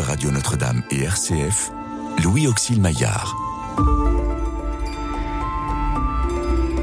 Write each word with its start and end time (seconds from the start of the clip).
Radio 0.00 0.30
Notre-Dame 0.30 0.82
et 0.90 1.02
RCF, 1.02 1.70
Louis 2.24 2.46
Auxil 2.46 2.80
Maillard. 2.80 3.36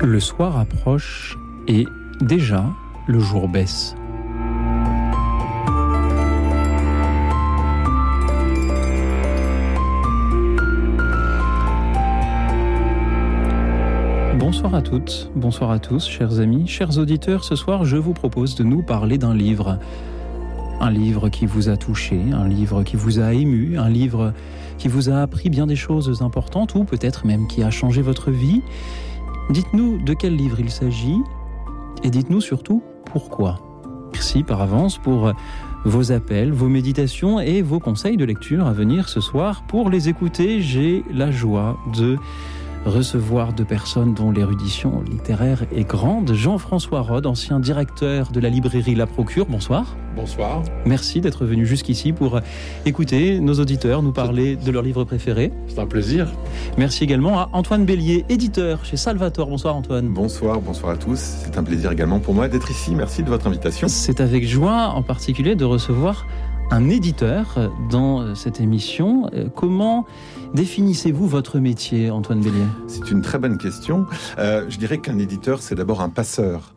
Le 0.01 0.19
soir 0.19 0.57
approche 0.57 1.37
et 1.67 1.85
déjà 2.21 2.65
le 3.07 3.19
jour 3.19 3.49
baisse. 3.49 3.95
Bonsoir 14.37 14.75
à 14.75 14.81
toutes, 14.81 15.31
bonsoir 15.35 15.71
à 15.71 15.79
tous, 15.79 16.07
chers 16.07 16.39
amis, 16.39 16.67
chers 16.67 16.97
auditeurs. 16.97 17.43
Ce 17.43 17.55
soir, 17.55 17.83
je 17.83 17.97
vous 17.97 18.13
propose 18.13 18.55
de 18.55 18.63
nous 18.63 18.83
parler 18.83 19.17
d'un 19.17 19.33
livre. 19.33 19.79
Un 20.79 20.91
livre 20.91 21.29
qui 21.29 21.45
vous 21.45 21.69
a 21.69 21.77
touché, 21.77 22.19
un 22.31 22.47
livre 22.47 22.83
qui 22.83 22.95
vous 22.95 23.19
a 23.19 23.33
ému, 23.33 23.77
un 23.77 23.89
livre 23.89 24.33
qui 24.77 24.87
vous 24.87 25.09
a 25.09 25.21
appris 25.21 25.49
bien 25.49 25.65
des 25.65 25.75
choses 25.75 26.21
importantes 26.21 26.75
ou 26.75 26.83
peut-être 26.83 27.25
même 27.25 27.47
qui 27.47 27.63
a 27.63 27.71
changé 27.71 28.01
votre 28.01 28.29
vie. 28.29 28.61
Dites-nous 29.49 30.03
de 30.03 30.13
quel 30.13 30.35
livre 30.35 30.59
il 30.59 30.69
s'agit 30.69 31.17
et 32.03 32.09
dites-nous 32.09 32.41
surtout 32.41 32.83
pourquoi. 33.05 33.59
Merci 34.13 34.43
par 34.43 34.61
avance 34.61 34.97
pour 34.97 35.31
vos 35.83 36.11
appels, 36.11 36.51
vos 36.51 36.69
méditations 36.69 37.39
et 37.39 37.61
vos 37.61 37.79
conseils 37.79 38.17
de 38.17 38.25
lecture 38.25 38.67
à 38.67 38.73
venir 38.73 39.09
ce 39.09 39.19
soir. 39.19 39.63
Pour 39.67 39.89
les 39.89 40.09
écouter, 40.09 40.61
j'ai 40.61 41.03
la 41.11 41.31
joie 41.31 41.77
de 41.95 42.17
recevoir 42.87 43.53
deux 43.53 43.65
personnes 43.65 44.13
dont 44.13 44.31
l'érudition 44.31 45.01
littéraire 45.01 45.65
est 45.75 45.83
grande. 45.83 46.33
Jean-François 46.33 47.01
Rode, 47.01 47.25
ancien 47.25 47.59
directeur 47.59 48.31
de 48.31 48.39
la 48.39 48.49
librairie 48.49 48.95
La 48.95 49.05
Procure. 49.05 49.45
Bonsoir. 49.45 49.95
Bonsoir. 50.15 50.63
Merci 50.85 51.21
d'être 51.21 51.45
venu 51.45 51.65
jusqu'ici 51.65 52.11
pour 52.11 52.39
écouter 52.85 53.39
nos 53.39 53.53
auditeurs 53.55 54.01
nous 54.01 54.11
parler 54.11 54.55
de 54.55 54.71
leur 54.71 54.81
livre 54.81 55.03
préféré. 55.03 55.53
C'est 55.67 55.79
un 55.79 55.85
plaisir. 55.85 56.27
Merci 56.77 57.03
également 57.03 57.39
à 57.39 57.49
Antoine 57.53 57.85
Bélier, 57.85 58.25
éditeur 58.27 58.83
chez 58.83 58.97
Salvatore. 58.97 59.47
Bonsoir 59.47 59.75
Antoine. 59.75 60.07
Bonsoir, 60.07 60.59
bonsoir 60.59 60.93
à 60.93 60.97
tous. 60.97 61.19
C'est 61.19 61.57
un 61.57 61.63
plaisir 61.63 61.91
également 61.91 62.19
pour 62.19 62.33
moi 62.33 62.47
d'être 62.47 62.71
ici. 62.71 62.95
Merci 62.95 63.21
de 63.21 63.29
votre 63.29 63.45
invitation. 63.45 63.87
C'est 63.87 64.19
avec 64.19 64.47
joie 64.47 64.93
en 64.95 65.03
particulier 65.03 65.55
de 65.55 65.65
recevoir 65.65 66.25
un 66.69 66.89
éditeur 66.89 67.71
dans 67.89 68.35
cette 68.35 68.59
émission. 68.59 69.29
Comment 69.55 70.05
définissez-vous 70.53 71.27
votre 71.27 71.59
métier, 71.59 72.09
Antoine 72.09 72.41
Bélier? 72.41 72.65
C'est 72.87 73.09
une 73.09 73.21
très 73.21 73.39
bonne 73.39 73.57
question. 73.57 74.05
Euh, 74.37 74.65
je 74.69 74.77
dirais 74.77 74.97
qu'un 74.97 75.17
éditeur, 75.17 75.61
c'est 75.61 75.75
d'abord 75.75 76.01
un 76.01 76.09
passeur. 76.09 76.73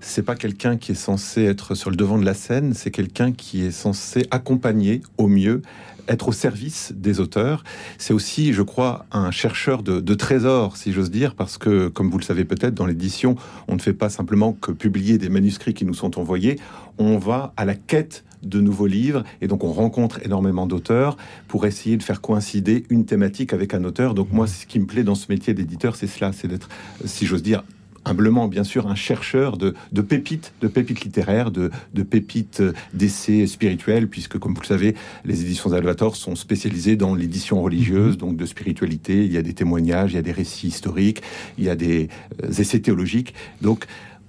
C'est 0.00 0.22
pas 0.22 0.36
quelqu'un 0.36 0.76
qui 0.76 0.92
est 0.92 0.96
censé 0.96 1.44
être 1.44 1.74
sur 1.74 1.90
le 1.90 1.96
devant 1.96 2.18
de 2.18 2.24
la 2.24 2.34
scène, 2.34 2.74
c'est 2.74 2.90
quelqu'un 2.90 3.32
qui 3.32 3.64
est 3.64 3.70
censé 3.70 4.26
accompagner 4.30 5.02
au 5.18 5.26
mieux 5.26 5.62
être 6.08 6.28
au 6.28 6.32
service 6.32 6.92
des 6.96 7.20
auteurs. 7.20 7.62
C'est 7.98 8.12
aussi, 8.12 8.52
je 8.52 8.62
crois, 8.62 9.06
un 9.12 9.30
chercheur 9.30 9.84
de, 9.84 10.00
de 10.00 10.14
trésors, 10.14 10.76
si 10.76 10.92
j'ose 10.92 11.10
dire, 11.12 11.36
parce 11.36 11.58
que, 11.58 11.88
comme 11.88 12.10
vous 12.10 12.18
le 12.18 12.24
savez 12.24 12.44
peut-être, 12.44 12.74
dans 12.74 12.86
l'édition, 12.86 13.36
on 13.68 13.74
ne 13.74 13.80
fait 13.80 13.92
pas 13.92 14.08
simplement 14.08 14.52
que 14.52 14.72
publier 14.72 15.18
des 15.18 15.28
manuscrits 15.28 15.74
qui 15.74 15.84
nous 15.84 15.94
sont 15.94 16.18
envoyés, 16.18 16.58
on 16.98 17.18
va 17.18 17.52
à 17.56 17.64
la 17.64 17.74
quête 17.74 18.24
de 18.42 18.60
nouveaux 18.60 18.86
livres 18.86 19.24
et 19.40 19.48
donc 19.48 19.64
on 19.64 19.72
rencontre 19.72 20.20
énormément 20.24 20.66
d'auteurs 20.66 21.16
pour 21.48 21.66
essayer 21.66 21.96
de 21.96 22.02
faire 22.02 22.20
coïncider 22.20 22.84
une 22.90 23.04
thématique 23.04 23.52
avec 23.52 23.74
un 23.74 23.84
auteur. 23.84 24.14
Donc 24.14 24.32
moi, 24.32 24.46
ce 24.46 24.66
qui 24.66 24.78
me 24.78 24.86
plaît 24.86 25.04
dans 25.04 25.14
ce 25.14 25.26
métier 25.30 25.54
d'éditeur, 25.54 25.96
c'est 25.96 26.06
cela, 26.06 26.32
c'est 26.32 26.48
d'être, 26.48 26.68
si 27.04 27.26
j'ose 27.26 27.42
dire, 27.42 27.62
humblement 28.04 28.48
bien 28.48 28.64
sûr 28.64 28.88
un 28.88 28.94
chercheur 28.94 29.56
de, 29.56 29.74
pépites, 30.02 30.52
de 30.60 30.68
pépites 30.68 31.04
littéraires, 31.04 31.50
de, 31.50 31.70
de 31.94 32.02
pépites 32.02 32.62
d'essais 32.94 33.46
spirituels, 33.46 34.08
puisque 34.08 34.38
comme 34.38 34.54
vous 34.54 34.60
le 34.60 34.66
savez, 34.66 34.94
les 35.24 35.42
éditions 35.42 35.70
Salvatore 35.70 36.16
sont 36.16 36.34
spécialisées 36.34 36.96
dans 36.96 37.14
l'édition 37.14 37.62
religieuse, 37.62 38.18
donc 38.18 38.36
de 38.36 38.46
spiritualité. 38.46 39.24
Il 39.24 39.32
y 39.32 39.38
a 39.38 39.42
des 39.42 39.54
témoignages, 39.54 40.12
il 40.12 40.16
y 40.16 40.18
a 40.18 40.22
des 40.22 40.32
récits 40.32 40.68
historiques, 40.68 41.22
il 41.58 41.64
y 41.64 41.70
a 41.70 41.76
des 41.76 42.08
euh, 42.42 42.50
essais 42.50 42.80
théologiques. 42.80 43.34
Donc 43.60 43.86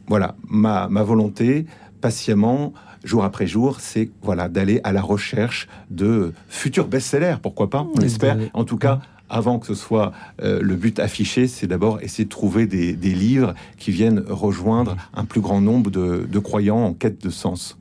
voilà, 0.07 0.35
ma, 0.47 0.88
ma 0.89 1.03
volonté, 1.03 1.65
patiemment, 2.01 2.73
jour 3.03 3.23
après 3.23 3.47
jour, 3.47 3.79
c'est 3.79 4.09
voilà 4.21 4.47
d'aller 4.47 4.81
à 4.83 4.91
la 4.91 5.01
recherche 5.01 5.67
de 5.89 6.33
futurs 6.47 6.87
best-sellers, 6.87 7.37
pourquoi 7.41 7.69
pas, 7.69 7.85
on 7.95 8.01
espère. 8.01 8.37
En 8.53 8.63
tout 8.63 8.77
cas, 8.77 8.99
avant 9.29 9.59
que 9.59 9.67
ce 9.67 9.75
soit 9.75 10.11
euh, 10.41 10.59
le 10.61 10.75
but 10.75 10.99
affiché, 10.99 11.47
c'est 11.47 11.67
d'abord 11.67 12.01
essayer 12.01 12.25
de 12.25 12.29
trouver 12.29 12.67
des, 12.67 12.93
des, 12.93 13.13
livres 13.13 13.55
qui 13.77 13.91
viennent 13.91 14.23
rejoindre 14.27 14.95
un 15.13 15.25
plus 15.25 15.41
grand 15.41 15.61
nombre 15.61 15.89
de, 15.89 16.27
de 16.29 16.39
croyants 16.39 16.83
en 16.83 16.93
quête 16.93 17.23
de 17.23 17.29
sens. 17.29 17.77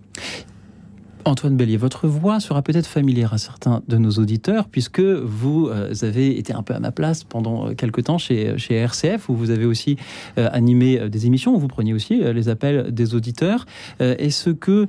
Antoine 1.25 1.57
Bélier, 1.57 1.77
votre 1.77 2.09
voix 2.09 2.41
sera 2.41 2.63
peut-être 2.63 2.87
familière 2.87 3.33
à 3.33 3.39
certains 3.39 3.83
de 3.87 3.97
nos 3.97 4.11
auditeurs, 4.13 4.69
puisque 4.69 5.01
vous 5.01 5.69
euh, 5.69 5.93
avez 6.03 6.39
été 6.39 6.53
un 6.53 6.63
peu 6.63 6.75
à 6.75 6.81
ma 6.81 6.91
place 6.91 7.25
pendant 7.25 7.69
euh, 7.69 7.75
quelques 7.75 8.05
temps 8.05 8.19
chez, 8.19 8.59
chez 8.59 8.75
RCF, 8.75 9.29
où 9.29 9.35
vous 9.35 9.51
avez 9.51 9.65
aussi 9.65 9.97
euh, 10.39 10.49
animé 10.53 10.99
euh, 10.99 11.09
des 11.09 11.27
émissions, 11.27 11.55
où 11.55 11.59
vous 11.59 11.69
preniez 11.69 11.93
aussi 11.93 12.23
euh, 12.23 12.33
les 12.33 12.49
appels 12.49 12.93
des 12.93 13.15
auditeurs. 13.15 13.67
Euh, 14.01 14.17
Est-ce 14.19 14.51
que 14.51 14.87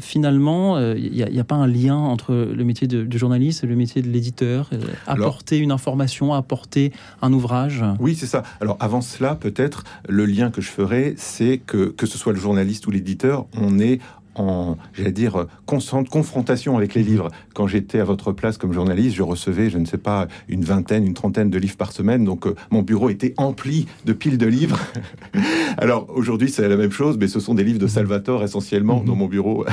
finalement, 0.00 0.78
il 0.94 1.12
n'y 1.12 1.22
a, 1.22 1.40
a, 1.40 1.44
pas 1.44 1.54
un 1.54 1.66
lien 1.66 1.96
entre 1.96 2.32
le 2.34 2.64
métier 2.64 2.86
de, 2.86 3.04
de 3.04 3.18
journaliste 3.18 3.62
et 3.62 3.66
le 3.66 3.76
métier 3.76 4.00
de 4.00 4.08
l'éditeur 4.08 4.70
Apporter 5.06 5.56
Alors, 5.56 5.64
une 5.64 5.70
information, 5.70 6.32
apporter 6.32 6.92
un 7.20 7.32
ouvrage? 7.32 7.84
Oui, 8.00 8.14
c'est 8.14 8.26
ça. 8.26 8.42
Alors 8.60 8.78
avant 8.80 9.02
cela, 9.02 9.34
peut-être, 9.34 9.84
le 10.08 10.24
lien 10.24 10.50
que 10.50 10.62
je 10.62 10.70
ferai, 10.70 11.14
c'est 11.18 11.58
que, 11.58 11.88
que 11.90 12.06
ce 12.06 12.16
soit 12.16 12.32
le 12.32 12.38
journaliste 12.38 12.86
ou 12.86 12.90
l'éditeur, 12.90 13.46
on 13.60 13.78
est 13.78 14.00
en, 14.36 14.76
j'allais 14.92 15.12
dire, 15.12 15.46
constante 15.66 16.08
confrontation 16.08 16.76
avec 16.76 16.94
les 16.94 17.02
livres. 17.02 17.30
Quand 17.54 17.66
j'étais 17.66 18.00
à 18.00 18.04
votre 18.04 18.32
place 18.32 18.58
comme 18.58 18.72
journaliste, 18.72 19.16
je 19.16 19.22
recevais, 19.22 19.70
je 19.70 19.78
ne 19.78 19.84
sais 19.84 19.98
pas, 19.98 20.28
une 20.48 20.64
vingtaine, 20.64 21.04
une 21.06 21.14
trentaine 21.14 21.50
de 21.50 21.58
livres 21.58 21.76
par 21.76 21.92
semaine. 21.92 22.24
Donc, 22.24 22.46
euh, 22.46 22.54
mon 22.70 22.82
bureau 22.82 23.10
était 23.10 23.34
empli 23.36 23.86
de 24.04 24.12
piles 24.12 24.38
de 24.38 24.46
livres. 24.46 24.78
Alors, 25.78 26.06
aujourd'hui, 26.14 26.50
c'est 26.50 26.68
la 26.68 26.76
même 26.76 26.92
chose, 26.92 27.16
mais 27.18 27.28
ce 27.28 27.40
sont 27.40 27.54
des 27.54 27.64
livres 27.64 27.78
de 27.78 27.86
Salvatore 27.86 28.42
essentiellement 28.42 29.02
dans 29.02 29.16
mon 29.16 29.26
bureau 29.26 29.64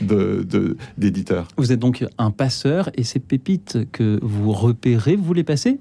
d'éditeur. 0.00 1.46
De, 1.56 1.62
vous 1.62 1.72
êtes 1.72 1.78
donc 1.78 2.04
un 2.18 2.30
passeur 2.30 2.90
et 2.94 3.04
ces 3.04 3.18
pépites 3.18 3.78
que 3.92 4.18
vous 4.22 4.52
repérez, 4.52 5.16
vous 5.16 5.34
les 5.34 5.44
passez 5.44 5.78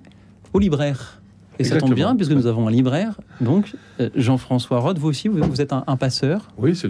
au 0.53 0.59
libraire? 0.59 1.20
Et 1.59 1.63
Exactement. 1.63 1.79
ça 1.79 1.87
tombe 1.87 1.95
bien, 1.95 2.15
puisque 2.15 2.31
nous 2.31 2.47
avons 2.47 2.67
un 2.67 2.71
libraire, 2.71 3.19
donc 3.41 3.73
Jean-François 4.15 4.79
Roth, 4.79 4.97
vous 4.97 5.09
aussi, 5.09 5.27
vous, 5.27 5.61
êtes 5.61 5.73
un, 5.73 5.83
un, 5.85 5.97
passeur? 5.97 6.49
Oui, 6.57 6.75
c'est 6.75 6.89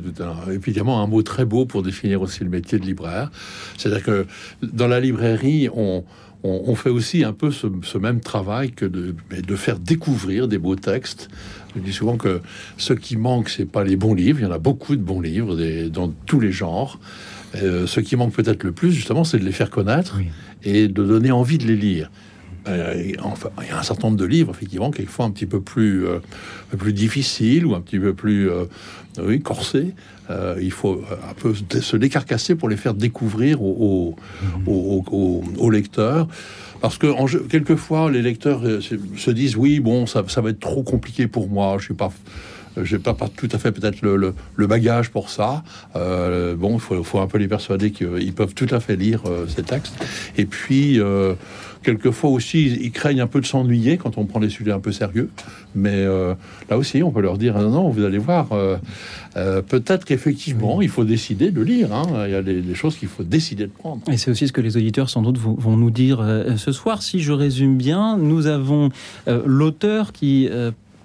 évidemment 0.52 1.02
un 1.02 1.08
mot 1.08 1.24
très 1.24 1.46
beau 1.46 1.66
pour 1.66 1.84
définir 1.84 2.22
aussi 2.22 2.44
le 2.44 2.50
métier 2.50 2.80
de 2.80 2.86
libraire. 2.86 3.32
C'est-à-dire 3.78 4.04
que 4.04 4.28
dans 4.62 4.88
la 4.88 5.00
librairie, 5.00 5.68
on, 5.74 6.04
on, 6.44 6.64
on, 6.68 6.76
fait 6.76 6.90
aussi 6.90 7.24
un 7.24 7.34
peu 7.34 7.52
ce, 7.52 7.68
ce, 7.84 7.98
même 7.98 8.20
travail 8.20 8.72
que 8.72 8.86
de, 8.86 9.16
de 9.32 9.56
faire 9.56 9.80
découvrir 9.80 10.48
des 10.48 10.58
beaux 10.58 10.76
textes. 10.76 11.30
Je 11.76 11.82
dis 11.82 11.94
souvent 11.94 12.18
que 12.18 12.42
ce 12.78 12.94
qui 12.94 13.18
manque, 13.18 13.50
c'est 13.50 13.66
pas 13.66 13.84
les 13.84 13.96
bons 13.96 14.14
livres. 14.14 14.40
Il 14.40 14.44
y 14.44 14.48
en 14.48 14.52
a 14.52 14.60
beaucoup 14.60 14.96
de 14.96 15.02
bons 15.02 15.22
livres 15.22 15.56
des, 15.56 15.90
dans 15.90 16.10
tous 16.26 16.40
les 16.40 16.52
genres. 16.52 17.00
Euh, 17.56 17.86
ce 17.86 18.00
qui 18.00 18.16
manque 18.16 18.34
peut-être 18.34 18.64
le 18.64 18.72
plus, 18.72 18.92
justement, 18.92 19.24
c'est 19.24 19.40
de 19.40 19.46
les 19.46 19.52
faire 19.52 19.70
connaître 19.70 20.16
oui. 20.18 20.28
et 20.64 20.88
de 20.88 21.04
donner 21.04 21.32
envie 21.32 21.58
de 21.58 21.68
les 21.68 21.76
lire. 21.76 22.10
Euh, 22.68 23.14
enfin, 23.24 23.50
il 23.62 23.68
y 23.68 23.72
a 23.72 23.80
un 23.80 23.84
certain 23.84 24.08
nombre 24.08 24.20
de 24.20 24.26
livres, 24.26 24.52
effectivement, 24.56 24.92
quelquefois 24.92 25.26
un 25.26 25.32
petit 25.32 25.46
peu 25.46 25.62
plus, 25.62 26.06
euh, 26.06 26.20
plus 26.78 26.94
difficiles 26.94 27.66
ou 27.66 27.74
un 27.76 27.82
petit 27.82 28.00
peu 28.00 28.14
plus 28.14 28.50
euh, 28.50 28.66
oui, 29.20 29.42
corsés. 29.42 29.94
Euh, 30.30 30.56
il 30.62 30.72
faut 30.72 31.02
un 31.30 31.34
peu 31.34 31.54
se 31.54 31.98
décarcasser 31.98 32.56
pour 32.56 32.70
les 32.70 32.78
faire 32.78 32.94
découvrir 32.94 33.62
aux, 33.62 34.16
aux 34.68 35.70
lecteurs. 35.70 36.28
Parce 36.82 36.98
que 36.98 37.08
en, 37.08 37.26
quelquefois, 37.26 38.10
les 38.10 38.22
lecteurs 38.22 38.62
se 38.82 39.32
disent 39.32 39.56
oui, 39.56 39.80
bon, 39.80 40.06
ça, 40.06 40.24
ça, 40.28 40.42
va 40.42 40.52
être 40.52 40.60
trop 40.60 40.84
compliqué 40.84 41.28
pour 41.28 41.50
moi, 41.50 41.76
je 41.80 41.86
suis 41.86 41.94
pas 41.94 42.12
j'ai 42.82 43.00
pas, 43.00 43.14
pas 43.14 43.28
tout 43.28 43.50
à 43.52 43.58
fait 43.58 43.72
peut-être 43.72 44.02
le, 44.02 44.16
le, 44.16 44.34
le, 44.56 44.68
bagage 44.68 45.10
pour 45.10 45.30
ça. 45.30 45.64
Euh, 45.96 46.56
bon, 46.56 46.76
il 46.76 46.80
faut, 46.80 47.04
faut, 47.04 47.20
un 47.20 47.28
peu 47.28 47.38
les 47.38 47.48
persuader 47.48 47.92
qu'ils 47.92 48.34
peuvent 48.34 48.54
tout 48.54 48.68
à 48.72 48.80
fait 48.80 48.96
lire 48.96 49.24
euh, 49.26 49.46
ces 49.48 49.64
textes. 49.64 49.96
Et 50.38 50.46
puis, 50.46 51.00
euh, 51.00 51.34
quelquefois 51.84 52.30
aussi, 52.30 52.78
ils 52.82 52.92
craignent 52.92 53.22
un 53.22 53.28
peu 53.28 53.42
de 53.42 53.46
s'ennuyer 53.46 53.98
quand 53.98 54.18
on 54.18 54.26
prend 54.26 54.40
des 54.40 54.50
sujets 54.50 54.72
un 54.72 54.80
peu 54.80 54.92
sérieux. 54.92 55.30
Mais 55.76 55.94
euh, 55.94 56.34
là 56.70 56.78
aussi, 56.78 57.04
on 57.04 57.12
peut 57.12 57.22
leur 57.22 57.38
dire, 57.38 57.58
non, 57.58 57.70
non, 57.70 57.90
vous 57.90 58.04
allez 58.04 58.18
voir, 58.18 58.50
euh, 58.52 58.78
peut-être 59.62 60.06
qu'effectivement, 60.06 60.82
il 60.82 60.90
faut 60.90 61.06
décider 61.06 61.52
de 61.52 61.62
lire. 61.62 61.94
Hein. 61.94 62.26
Il 62.26 62.32
y 62.32 62.36
a 62.36 62.42
des, 62.42 62.62
des 62.62 62.76
choses 62.76 62.98
qu'il 62.98 63.08
faut 63.08 63.24
décider 63.24 63.66
de 63.66 63.72
prendre. 63.72 64.02
Et 64.12 64.18
c'est 64.18 64.32
aussi 64.32 64.48
ce 64.48 64.54
que 64.54 64.62
les 64.62 64.78
auditeurs, 64.78 65.10
sans 65.10 65.22
doute, 65.22 65.38
vont 65.38 65.78
nous 65.78 65.92
dire 65.92 66.24
ce 66.58 66.72
soir. 66.72 67.02
Si 67.02 67.20
je 67.20 67.32
résume 67.32 67.78
bien, 67.78 68.18
nous 68.18 68.48
avons 68.48 68.90
l'auteur 69.46 70.12
qui 70.12 70.50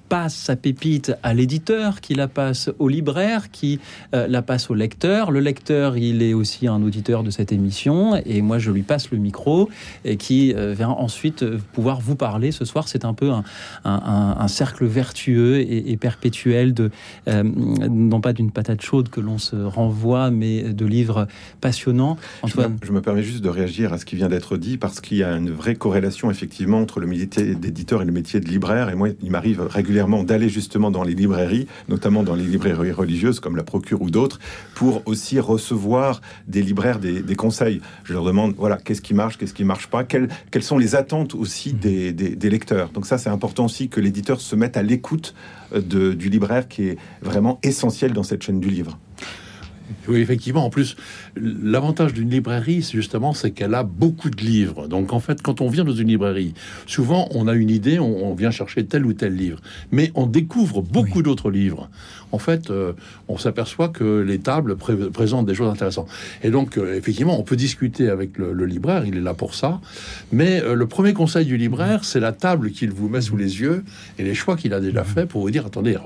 passe 0.08 0.34
sa 0.34 0.56
pépite 0.56 1.12
à 1.22 1.34
l'éditeur, 1.34 2.00
qui 2.00 2.14
la 2.14 2.28
passe 2.28 2.70
au 2.78 2.88
libraire, 2.88 3.50
qui 3.50 3.80
euh, 4.14 4.26
la 4.28 4.42
passe 4.42 4.70
au 4.70 4.74
lecteur. 4.74 5.30
Le 5.30 5.40
lecteur, 5.40 5.96
il 5.96 6.22
est 6.22 6.34
aussi 6.34 6.66
un 6.66 6.82
auditeur 6.82 7.22
de 7.22 7.30
cette 7.30 7.52
émission, 7.52 8.16
et 8.24 8.42
moi 8.42 8.58
je 8.58 8.70
lui 8.70 8.82
passe 8.82 9.10
le 9.10 9.18
micro, 9.18 9.68
et 10.04 10.16
qui 10.16 10.54
euh, 10.54 10.74
vient 10.74 10.90
ensuite 10.90 11.42
euh, 11.42 11.58
pouvoir 11.72 12.00
vous 12.00 12.16
parler 12.16 12.52
ce 12.52 12.64
soir. 12.64 12.88
C'est 12.88 13.04
un 13.04 13.14
peu 13.14 13.30
un, 13.84 14.48
cercle 14.48 14.86
vertueux 14.86 15.58
et, 15.58 15.96
perpétuel 15.96 16.72
de, 16.72 16.90
non 17.26 18.20
pas 18.20 18.32
d'une 18.32 18.50
patate 18.50 18.80
chaude 18.80 19.08
que 19.08 19.20
l'on 19.20 19.38
se 19.38 19.56
renvoie, 19.56 20.30
mais 20.30 20.62
de 20.62 20.86
livres 20.86 21.26
passionnants. 21.60 22.16
Antoine. 22.42 22.78
Je 22.82 22.92
me, 22.92 23.02
permets 23.02 23.22
juste 23.22 23.42
de 23.42 23.48
réagir 23.48 23.92
à 23.92 23.98
ce 23.98 24.04
qui 24.04 24.16
vient 24.16 24.28
d'être 24.28 24.56
dit, 24.56 24.78
parce 24.78 25.00
qu'il 25.00 25.18
y 25.18 25.24
a 25.24 25.32
une 25.36 25.50
vraie 25.50 25.74
corrélation 25.74 26.30
effectivement 26.30 26.80
entre 26.80 27.00
le 27.00 27.06
métier 27.06 27.54
d'éditeur 27.54 28.02
et 28.02 28.04
le 28.04 28.12
métier 28.12 28.40
de 28.40 28.48
libraire. 28.48 28.88
Et 28.88 28.94
moi, 28.94 29.08
il 29.20 29.30
m'arrive 29.30 29.60
régulièrement 29.60 29.95
d'aller 30.24 30.48
justement 30.48 30.90
dans 30.90 31.02
les 31.02 31.14
librairies, 31.14 31.66
notamment 31.88 32.22
dans 32.22 32.34
les 32.34 32.44
librairies 32.44 32.92
religieuses 32.92 33.40
comme 33.40 33.56
la 33.56 33.62
Procure 33.62 34.02
ou 34.02 34.10
d'autres, 34.10 34.38
pour 34.74 35.02
aussi 35.06 35.40
recevoir 35.40 36.20
des 36.46 36.62
libraires 36.62 36.98
des, 36.98 37.36
conseils. 37.36 37.80
Je 38.04 38.12
leur 38.12 38.24
demande, 38.24 38.54
voilà, 38.56 38.76
qu'est-ce 38.76 39.02
qui 39.02 39.14
marche, 39.14 39.36
qu'est-ce 39.36 39.54
qui 39.54 39.64
marche 39.64 39.88
pas, 39.88 40.04
quelles, 40.04 40.28
quelles 40.50 40.62
sont 40.62 40.78
les 40.78 40.94
attentes 40.94 41.34
aussi 41.34 41.74
mmh. 41.74 41.78
des, 41.78 42.12
des, 42.12 42.50
lecteurs. 42.50 42.90
Donc 42.90 43.06
ça, 43.06 43.18
c'est 43.18 43.30
important 43.30 43.66
aussi 43.66 43.88
que 43.88 44.00
l'éditeur 44.00 44.40
se 44.40 44.56
mette 44.56 44.76
à 44.76 44.82
l'écoute 44.82 45.34
euh, 45.74 46.14
du 46.14 46.28
libraire 46.30 46.68
qui 46.68 46.88
est 46.88 46.98
vraiment 47.22 47.58
essentiel 47.62 48.12
dans 48.12 48.22
cette 48.22 48.42
chaîne 48.42 48.60
du 48.60 48.70
livre. 48.70 48.98
Oui, 50.08 50.20
effectivement. 50.20 50.64
En 50.64 50.70
plus, 50.70 50.96
l'avantage 51.36 52.12
d'une 52.12 52.30
librairie, 52.30 52.82
c'est 52.82 52.92
justement, 52.92 53.32
c'est 53.34 53.50
qu'elle 53.50 53.74
a 53.74 53.82
beaucoup 53.82 54.30
de 54.30 54.40
livres. 54.40 54.88
Donc, 54.88 55.12
en 55.12 55.20
fait, 55.20 55.42
quand 55.42 55.60
on 55.60 55.68
vient 55.68 55.84
dans 55.84 55.94
une 55.94 56.08
librairie, 56.08 56.54
souvent, 56.86 57.28
on 57.32 57.48
a 57.48 57.54
une 57.54 57.70
idée, 57.70 57.98
on, 57.98 58.34
vient 58.34 58.50
chercher 58.50 58.84
tel 58.84 59.06
ou 59.06 59.14
tel 59.14 59.34
livre, 59.34 59.60
mais 59.92 60.10
on 60.14 60.26
découvre 60.26 60.82
beaucoup 60.82 61.22
d'autres 61.22 61.50
livres. 61.50 61.88
En 62.32 62.38
fait, 62.38 62.70
euh, 62.70 62.92
on 63.28 63.38
s'aperçoit 63.38 63.88
que 63.88 64.20
les 64.20 64.38
tables 64.38 64.76
présentent 64.76 65.46
des 65.46 65.54
choses 65.54 65.70
intéressantes. 65.70 66.08
Et 66.42 66.50
donc, 66.50 66.76
euh, 66.76 66.96
effectivement, 66.96 67.38
on 67.38 67.42
peut 67.42 67.56
discuter 67.56 68.10
avec 68.10 68.36
le, 68.36 68.66
libraire, 68.66 69.06
il 69.06 69.16
est 69.16 69.20
là 69.20 69.32
pour 69.32 69.54
ça. 69.54 69.80
Mais 70.32 70.60
euh, 70.62 70.74
le 70.74 70.86
premier 70.86 71.14
conseil 71.14 71.46
du 71.46 71.56
libraire, 71.56 72.04
c'est 72.04 72.20
la 72.20 72.32
table 72.32 72.72
qu'il 72.72 72.90
vous 72.90 73.08
met 73.08 73.20
sous 73.20 73.36
les 73.36 73.60
yeux 73.60 73.84
et 74.18 74.24
les 74.24 74.34
choix 74.34 74.56
qu'il 74.56 74.74
a 74.74 74.80
déjà 74.80 75.04
fait 75.04 75.26
pour 75.26 75.42
vous 75.42 75.50
dire, 75.50 75.66
attendez, 75.66 75.96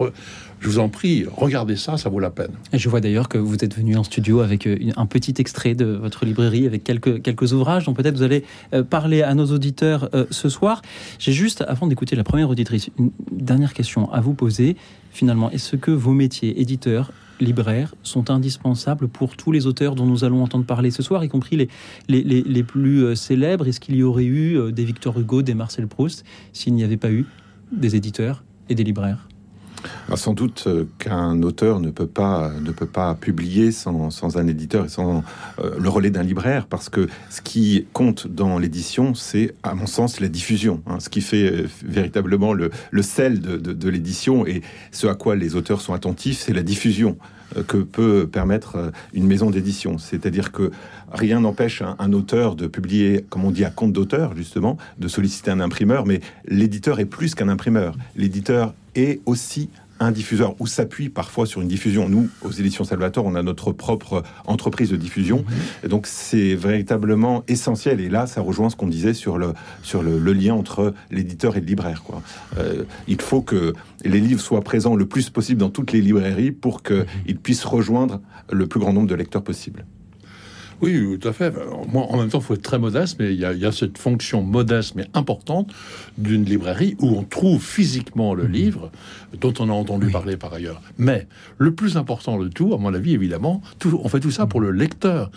je 0.61 0.69
vous 0.69 0.79
en 0.79 0.91
prie, 0.91 1.25
regardez 1.35 1.75
ça, 1.75 1.97
ça 1.97 2.11
vaut 2.11 2.21
la 2.21 2.29
peine. 2.29 2.51
Et 2.75 2.79
je 2.79 2.89
vois 2.91 3.01
d'ailleurs 3.01 3.31
que 3.31 3.39
vous 3.39 3.65
êtes 3.65 3.75
venu 3.75 3.97
en 3.97 4.05
studio 4.05 4.41
avec 4.41 4.67
euh, 4.67 4.77
un 4.95 5.07
petit 5.07 5.35
extrait 5.39 5.75
de 5.75 5.87
votre 5.87 6.27
librairie, 6.27 6.67
avec 6.67 6.85
quelques, 6.85 7.23
quelques 7.23 7.55
ouvrages 7.55 7.87
dont 7.87 7.95
peut-être 7.95 8.17
vous 8.17 8.23
allez 8.23 8.45
euh, 8.75 8.83
parler 8.83 9.23
à 9.23 9.35
nos 9.35 9.47
auditeurs 9.47 10.11
euh, 10.15 10.27
ce 10.31 10.51
soir. 10.51 10.83
J'ai 11.19 11.33
juste, 11.33 11.65
avant 11.67 11.87
d'écouter 11.87 12.15
la 12.15 12.25
première 12.25 12.51
auditrice, 12.51 12.91
une 12.99 13.11
dernière 13.33 13.73
question 13.73 14.13
à 14.13 14.21
vous 14.21 14.35
poser. 14.35 14.77
Finalement, 15.13 15.51
est-ce 15.51 15.77
que 15.77 15.91
vos 15.91 16.13
métiers, 16.13 16.61
éditeurs, 16.61 17.11
libraires, 17.41 17.95
sont 18.03 18.31
indispensables 18.31 19.09
pour 19.09 19.39
tous 19.39 19.53
les 19.53 19.67
auteurs 19.67 19.95
dont 19.95 20.05
nous 20.05 20.25
allons 20.25 20.43
entendre 20.43 20.67
parler 20.67 20.91
ce 20.91 21.03
soir, 21.03 21.25
y 21.25 21.31
compris 21.31 21.57
les, 21.57 21.69
les, 22.09 22.23
les, 22.23 22.43
les 22.43 22.63
plus 22.63 23.17
célèbres? 23.17 23.67
Est-ce 23.67 23.81
qu'il 23.81 23.97
y 23.97 24.03
aurait 24.03 24.27
eu 24.27 24.71
des 24.73 24.85
Victor 24.85 25.19
Hugo, 25.19 25.41
des 25.41 25.55
Marcel 25.55 25.87
Proust, 25.87 26.23
s'il 26.53 26.75
n'y 26.75 26.85
avait 26.85 26.99
pas 26.99 27.11
eu 27.11 27.25
des 27.73 27.97
éditeurs 27.97 28.45
et 28.69 28.75
des 28.75 28.85
libraires? 28.85 29.30
Bah, 30.09 30.17
sans 30.17 30.35
doute 30.35 30.65
euh, 30.67 30.85
qu'un 30.99 31.43
auteur 31.43 31.81
ne 31.81 31.91
peut 31.91 32.07
pas, 32.07 32.51
ne 32.61 32.71
peut 32.73 32.87
pas 32.87 33.15
publier 33.15 33.73
sans, 33.73 34.11
sans 34.11 34.37
un 34.37 34.47
éditeur 34.47 34.87
et 34.87 34.89
sans 34.89 35.23
euh, 35.61 35.77
le 35.79 35.89
relais 35.89 36.11
d'un 36.11 36.23
libraire, 36.23 36.67
parce 36.67 36.89
que 36.89 37.09
ce 37.31 37.41
qui 37.41 37.87
compte 37.93 38.27
dans 38.27 38.59
l'édition, 38.59 39.15
c'est, 39.15 39.55
à 39.63 39.75
mon 39.75 39.87
sens, 39.87 40.21
la 40.21 40.29
diffusion. 40.29 40.83
Hein. 40.87 41.01
ce 41.01 41.09
qui 41.09 41.21
fait 41.21 41.51
euh, 41.51 41.69
véritablement 41.85 42.53
le, 42.53 42.71
le 42.91 43.03
sel 43.03 43.41
de, 43.41 43.57
de, 43.57 43.89
l'édition 43.89 44.47
et 44.47 44.63
ce 44.93 45.07
à 45.07 45.15
quoi 45.15 45.37
les 45.37 45.57
auteurs 45.57 45.81
sont 45.81 45.95
attentifs, 45.95 46.39
c'est 46.39 46.53
la 46.53 46.63
diffusion 46.63 47.17
que 47.67 47.79
peut 47.79 48.29
permettre 48.31 48.93
une 49.13 49.27
maison 49.27 49.51
d'édition. 49.51 49.99
C'est-à-dire 49.99 50.53
que 50.53 50.71
rien 51.11 51.41
n'empêche 51.41 51.83
un, 51.83 51.97
un, 51.99 52.13
auteur 52.13 52.55
de 52.55 52.69
publier, 52.69 53.25
comme 53.29 53.45
on 53.45 53.51
dit, 53.51 53.65
à 53.65 53.71
compte 53.71 53.93
d'auteur, 53.93 54.37
justement, 54.37 54.79
de 54.99 55.09
solliciter 55.09 55.51
un 55.51 55.59
imprimeur, 55.59 56.07
mais 56.07 56.21
l'éditeur 56.47 57.01
est 57.01 57.07
plus 57.07 57.35
qu'un 57.35 57.49
imprimeur. 57.49 57.97
L'éditeur 58.15 58.73
est 58.95 59.21
aussi 59.27 59.71
un 60.01 60.11
diffuseur 60.13 60.55
ou 60.59 60.67
s'appuie 60.67 61.11
parfois 61.11 61.47
sur 61.47 61.61
une 61.61 61.69
diffusion. 61.69 62.09
Nous, 62.09 62.29
aux 62.43 62.51
éditions 62.51 62.85
Salvatore, 62.85 63.27
on 63.27 63.35
a 63.35 63.43
notre 63.43 63.71
propre 63.71 64.23
entreprise 64.47 64.91
de 64.91 64.97
diffusion. 64.97 65.45
Mhm. 65.47 65.57
Et 65.85 65.89
donc, 65.89 66.07
c'est 66.07 66.55
véritablement 66.55 67.45
essentiel. 67.47 68.01
Et 68.01 68.09
là, 68.09 68.27
ça 68.27 68.41
rejoint 68.41 68.71
ce 68.71 68.77
qu'on 68.77 68.89
disait 68.89 69.15
sur 69.15 69.37
le, 69.37 69.53
sur 69.83 70.03
le, 70.03 70.19
lien 70.33 70.55
entre 70.55 70.95
l'éditeur 71.11 71.57
et 71.57 71.61
le 71.61 71.67
libraire. 71.67 72.03
Quoi. 72.03 72.23
Euh, 72.57 72.85
il 73.09 73.21
faut 73.21 73.43
que 73.43 73.75
les 74.05 74.21
livres 74.21 74.41
soient 74.41 74.63
présents 74.63 74.97
le 74.97 75.07
plus 75.07 75.29
possible 75.29 75.61
dans 75.61 75.71
toutes 75.71 75.93
les 75.93 76.01
librairies 76.01 76.53
pour 76.53 76.83
qu'ils 76.83 77.05
mhm. 77.29 77.37
puissent 77.43 77.65
rejoindre 77.65 78.21
le 78.51 78.67
plus 78.67 78.81
grand 78.81 78.95
nombre 78.95 79.09
de 79.09 79.15
lecteurs 79.15 79.43
possible. 79.43 79.85
Oui, 80.81 81.19
tout 81.19 81.29
à 81.29 81.33
fait. 81.33 81.53
Moi, 81.93 82.07
en 82.09 82.17
même 82.17 82.29
temps, 82.29 82.39
il 82.39 82.45
faut 82.45 82.55
être 82.55 82.63
très 82.63 82.79
modeste, 82.79 83.17
mais 83.19 83.35
il 83.35 83.41
y, 83.41 83.45
a, 83.45 83.73
cette 83.73 83.99
fonction 83.99 84.43
modeste 84.43 84.95
mais 84.95 85.07
importante 85.15 85.73
d'une 86.17 86.45
librairie 86.45 86.97
où 87.01 87.09
on 87.19 87.23
trouve 87.23 87.63
physiquement 87.63 88.35
le 88.35 88.45
mmh. 88.45 88.53
livre 88.53 88.91
dont 89.41 89.53
on 89.59 89.69
a 89.69 89.73
entendu 89.73 90.09
parler 90.09 90.37
par 90.37 90.55
ailleurs. 90.55 90.81
Mais 90.99 91.27
le 91.59 91.75
plus 91.75 91.97
important 91.97 92.39
de 92.39 92.49
tout, 92.49 92.75
à 92.75 92.79
mon 92.79 92.95
avis, 92.95 93.15
évidemment, 93.15 93.63
tout, 93.79 94.01
on 94.03 94.09
fait 94.09 94.21
tout 94.21 94.31
ça 94.31 94.47
pour 94.47 94.61
le 94.61 94.71
lecteur. 94.71 95.31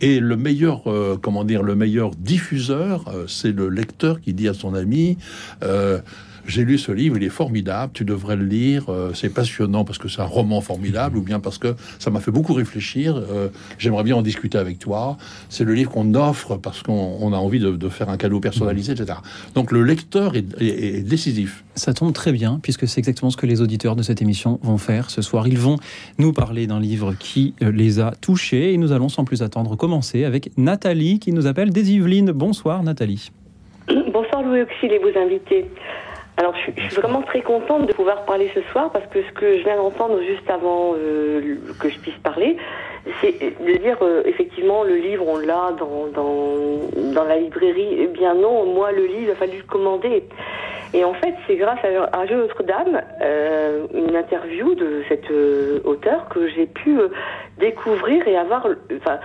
Et 0.00 0.20
le 0.20 0.36
meilleur, 0.36 0.90
euh, 0.90 1.16
comment 1.20 1.44
dire, 1.44 1.62
le 1.62 1.74
meilleur 1.74 2.10
diffuseur, 2.10 3.08
euh, 3.08 3.26
c'est 3.28 3.52
le 3.52 3.68
lecteur 3.68 4.20
qui 4.20 4.34
dit 4.34 4.48
à 4.48 4.54
son 4.54 4.74
ami. 4.74 5.16
Euh, 5.62 6.00
j'ai 6.48 6.64
lu 6.64 6.78
ce 6.78 6.90
livre, 6.90 7.16
il 7.18 7.24
est 7.24 7.28
formidable, 7.28 7.92
tu 7.94 8.04
devrais 8.04 8.34
le 8.34 8.44
lire, 8.44 8.88
euh, 8.88 9.12
c'est 9.14 9.32
passionnant 9.32 9.84
parce 9.84 9.98
que 9.98 10.08
c'est 10.08 10.22
un 10.22 10.24
roman 10.24 10.60
formidable, 10.60 11.18
ou 11.18 11.22
bien 11.22 11.40
parce 11.40 11.58
que 11.58 11.74
ça 11.98 12.10
m'a 12.10 12.20
fait 12.20 12.30
beaucoup 12.30 12.54
réfléchir, 12.54 13.16
euh, 13.16 13.48
j'aimerais 13.76 14.02
bien 14.02 14.16
en 14.16 14.22
discuter 14.22 14.56
avec 14.56 14.78
toi. 14.78 15.18
C'est 15.50 15.64
le 15.64 15.74
livre 15.74 15.90
qu'on 15.90 16.14
offre 16.14 16.56
parce 16.56 16.82
qu'on 16.82 17.32
a 17.32 17.36
envie 17.36 17.60
de, 17.60 17.88
faire 17.88 18.08
un 18.08 18.16
cadeau 18.16 18.40
personnalisé, 18.40 18.92
etc. 18.92 19.18
Donc 19.54 19.72
le 19.72 19.82
lecteur 19.82 20.34
est, 20.36 21.02
décisif. 21.02 21.64
Ça 21.74 21.94
tombe 21.94 22.12
très 22.12 22.32
bien, 22.32 22.58
puisque 22.62 22.88
c'est 22.88 22.98
exactement 22.98 23.30
ce 23.30 23.36
que 23.36 23.46
les 23.46 23.60
auditeurs 23.60 23.96
de 23.96 24.02
cette 24.02 24.20
émission 24.22 24.58
vont 24.62 24.78
faire 24.78 25.10
ce 25.10 25.22
soir. 25.22 25.46
Ils 25.48 25.58
vont 25.58 25.76
nous 26.18 26.32
parler 26.32 26.66
d'un 26.66 26.80
livre 26.80 27.14
qui 27.18 27.54
euh, 27.62 27.70
les 27.70 28.00
a 28.00 28.12
touchés, 28.20 28.72
et 28.72 28.78
nous 28.78 28.92
allons 28.92 29.08
sans 29.08 29.24
plus 29.24 29.42
attendre 29.42 29.76
commencer 29.76 30.24
avec 30.24 30.50
Nathalie 30.56 31.18
qui 31.18 31.32
nous 31.32 31.46
appelle 31.46 31.70
des 31.70 31.92
Yvelines. 31.92 32.32
Bonsoir 32.32 32.82
Nathalie. 32.82 33.30
Bonsoir 34.12 34.42
Louis 34.42 34.62
Auxil 34.62 34.92
et 34.92 34.98
vos 34.98 35.18
invités. 35.18 35.66
Alors, 36.38 36.54
je, 36.54 36.70
suis 36.70 37.00
vraiment 37.00 37.22
très 37.22 37.42
contente 37.42 37.86
de 37.86 37.92
pouvoir 37.92 38.24
parler 38.24 38.48
ce 38.54 38.62
soir 38.70 38.92
parce 38.92 39.04
que 39.06 39.24
ce 39.24 39.32
que 39.32 39.58
je 39.58 39.64
viens 39.64 39.76
d'entendre 39.76 40.22
juste 40.22 40.48
avant 40.48 40.94
euh, 40.96 41.56
que 41.80 41.88
je 41.88 41.98
puisse 41.98 42.16
parler, 42.22 42.56
c'est 43.20 43.56
de 43.60 43.76
dire 43.78 43.98
euh, 44.02 44.22
effectivement 44.24 44.84
le 44.84 44.94
livre 44.94 45.26
on 45.26 45.38
l'a 45.38 45.72
dans, 45.76 46.06
dans, 46.14 47.12
dans 47.12 47.24
la 47.24 47.38
librairie. 47.38 47.88
Eh 47.98 48.06
bien 48.06 48.34
non, 48.34 48.66
moi 48.66 48.92
le 48.92 49.06
livre 49.06 49.22
il 49.24 49.30
a 49.32 49.34
fallu 49.34 49.56
le 49.56 49.64
commander. 49.64 50.22
Et 50.94 51.04
en 51.04 51.12
fait, 51.12 51.34
c'est 51.48 51.56
grâce 51.56 51.80
à 51.84 52.16
un 52.16 52.26
jeu 52.26 52.36
Notre-Dame, 52.36 53.02
euh, 53.20 53.88
une 53.92 54.14
interview 54.14 54.76
de 54.76 55.02
cet 55.08 55.28
auteur 55.84 56.28
que 56.28 56.48
j'ai 56.50 56.66
pu 56.66 56.98
découvrir 57.58 58.28
et 58.28 58.36
avoir, 58.36 58.64
enfin, 58.96 59.18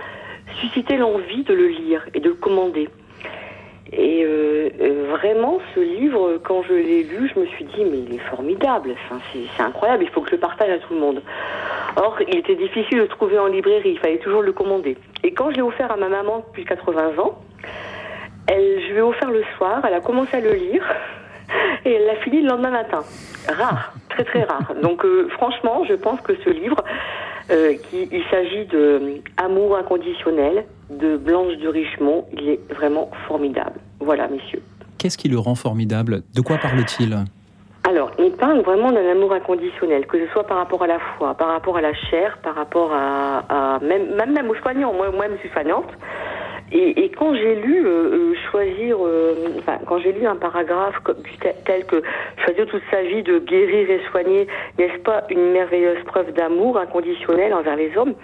susciter 0.59 0.97
l'envie 0.97 1.43
de 1.43 1.53
le 1.53 1.67
lire 1.67 2.07
et 2.15 2.19
de 2.19 2.29
le 2.29 2.35
commander. 2.35 2.89
Et 3.95 4.23
euh, 4.25 4.69
euh, 4.81 5.05
vraiment, 5.11 5.59
ce 5.75 5.79
livre, 5.79 6.39
quand 6.43 6.63
je 6.63 6.73
l'ai 6.73 7.03
lu, 7.03 7.31
je 7.33 7.39
me 7.39 7.45
suis 7.45 7.63
dit, 7.65 7.83
mais 7.85 7.99
il 7.99 8.15
est 8.15 8.29
formidable, 8.29 8.95
enfin, 9.05 9.21
c'est 9.31 9.61
incroyable, 9.61 10.03
il 10.03 10.09
faut 10.09 10.21
que 10.21 10.29
je 10.29 10.35
le 10.35 10.39
partage 10.39 10.71
à 10.71 10.79
tout 10.79 10.93
le 10.95 10.99
monde. 10.99 11.21
Or, 11.95 12.17
il 12.27 12.37
était 12.37 12.55
difficile 12.55 12.97
de 12.97 13.03
le 13.03 13.07
trouver 13.07 13.37
en 13.37 13.47
librairie, 13.47 13.91
il 13.91 13.99
fallait 13.99 14.17
toujours 14.17 14.41
le 14.41 14.51
commander. 14.51 14.97
Et 15.23 15.31
quand 15.33 15.51
je 15.51 15.57
l'ai 15.57 15.61
offert 15.61 15.91
à 15.91 15.97
ma 15.97 16.09
maman 16.09 16.43
depuis 16.47 16.65
80 16.65 17.19
ans, 17.19 17.37
elle, 18.47 18.81
je 18.81 18.93
lui 18.93 18.97
ai 18.97 19.01
offert 19.01 19.29
le 19.29 19.43
soir, 19.57 19.81
elle 19.87 19.93
a 19.93 20.01
commencé 20.01 20.37
à 20.37 20.39
le 20.39 20.53
lire, 20.53 20.83
et 21.85 21.93
elle 21.93 22.05
l'a 22.07 22.15
fini 22.15 22.41
le 22.41 22.49
lendemain 22.49 22.71
matin. 22.71 23.01
Rare, 23.47 23.93
très 24.09 24.23
très 24.23 24.43
rare. 24.43 24.73
Donc 24.81 25.05
euh, 25.05 25.29
franchement, 25.33 25.83
je 25.87 25.93
pense 25.93 26.19
que 26.21 26.33
ce 26.43 26.49
livre, 26.49 26.83
euh, 27.51 27.73
qui, 27.89 28.07
il 28.11 28.23
s'agit 28.31 28.65
de 28.65 29.21
Amour 29.37 29.77
inconditionnel 29.77 30.65
de 30.89 31.17
Blanche 31.17 31.57
de 31.57 31.67
Richemont. 31.67 32.25
Il 32.33 32.49
est 32.49 32.73
vraiment 32.73 33.09
formidable. 33.27 33.79
Voilà, 33.99 34.27
messieurs. 34.27 34.61
Qu'est-ce 34.97 35.17
qui 35.17 35.29
le 35.29 35.39
rend 35.39 35.55
formidable? 35.55 36.21
De 36.33 36.41
quoi 36.41 36.57
parle-t-il? 36.57 37.17
Alors, 37.85 38.11
il 38.17 38.31
parle 38.31 38.61
vraiment 38.61 38.93
d'un 38.93 39.11
amour 39.11 39.33
inconditionnel, 39.33 40.05
que 40.07 40.17
ce 40.17 40.31
soit 40.31 40.47
par 40.47 40.57
rapport 40.57 40.83
à 40.83 40.87
la 40.87 40.99
foi, 40.99 41.33
par 41.33 41.49
rapport 41.49 41.75
à 41.75 41.81
la 41.81 41.93
chair, 41.93 42.37
par 42.41 42.55
rapport 42.55 42.93
à, 42.93 43.79
même, 43.81 44.15
même, 44.15 44.31
même 44.31 44.49
aux 44.49 44.55
soignants. 44.55 44.93
Moi, 44.93 45.11
moi, 45.11 45.25
je 45.29 45.37
suis 45.39 45.49
soignante. 45.49 45.89
Et, 46.75 47.09
quand 47.09 47.35
j'ai 47.35 47.55
lu 47.55 47.85
euh, 47.85 47.89
euh, 47.89 48.33
choisir, 48.49 48.97
euh, 48.99 49.35
enfin, 49.59 49.77
quand 49.85 49.99
j'ai 49.99 50.11
lu 50.11 50.25
un 50.25 50.35
paragraphe 50.35 50.95
tel 51.65 51.85
que 51.85 52.01
choisir 52.43 52.65
toute 52.65 52.81
sa 52.89 53.03
vie 53.03 53.21
de 53.21 53.37
guérir 53.37 53.91
et 53.91 54.01
soigner, 54.09 54.47
n'est-ce 54.79 54.97
pas 55.03 55.23
une 55.29 55.51
merveilleuse 55.51 56.03
preuve 56.05 56.33
d'amour 56.33 56.79
inconditionnel 56.79 57.53
envers 57.53 57.75
les 57.75 57.95
hommes? 57.95 58.15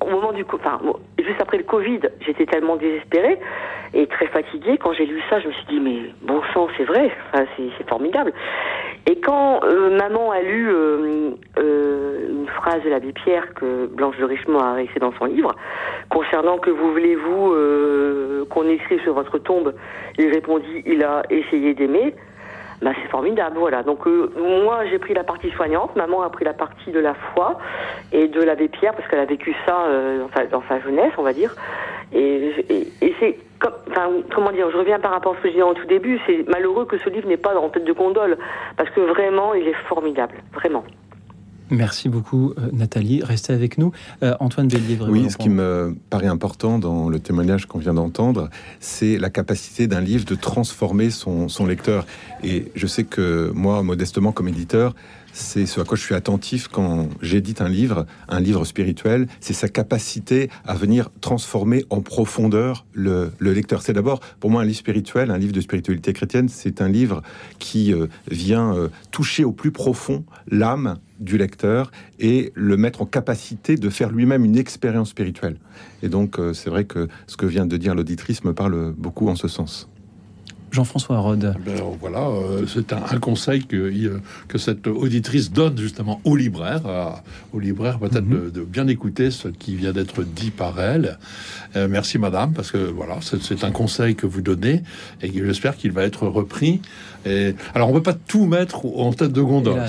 Au 0.00 0.08
moment 0.08 0.32
du, 0.32 0.44
enfin, 0.52 0.78
juste 1.18 1.40
après 1.40 1.56
le 1.56 1.64
Covid, 1.64 1.98
j'étais 2.24 2.46
tellement 2.46 2.76
désespérée 2.76 3.38
et 3.92 4.06
très 4.06 4.26
fatiguée. 4.26 4.78
Quand 4.78 4.92
j'ai 4.92 5.06
lu 5.06 5.20
ça, 5.28 5.40
je 5.40 5.48
me 5.48 5.52
suis 5.52 5.66
dit 5.66 5.80
mais 5.80 5.96
bon 6.22 6.42
sang, 6.52 6.68
c'est 6.76 6.84
vrai, 6.84 7.10
enfin, 7.32 7.44
c'est 7.56 7.88
formidable. 7.88 8.32
Et 9.06 9.16
quand 9.16 9.60
euh, 9.64 9.96
maman 9.98 10.30
a 10.30 10.40
lu 10.40 10.70
euh, 10.70 11.30
euh, 11.58 12.28
une 12.30 12.48
phrase 12.48 12.82
de 12.84 12.88
l'abbé 12.88 13.12
Pierre 13.12 13.52
que 13.54 13.86
Blanche 13.86 14.16
de 14.16 14.24
Richemont 14.24 14.60
a 14.60 14.76
laissée 14.78 14.98
dans 14.98 15.12
son 15.18 15.26
livre, 15.26 15.54
concernant 16.08 16.58
que 16.58 16.70
vous 16.70 16.90
voulez-vous 16.90 18.46
qu'on 18.48 18.68
écrive 18.68 19.02
sur 19.02 19.14
votre 19.14 19.38
tombe, 19.38 19.74
il 20.18 20.28
répondit 20.28 20.82
il 20.86 21.02
a 21.04 21.22
essayé 21.28 21.74
d'aimer. 21.74 22.14
Bah, 22.84 22.90
c'est 23.00 23.08
formidable, 23.08 23.56
voilà. 23.58 23.82
Donc 23.82 24.06
euh, 24.06 24.30
moi 24.36 24.84
j'ai 24.84 24.98
pris 24.98 25.14
la 25.14 25.24
partie 25.24 25.50
soignante, 25.52 25.96
maman 25.96 26.20
a 26.20 26.28
pris 26.28 26.44
la 26.44 26.52
partie 26.52 26.90
de 26.90 27.00
la 27.00 27.14
foi 27.14 27.56
et 28.12 28.28
de 28.28 28.42
l'abbé 28.42 28.68
Pierre 28.68 28.92
parce 28.92 29.08
qu'elle 29.08 29.20
a 29.20 29.24
vécu 29.24 29.56
ça 29.64 29.86
euh, 29.86 30.26
dans, 30.50 30.62
sa, 30.68 30.80
jeunesse, 30.80 31.12
on 31.16 31.22
va 31.22 31.32
dire. 31.32 31.56
Et 32.12 32.52
c'est 33.18 33.38
comme, 33.58 33.72
enfin, 33.90 34.10
comment 34.34 34.52
dire, 34.52 34.70
je 34.70 34.76
reviens 34.76 34.98
par 34.98 35.12
rapport 35.12 35.32
à 35.32 35.36
ce 35.36 35.40
que 35.40 35.48
je 35.48 35.52
disais 35.54 35.62
en 35.62 35.72
tout 35.72 35.86
début, 35.86 36.20
c'est 36.26 36.46
malheureux 36.46 36.84
que 36.84 36.98
ce 36.98 37.08
livre 37.08 37.26
n'est 37.26 37.38
pas 37.38 37.56
en 37.56 37.70
tête 37.70 37.84
de 37.84 37.92
gondole 37.94 38.36
parce 38.76 38.90
que 38.90 39.00
vraiment 39.00 39.54
il 39.54 39.66
est 39.66 39.76
formidable, 39.88 40.34
vraiment. 40.52 40.84
Merci 41.70 42.08
beaucoup, 42.08 42.52
euh, 42.58 42.68
Nathalie. 42.72 43.22
Restez 43.22 43.52
avec 43.52 43.78
nous. 43.78 43.92
Euh, 44.22 44.34
Antoine 44.40 44.68
vraiment. 44.68 45.06
Oui, 45.08 45.30
ce 45.30 45.36
qui 45.36 45.48
me 45.48 45.96
paraît 46.10 46.26
important 46.26 46.78
dans 46.78 47.08
le 47.08 47.18
témoignage 47.18 47.66
qu'on 47.66 47.78
vient 47.78 47.94
d'entendre, 47.94 48.50
c'est 48.80 49.18
la 49.18 49.30
capacité 49.30 49.86
d'un 49.86 50.00
livre 50.00 50.24
de 50.24 50.34
transformer 50.34 51.10
son, 51.10 51.48
son 51.48 51.66
lecteur. 51.66 52.06
Et 52.42 52.70
je 52.74 52.86
sais 52.86 53.04
que 53.04 53.50
moi, 53.54 53.82
modestement, 53.82 54.32
comme 54.32 54.48
éditeur, 54.48 54.94
c'est 55.34 55.66
ce 55.66 55.80
à 55.80 55.84
quoi 55.84 55.96
je 55.96 56.02
suis 56.02 56.14
attentif 56.14 56.68
quand 56.68 57.08
j'édite 57.20 57.60
un 57.60 57.68
livre, 57.68 58.06
un 58.28 58.40
livre 58.40 58.64
spirituel, 58.64 59.26
c'est 59.40 59.52
sa 59.52 59.68
capacité 59.68 60.48
à 60.64 60.74
venir 60.74 61.10
transformer 61.20 61.84
en 61.90 62.00
profondeur 62.00 62.86
le, 62.92 63.32
le 63.38 63.52
lecteur. 63.52 63.82
C'est 63.82 63.92
d'abord, 63.92 64.20
pour 64.38 64.50
moi, 64.50 64.62
un 64.62 64.64
livre 64.64 64.78
spirituel, 64.78 65.32
un 65.32 65.38
livre 65.38 65.52
de 65.52 65.60
spiritualité 65.60 66.12
chrétienne, 66.12 66.48
c'est 66.48 66.80
un 66.80 66.88
livre 66.88 67.20
qui 67.58 67.92
euh, 67.92 68.06
vient 68.30 68.74
euh, 68.74 68.88
toucher 69.10 69.44
au 69.44 69.50
plus 69.50 69.72
profond 69.72 70.24
l'âme 70.48 70.98
du 71.18 71.36
lecteur 71.36 71.90
et 72.20 72.52
le 72.54 72.76
mettre 72.76 73.02
en 73.02 73.06
capacité 73.06 73.76
de 73.76 73.90
faire 73.90 74.10
lui-même 74.10 74.44
une 74.44 74.56
expérience 74.56 75.10
spirituelle. 75.10 75.58
Et 76.02 76.08
donc, 76.08 76.38
euh, 76.38 76.52
c'est 76.52 76.70
vrai 76.70 76.84
que 76.84 77.08
ce 77.26 77.36
que 77.36 77.46
vient 77.46 77.66
de 77.66 77.76
dire 77.76 77.96
l'auditrice 77.96 78.44
me 78.44 78.54
parle 78.54 78.92
beaucoup 78.92 79.28
en 79.28 79.34
ce 79.34 79.48
sens. 79.48 79.88
Jean-François 80.74 81.18
Rode. 81.20 81.54
Ben, 81.64 81.74
voilà, 82.00 82.26
euh, 82.28 82.66
c'est 82.66 82.92
un, 82.92 83.00
un 83.10 83.18
conseil 83.18 83.64
que, 83.64 83.76
euh, 83.76 84.20
que 84.48 84.58
cette 84.58 84.86
auditrice 84.86 85.52
donne 85.52 85.78
justement 85.78 86.20
aux 86.24 86.36
libraires, 86.36 86.84
à- 86.86 87.22
aux 87.52 87.60
libraires 87.60 87.98
peut-être 87.98 88.24
Mhm. 88.26 88.46
de, 88.46 88.50
de 88.50 88.64
bien 88.64 88.86
écouter 88.88 89.30
ce 89.30 89.48
qui 89.48 89.76
vient 89.76 89.92
d'être 89.92 90.22
dit 90.24 90.50
par 90.50 90.80
elle. 90.80 91.18
Euh, 91.76 91.86
merci 91.88 92.18
madame, 92.18 92.52
parce 92.52 92.70
que 92.72 92.78
voilà, 92.78 93.18
c'est 93.22 93.62
un 93.64 93.70
conseil 93.70 94.16
que 94.16 94.26
vous 94.26 94.42
donnez 94.42 94.82
et 95.22 95.30
que 95.30 95.46
j'espère 95.46 95.76
qu'il 95.76 95.92
va 95.92 96.02
être 96.02 96.26
repris. 96.26 96.80
Et, 97.24 97.54
alors 97.74 97.88
on 97.90 97.92
peut 97.94 98.02
pas 98.02 98.12
tout 98.14 98.44
mettre 98.46 98.84
en 98.84 99.12
tête 99.12 99.32
de 99.32 99.40
gondole, 99.40 99.80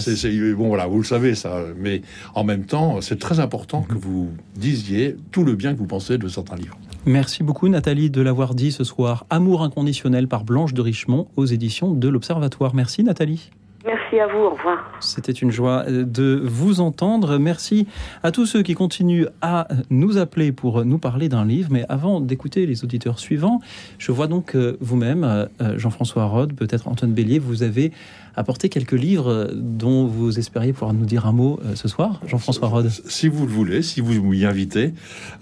bon 0.55 0.67
voilà, 0.67 0.85
vous 0.87 0.99
le 0.99 1.03
savez 1.03 1.35
ça, 1.35 1.61
mais 1.77 2.01
en 2.33 2.43
même 2.43 2.63
temps 2.65 3.01
c'est 3.01 3.19
très 3.19 3.39
important 3.39 3.81
que 3.81 3.95
vous 3.95 4.29
disiez 4.55 5.15
tout 5.31 5.43
le 5.43 5.55
bien 5.55 5.73
que 5.73 5.79
vous 5.79 5.85
pensez 5.87 6.17
de 6.17 6.27
certains 6.27 6.55
livres. 6.55 6.77
Merci 7.07 7.43
beaucoup, 7.43 7.69
Nathalie, 7.69 8.09
de 8.09 8.21
l'avoir 8.21 8.55
dit 8.55 8.71
ce 8.71 8.83
soir. 8.83 9.27
Amour 9.29 9.61
inconditionnel 9.61 10.27
par 10.27 10.43
Blanche 10.43 10.73
de 10.73 10.81
Richemont 10.81 11.27
aux 11.35 11.45
éditions 11.45 11.91
de 11.91 12.09
l'Observatoire. 12.09 12.73
Merci, 12.73 13.03
Nathalie. 13.03 13.51
Merci 13.85 14.19
à 14.19 14.25
vous, 14.25 14.39
au 14.39 14.49
revoir. 14.49 14.79
C'était 14.99 15.31
une 15.31 15.51
joie 15.51 15.83
euh, 15.87 16.03
de 16.03 16.41
vous 16.43 16.81
entendre. 16.81 17.37
Merci 17.37 17.87
à 18.23 18.31
tous 18.31 18.47
ceux 18.47 18.63
qui 18.63 18.73
continuent 18.73 19.27
à 19.43 19.67
nous 19.91 20.17
appeler 20.17 20.51
pour 20.51 20.83
nous 20.83 20.97
parler 20.97 21.29
d'un 21.29 21.45
livre. 21.45 21.69
Mais 21.71 21.85
avant 21.87 22.19
d'écouter 22.19 22.65
les 22.65 22.83
auditeurs 22.83 23.19
suivants, 23.19 23.59
je 23.99 24.11
vois 24.11 24.25
donc 24.25 24.45
que 24.53 24.77
vous-même, 24.81 25.23
euh, 25.23 25.77
Jean-François 25.77 26.25
Rode, 26.25 26.53
peut-être 26.53 26.87
Antoine 26.87 27.13
Bélier, 27.13 27.37
vous 27.37 27.61
avez 27.61 27.91
apporté 28.35 28.69
quelques 28.69 28.93
livres 28.93 29.49
dont 29.53 30.07
vous 30.07 30.39
espériez 30.39 30.73
pouvoir 30.73 30.93
nous 30.93 31.05
dire 31.05 31.25
un 31.25 31.31
mot 31.31 31.59
euh, 31.65 31.75
ce 31.75 31.87
soir. 31.87 32.21
Jean-François 32.27 32.67
Rode. 32.67 32.89
Si 32.89 33.27
vous 33.27 33.45
le 33.45 33.51
voulez, 33.51 33.81
si 33.81 34.01
vous 34.01 34.21
m'y 34.23 34.45
invitez, 34.45 34.93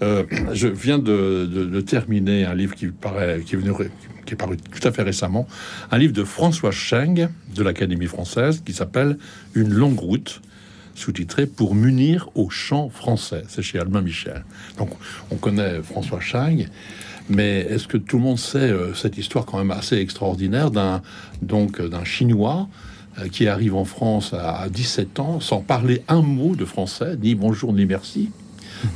euh, 0.02 0.24
je 0.52 0.68
viens 0.68 0.98
de, 0.98 1.80
terminer 1.80 2.44
un 2.44 2.54
livre 2.54 2.74
qui 2.74 2.86
paraît, 2.86 3.40
qui 3.44 3.56
est 3.56 4.36
paru 4.36 4.56
tout 4.56 4.88
à 4.88 4.92
fait 4.92 5.02
récemment, 5.02 5.46
un 5.90 5.98
livre 5.98 6.12
de 6.12 6.24
François 6.24 6.70
Scheng 6.70 7.28
de 7.54 7.62
l'Académie 7.62 8.06
française 8.06 8.62
qui 8.64 8.72
s'appelle 8.72 9.18
Une 9.54 9.72
longue 9.72 9.98
route, 9.98 10.40
sous-titré 10.94 11.46
Pour 11.46 11.74
munir 11.74 12.28
au 12.34 12.50
chant 12.50 12.88
français. 12.88 13.42
C'est 13.48 13.62
chez 13.62 13.78
Albin 13.78 14.00
Michel. 14.00 14.44
Donc, 14.78 14.90
on 15.30 15.36
connaît 15.36 15.82
François 15.82 16.20
Scheng. 16.20 16.66
Mais 17.28 17.60
est-ce 17.60 17.88
que 17.88 17.96
tout 17.96 18.18
le 18.18 18.22
monde 18.22 18.38
sait 18.38 18.58
euh, 18.58 18.94
cette 18.94 19.16
histoire 19.16 19.46
quand 19.46 19.58
même 19.58 19.70
assez 19.70 19.96
extraordinaire 19.96 20.70
d'un 20.70 21.00
donc 21.40 21.80
euh, 21.80 21.88
d'un 21.88 22.04
Chinois 22.04 22.68
euh, 23.18 23.28
qui 23.28 23.48
arrive 23.48 23.74
en 23.74 23.84
France 23.84 24.34
à, 24.34 24.62
à 24.62 24.68
17 24.68 25.20
ans 25.20 25.40
sans 25.40 25.60
parler 25.60 26.02
un 26.08 26.22
mot 26.22 26.56
de 26.56 26.64
français, 26.64 27.16
ni 27.22 27.34
bonjour 27.34 27.72
ni 27.72 27.86
merci. 27.86 28.30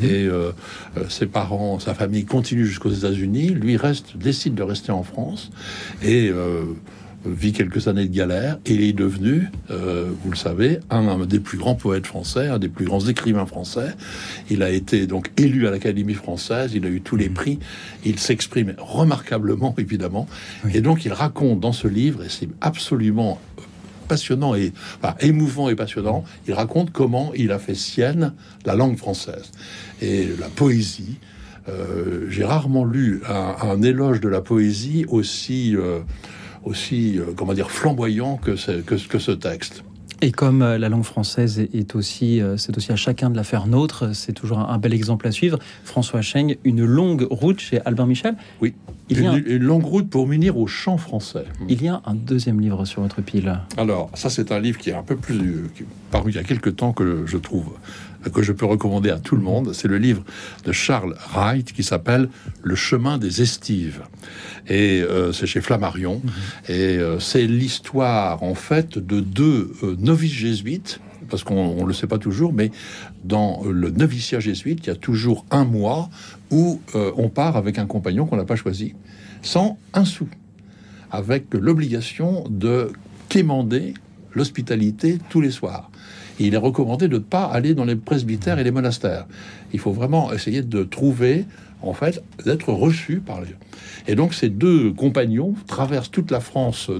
Et 0.02 0.26
euh, 0.26 0.52
euh, 0.96 1.08
ses 1.08 1.26
parents, 1.26 1.78
sa 1.78 1.94
famille 1.94 2.24
continue 2.24 2.66
jusqu'aux 2.66 2.90
États-Unis. 2.90 3.50
Lui 3.50 3.76
reste, 3.76 4.16
décide 4.16 4.54
de 4.54 4.62
rester 4.62 4.92
en 4.92 5.02
France 5.02 5.50
et 6.02 6.30
vit 7.26 7.52
quelques 7.52 7.88
années 7.88 8.06
de 8.06 8.14
galère. 8.14 8.58
Et 8.66 8.74
il 8.74 8.82
est 8.82 8.92
devenu, 8.92 9.50
euh, 9.70 10.10
vous 10.22 10.30
le 10.30 10.36
savez, 10.36 10.80
un, 10.90 11.26
des 11.26 11.40
plus 11.40 11.58
grands 11.58 11.74
poètes 11.74 12.06
français, 12.06 12.48
un 12.48 12.58
des 12.58 12.68
plus 12.68 12.84
grands 12.84 13.06
écrivains 13.06 13.46
français. 13.46 13.94
Il 14.50 14.62
a 14.62 14.70
été 14.70 15.06
donc 15.06 15.30
élu 15.36 15.66
à 15.66 15.70
l'Académie 15.70 16.14
française. 16.14 16.72
Il 16.74 16.86
a 16.86 16.88
eu 16.88 17.00
tous 17.00 17.16
les 17.16 17.28
prix. 17.28 17.58
Il 18.04 18.18
s'exprime 18.18 18.74
remarquablement, 18.78 19.74
évidemment. 19.78 20.26
Oui. 20.64 20.72
Et 20.74 20.80
donc 20.80 21.04
il 21.04 21.12
raconte 21.12 21.60
dans 21.60 21.72
ce 21.72 21.88
livre, 21.88 22.22
et 22.24 22.28
c'est 22.28 22.48
absolument 22.60 23.40
passionnant 24.08 24.54
et 24.54 24.72
enfin, 25.02 25.14
émouvant 25.20 25.68
et 25.68 25.74
passionnant. 25.74 26.24
Il 26.46 26.54
raconte 26.54 26.92
comment 26.92 27.32
il 27.36 27.52
a 27.52 27.58
fait 27.58 27.74
sienne 27.74 28.32
la 28.64 28.74
langue 28.74 28.96
française 28.96 29.52
et 30.00 30.28
la 30.40 30.48
poésie. 30.48 31.18
Euh, 31.68 32.26
J'ai 32.30 32.44
rarement 32.44 32.86
lu 32.86 33.20
un, 33.28 33.56
un 33.60 33.82
éloge 33.82 34.20
de 34.22 34.28
la 34.28 34.40
poésie 34.40 35.04
aussi 35.08 35.76
euh, 35.76 35.98
aussi 36.64 37.18
euh, 37.18 37.24
comment 37.36 37.54
dire 37.54 37.70
flamboyant 37.70 38.36
que, 38.36 38.56
ce- 38.56 38.80
que, 38.80 38.94
que 38.94 39.18
ce 39.18 39.32
texte. 39.32 39.84
Et 40.20 40.32
comme 40.32 40.62
euh, 40.62 40.78
la 40.78 40.88
langue 40.88 41.04
française 41.04 41.60
est- 41.60 41.94
aussi, 41.94 42.40
euh, 42.40 42.56
c'est 42.56 42.76
aussi 42.76 42.90
à 42.90 42.96
chacun 42.96 43.30
de 43.30 43.36
la 43.36 43.44
faire 43.44 43.68
nôtre, 43.68 44.14
c'est 44.14 44.32
toujours 44.32 44.58
un, 44.58 44.78
bel 44.78 44.92
exemple 44.92 45.28
à 45.28 45.30
suivre. 45.30 45.58
François 45.84 46.22
Cheng, 46.22 46.56
une 46.64 46.84
longue 46.84 47.26
route 47.30 47.60
chez 47.60 47.80
Albin 47.84 48.06
Michel. 48.06 48.34
Oui. 48.60 48.74
Il 49.10 49.16
y 49.22 49.26
a, 49.26 49.30
Une, 49.36 49.36
un, 49.38 49.42
une 49.56 49.62
longue 49.62 49.84
route 49.84 50.10
pour 50.10 50.26
munir 50.26 50.58
au 50.58 50.66
chant 50.66 50.98
français. 50.98 51.44
il 51.68 51.82
y 51.82 51.88
a 51.88 52.02
un 52.04 52.14
deuxième 52.14 52.60
livre 52.60 52.84
sur 52.84 53.00
votre 53.00 53.22
pile. 53.22 53.60
Alors, 53.76 54.10
ça, 54.14 54.28
c'est 54.28 54.50
un 54.52 54.58
livre 54.58 54.76
qui 54.78 54.90
est 54.90 54.94
un 54.94 55.02
peu 55.04 55.16
plus. 55.16 55.70
qui 55.76 55.84
est 55.84 55.86
paru 56.10 56.30
il 56.32 56.34
y 56.34 56.38
a 56.38 56.42
quelques 56.42 56.74
temps 56.76 56.92
que 56.92 57.22
je 57.24 57.36
trouve. 57.38 57.70
Que 58.32 58.42
je 58.42 58.52
peux 58.52 58.66
recommander 58.66 59.10
à 59.10 59.18
tout 59.18 59.36
le 59.36 59.42
monde. 59.42 59.72
C'est 59.72 59.88
le 59.88 59.98
livre 59.98 60.22
de 60.64 60.72
Charles 60.72 61.16
Wright 61.32 61.72
qui 61.72 61.82
s'appelle 61.82 62.28
Le 62.62 62.74
chemin 62.74 63.18
des 63.18 63.42
estives. 63.42 64.02
Et 64.66 65.02
euh, 65.02 65.32
c'est 65.32 65.46
chez 65.46 65.60
Flammarion. 65.60 66.20
Et 66.68 66.98
euh, 66.98 67.18
c'est 67.20 67.46
l'histoire, 67.46 68.42
en 68.42 68.54
fait, 68.54 68.98
de 68.98 69.20
deux 69.20 69.72
euh, 69.82 69.96
novices 69.98 70.32
jésuites. 70.32 71.00
Parce 71.30 71.42
qu'on 71.44 71.82
ne 71.82 71.86
le 71.86 71.92
sait 71.92 72.06
pas 72.06 72.16
toujours, 72.16 72.54
mais 72.54 72.70
dans 73.22 73.62
le 73.64 73.90
noviciat 73.90 74.40
jésuite, 74.40 74.80
il 74.84 74.86
y 74.86 74.92
a 74.92 74.96
toujours 74.96 75.44
un 75.50 75.64
mois 75.64 76.08
où 76.50 76.80
euh, 76.94 77.12
on 77.16 77.28
part 77.28 77.56
avec 77.56 77.78
un 77.78 77.86
compagnon 77.86 78.26
qu'on 78.26 78.36
n'a 78.36 78.44
pas 78.44 78.56
choisi, 78.56 78.94
sans 79.42 79.78
un 79.92 80.04
sou, 80.04 80.28
avec 81.10 81.52
l'obligation 81.52 82.44
de 82.48 82.92
quémander 83.28 83.94
l'hospitalité 84.34 85.18
tous 85.28 85.40
les 85.40 85.50
soirs. 85.50 85.90
Il 86.38 86.54
est 86.54 86.58
recommandé 86.58 87.08
de 87.08 87.14
ne 87.14 87.18
pas 87.18 87.44
aller 87.44 87.74
dans 87.74 87.84
les 87.84 87.96
presbytères 87.96 88.58
et 88.58 88.64
les 88.64 88.70
monastères. 88.70 89.26
Il 89.72 89.80
faut 89.80 89.92
vraiment 89.92 90.32
essayer 90.32 90.62
de 90.62 90.84
trouver, 90.84 91.44
en 91.82 91.94
fait, 91.94 92.22
d'être 92.44 92.72
reçu 92.72 93.20
par 93.24 93.40
les. 93.40 93.48
Et 94.06 94.14
donc 94.14 94.34
ces 94.34 94.48
deux 94.48 94.92
compagnons 94.92 95.54
traversent 95.66 96.10
toute 96.10 96.30
la 96.30 96.40
France 96.40 96.90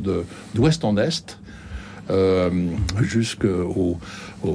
d'ouest 0.55 0.85
en 0.85 0.97
est. 0.97 1.39
Euh, 2.11 2.49
jusqu'au 3.03 3.99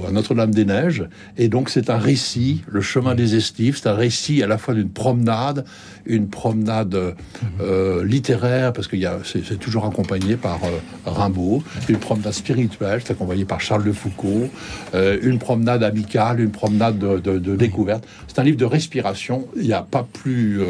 à 0.07 0.11
Notre-Dame-des-Neiges. 0.11 1.05
Et 1.37 1.47
donc, 1.47 1.69
c'est 1.69 1.89
un 1.89 1.97
récit, 1.97 2.63
le 2.67 2.81
chemin 2.81 3.15
des 3.15 3.35
estives, 3.35 3.77
c'est 3.77 3.89
un 3.89 3.95
récit 3.95 4.41
à 4.43 4.47
la 4.47 4.57
fois 4.57 4.73
d'une 4.73 4.89
promenade, 4.89 5.65
une 6.05 6.27
promenade 6.27 7.15
euh, 7.61 8.03
littéraire, 8.05 8.73
parce 8.73 8.87
que 8.87 8.97
c'est 9.23 9.59
toujours 9.59 9.85
accompagné 9.85 10.35
par 10.35 10.59
euh, 10.63 10.79
Rimbaud, 11.05 11.63
une 11.89 11.97
promenade 11.97 12.33
spirituelle, 12.33 13.01
c'est 13.03 13.13
accompagné 13.13 13.45
par 13.45 13.61
Charles 13.61 13.83
de 13.83 13.91
Foucault, 13.91 14.49
euh, 14.93 15.17
une 15.21 15.39
promenade 15.39 15.83
amicale, 15.83 16.39
une 16.39 16.51
promenade 16.51 16.97
de, 16.99 17.55
découverte. 17.55 18.05
C'est 18.27 18.39
un 18.39 18.43
livre 18.43 18.57
de 18.57 18.65
respiration. 18.65 19.47
Il 19.55 19.63
n'y 19.63 19.73
a 19.73 19.81
pas 19.81 20.05
plus, 20.11 20.61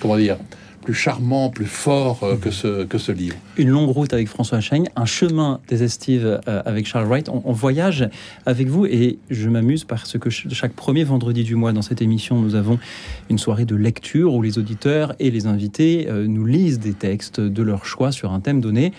comment 0.00 0.16
dire, 0.16 0.36
plus 0.82 0.94
charmant, 0.94 1.50
plus 1.50 1.66
fort 1.66 2.20
euh, 2.22 2.36
que, 2.36 2.50
ce, 2.50 2.84
que 2.84 2.98
ce 2.98 3.12
livre. 3.12 3.36
Une 3.56 3.68
longue 3.68 3.90
route 3.90 4.12
avec 4.12 4.28
François 4.28 4.60
Cheng, 4.60 4.88
un 4.96 5.04
chemin 5.04 5.60
des 5.68 5.82
estives 5.82 6.40
euh, 6.48 6.62
avec 6.64 6.86
Charles 6.86 7.06
Wright. 7.06 7.28
On, 7.28 7.52
voyage 7.52 8.08
avec 8.46 8.68
vous 8.68 8.86
et 8.86 9.18
je 9.28 9.48
m'amuse 9.48 9.84
parce 9.84 10.16
que 10.18 10.30
ch- 10.30 10.46
chaque 10.52 10.72
premier 10.72 11.04
vendredi 11.04 11.44
du 11.44 11.54
mois 11.54 11.72
dans 11.72 11.82
cette 11.82 12.00
émission, 12.00 12.40
nous 12.40 12.54
avons 12.54 12.78
une 13.28 13.38
soirée 13.38 13.66
de 13.66 13.76
lecture 13.76 14.32
où 14.34 14.42
les 14.42 14.58
auditeurs 14.58 15.14
et 15.18 15.30
les 15.30 15.46
invités 15.46 16.06
euh, 16.08 16.26
nous 16.26 16.46
lisent 16.46 16.78
des 16.80 16.94
textes 16.94 17.40
de 17.40 17.62
leur 17.62 17.84
choix 17.84 18.12
sur 18.12 18.32
un 18.32 18.40
thème 18.40 18.60
donné. 18.60 18.92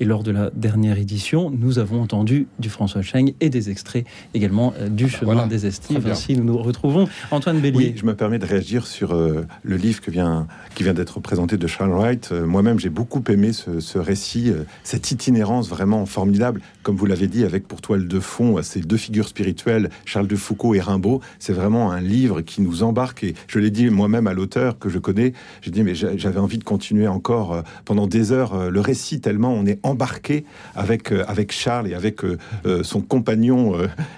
Et 0.00 0.04
lors 0.04 0.22
de 0.22 0.30
la 0.30 0.50
dernière 0.50 0.98
édition, 0.98 1.50
nous 1.50 1.78
avons 1.78 2.00
entendu 2.00 2.46
du 2.58 2.70
François 2.70 3.02
Cheng 3.02 3.34
et 3.40 3.50
des 3.50 3.70
extraits 3.70 4.06
également 4.34 4.74
euh, 4.78 4.88
du 4.88 5.08
Chemin 5.08 5.46
des 5.46 5.66
Estives. 5.66 6.06
Ainsi, 6.08 6.34
nous 6.36 6.44
nous 6.44 6.58
retrouvons. 6.58 7.08
Antoine 7.30 7.60
Bélier. 7.60 7.76
Oui, 7.76 7.94
je 7.96 8.04
me 8.04 8.14
permets 8.14 8.38
de 8.38 8.46
réagir 8.46 8.86
sur 8.86 9.12
euh, 9.12 9.44
le 9.62 9.76
livre 9.76 10.00
que 10.00 10.10
vient, 10.10 10.46
qui 10.74 10.82
vient 10.82 10.94
d'être 10.94 11.20
présenté 11.20 11.56
de 11.56 11.66
Charles 11.66 11.92
Wright. 11.92 12.30
Euh, 12.32 12.46
moi-même, 12.46 12.78
j'ai 12.78 12.88
beaucoup 12.88 13.22
aimé 13.28 13.52
ce, 13.52 13.98
récit, 13.98 14.52
cette 14.82 15.10
itinérance 15.10 15.68
vraiment 15.68 16.06
formidable. 16.06 16.60
Comme 16.82 16.96
vous 16.96 17.06
l'avez 17.06 17.28
dit, 17.28 17.44
avec 17.44 17.68
pour 17.68 17.80
toile 17.80 18.08
de 18.08 18.20
fond 18.20 18.60
ces 18.62 18.80
deux 18.80 18.96
figures 18.96 19.28
spirituelles, 19.28 19.90
Charles 20.04 20.26
de 20.26 20.36
Foucault 20.36 20.74
et 20.74 20.80
Rimbaud. 20.80 21.20
C'est 21.38 21.52
vraiment 21.52 21.92
un 21.92 22.00
livre 22.00 22.40
qui 22.40 22.62
nous 22.62 22.82
embarque. 22.82 23.24
Et 23.24 23.34
je 23.46 23.58
l'ai 23.58 23.70
dit 23.70 23.90
moi-même 23.90 24.26
à 24.26 24.32
l'auteur 24.32 24.78
que 24.78 24.88
je 24.88 24.98
connais. 24.98 25.32
J'ai 25.60 25.70
dit, 25.70 25.82
mais 25.82 25.94
j'avais 25.94 26.40
envie 26.40 26.58
de 26.58 26.64
continuer 26.64 27.06
encore 27.06 27.62
pendant 27.84 28.06
des 28.06 28.32
heures 28.32 28.70
le 28.70 28.80
récit, 28.80 29.20
tellement 29.20 29.52
on 29.52 29.66
est 29.66 29.78
embarqué 29.82 30.44
avec, 30.74 31.12
euh, 31.12 31.24
avec 31.26 31.52
Charles 31.52 31.88
et 31.88 31.94
avec 31.94 32.24
euh, 32.24 32.38
euh, 32.66 32.82
son 32.82 33.00
compagnon 33.00 33.72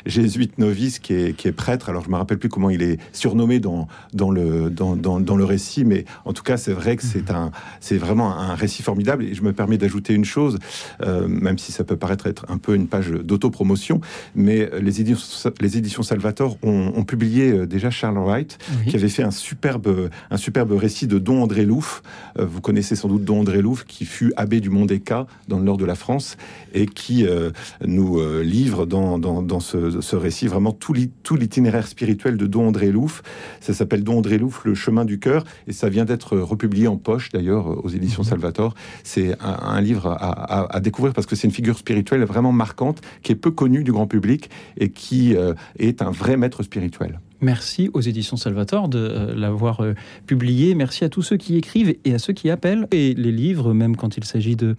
jésuite 0.07 0.59
novice 0.59 0.99
qui 0.99 1.15
est, 1.15 1.37
qui 1.37 1.49
est 1.49 1.53
prêtre. 1.53 1.89
Alors 1.89 2.05
je 2.05 2.11
me 2.11 2.17
rappelle 2.17 2.39
plus 2.39 2.49
comment 2.49 2.71
il 2.71 2.83
est 2.83 2.99
surnommé 3.13 3.61
dans, 3.61 3.89
dans, 4.13 4.31
le, 4.31 4.71
dans, 4.71 4.97
dans, 4.97 5.37
le 5.37 5.45
récit, 5.45 5.85
mais 5.85 6.05
en 6.25 6.33
tout 6.33 6.43
cas 6.43 6.57
c'est 6.57 6.73
vrai 6.73 6.97
que 6.97 7.03
c'est 7.03 7.31
un 7.31 7.51
c'est 7.81 7.97
vraiment 7.97 8.37
un 8.37 8.55
récit 8.55 8.83
formidable. 8.83 9.25
Et 9.25 9.35
je 9.35 9.43
me 9.43 9.53
permets 9.53 9.79
d'ajouter 9.79 10.15
une 10.15 10.25
chose, 10.25 10.59
même 11.03 11.59
si 11.59 11.73
ça 11.73 11.85
peut 11.85 11.97
paraître 11.97 12.27
être 12.27 12.47
un 12.49 12.59
peu 12.59 12.75
une 12.75 12.87
page 12.87 13.11
d'autopromotion, 13.11 14.01
mais 14.35 14.71
les 14.81 15.01
éditions, 15.01 15.53
les 15.61 15.77
éditions 15.77 16.03
Salvator 16.03 16.57
ont, 16.63 17.05
publié 17.05 17.67
déjà 17.67 17.91
Charles 17.91 18.19
Wright, 18.19 18.59
qui 18.87 18.97
avait 18.97 19.09
fait 19.09 19.23
un 19.23 19.31
superbe, 19.31 20.11
un 20.31 20.37
superbe 20.37 20.73
récit 20.73 21.07
de 21.07 21.19
Don 21.19 21.43
André 21.43 21.65
Louf. 21.65 22.03
vous 22.39 22.61
connaissez 22.61 22.97
sans 22.97 23.09
doute 23.09 23.25
Don 23.25 23.41
André 23.41 23.63
Louf, 23.63 23.85
qui 23.85 24.05
fut 24.05 24.33
abbé 24.37 24.61
du 24.61 24.71
Mont-des-Cas 24.71 25.27
dans 25.55 25.61
le 25.61 25.65
nord 25.65 25.77
de 25.77 25.85
la 25.85 25.95
France 25.95 26.37
et 26.73 26.87
qui 26.87 27.25
euh, 27.25 27.51
nous 27.87 28.19
euh, 28.19 28.43
livre 28.43 28.87
dans, 28.87 29.19
dans, 29.19 29.61
ce, 29.61 30.17
récit 30.17 30.49
vraiment 30.49 30.73
tout 30.73 30.93
l'itinéraire 31.35 31.87
spirituel 31.87 32.37
de 32.37 32.47
Don 32.47 32.69
André 32.69 32.91
Louf. 32.91 33.23
Ça 33.61 33.73
s'appelle 33.73 34.03
Don 34.03 34.19
André 34.19 34.39
Louf, 34.39 34.65
Le 34.65 34.75
chemin 34.75 35.05
du 35.05 35.19
cœur, 35.19 35.45
et 35.69 35.73
ça 35.73 35.89
vient 35.89 36.05
d'être 36.05 36.37
republié 36.39 36.89
en 36.89 36.97
poche 36.97 37.31
d'ailleurs 37.31 37.85
aux 37.85 37.89
éditions 37.89 38.23
mhm. 38.23 38.31
Salvator. 38.31 38.75
C'est 39.05 39.37
un, 39.41 39.81
livre 39.81 40.17
à, 40.19 40.81
découvrir 40.81 41.15
parce 41.15 41.27
que 41.27 41.37
c'est 41.37 41.47
une 41.47 41.55
figure 41.55 41.79
spirituelle 41.79 42.25
vraiment 42.25 42.53
marquante 42.53 43.01
qui 43.23 43.33
est 43.33 43.37
peu 43.37 43.51
connue 43.51 43.85
du 43.85 43.93
grand 43.93 44.07
public 44.07 44.51
et 44.79 44.91
qui 44.91 45.37
euh, 45.37 45.55
est 45.79 46.03
un 46.03 46.11
vrai 46.11 46.37
maître 46.37 46.63
spirituel. 46.63 47.21
Merci 47.41 47.91
aux 47.93 48.01
éditions 48.01 48.37
Salvator 48.37 48.89
de 48.89 49.33
l'avoir 49.37 49.83
publié. 50.27 50.75
Merci 50.75 51.05
à 51.05 51.09
tous 51.09 51.23
ceux 51.23 51.37
qui 51.37 51.57
écrivent 51.57 51.95
et 52.05 52.15
à 52.15 52.19
ceux 52.19 52.33
qui 52.33 52.49
appellent. 52.49 52.89
Et 52.91 53.13
les 53.15 53.33
livres, 53.33 53.75
même 53.75 53.97
quand 53.97 54.17
il 54.17 54.25
s'agit 54.25 54.57
de 54.57 54.77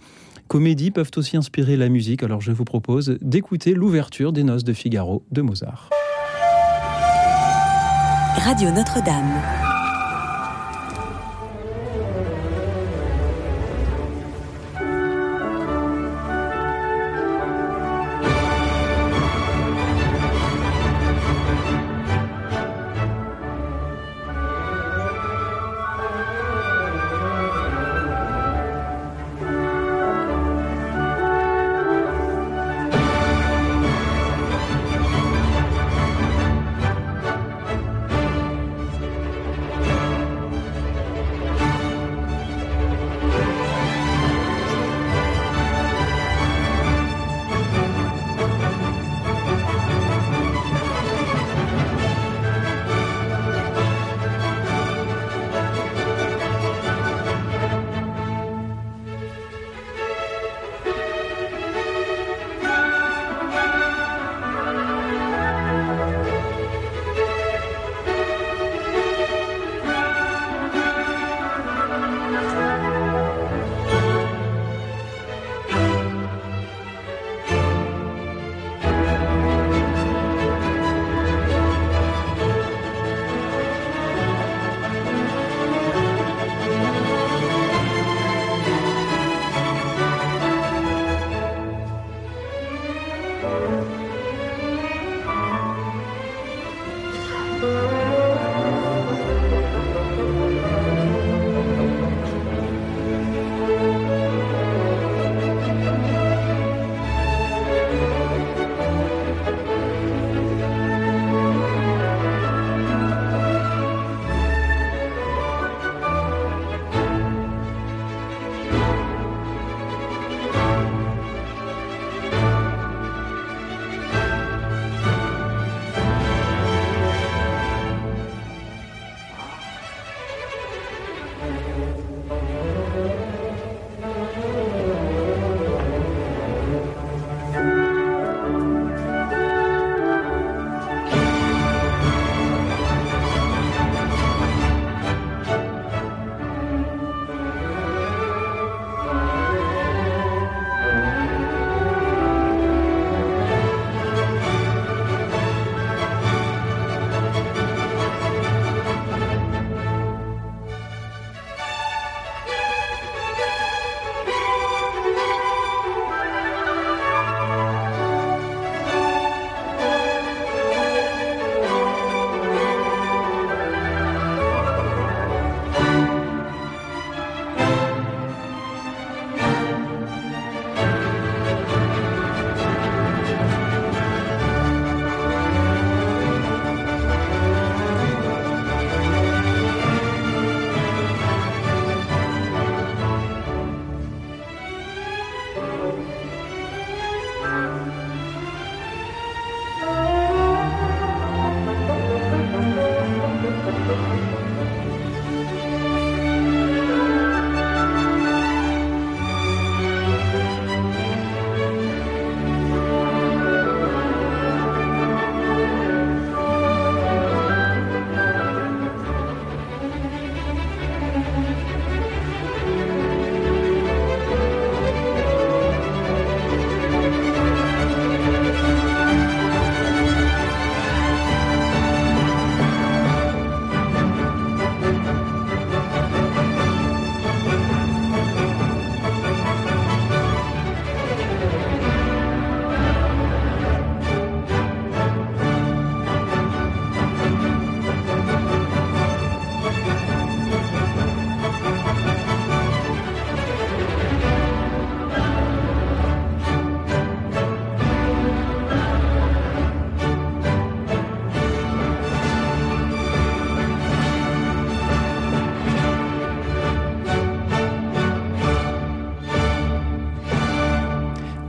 comédies 0.48 0.90
peuvent 0.90 1.10
aussi 1.16 1.36
inspirer 1.36 1.76
la 1.76 1.88
musique, 1.88 2.22
alors 2.22 2.40
je 2.40 2.52
vous 2.52 2.64
propose 2.64 3.18
d'écouter 3.20 3.74
l'ouverture 3.74 4.32
des 4.32 4.44
Noces 4.44 4.64
de 4.64 4.72
Figaro 4.72 5.24
de 5.30 5.42
Mozart. 5.42 5.90
Radio 8.38 8.70
Notre-Dame. 8.70 9.65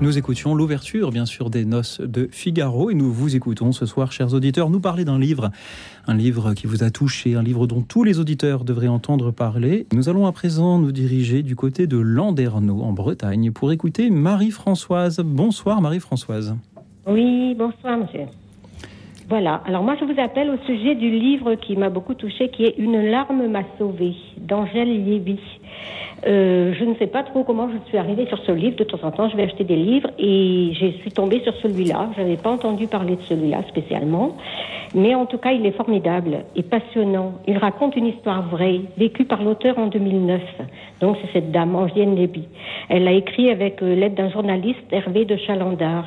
Nous 0.07 0.17
écoutions 0.17 0.55
l'ouverture, 0.55 1.11
bien 1.11 1.25
sûr, 1.25 1.49
des 1.49 1.65
noces 1.65 1.99
de 1.99 2.29
Figaro 2.31 2.89
et 2.89 2.93
nous 2.93 3.11
vous 3.11 3.35
écoutons 3.35 3.73
ce 3.73 3.85
soir, 3.85 4.13
chers 4.13 4.33
auditeurs, 4.33 4.69
nous 4.69 4.79
parler 4.79 5.03
d'un 5.03 5.19
livre, 5.19 5.51
un 6.07 6.15
livre 6.15 6.53
qui 6.53 6.65
vous 6.65 6.81
a 6.81 6.91
touché, 6.91 7.35
un 7.35 7.43
livre 7.43 7.67
dont 7.67 7.81
tous 7.81 8.05
les 8.05 8.17
auditeurs 8.17 8.63
devraient 8.63 8.87
entendre 8.87 9.31
parler. 9.31 9.85
Nous 9.91 10.07
allons 10.07 10.25
à 10.25 10.31
présent 10.31 10.79
nous 10.79 10.93
diriger 10.93 11.43
du 11.43 11.57
côté 11.57 11.87
de 11.87 11.97
Landerneau, 11.97 12.83
en 12.83 12.93
Bretagne, 12.93 13.51
pour 13.51 13.73
écouter 13.73 14.09
Marie-Françoise. 14.09 15.19
Bonsoir, 15.25 15.81
Marie-Françoise. 15.81 16.55
Oui, 17.05 17.53
bonsoir, 17.55 17.97
monsieur. 17.97 18.27
Voilà, 19.27 19.61
alors 19.65 19.83
moi 19.83 19.97
je 19.99 20.05
vous 20.05 20.17
appelle 20.21 20.49
au 20.49 20.57
sujet 20.65 20.95
du 20.95 21.11
livre 21.11 21.55
qui 21.55 21.75
m'a 21.75 21.89
beaucoup 21.89 22.13
touché, 22.13 22.47
qui 22.47 22.63
est 22.63 22.75
Une 22.77 23.11
larme 23.11 23.45
m'a 23.47 23.63
sauvé 23.77 24.15
d'Angèle 24.37 25.03
Lévy. 25.03 25.37
Euh, 26.27 26.73
je 26.77 26.83
ne 26.83 26.93
sais 26.95 27.07
pas 27.07 27.23
trop 27.23 27.43
comment 27.43 27.69
je 27.69 27.77
suis 27.87 27.97
arrivée 27.97 28.25
sur 28.27 28.37
ce 28.39 28.51
livre. 28.51 28.75
De 28.75 28.83
temps 28.83 28.99
en 29.03 29.11
temps, 29.11 29.29
je 29.29 29.37
vais 29.37 29.43
acheter 29.43 29.63
des 29.63 29.77
livres 29.77 30.09
et 30.19 30.71
je 30.73 30.87
suis 30.99 31.11
tombée 31.11 31.41
sur 31.41 31.53
celui-là. 31.57 32.09
Je 32.17 32.21
n'avais 32.21 32.35
pas 32.35 32.49
entendu 32.49 32.87
parler 32.87 33.15
de 33.15 33.21
celui-là 33.21 33.63
spécialement. 33.69 34.35
Mais 34.93 35.15
en 35.15 35.25
tout 35.25 35.37
cas, 35.37 35.51
il 35.51 35.65
est 35.65 35.71
formidable 35.71 36.39
et 36.55 36.63
passionnant. 36.63 37.33
Il 37.47 37.57
raconte 37.57 37.95
une 37.95 38.07
histoire 38.07 38.47
vraie, 38.49 38.81
vécue 38.97 39.25
par 39.25 39.41
l'auteur 39.41 39.77
en 39.77 39.87
2009. 39.87 40.41
Donc, 40.99 41.17
c'est 41.21 41.31
cette 41.31 41.51
dame, 41.51 41.75
Angèle 41.75 42.13
Lévy. 42.15 42.43
Elle 42.89 43.05
l'a 43.05 43.13
écrit 43.13 43.49
avec 43.49 43.81
euh, 43.81 43.95
l'aide 43.95 44.15
d'un 44.15 44.29
journaliste, 44.29 44.83
Hervé 44.91 45.23
de 45.25 45.37
Chalandard. 45.37 46.05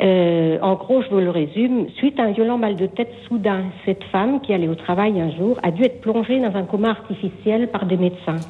Euh, 0.00 0.58
en 0.60 0.74
gros, 0.74 1.02
je 1.02 1.08
vous 1.08 1.20
le 1.20 1.30
résume, 1.30 1.86
suite 1.96 2.18
à 2.18 2.24
un 2.24 2.32
violent 2.32 2.58
mal 2.58 2.76
de 2.76 2.86
tête 2.86 3.12
soudain, 3.28 3.64
cette 3.84 4.04
femme 4.04 4.40
qui 4.40 4.52
allait 4.52 4.68
au 4.68 4.74
travail 4.74 5.20
un 5.20 5.30
jour 5.36 5.58
a 5.62 5.70
dû 5.70 5.84
être 5.84 6.00
plongée 6.00 6.38
dans 6.40 6.54
un 6.56 6.64
coma 6.64 6.90
artificiel 6.90 7.68
par 7.68 7.86
des 7.86 7.96
médecins. 7.96 8.40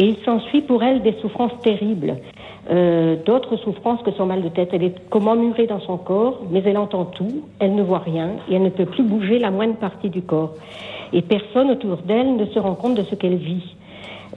Et 0.00 0.04
il 0.04 0.16
s'ensuit 0.24 0.62
pour 0.62 0.82
elle 0.82 1.02
des 1.02 1.12
souffrances 1.20 1.52
terribles, 1.62 2.16
euh, 2.70 3.16
d'autres 3.26 3.56
souffrances 3.56 4.02
que 4.02 4.10
son 4.12 4.24
mal 4.24 4.40
de 4.40 4.48
tête. 4.48 4.70
Elle 4.72 4.82
est 4.82 5.08
comme 5.10 5.28
emmurée 5.28 5.66
dans 5.66 5.80
son 5.80 5.98
corps, 5.98 6.40
mais 6.50 6.62
elle 6.64 6.78
entend 6.78 7.04
tout, 7.04 7.42
elle 7.58 7.74
ne 7.74 7.82
voit 7.82 7.98
rien 7.98 8.30
et 8.48 8.54
elle 8.54 8.62
ne 8.62 8.70
peut 8.70 8.86
plus 8.86 9.02
bouger 9.02 9.38
la 9.38 9.50
moindre 9.50 9.74
partie 9.74 10.08
du 10.08 10.22
corps. 10.22 10.54
Et 11.12 11.20
personne 11.20 11.70
autour 11.70 11.98
d'elle 11.98 12.34
ne 12.36 12.46
se 12.46 12.58
rend 12.58 12.76
compte 12.76 12.94
de 12.94 13.02
ce 13.02 13.14
qu'elle 13.14 13.36
vit. 13.36 13.76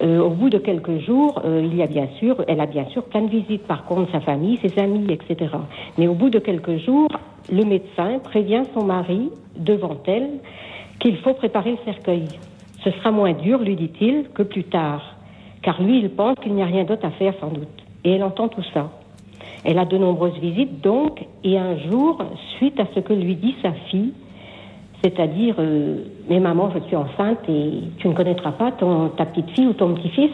Euh, 0.02 0.20
au 0.20 0.32
bout 0.32 0.50
de 0.50 0.58
quelques 0.58 1.00
jours, 1.00 1.42
euh, 1.46 1.62
il 1.64 1.78
y 1.78 1.82
a 1.82 1.88
bien 1.88 2.10
sûr, 2.20 2.44
elle 2.50 2.60
a 2.60 2.66
bien 2.66 2.86
sûr 2.90 3.04
plein 3.06 3.22
de 3.22 3.30
visites, 3.30 3.66
par 3.66 3.86
contre, 3.86 4.12
sa 4.12 4.20
famille, 4.20 4.60
ses 4.62 4.78
amis, 4.80 5.06
etc. 5.12 5.50
Mais 5.98 6.10
au 6.10 6.14
bout 6.14 6.30
de 6.30 6.40
quelques 6.40 6.76
jours, 6.80 7.08
le 7.50 7.64
médecin 7.64 8.20
prévient 8.22 8.64
son 8.74 8.84
mari, 8.84 9.30
devant 9.56 9.96
elle, 10.08 10.30
qu'il 11.00 11.16
faut 11.20 11.36
préparer 11.36 11.72
le 11.72 11.78
cercueil. 11.86 12.26
Ce 12.84 12.92
sera 12.92 13.12
moins 13.12 13.32
dur, 13.32 13.60
lui 13.60 13.78
dit-il, 13.78 14.26
que 14.34 14.44
plus 14.44 14.66
tard, 14.66 15.16
car 15.64 15.82
lui, 15.82 16.00
il 16.00 16.10
pense 16.10 16.36
qu'il 16.40 16.54
n'y 16.54 16.62
a 16.62 16.68
rien 16.68 16.84
d'autre 16.84 17.06
à 17.06 17.12
faire 17.12 17.34
sans 17.40 17.48
doute. 17.48 17.84
Et 18.04 18.12
elle 18.12 18.24
entend 18.24 18.50
tout 18.50 18.64
ça. 18.74 18.92
Elle 19.64 19.80
a 19.80 19.86
de 19.86 19.98
nombreuses 19.98 20.38
visites, 20.40 20.82
donc, 20.82 21.26
et 21.44 21.58
un 21.58 21.78
jour, 21.90 22.22
suite 22.58 22.80
à 22.80 22.86
ce 22.94 23.00
que 23.00 23.14
lui 23.14 23.36
dit 23.36 23.56
sa 23.62 23.72
fille, 23.72 24.14
c'est-à-dire, 25.04 25.56
euh, 25.60 26.04
mais 26.30 26.40
maman, 26.40 26.70
je 26.74 26.80
suis 26.88 26.96
enceinte 26.96 27.40
et 27.50 27.82
tu 27.98 28.08
ne 28.08 28.14
connaîtras 28.14 28.54
pas 28.54 28.72
ton, 28.72 29.10
ta 29.10 29.26
petite 29.26 29.50
fille 29.52 29.68
ou 29.68 29.74
ton 29.74 29.94
petit-fils. 29.96 30.32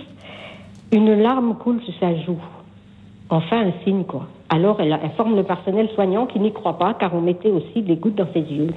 Une 0.91 1.21
larme 1.21 1.55
coule 1.55 1.81
sur 1.81 1.93
sa 1.99 2.15
joue. 2.15 2.41
Enfin, 3.29 3.67
un 3.67 3.71
signe, 3.83 4.03
quoi. 4.03 4.27
Alors, 4.49 4.79
elle 4.79 4.93
informe 4.93 5.35
le 5.35 5.43
personnel 5.43 5.89
soignant 5.93 6.25
qui 6.25 6.39
n'y 6.39 6.51
croit 6.51 6.77
pas, 6.77 6.95
car 6.95 7.13
on 7.13 7.21
mettait 7.21 7.51
aussi 7.51 7.81
des 7.81 7.95
gouttes 7.95 8.15
dans 8.15 8.31
ses 8.33 8.41
yeux. 8.41 8.69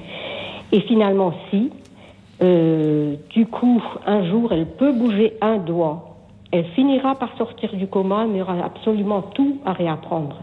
Et 0.71 0.81
finalement, 0.81 1.33
si, 1.49 1.71
euh, 2.43 3.15
du 3.31 3.47
coup, 3.47 3.81
un 4.05 4.25
jour, 4.25 4.51
elle 4.51 4.67
peut 4.67 4.91
bouger 4.91 5.33
un 5.41 5.57
doigt. 5.57 6.12
Elle 6.53 6.65
finira 6.75 7.15
par 7.15 7.35
sortir 7.35 7.75
du 7.75 7.87
coma, 7.87 8.27
mais 8.27 8.43
aura 8.43 8.63
absolument 8.63 9.23
tout 9.23 9.57
à 9.65 9.73
réapprendre. 9.73 10.37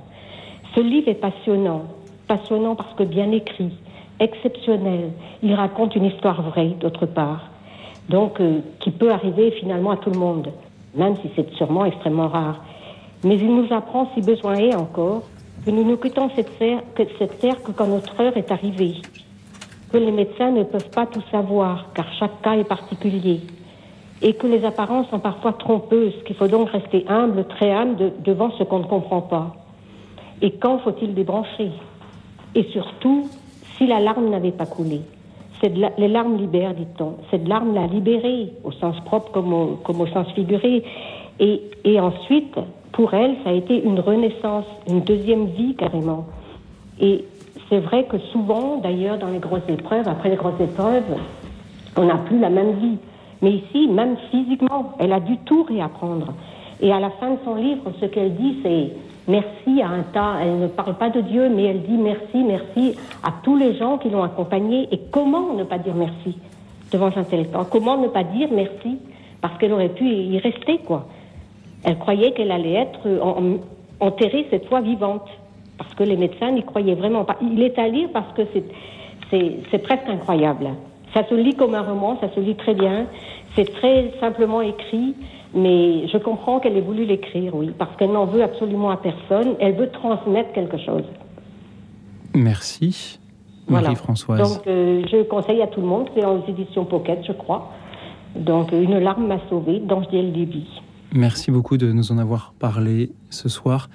Ce 0.74 0.80
livre 0.80 1.08
est 1.08 1.14
passionnant. 1.14 1.82
Passionnant 2.26 2.74
parce 2.74 2.92
que 2.94 3.04
bien 3.04 3.30
écrit 3.30 3.70
exceptionnel. 4.18 5.12
Il 5.44 5.54
raconte 5.54 5.94
une 5.94 6.06
histoire 6.06 6.42
vraie, 6.42 6.74
d'autre 6.80 7.06
part, 7.06 7.44
donc 8.08 8.40
euh, 8.40 8.58
qui 8.80 8.90
peut 8.90 9.12
arriver 9.12 9.52
finalement 9.52 9.92
à 9.92 9.98
tout 9.98 10.10
le 10.10 10.18
monde, 10.18 10.48
même 10.96 11.14
si 11.18 11.30
c'est 11.36 11.48
sûrement 11.54 11.84
extrêmement 11.84 12.26
rare. 12.26 12.64
Mais 13.22 13.36
il 13.36 13.54
nous 13.54 13.72
apprend, 13.72 14.10
si 14.12 14.20
besoin 14.20 14.54
est 14.54 14.74
encore, 14.74 15.22
que 15.64 15.70
nous 15.70 15.84
ne 15.84 15.94
quittons 15.94 16.28
cette 16.34 16.58
terre, 16.58 16.82
cette 17.20 17.38
terre 17.38 17.62
que 17.62 17.70
quand 17.70 17.86
notre 17.86 18.20
heure 18.20 18.36
est 18.36 18.50
arrivée, 18.50 18.96
que 19.92 19.96
les 19.96 20.10
médecins 20.10 20.50
ne 20.50 20.64
peuvent 20.64 20.90
pas 20.90 21.06
tout 21.06 21.22
savoir, 21.30 21.86
car 21.94 22.12
chaque 22.14 22.42
cas 22.42 22.56
est 22.56 22.68
particulier, 22.68 23.42
et 24.22 24.34
que 24.34 24.46
les 24.46 24.64
apparences 24.64 25.08
sont 25.08 25.18
parfois 25.18 25.52
trompeuses, 25.54 26.14
qu'il 26.26 26.36
faut 26.36 26.48
donc 26.48 26.70
rester 26.70 27.04
humble, 27.08 27.44
très 27.44 27.70
humble 27.72 28.12
devant 28.24 28.50
ce 28.52 28.64
qu'on 28.64 28.80
ne 28.80 28.84
comprend 28.84 29.22
pas. 29.22 29.56
Et 30.42 30.52
quand 30.52 30.78
faut-il 30.78 31.14
débrancher? 31.14 31.70
Et 32.54 32.64
surtout, 32.64 33.28
si 33.76 33.86
la 33.86 34.00
larme 34.00 34.28
n'avait 34.28 34.52
pas 34.52 34.66
coulé. 34.66 35.00
les 35.62 36.08
larmes 36.08 36.36
libèrent, 36.36 36.74
dit-on. 36.74 37.14
Cette 37.30 37.46
larme 37.46 37.74
l'a 37.74 37.86
libérée, 37.86 38.52
au 38.64 38.72
sens 38.72 38.98
propre 39.04 39.30
comme 39.30 39.52
au, 39.52 40.06
sens 40.06 40.26
figuré. 40.34 40.82
Et, 41.38 42.00
ensuite, 42.00 42.54
pour 42.92 43.14
elle, 43.14 43.36
ça 43.44 43.50
a 43.50 43.52
été 43.54 43.82
une 43.82 44.00
renaissance, 44.00 44.66
une 44.88 45.00
deuxième 45.00 45.46
vie 45.46 45.74
carrément. 45.76 46.26
Et 47.00 47.24
c'est 47.68 47.78
vrai 47.78 48.04
que 48.04 48.18
souvent, 48.32 48.76
d'ailleurs, 48.76 49.18
dans 49.18 49.28
les 49.28 49.38
grosses 49.38 49.68
épreuves, 49.68 50.08
après 50.08 50.28
les 50.30 50.36
grosses 50.36 50.60
épreuves, 50.60 51.16
on 51.96 52.04
n'a 52.04 52.16
plus 52.16 52.38
la 52.38 52.50
même 52.50 52.72
vie. 52.72 52.98
Mais 53.42 53.52
ici, 53.52 53.88
même 53.88 54.16
physiquement, 54.30 54.92
elle 54.98 55.12
a 55.12 55.20
dû 55.20 55.36
tout 55.38 55.62
réapprendre. 55.62 56.34
Et 56.80 56.92
à 56.92 57.00
la 57.00 57.10
fin 57.10 57.30
de 57.30 57.38
son 57.44 57.54
livre, 57.54 57.92
ce 58.00 58.06
qu'elle 58.06 58.34
dit, 58.34 58.58
c'est 58.62 58.92
merci 59.28 59.82
à 59.82 59.88
un 59.88 60.02
tas. 60.02 60.36
Elle 60.42 60.58
ne 60.60 60.66
parle 60.66 60.94
pas 60.94 61.10
de 61.10 61.20
Dieu, 61.20 61.48
mais 61.48 61.64
elle 61.64 61.82
dit 61.82 61.96
merci, 61.96 62.44
merci 62.44 62.96
à 63.22 63.32
tous 63.42 63.56
les 63.56 63.76
gens 63.76 63.98
qui 63.98 64.10
l'ont 64.10 64.22
accompagnée. 64.22 64.88
Et 64.92 65.00
comment 65.10 65.54
ne 65.54 65.64
pas 65.64 65.78
dire 65.78 65.94
merci 65.94 66.36
devant 66.92 67.10
un 67.16 67.24
tel 67.24 67.48
temps 67.50 67.66
Comment 67.70 67.96
ne 67.96 68.08
pas 68.08 68.24
dire 68.24 68.48
merci? 68.52 68.98
Parce 69.40 69.56
qu'elle 69.58 69.72
aurait 69.72 69.90
pu 69.90 70.04
y 70.04 70.38
rester, 70.38 70.78
quoi. 70.78 71.06
Elle 71.84 71.98
croyait 71.98 72.32
qu'elle 72.32 72.50
allait 72.50 72.74
être 72.74 73.08
enterrée 74.00 74.46
cette 74.50 74.66
fois 74.66 74.80
vivante. 74.80 75.26
Parce 75.78 75.94
que 75.94 76.04
les 76.04 76.16
médecins 76.16 76.50
n'y 76.50 76.62
croyaient 76.62 76.94
vraiment 76.94 77.24
pas. 77.24 77.36
Il 77.40 77.62
est 77.62 77.78
à 77.78 77.88
lire 77.88 78.10
parce 78.12 78.30
que 78.34 78.42
c'est 79.30 79.78
presque 79.82 80.08
incroyable. 80.08 80.68
Ça 81.14 81.28
se 81.28 81.34
lit 81.34 81.54
comme 81.54 81.74
un 81.74 81.82
roman, 81.82 82.18
ça 82.20 82.32
se 82.34 82.40
lit 82.40 82.54
très 82.56 82.74
bien. 82.74 83.06
C'est 83.56 83.70
très 83.72 84.12
simplement 84.20 84.60
écrit. 84.60 85.14
Mais 85.54 86.06
je 86.06 86.16
comprends 86.18 86.60
qu'elle 86.60 86.76
ait 86.76 86.80
voulu 86.80 87.04
l'écrire, 87.04 87.54
oui, 87.56 87.72
parce 87.76 87.96
qu'elle 87.96 88.12
n'en 88.12 88.26
veut 88.26 88.42
absolument 88.42 88.90
à 88.90 88.96
personne. 88.96 89.56
Elle 89.58 89.74
veut 89.74 89.90
transmettre 89.90 90.52
quelque 90.52 90.78
chose. 90.78 91.02
Merci, 92.34 93.18
Marie-Françoise. 93.68 94.38
Donc, 94.40 94.66
euh, 94.68 95.02
je 95.10 95.22
conseille 95.24 95.60
à 95.60 95.66
tout 95.66 95.80
le 95.80 95.88
monde, 95.88 96.08
c'est 96.14 96.24
aux 96.24 96.44
éditions 96.46 96.84
Pocket, 96.84 97.24
je 97.26 97.32
crois. 97.32 97.72
Donc, 98.36 98.70
Une 98.70 98.98
larme 99.00 99.26
m'a 99.26 99.40
sauvée, 99.48 99.80
d'Angèle 99.80 100.32
Lévy. 100.32 100.68
Merci 101.12 101.50
beaucoup 101.50 101.76
de 101.76 101.90
nous 101.90 102.12
en 102.12 102.18
avoir 102.18 102.54
parlé 102.60 103.10
ce 103.30 103.48
soir. 103.48 103.88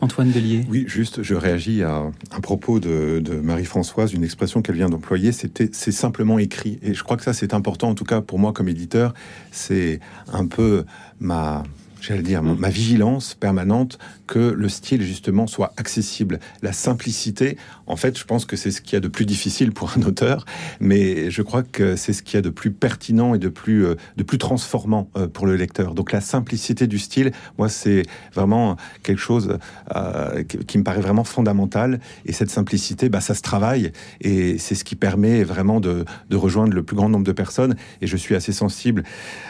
Antoine 0.00 0.30
Delier. 0.30 0.64
Oui, 0.68 0.84
juste, 0.86 1.22
je 1.22 1.34
réagis 1.34 1.82
à 1.82 2.10
un 2.30 2.40
propos 2.40 2.80
de, 2.80 3.20
de 3.24 3.34
Marie-Françoise, 3.36 4.12
une 4.12 4.24
expression 4.24 4.60
qu'elle 4.60 4.76
vient 4.76 4.88
d'employer, 4.88 5.32
c'était 5.32 5.70
c'est 5.72 5.92
simplement 5.92 6.38
écrit. 6.38 6.78
Et 6.82 6.94
je 6.94 7.02
crois 7.02 7.16
que 7.16 7.24
ça, 7.24 7.32
c'est 7.32 7.54
important, 7.54 7.88
en 7.88 7.94
tout 7.94 8.04
cas 8.04 8.20
pour 8.20 8.38
moi 8.38 8.52
comme 8.52 8.68
éditeur, 8.68 9.14
c'est 9.52 10.00
un 10.32 10.46
peu 10.46 10.84
ma 11.18 11.62
j'allais 12.00 12.22
dire, 12.22 12.42
ma 12.42 12.68
vigilance 12.68 13.34
permanente 13.34 13.98
que 14.26 14.38
le 14.38 14.68
style 14.68 15.02
justement 15.02 15.46
soit 15.46 15.72
accessible. 15.76 16.40
La 16.62 16.72
simplicité, 16.72 17.56
en 17.86 17.96
fait, 17.96 18.18
je 18.18 18.24
pense 18.24 18.44
que 18.44 18.56
c'est 18.56 18.70
ce 18.70 18.80
qu'il 18.80 18.94
y 18.94 18.96
a 18.96 19.00
de 19.00 19.08
plus 19.08 19.26
difficile 19.26 19.72
pour 19.72 19.92
un 19.96 20.02
auteur, 20.02 20.44
mais 20.80 21.30
je 21.30 21.42
crois 21.42 21.62
que 21.62 21.96
c'est 21.96 22.12
ce 22.12 22.22
qu'il 22.22 22.34
y 22.34 22.38
a 22.38 22.42
de 22.42 22.50
plus 22.50 22.70
pertinent 22.70 23.34
et 23.34 23.38
de 23.38 23.48
plus, 23.48 23.86
euh, 23.86 23.94
de 24.16 24.22
plus 24.22 24.38
transformant 24.38 25.08
euh, 25.16 25.28
pour 25.28 25.46
le 25.46 25.56
lecteur. 25.56 25.94
Donc 25.94 26.12
la 26.12 26.20
simplicité 26.20 26.86
du 26.86 26.98
style, 26.98 27.32
moi, 27.58 27.68
c'est 27.68 28.02
vraiment 28.34 28.76
quelque 29.02 29.20
chose 29.20 29.58
euh, 29.94 30.42
qui 30.42 30.78
me 30.78 30.84
paraît 30.84 31.00
vraiment 31.00 31.24
fondamental. 31.24 32.00
Et 32.24 32.32
cette 32.32 32.50
simplicité, 32.50 33.08
bah, 33.08 33.20
ça 33.20 33.34
se 33.34 33.42
travaille 33.42 33.92
et 34.20 34.58
c'est 34.58 34.74
ce 34.74 34.84
qui 34.84 34.96
permet 34.96 35.44
vraiment 35.44 35.80
de, 35.80 36.04
de 36.30 36.36
rejoindre 36.36 36.74
le 36.74 36.82
plus 36.82 36.96
grand 36.96 37.08
nombre 37.08 37.24
de 37.24 37.32
personnes. 37.32 37.76
Et 38.00 38.06
je 38.06 38.16
suis 38.16 38.34
assez 38.34 38.52
sensible 38.52 39.04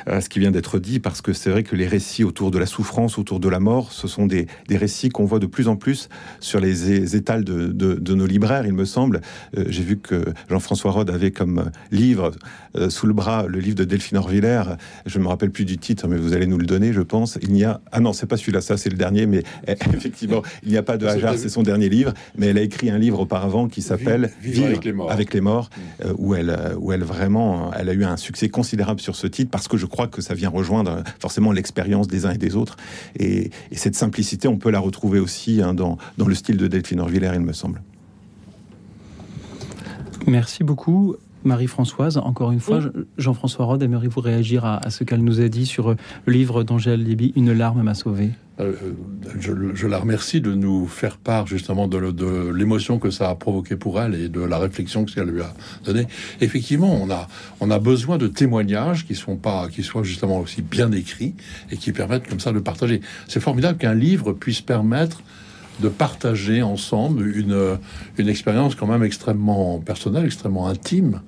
à 0.07 0.21
ce 0.21 0.29
qui 0.29 0.39
vient 0.39 0.51
d'être 0.51 0.79
dit 0.79 1.01
parce 1.01 1.23
que 1.23 1.33
c'est 1.33 1.51
vrai 1.51 1.63
que 1.63 1.75
les 1.75 1.87
récits 1.87 2.25
autour 2.25 2.36
de 2.37 2.59
la 2.59 2.67
souffrance, 2.67 3.19
autour 3.19 3.41
de 3.41 3.49
la 3.49 3.61
mort. 3.61 3.93
Ce 3.93 4.09
sont 4.09 4.27
des, 4.27 4.47
récits 4.71 5.09
qu'on 5.09 5.25
voit 5.25 5.39
de 5.39 5.47
plus 5.47 5.69
en 5.69 5.77
plus 5.77 6.09
sur 6.41 6.61
les 6.61 7.17
étals 7.17 7.45
de, 7.45 8.15
nos 8.15 8.27
libraires, 8.27 8.67
il 8.67 8.73
me 8.73 8.85
semble. 8.85 9.21
Euh, 9.57 9.65
j'ai 9.69 9.83
vu 9.83 9.99
que 9.99 10.25
Jean-François 10.49 10.91
Rode 10.91 11.11
avait 11.11 11.31
comme 11.31 11.71
livre 11.91 12.33
sous 12.89 13.07
le 13.07 13.13
bras 13.13 13.47
le 13.47 13.59
livre 13.59 13.77
de 13.77 13.85
Delphine 13.85 14.19
Orviller. 14.19 14.63
Je 15.07 15.19
ne 15.19 15.25
me 15.25 15.29
rappelle 15.29 15.51
plus 15.51 15.65
du 15.65 15.79
titre, 15.79 16.09
mais 16.09 16.17
vous 16.17 16.33
allez 16.33 16.47
nous 16.47 16.59
le 16.59 16.67
donner, 16.67 16.93
je 16.93 17.01
pense. 17.01 17.39
Il 17.43 17.53
n'y 17.53 17.65
a... 17.65 17.81
Ah 17.93 18.01
non, 18.01 18.13
c'est 18.13 18.27
pas 18.27 18.37
celui-là, 18.37 18.61
ça 18.61 18.77
c'est 18.77 18.91
le 18.91 18.97
dernier, 18.97 19.27
mais 19.27 19.43
effectivement, 19.69 20.43
il 20.63 20.71
n'y 20.71 20.77
a 20.77 20.83
pas 20.83 20.97
de 20.97 21.07
hasard, 21.07 21.35
c'est 21.37 21.49
son 21.49 21.63
dernier 21.63 21.89
livre. 21.89 22.13
Mais 22.37 22.47
elle 22.47 22.59
a 22.59 22.63
écrit 22.63 22.91
un 22.91 22.99
livre 22.99 23.21
auparavant 23.21 23.69
qui 23.69 23.83
s'appelle 23.83 24.31
Vivre, 24.41 24.67
avec 24.67 24.85
les 24.85 24.93
morts, 24.93 25.11
avec 25.11 25.35
les 25.35 25.41
morts 25.41 25.71
mm. 25.71 26.07
euh, 26.07 26.15
où, 26.19 26.35
elle, 26.35 26.57
où 26.79 26.93
elle 26.93 27.05
vraiment, 27.05 27.71
elle 27.75 27.89
a 27.89 27.93
eu 27.93 28.05
un 28.05 28.17
succès 28.17 28.49
considérable 28.49 29.01
sur 29.01 29.17
ce 29.17 29.27
titre 29.27 29.51
parce 29.51 29.69
que 29.69 29.77
je 29.77 29.87
crois 29.87 30.07
que 30.07 30.23
ça 30.23 30.35
vient 30.35 30.49
rejoindre 30.49 31.03
forcément 31.19 31.53
l'expérience 31.53 32.09
des 32.09 32.27
uns 32.27 32.33
et 32.33 32.39
des 32.39 32.57
autres. 32.57 32.77
Et, 33.19 33.51
cette 33.73 33.95
simplicité, 33.95 34.49
on 34.49 34.57
peut 34.57 34.71
la 34.71 34.81
retrouver 34.81 35.21
aussi 35.21 35.63
hein, 35.63 35.75
dans, 35.75 35.99
dans 36.19 36.27
le 36.27 36.35
style 36.35 36.57
de 36.57 36.67
Delphine 36.67 37.01
Orvillers, 37.01 37.33
il 37.35 37.41
me 37.41 37.53
semble. 37.53 37.83
Merci 40.27 40.65
beaucoup. 40.65 41.17
Marie-Françoise, 41.47 42.19
encore 42.19 42.53
une 42.53 42.61
fois, 42.61 42.81
Jean-François 43.19 43.65
Rode, 43.65 43.83
aimeriez-vous 43.83 44.21
réagir 44.21 44.65
à, 44.65 44.91
ce 44.91 45.05
qu'elle 45.05 45.23
nous 45.23 45.41
a 45.41 45.49
dit 45.49 45.67
sur 45.67 45.95
le 46.27 46.33
livre 46.33 46.63
d'Angèle 46.63 47.03
Léby, 47.03 47.33
Une 47.37 47.53
larme 47.53 47.83
m'a 47.83 47.95
sauvé 47.95 48.31
euh, 48.59 48.73
je, 49.39 49.87
la 49.87 49.99
remercie 49.99 50.41
de 50.41 50.55
nous 50.55 50.87
faire 50.87 51.19
part 51.19 51.47
justement 51.47 51.89
de, 51.89 52.51
l'émotion 52.51 52.99
que 52.99 53.11
ça 53.11 53.29
a 53.29 53.35
provoqué 53.35 53.77
pour 53.77 54.01
elle 54.01 54.15
et 54.15 54.29
de 54.31 54.41
la 54.41 54.59
réflexion 54.59 55.05
que 55.05 55.11
ça 55.11 55.25
lui 55.25 55.43
a 55.43 55.53
donné. 55.85 56.07
Effectivement, 56.41 56.99
on 57.03 57.11
a, 57.11 57.29
on 57.61 57.71
a 57.71 57.79
besoin 57.79 58.17
de 58.17 58.27
témoignages 58.27 59.07
qui, 59.07 59.15
sont 59.15 59.37
pas, 59.37 59.69
qui 59.69 59.83
soient 59.83 60.05
justement 60.05 60.41
aussi 60.41 60.63
bien 60.63 60.91
écrits 60.93 61.35
et 61.71 61.77
qui 61.77 61.93
permettent 61.93 62.29
comme 62.29 62.41
ça 62.41 62.53
de 62.53 62.59
partager. 62.59 63.03
C'est 63.29 63.41
formidable 63.41 63.79
qu'un 63.79 63.95
livre 63.95 64.33
puisse 64.33 64.63
permettre 64.63 65.23
de 65.81 65.89
partager 65.89 66.63
ensemble 66.63 67.27
une, 67.37 67.79
une 68.19 68.29
expérience 68.29 68.75
quand 68.75 68.87
même 68.87 69.05
extrêmement 69.05 69.79
personnelle, 69.79 70.25
extrêmement 70.25 70.69
intime. 70.69 71.21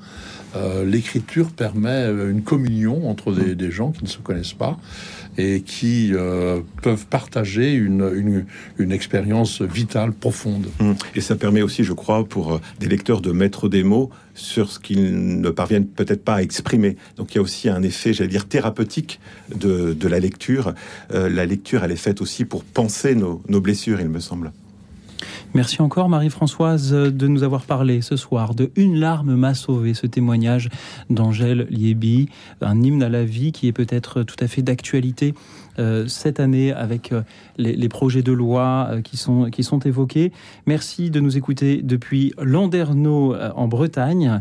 Euh, 0.57 0.85
l'écriture 0.85 1.51
permet 1.51 2.07
une 2.07 2.43
communion 2.43 3.11
entre 3.11 3.33
des, 3.33 3.55
des, 3.55 3.71
gens 3.71 3.91
qui 3.91 4.05
ne 4.05 4.09
se 4.09 4.19
connaissent 4.19 4.55
pas 4.55 4.79
et 5.39 5.63
qui 5.63 6.11
euh, 6.13 6.61
peuvent 6.83 7.07
partager 7.07 7.73
une, 7.73 8.45
une, 8.79 8.93
expérience 8.93 9.63
vitale, 9.63 10.13
profonde. 10.13 10.67
Hum. 10.81 10.97
Et 11.15 11.21
ça 11.21 11.37
permet 11.37 11.63
aussi, 11.63 11.85
je 11.85 11.93
crois, 11.93 12.25
pour 12.25 12.55
euh, 12.55 12.61
des 12.81 12.89
lecteurs 12.89 13.21
de 13.21 13.31
mettre 13.31 13.69
des 13.69 13.85
mots 13.85 14.11
sur 14.35 14.71
ce 14.71 14.81
qu'ils 14.81 15.41
ne 15.41 15.51
parviennent 15.51 15.87
peut-être 15.87 16.25
pas 16.25 16.35
à 16.35 16.43
exprimer. 16.43 16.97
Donc 17.17 17.33
il 17.33 17.37
y 17.37 17.39
a 17.39 17.43
aussi 17.43 17.69
un 17.69 17.83
effet, 17.83 18.13
j'allais 18.13 18.29
dire, 18.29 18.47
thérapeutique 18.47 19.21
de, 19.55 19.95
de 19.95 20.09
la 20.09 20.21
lecture. 20.21 20.75
la 21.11 21.47
lecture, 21.47 21.83
elle 21.83 21.91
est 21.91 21.97
faite 21.97 22.21
aussi 22.21 22.45
pour 22.45 22.63
penser 22.63 23.15
nos, 23.17 23.43
nos 23.49 23.61
blessures, 23.61 24.01
il 24.01 24.09
me 24.09 24.21
semble. 24.21 24.53
Merci 25.55 25.81
encore 25.81 26.09
Marie-Françoise 26.09 26.93
de 26.93 27.27
nous 27.27 27.43
avoir 27.43 27.63
parlé 27.63 28.03
ce 28.03 28.17
soir 28.17 28.55
de 28.55 28.71
Une 28.77 29.01
larme 29.01 29.35
m'a 29.35 29.55
sauvé, 29.55 29.95
ce 29.95 30.07
témoignage 30.07 30.69
d'Angèle 31.09 31.67
Liébi, 31.71 32.29
un 32.61 32.83
hymne 32.83 33.03
à 33.03 33.09
la 33.09 33.25
vie 33.25 33.53
qui 33.53 33.67
est 33.67 33.73
peut-être 33.73 34.23
tout 34.23 34.37
à 34.41 34.47
fait 34.47 34.61
d'actualité 34.63 35.35
euh, 35.79 36.07
cette 36.07 36.39
année 36.39 36.73
avec 36.73 37.13
euh, 37.13 37.23
les, 37.57 37.89
projets 37.89 38.23
de 38.23 38.33
loi 38.33 38.89
euh, 38.91 39.01
qui, 39.01 39.17
sont, 39.17 39.51
qui 39.51 39.63
sont 39.63 39.79
évoqués. 39.79 40.33
Merci 40.67 41.11
de 41.11 41.19
nous 41.19 41.37
écouter 41.37 41.81
depuis 41.83 42.35
Landerneau 42.39 43.35
en 43.35 43.69
Bretagne. 43.69 44.41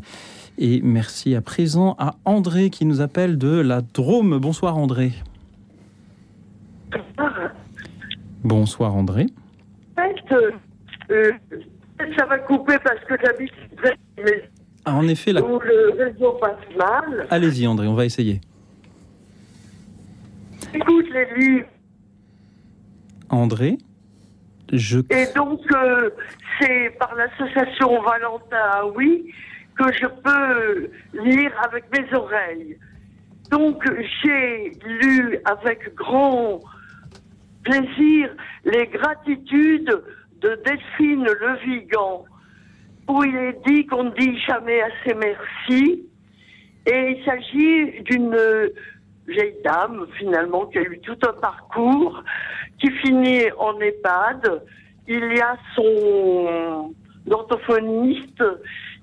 Et 0.58 0.82
merci 0.84 1.36
à 1.36 1.42
présent 1.42 1.96
à 2.00 2.16
André 2.26 2.70
qui 2.70 2.86
nous 2.86 3.00
appelle 3.00 3.38
de 3.38 3.60
la 3.60 3.82
Drôme. 3.82 4.40
Bonsoir 4.40 4.78
André. 4.78 5.14
Bonsoir 8.44 8.96
André. 8.96 9.28
Euh, 11.12 11.32
ça 12.18 12.26
va 12.26 12.40
couper 12.40 12.78
parce 12.84 13.04
que 13.06 13.16
j'habite 13.24 13.54
mais 14.24 14.50
ah, 14.90 14.96
en 14.96 15.06
effet, 15.10 15.34
là. 15.34 15.44
Où 15.44 15.60
le 15.60 15.90
réseau 15.98 16.32
passe 16.40 16.56
mal. 16.78 17.28
Allez-y, 17.30 17.68
André, 17.68 17.88
on 17.88 17.94
va 17.94 18.06
essayer. 18.06 18.40
Écoute 20.74 21.08
les 21.12 21.28
livres. 21.36 21.68
André, 23.30 23.78
je. 24.72 25.00
Et 25.10 25.28
donc, 25.36 25.60
euh, 25.76 26.10
c'est 26.58 26.96
par 26.98 27.14
l'association 27.16 28.02
Valentin 28.02 28.94
Oui 28.96 29.34
que 29.78 29.92
je 29.92 30.08
peux 30.08 30.90
lire 31.22 31.52
avec 31.66 31.84
mes 31.92 32.18
oreilles. 32.18 32.78
Donc, 33.52 33.84
j'ai 34.24 34.72
lu 34.86 35.38
avec 35.44 35.94
grand 35.96 36.62
plaisir 37.66 38.30
les 38.64 38.88
gratitudes 38.88 40.02
de 40.42 40.60
Delphine 40.66 41.26
Le 41.26 41.56
Vigan, 41.66 42.26
où 43.08 43.24
il 43.24 43.36
est 43.36 43.60
dit 43.66 43.86
qu'on 43.86 44.06
ne 44.06 44.12
dit 44.12 44.38
jamais 44.48 44.82
assez 44.82 45.14
merci. 45.16 46.04
Et 46.86 47.18
il 47.18 47.26
s'agit 47.26 48.02
d'une 48.04 48.38
vieille 49.28 49.56
dame, 49.64 50.08
finalement, 50.18 50.66
qui 50.68 50.78
a 50.78 50.82
eu 50.82 51.00
tout 51.00 51.18
un 51.28 51.34
parcours, 51.34 52.24
qui 52.80 52.90
finit 52.92 53.52
en 53.58 53.80
EHPAD. 53.80 54.64
Il 55.08 55.36
y 55.36 55.42
a 55.42 55.58
son 55.76 56.94
orthophoniste, 57.30 58.44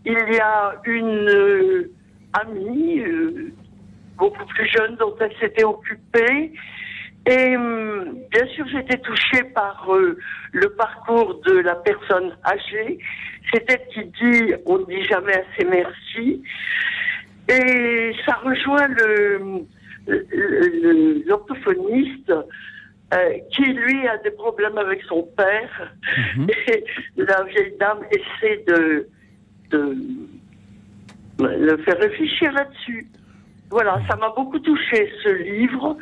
il 0.05 0.13
y 0.13 0.39
a 0.41 0.81
une 0.85 1.89
amie, 2.33 3.01
euh, 3.01 3.53
beaucoup 4.17 4.47
plus 4.47 4.69
jeune, 4.69 4.97
dont 4.97 5.15
elle 5.21 5.35
s'était 5.41 5.65
occupée. 5.65 6.53
Et 7.27 7.57
hum, 7.57 8.19
bien 8.31 8.47
sûr, 8.49 8.67
j'étais 8.69 8.99
touchée 8.99 9.45
par 9.55 9.87
euh, 9.95 10.19
le 10.53 10.69
parcours 10.71 11.41
de 11.47 11.59
la 11.61 11.75
personne 11.77 12.37
âgée. 12.45 12.99
C'est 13.53 13.65
elle 13.71 13.87
qui 13.93 14.05
dit 14.05 14.55
on 14.67 14.79
ne 14.79 14.85
dit 14.85 15.05
jamais 15.05 15.35
assez 15.35 15.65
merci. 15.65 16.43
Et 17.49 18.13
ça 18.27 18.35
rejoint 18.45 18.89
le 18.89 19.65
l'orthophoniste 21.27 22.31
euh, 23.15 23.39
qui 23.53 23.63
lui 23.63 24.07
a 24.07 24.19
des 24.19 24.31
problèmes 24.33 24.77
avec 24.77 25.03
son 25.05 25.23
père 25.37 25.93
mhm. 26.37 26.49
et 26.69 26.85
la 27.17 27.43
vieille 27.45 27.75
dame 27.79 28.01
essaie 28.11 28.65
de, 28.67 29.09
de 29.71 29.97
le 31.39 31.77
faire 31.79 31.99
réfléchir 31.99 32.53
là-dessus. 32.53 33.07
Voilà, 33.71 34.01
ça 34.09 34.17
m'a 34.17 34.31
beaucoup 34.31 34.59
touché 34.59 35.11
ce 35.23 35.31
livre 35.31 35.97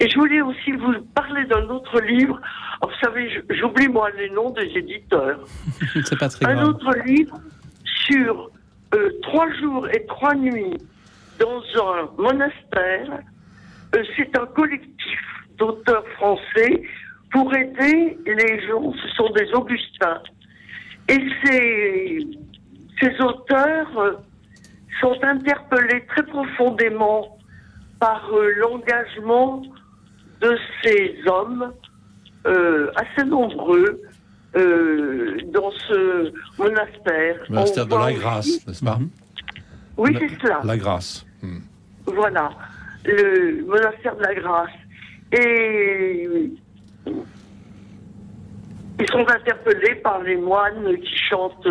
et 0.00 0.08
je 0.08 0.18
voulais 0.18 0.40
aussi 0.40 0.72
vous 0.72 0.92
parler 1.14 1.44
d'un 1.44 1.68
autre 1.68 2.00
livre. 2.00 2.40
vous 2.82 2.88
savez, 3.02 3.30
j'oublie 3.50 3.88
moi 3.88 4.10
les 4.10 4.28
noms 4.30 4.50
des 4.50 4.66
éditeurs. 4.76 5.40
C'est 6.04 6.18
pas 6.18 6.28
très 6.28 6.46
Un 6.46 6.64
autre 6.64 6.90
livre 7.06 7.38
sur 8.06 8.50
euh, 8.94 9.10
trois 9.22 9.50
jours 9.54 9.88
et 9.90 10.04
trois 10.06 10.34
nuits 10.34 10.76
dans 11.38 11.62
un 11.82 12.10
monastère. 12.18 13.20
Euh, 13.94 14.02
c'est 14.16 14.36
un 14.36 14.46
collectif 14.46 15.20
d'auteurs 15.56 16.06
français 16.16 16.82
pour 17.30 17.54
aider 17.54 18.18
les 18.26 18.66
gens. 18.66 18.92
Ce 18.92 19.08
sont 19.16 19.30
des 19.30 19.50
Augustins. 19.52 20.20
Et 21.08 21.18
ces, 21.44 22.26
ces 23.00 23.20
auteurs 23.20 23.98
euh, 23.98 24.12
sont 25.00 25.16
interpellés 25.22 26.04
très 26.06 26.24
profondément 26.24 27.38
par 28.00 28.28
l'engagement 28.58 29.62
de 30.44 30.58
ces 30.82 31.16
hommes 31.26 31.72
euh, 32.46 32.90
assez 32.96 33.26
nombreux 33.26 34.00
euh, 34.56 35.38
dans 35.52 35.70
ce 35.88 36.32
monastère. 36.58 37.36
Le 37.48 37.54
monastère 37.54 37.86
de 37.86 37.96
la 37.96 38.12
Grâce, 38.12 38.66
n'est-ce 38.66 38.84
pas 38.84 38.98
Oui, 39.96 40.16
c'est 40.18 40.40
cela. 40.40 40.60
La 40.64 40.76
Grâce. 40.76 41.24
Hmm. 41.42 41.60
Voilà, 42.06 42.50
le 43.06 43.64
monastère 43.64 44.16
de 44.16 44.22
la 44.22 44.34
Grâce. 44.34 44.70
Et 45.32 46.50
ils 49.00 49.10
sont 49.10 49.26
interpellés 49.26 49.96
par 49.96 50.22
les 50.22 50.36
moines 50.36 50.96
qui 50.98 51.16
chantent 51.30 51.68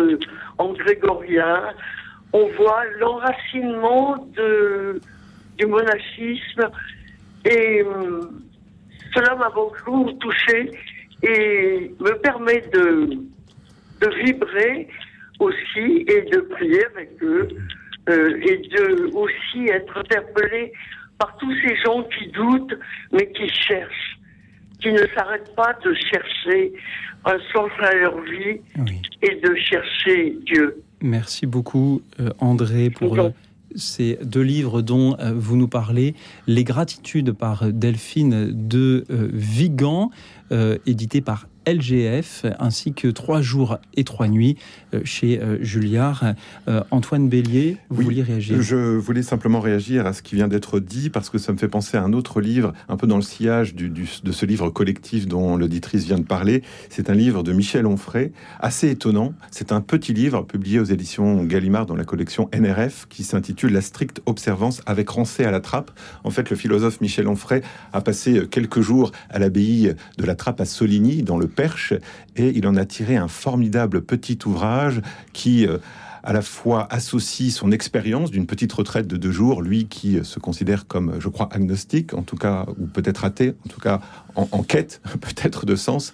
en 0.58 0.72
grégorien. 0.72 1.62
On 2.32 2.48
voit 2.58 2.84
l'enracinement 2.98 4.16
de, 4.36 5.00
du 5.56 5.66
monachisme 5.66 6.68
et 7.44 7.84
cela 9.14 9.34
m'a 9.36 9.50
beaucoup 9.50 10.10
touché 10.12 10.70
et 11.22 11.94
me 12.00 12.18
permet 12.20 12.62
de, 12.72 13.18
de 14.00 14.24
vibrer 14.24 14.88
aussi 15.40 16.04
et 16.08 16.22
de 16.30 16.40
prier 16.40 16.84
avec 16.94 17.10
eux 17.22 17.48
euh, 18.08 18.40
et 18.42 18.58
de 18.58 19.10
aussi 19.14 19.68
être 19.68 19.96
interpellé 19.96 20.72
par 21.18 21.36
tous 21.38 21.54
ces 21.66 21.76
gens 21.84 22.02
qui 22.04 22.28
doutent 22.28 22.74
mais 23.12 23.30
qui 23.32 23.48
cherchent, 23.48 24.18
qui 24.80 24.92
ne 24.92 25.06
s'arrêtent 25.14 25.54
pas 25.54 25.72
de 25.84 25.94
chercher 25.94 26.72
un 27.24 27.38
sens 27.52 27.70
à 27.80 27.94
leur 27.94 28.20
vie 28.20 28.60
et 29.22 29.34
de 29.36 29.54
chercher 29.54 30.36
Dieu. 30.44 30.82
Merci 31.00 31.46
beaucoup 31.46 32.02
euh, 32.20 32.30
André 32.38 32.90
pour 32.90 33.16
ces 33.74 34.18
deux 34.22 34.42
livres 34.42 34.82
dont 34.82 35.16
euh, 35.18 35.32
vous 35.34 35.56
nous 35.56 35.68
parlez, 35.68 36.14
Les 36.46 36.64
gratitudes 36.64 37.32
par 37.32 37.72
Delphine 37.72 38.68
de 38.68 39.04
euh, 39.10 39.28
Vigan. 39.32 40.10
euh, 40.52 40.78
édité 40.86 41.20
par 41.20 41.48
LGF, 41.66 42.46
ainsi 42.58 42.92
que 42.92 43.08
Trois 43.08 43.40
jours 43.42 43.78
et 43.96 44.04
trois 44.04 44.28
nuits 44.28 44.56
euh, 44.92 45.00
chez 45.04 45.40
euh, 45.40 45.58
Julliard. 45.62 46.24
Euh, 46.68 46.82
Antoine 46.90 47.28
Bélier, 47.28 47.76
vous 47.90 47.98
Oui, 47.98 48.04
vouliez 48.04 48.22
réagir? 48.22 48.60
Je 48.60 48.96
voulais 48.96 49.22
simplement 49.22 49.60
réagir 49.60 50.06
à 50.06 50.12
ce 50.12 50.22
qui 50.22 50.34
vient 50.34 50.48
d'être 50.48 50.80
dit 50.80 51.10
parce 51.10 51.30
que 51.30 51.38
ça 51.38 51.52
me 51.52 51.58
fait 51.58 51.68
penser 51.68 51.96
à 51.96 52.02
un 52.02 52.12
autre 52.12 52.40
livre, 52.40 52.72
un 52.88 52.96
peu 52.96 53.06
dans 53.06 53.16
le 53.16 53.22
sillage 53.22 53.74
du- 53.74 53.88
du- 53.88 54.08
de 54.22 54.32
ce 54.32 54.46
livre 54.46 54.68
collectif 54.70 55.26
dont 55.26 55.56
l'auditrice 55.56 56.04
vient 56.04 56.18
de 56.18 56.24
parler. 56.24 56.62
C'est 56.90 57.08
un 57.10 57.14
livre 57.14 57.42
de 57.42 57.52
Michel 57.52 57.86
Onfray, 57.86 58.32
assez 58.60 58.90
étonnant. 58.90 59.32
C'est 59.50 59.72
un 59.72 59.80
petit 59.80 60.12
livre 60.12 60.42
publié 60.42 60.80
aux 60.80 60.84
éditions 60.84 61.44
Gallimard 61.44 61.86
dans 61.86 61.96
la 61.96 62.04
collection 62.04 62.48
NRF 62.52 63.06
qui 63.08 63.22
s'intitule 63.24 63.72
La 63.72 63.80
stricte 63.80 64.20
observance 64.26 64.82
avec 64.86 65.08
Rancé 65.08 65.44
à 65.44 65.50
la 65.50 65.60
trappe. 65.60 65.90
En 66.24 66.30
fait, 66.30 66.50
le 66.50 66.56
philosophe 66.56 67.00
Michel 67.00 67.28
Onfray 67.28 67.62
a 67.92 68.00
passé 68.00 68.42
quelques 68.50 68.80
jours 68.80 69.12
à 69.30 69.38
l'abbaye 69.38 69.94
de 70.18 70.24
la 70.24 70.34
Trappe 70.34 70.60
à 70.60 70.64
Soligny, 70.64 71.22
dans 71.22 71.38
le 71.38 71.46
Perche, 71.54 71.94
et 72.36 72.48
il 72.48 72.66
en 72.66 72.76
a 72.76 72.84
tiré 72.84 73.16
un 73.16 73.28
formidable 73.28 74.02
petit 74.02 74.38
ouvrage 74.46 75.00
qui 75.32 75.66
euh, 75.66 75.78
à 76.24 76.32
la 76.32 76.42
fois 76.42 76.86
associe 76.90 77.52
son 77.54 77.70
expérience 77.70 78.30
d'une 78.30 78.46
petite 78.46 78.72
retraite 78.72 79.06
de 79.06 79.16
deux 79.16 79.30
jours, 79.30 79.62
lui 79.62 79.86
qui 79.86 80.18
euh, 80.18 80.24
se 80.24 80.38
considère 80.38 80.86
comme, 80.86 81.10
euh, 81.10 81.20
je 81.20 81.28
crois, 81.28 81.48
agnostique, 81.52 82.14
en 82.14 82.22
tout 82.22 82.36
cas, 82.36 82.66
ou 82.78 82.86
peut-être 82.86 83.24
athée, 83.24 83.54
en 83.66 83.68
tout 83.68 83.80
cas 83.80 84.00
en, 84.34 84.48
en 84.50 84.62
quête 84.62 85.00
peut-être 85.20 85.66
de 85.66 85.76
sens, 85.76 86.12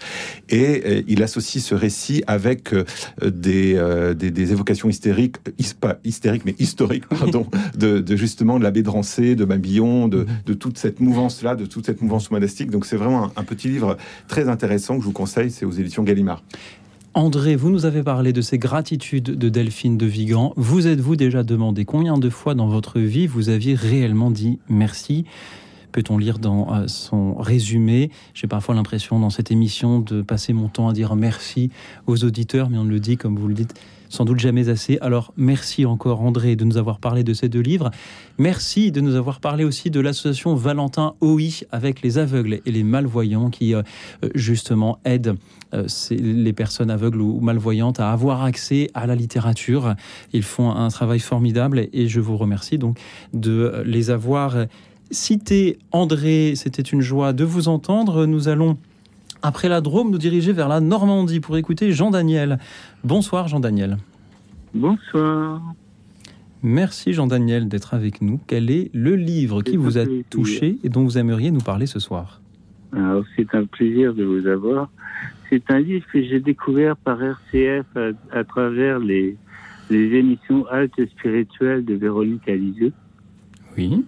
et 0.48 0.82
euh, 0.84 1.02
il 1.08 1.22
associe 1.22 1.64
ce 1.64 1.74
récit 1.74 2.22
avec 2.26 2.74
euh, 2.74 2.84
des, 3.24 3.76
euh, 3.76 4.12
des, 4.14 4.30
des 4.30 4.52
évocations 4.52 4.88
hystériques, 4.88 5.36
his- 5.58 5.74
pas 5.74 5.98
hystériques, 6.04 6.44
mais 6.44 6.56
historiques, 6.58 7.06
pardon, 7.08 7.46
de, 7.78 8.00
de 8.00 8.16
justement 8.16 8.58
de 8.58 8.64
l'abbé 8.64 8.82
de 8.82 8.90
Rancé, 8.90 9.36
de 9.36 9.44
Mabillon, 9.44 10.08
de, 10.08 10.26
de 10.44 10.54
toute 10.54 10.76
cette 10.76 11.00
mouvance-là, 11.00 11.54
de 11.54 11.66
toute 11.66 11.86
cette 11.86 12.02
mouvance 12.02 12.30
monastique. 12.30 12.70
Donc 12.70 12.84
c'est 12.84 12.96
vraiment 12.96 13.26
un, 13.26 13.32
un 13.36 13.44
petit 13.44 13.68
livre 13.68 13.96
très 14.28 14.48
intéressant 14.48 14.96
que 14.96 15.02
je 15.02 15.06
vous 15.06 15.12
conseille, 15.12 15.50
c'est 15.50 15.64
aux 15.64 15.70
éditions 15.70 16.02
Gallimard. 16.02 16.42
André, 17.12 17.56
vous 17.56 17.70
nous 17.70 17.86
avez 17.86 18.04
parlé 18.04 18.32
de 18.32 18.40
ces 18.40 18.56
gratitudes 18.56 19.36
de 19.36 19.48
Delphine 19.48 19.98
de 19.98 20.06
Vigan. 20.06 20.52
Vous 20.56 20.86
êtes-vous 20.86 21.16
déjà 21.16 21.42
demandé 21.42 21.84
combien 21.84 22.16
de 22.18 22.30
fois 22.30 22.54
dans 22.54 22.68
votre 22.68 23.00
vie 23.00 23.26
vous 23.26 23.48
aviez 23.48 23.74
réellement 23.74 24.30
dit 24.30 24.60
merci 24.68 25.24
Peut-on 25.90 26.18
lire 26.18 26.38
dans 26.38 26.72
euh, 26.72 26.86
son 26.86 27.34
résumé? 27.34 28.12
J'ai 28.32 28.46
parfois 28.46 28.76
l'impression 28.76 29.18
dans 29.18 29.30
cette 29.30 29.50
émission 29.50 29.98
de 29.98 30.22
passer 30.22 30.52
mon 30.52 30.68
temps 30.68 30.88
à 30.88 30.92
dire 30.92 31.16
merci 31.16 31.70
aux 32.06 32.22
auditeurs, 32.22 32.70
mais 32.70 32.78
on 32.78 32.84
ne 32.84 32.90
le 32.90 33.00
dit, 33.00 33.16
comme 33.16 33.36
vous 33.36 33.48
le 33.48 33.54
dites, 33.54 33.74
sans 34.08 34.24
doute 34.24 34.38
jamais 34.38 34.68
assez. 34.68 34.98
Alors 35.00 35.32
merci 35.36 35.86
encore 35.86 36.20
André 36.20 36.54
de 36.54 36.64
nous 36.64 36.76
avoir 36.76 37.00
parlé 37.00 37.24
de 37.24 37.32
ces 37.32 37.48
deux 37.48 37.60
livres. 37.60 37.90
Merci 38.38 38.92
de 38.92 39.00
nous 39.00 39.16
avoir 39.16 39.40
parlé 39.40 39.64
aussi 39.64 39.90
de 39.90 39.98
l'association 39.98 40.54
Valentin 40.54 41.14
OI 41.20 41.64
avec 41.72 42.02
les 42.02 42.18
aveugles 42.18 42.60
et 42.64 42.70
les 42.70 42.84
malvoyants 42.84 43.50
qui 43.50 43.74
euh, 43.74 43.82
euh, 44.24 44.28
justement 44.34 44.98
aident 45.04 45.36
les 46.10 46.52
personnes 46.52 46.90
aveugles 46.90 47.20
ou 47.20 47.40
malvoyantes 47.40 48.00
à 48.00 48.12
avoir 48.12 48.42
accès 48.42 48.90
à 48.94 49.06
la 49.06 49.14
littérature. 49.14 49.94
Ils 50.32 50.42
font 50.42 50.70
un 50.70 50.88
travail 50.88 51.20
formidable 51.20 51.88
et 51.92 52.08
je 52.08 52.20
vous 52.20 52.36
remercie 52.36 52.78
donc 52.78 52.98
de 53.32 53.82
les 53.84 54.10
avoir 54.10 54.66
cités. 55.10 55.78
André, 55.92 56.54
c'était 56.56 56.82
une 56.82 57.00
joie 57.00 57.32
de 57.32 57.44
vous 57.44 57.68
entendre. 57.68 58.26
Nous 58.26 58.48
allons, 58.48 58.76
après 59.42 59.68
la 59.68 59.80
Drôme, 59.80 60.10
nous 60.10 60.18
diriger 60.18 60.52
vers 60.52 60.68
la 60.68 60.80
Normandie 60.80 61.40
pour 61.40 61.56
écouter 61.56 61.92
Jean-Daniel. 61.92 62.58
Bonsoir 63.04 63.48
Jean-Daniel. 63.48 63.98
Bonsoir. 64.74 65.62
Merci 66.62 67.12
Jean-Daniel 67.12 67.68
d'être 67.68 67.94
avec 67.94 68.20
nous. 68.20 68.38
Quel 68.46 68.70
est 68.70 68.90
le 68.92 69.16
livre 69.16 69.62
qui 69.62 69.76
vous 69.76 69.98
a 69.98 70.04
touché 70.28 70.78
et 70.84 70.88
dont 70.88 71.04
vous 71.04 71.16
aimeriez 71.16 71.50
nous 71.50 71.60
parler 71.60 71.86
ce 71.86 71.98
soir? 71.98 72.40
Alors, 72.92 73.24
c'est 73.36 73.54
un 73.54 73.64
plaisir 73.64 74.14
de 74.14 74.24
vous 74.24 74.46
avoir. 74.46 74.90
C'est 75.48 75.70
un 75.70 75.80
livre 75.80 76.06
que 76.12 76.22
j'ai 76.22 76.40
découvert 76.40 76.96
par 76.96 77.22
RCF 77.22 77.86
à, 77.96 78.10
à 78.32 78.44
travers 78.44 78.98
les, 78.98 79.36
les 79.90 80.16
émissions 80.16 80.66
Halte 80.68 81.04
spirituelles 81.10 81.84
de 81.84 81.94
Véronique 81.94 82.48
Alizeux. 82.48 82.92
Oui. 83.76 84.04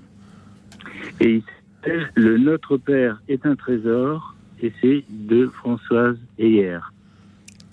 Et 1.21 1.37
il 1.37 1.43
s'appelle 1.43 2.11
Le 2.15 2.39
Notre 2.39 2.77
Père 2.77 3.21
est 3.29 3.45
un 3.47 3.57
trésor 3.57 4.35
et 4.63 4.73
c'est 4.81 5.05
de 5.11 5.47
Françoise 5.49 6.17
Heyer. 6.39 6.79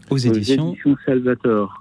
Aux 0.10 0.18
éditions 0.18 0.76
Salvatore. 1.06 1.79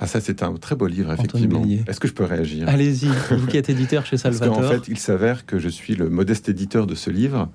Ah 0.00 0.06
ça 0.06 0.20
c'est 0.20 0.42
un 0.42 0.54
très 0.54 0.74
beau 0.74 0.86
livre 0.86 1.12
effectivement. 1.12 1.64
Est-ce 1.86 2.00
que 2.00 2.08
je 2.08 2.12
peux 2.12 2.24
réagir? 2.24 2.68
Allez-y, 2.68 3.08
vous 3.30 3.46
qui 3.46 3.56
êtes 3.56 3.68
éditeur 3.68 4.06
chez 4.06 4.16
Parce 4.16 4.36
Salvatore. 4.38 4.62
qu'en 4.62 4.68
fait, 4.68 4.88
il 4.88 4.98
s'avère 4.98 5.46
que 5.46 5.58
je 5.58 5.68
suis 5.68 5.94
le 5.94 6.08
modeste 6.08 6.48
éditeur 6.48 6.86
de 6.86 6.94
ce 6.94 7.10
livre, 7.10 7.48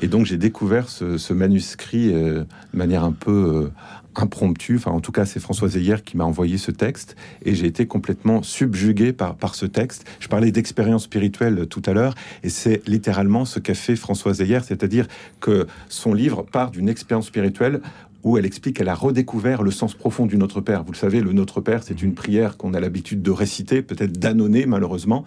et 0.00 0.08
donc 0.08 0.26
j'ai 0.26 0.36
découvert 0.36 0.88
ce, 0.88 1.18
ce 1.18 1.32
manuscrit 1.32 2.12
euh, 2.12 2.44
de 2.72 2.78
manière 2.78 3.04
un 3.04 3.12
peu 3.12 3.64
euh, 3.64 3.72
impromptue. 4.14 4.76
Enfin, 4.76 4.92
en 4.92 5.00
tout 5.00 5.12
cas, 5.12 5.24
c'est 5.24 5.40
Françoise 5.40 5.76
Heyer 5.76 5.96
qui 6.04 6.16
m'a 6.16 6.24
envoyé 6.24 6.58
ce 6.58 6.70
texte, 6.70 7.16
et 7.44 7.54
j'ai 7.54 7.66
été 7.66 7.86
complètement 7.86 8.42
subjugué 8.42 9.12
par, 9.12 9.36
par 9.36 9.54
ce 9.54 9.66
texte. 9.66 10.06
Je 10.20 10.28
parlais 10.28 10.52
d'expérience 10.52 11.04
spirituelle 11.04 11.66
tout 11.68 11.82
à 11.86 11.92
l'heure, 11.92 12.14
et 12.42 12.48
c'est 12.48 12.86
littéralement 12.86 13.44
ce 13.44 13.58
qu'a 13.58 13.74
fait 13.74 13.96
Françoise 13.96 14.40
Heyer, 14.40 14.60
c'est-à-dire 14.64 15.06
que 15.40 15.66
son 15.88 16.14
livre 16.14 16.42
part 16.42 16.70
d'une 16.70 16.88
expérience 16.88 17.26
spirituelle 17.26 17.80
où 18.22 18.36
elle 18.38 18.46
explique 18.46 18.76
qu'elle 18.76 18.88
a 18.88 18.94
redécouvert 18.94 19.62
le 19.62 19.70
sens 19.70 19.94
profond 19.94 20.26
du 20.26 20.36
Notre 20.36 20.60
Père. 20.60 20.84
Vous 20.84 20.92
le 20.92 20.96
savez, 20.96 21.20
le 21.20 21.32
Notre 21.32 21.60
Père, 21.60 21.82
c'est 21.82 22.02
une 22.02 22.14
prière 22.14 22.56
qu'on 22.56 22.74
a 22.74 22.80
l'habitude 22.80 23.22
de 23.22 23.30
réciter, 23.30 23.82
peut-être 23.82 24.18
d'annonner 24.18 24.66
malheureusement. 24.66 25.24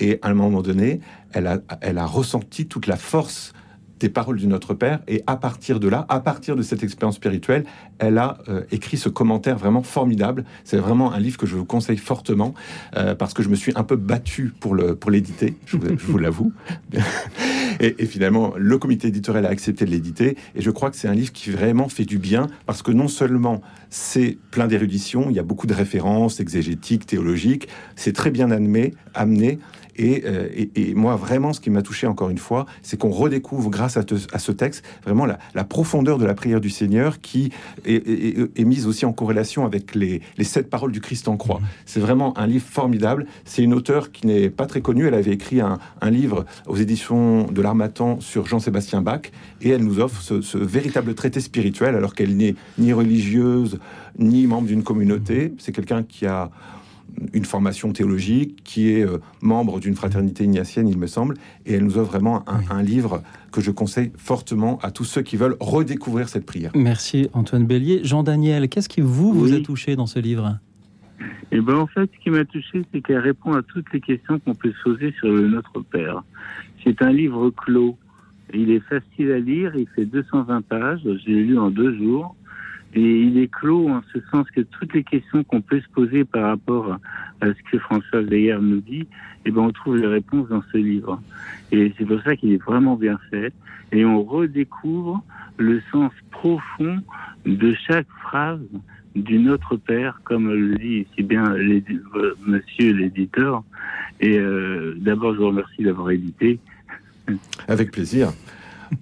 Et 0.00 0.18
à 0.22 0.28
un 0.28 0.34
moment 0.34 0.62
donné, 0.62 1.00
elle 1.32 1.46
a, 1.46 1.58
elle 1.80 1.98
a 1.98 2.06
ressenti 2.06 2.66
toute 2.66 2.86
la 2.86 2.96
force 2.96 3.52
des 3.98 4.08
paroles 4.08 4.36
du 4.36 4.46
Notre 4.46 4.74
Père. 4.74 5.00
Et 5.08 5.22
à 5.26 5.36
partir 5.36 5.80
de 5.80 5.88
là, 5.88 6.06
à 6.08 6.20
partir 6.20 6.56
de 6.56 6.62
cette 6.62 6.82
expérience 6.82 7.16
spirituelle, 7.16 7.64
elle 7.98 8.18
a 8.18 8.38
euh, 8.48 8.62
écrit 8.70 8.96
ce 8.96 9.08
commentaire 9.08 9.58
vraiment 9.58 9.82
formidable. 9.82 10.44
C'est 10.64 10.76
vraiment 10.76 11.12
un 11.12 11.18
livre 11.18 11.38
que 11.38 11.46
je 11.46 11.56
vous 11.56 11.64
conseille 11.64 11.96
fortement 11.96 12.54
euh, 12.96 13.14
parce 13.14 13.34
que 13.34 13.42
je 13.42 13.48
me 13.48 13.56
suis 13.56 13.72
un 13.76 13.84
peu 13.84 13.96
battu 13.96 14.52
pour 14.60 14.74
le 14.74 14.94
pour 14.94 15.10
l'éditer. 15.10 15.56
Je 15.66 15.76
vous, 15.76 16.18
l'avoue. 16.18 16.52
Et, 17.80 17.94
et 18.02 18.06
finalement, 18.06 18.54
le 18.56 18.76
comité 18.76 19.06
éditorial 19.06 19.46
a 19.46 19.50
accepté 19.50 19.84
de 19.84 19.90
l'éditer. 19.90 20.36
Et 20.56 20.62
je 20.62 20.70
crois 20.72 20.90
que 20.90 20.96
c'est 20.96 21.06
un 21.06 21.14
livre 21.14 21.32
qui 21.32 21.52
vraiment 21.52 21.88
fait 21.88 22.04
du 22.04 22.18
bien 22.18 22.48
parce 22.66 22.82
que 22.82 22.90
non 22.90 23.06
seulement 23.06 23.62
c'est 23.88 24.36
plein 24.50 24.66
d'érudition, 24.66 25.30
il 25.30 25.36
y 25.36 25.38
a 25.38 25.44
beaucoup 25.44 25.68
de 25.68 25.74
références 25.74 26.40
exégétiques, 26.40 27.06
théologiques, 27.06 27.68
c'est 27.94 28.12
très 28.12 28.30
bien 28.30 28.50
amené, 28.50 28.94
amené. 29.14 29.58
Et, 29.98 30.22
euh, 30.26 30.48
et, 30.54 30.70
et 30.90 30.94
moi, 30.94 31.16
vraiment, 31.16 31.52
ce 31.52 31.60
qui 31.60 31.70
m'a 31.70 31.82
touché 31.82 32.06
encore 32.06 32.30
une 32.30 32.38
fois, 32.38 32.66
c'est 32.82 32.96
qu'on 32.98 33.10
redécouvre, 33.10 33.68
grâce 33.68 33.96
à, 33.96 34.04
te- 34.04 34.14
à 34.32 34.38
ce 34.38 34.52
texte, 34.52 34.84
vraiment 35.04 35.26
la, 35.26 35.38
la 35.54 35.64
profondeur 35.64 36.18
de 36.18 36.24
la 36.24 36.34
prière 36.34 36.60
du 36.60 36.70
Seigneur 36.70 37.20
qui 37.20 37.50
est, 37.84 37.94
est- 37.94 38.38
est- 38.38 38.60
est 38.60 38.64
mise 38.64 38.86
aussi 38.86 39.04
en 39.06 39.12
corrélation 39.12 39.64
avec 39.66 39.94
les, 39.94 40.20
les 40.36 40.44
sept 40.44 40.70
paroles 40.70 40.92
du 40.92 41.00
Christ 41.00 41.26
en 41.28 41.36
croix. 41.36 41.60
C'est 41.84 42.00
vraiment 42.00 42.36
un 42.38 42.46
livre 42.46 42.64
formidable. 42.68 43.26
C'est 43.44 43.62
une 43.62 43.74
auteure 43.74 44.12
qui 44.12 44.26
n'est 44.26 44.50
pas 44.50 44.66
très 44.66 44.80
connue. 44.80 45.06
Elle 45.06 45.14
avait 45.14 45.32
écrit 45.32 45.60
un, 45.60 45.78
un 46.00 46.10
livre 46.10 46.44
aux 46.66 46.76
éditions 46.76 47.44
de 47.50 47.60
l'Armatan 47.60 48.20
sur 48.20 48.46
Jean-Sébastien 48.46 49.02
Bach 49.02 49.22
et 49.62 49.70
elle 49.70 49.82
nous 49.82 49.98
offre 49.98 50.22
ce, 50.22 50.40
ce 50.42 50.58
véritable 50.58 51.14
traité 51.14 51.40
spirituel 51.40 51.94
alors 51.96 52.14
qu'elle 52.14 52.36
n'est 52.36 52.54
ni 52.78 52.92
religieuse 52.92 53.78
ni 54.18 54.46
membre 54.46 54.68
d'une 54.68 54.82
communauté. 54.82 55.54
C'est 55.58 55.72
quelqu'un 55.72 56.02
qui 56.02 56.26
a 56.26 56.50
une 57.32 57.44
formation 57.44 57.92
théologique, 57.92 58.62
qui 58.64 58.90
est 58.90 59.04
euh, 59.04 59.18
membre 59.42 59.80
d'une 59.80 59.94
fraternité 59.94 60.44
ignatienne, 60.44 60.88
il 60.88 60.98
me 60.98 61.06
semble, 61.06 61.34
et 61.66 61.74
elle 61.74 61.84
nous 61.84 61.98
offre 61.98 62.10
vraiment 62.10 62.44
un, 62.48 62.60
un 62.70 62.82
livre 62.82 63.22
que 63.52 63.60
je 63.60 63.70
conseille 63.70 64.12
fortement 64.16 64.78
à 64.82 64.90
tous 64.90 65.04
ceux 65.04 65.22
qui 65.22 65.36
veulent 65.36 65.56
redécouvrir 65.60 66.28
cette 66.28 66.46
prière. 66.46 66.70
Merci 66.74 67.28
Antoine 67.32 67.66
Bélier. 67.66 68.00
Jean-Daniel, 68.04 68.68
qu'est-ce 68.68 68.88
qui 68.88 69.00
vous, 69.00 69.32
vous 69.32 69.52
a 69.52 69.60
touché 69.60 69.96
dans 69.96 70.06
ce 70.06 70.18
livre? 70.18 70.58
Et 71.50 71.60
ben 71.60 71.76
en 71.76 71.86
fait, 71.86 72.10
ce 72.14 72.22
qui 72.22 72.30
m'a 72.30 72.44
touché, 72.44 72.84
c'est 72.92 73.00
qu'elle 73.00 73.18
répond 73.18 73.54
à 73.54 73.62
toutes 73.62 73.90
les 73.92 74.00
questions 74.00 74.38
qu'on 74.38 74.54
peut 74.54 74.72
se 74.72 74.82
poser 74.82 75.14
sur 75.18 75.28
le 75.28 75.48
Notre 75.48 75.80
Père. 75.80 76.22
C'est 76.84 77.00
un 77.02 77.10
livre 77.10 77.50
clos. 77.50 77.96
Il 78.52 78.70
est 78.70 78.80
facile 78.80 79.32
à 79.32 79.38
lire, 79.38 79.74
il 79.76 79.86
fait 79.94 80.06
220 80.06 80.62
pages, 80.62 81.00
je 81.04 81.26
l'ai 81.26 81.42
lu 81.44 81.58
en 81.58 81.70
deux 81.70 81.96
jours. 81.96 82.34
Et 82.94 83.22
il 83.22 83.38
est 83.38 83.48
clos 83.48 83.88
en 83.88 84.00
ce 84.12 84.18
sens 84.30 84.46
que 84.50 84.62
toutes 84.62 84.94
les 84.94 85.04
questions 85.04 85.44
qu'on 85.44 85.60
peut 85.60 85.80
se 85.80 85.88
poser 85.88 86.24
par 86.24 86.44
rapport 86.44 86.98
à 87.40 87.46
ce 87.46 87.70
que 87.70 87.78
François 87.78 88.24
Zeyer 88.24 88.56
nous 88.60 88.80
dit, 88.80 89.06
eh 89.44 89.50
ben 89.50 89.62
on 89.62 89.72
trouve 89.72 89.98
les 89.98 90.06
réponses 90.06 90.48
dans 90.48 90.62
ce 90.72 90.78
livre. 90.78 91.20
Et 91.70 91.92
c'est 91.98 92.04
pour 92.04 92.20
ça 92.22 92.34
qu'il 92.36 92.52
est 92.52 92.62
vraiment 92.62 92.96
bien 92.96 93.18
fait. 93.30 93.52
Et 93.92 94.04
on 94.04 94.22
redécouvre 94.22 95.22
le 95.58 95.80
sens 95.92 96.12
profond 96.30 97.00
de 97.44 97.74
chaque 97.86 98.08
phrase 98.22 98.60
du 99.14 99.38
Notre 99.38 99.76
Père, 99.76 100.20
comme 100.24 100.50
le 100.52 100.76
dit 100.76 101.06
si 101.14 101.22
bien 101.22 101.52
euh, 101.52 102.34
monsieur 102.46 102.92
l'éditeur. 102.92 103.64
Et 104.20 104.38
euh, 104.38 104.94
d'abord, 104.98 105.34
je 105.34 105.38
vous 105.38 105.48
remercie 105.48 105.82
d'avoir 105.82 106.10
édité. 106.10 106.58
Avec 107.66 107.90
plaisir. 107.90 108.32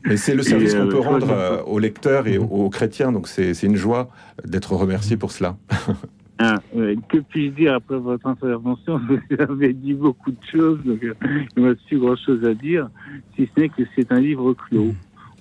Mais 0.05 0.17
c'est 0.17 0.35
le 0.35 0.43
service 0.43 0.75
Et, 0.75 0.77
qu'on 0.79 0.87
euh, 0.87 0.91
peut 0.91 0.99
rendre 0.99 1.27
vois- 1.27 1.35
euh, 1.37 1.63
aux 1.65 1.79
lecteurs 1.79 2.27
et 2.27 2.39
aux, 2.39 2.45
aux 2.45 2.71
chrétiens, 2.71 3.13
donc 3.13 3.29
c'est 3.29 3.55
c'est 3.55 3.67
une 3.67 3.77
joie 3.77 4.09
d'être 4.45 4.73
remercié 4.75 5.17
pour 5.17 5.31
cela. 5.33 5.57
Ah, 6.39 6.57
euh, 6.77 6.95
que 7.09 7.17
puis-je 7.17 7.53
dire 7.55 7.73
après 7.73 7.97
votre 7.99 8.27
intervention? 8.27 9.01
Vous 9.09 9.41
avez 9.41 9.73
dit 9.73 9.95
beaucoup 9.95 10.31
de 10.31 10.37
choses, 10.53 10.79
donc 10.85 11.03
euh, 11.03 11.15
il 11.57 11.63
ne 11.63 11.69
reste 11.71 11.81
plus 11.87 11.99
grand-chose 11.99 12.45
à 12.45 12.53
dire, 12.53 12.91
si 13.35 13.49
ce 13.55 13.59
n'est 13.59 13.71
que 13.71 13.83
c'est 13.97 14.13
un 14.13 14.21
livre 14.21 14.53
clos. 14.53 14.93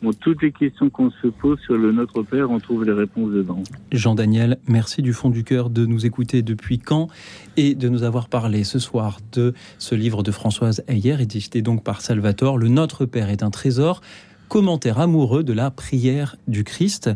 Bon, 0.01 0.11
toutes 0.13 0.41
les 0.41 0.53
questions 0.53 0.89
qu'on 0.89 1.11
se 1.11 1.27
pose 1.27 1.59
sur 1.65 1.73
le 1.77 1.91
Notre 1.91 2.21
Père, 2.23 2.49
on 2.49 2.59
trouve 2.59 2.85
les 2.85 2.93
réponses 2.93 3.31
dedans. 3.33 3.61
Jean-Daniel, 3.91 4.57
merci 4.69 5.01
du 5.01 5.11
fond 5.11 5.29
du 5.29 5.43
cœur 5.43 5.69
de 5.69 5.85
nous 5.85 6.05
écouter 6.05 6.41
depuis 6.43 6.79
quand 6.79 7.09
et 7.57 7.75
de 7.75 7.89
nous 7.89 8.03
avoir 8.03 8.29
parlé 8.29 8.63
ce 8.63 8.79
soir 8.79 9.17
de 9.33 9.53
ce 9.79 9.95
livre 9.95 10.23
de 10.23 10.31
Françoise 10.31 10.81
Heyer, 10.87 11.17
édité 11.21 11.61
donc 11.61 11.83
par 11.83 11.99
Salvatore, 11.99 12.57
Le 12.57 12.69
Notre 12.69 13.05
Père 13.05 13.29
est 13.29 13.43
un 13.43 13.49
trésor, 13.51 13.99
commentaire 14.47 14.99
amoureux 14.99 15.43
de 15.43 15.53
la 15.53 15.71
prière 15.71 16.35
du 16.47 16.63
Christ. 16.63 17.09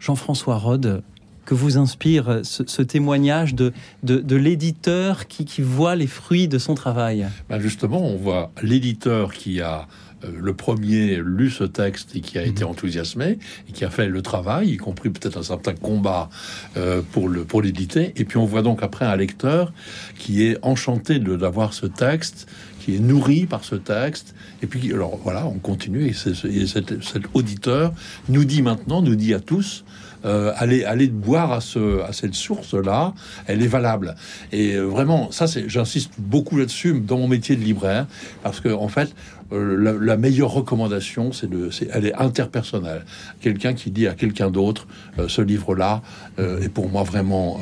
Jean-François 0.00 0.56
Rode, 0.56 1.02
que 1.44 1.54
vous 1.54 1.78
inspire 1.78 2.40
ce, 2.42 2.82
témoignage 2.82 3.54
de, 3.54 3.72
de, 4.02 4.36
l'éditeur 4.36 5.26
qui, 5.26 5.46
qui, 5.46 5.62
voit 5.62 5.96
les 5.96 6.06
fruits 6.06 6.46
de 6.46 6.58
son 6.58 6.74
travail? 6.74 7.26
Ben 7.48 7.58
Justement, 7.58 8.04
on 8.04 8.16
voit 8.16 8.52
l'éditeur 8.62 9.32
qui 9.32 9.62
a 9.62 9.88
euh, 10.24 10.30
le 10.40 10.52
premier 10.52 11.20
lu 11.24 11.48
ce 11.48 11.64
texte 11.64 12.16
et 12.16 12.20
qui 12.20 12.38
a 12.38 12.42
été 12.42 12.64
mhm. 12.64 12.70
enthousiasmé 12.70 13.38
et 13.68 13.72
qui 13.72 13.84
a 13.84 13.90
fait 13.90 14.08
le 14.08 14.20
travail, 14.20 14.70
y 14.70 14.76
compris 14.76 15.10
peut-être 15.10 15.38
un 15.38 15.42
certain 15.42 15.74
combat 15.74 16.28
euh, 16.76 17.02
pour 17.12 17.28
le 17.28 17.44
pour 17.44 17.62
l'éditer. 17.62 18.12
Et 18.16 18.24
puis 18.24 18.36
on 18.36 18.44
voit 18.44 18.62
donc 18.62 18.82
après 18.82 19.04
un 19.04 19.16
lecteur 19.16 19.72
qui 20.18 20.44
est 20.44 20.58
enchanté 20.62 21.18
de 21.18 21.36
d'avoir 21.36 21.72
ce 21.72 21.86
texte, 21.86 22.48
qui 22.88 22.96
est 22.96 23.00
nourri 23.00 23.44
par 23.44 23.64
ce 23.64 23.74
texte. 23.74 24.34
Et 24.62 24.66
puis 24.66 24.94
alors 24.94 25.18
voilà, 25.22 25.46
on 25.46 25.58
continue 25.58 26.06
et, 26.06 26.14
et 26.46 26.66
cet, 26.66 27.04
cet 27.04 27.24
auditeur 27.34 27.92
nous 28.30 28.44
dit 28.46 28.62
maintenant, 28.62 29.02
nous 29.02 29.14
dit 29.14 29.34
à 29.34 29.40
tous 29.40 29.84
euh, 30.24 30.52
aller 30.56 31.08
boire 31.08 31.52
à, 31.52 31.60
ce, 31.60 32.02
à 32.02 32.12
cette 32.12 32.34
source-là, 32.34 33.14
elle 33.46 33.62
est 33.62 33.68
valable. 33.68 34.16
Et 34.52 34.74
euh, 34.74 34.82
vraiment, 34.82 35.30
ça, 35.30 35.46
c'est, 35.46 35.68
j'insiste 35.68 36.12
beaucoup 36.18 36.56
là-dessus 36.56 37.00
dans 37.00 37.18
mon 37.18 37.28
métier 37.28 37.54
de 37.54 37.62
libraire, 37.62 38.06
parce 38.42 38.60
que 38.60 38.68
en 38.68 38.88
fait, 38.88 39.14
euh, 39.52 39.98
la, 40.00 40.16
meilleure 40.16 40.50
recommandation, 40.50 41.32
c'est 41.32 41.48
de, 41.48 41.70
c'est, 41.70 41.88
elle 41.92 42.04
est 42.04 42.14
interpersonnelle. 42.14 43.04
Quelqu'un 43.40 43.74
qui 43.74 43.90
dit 43.90 44.08
à 44.08 44.14
quelqu'un 44.14 44.50
d'autre, 44.50 44.86
ce 45.28 45.40
livre-là 45.40 46.02
est 46.38 46.68
pour 46.68 46.90
moi 46.90 47.02
vraiment 47.02 47.58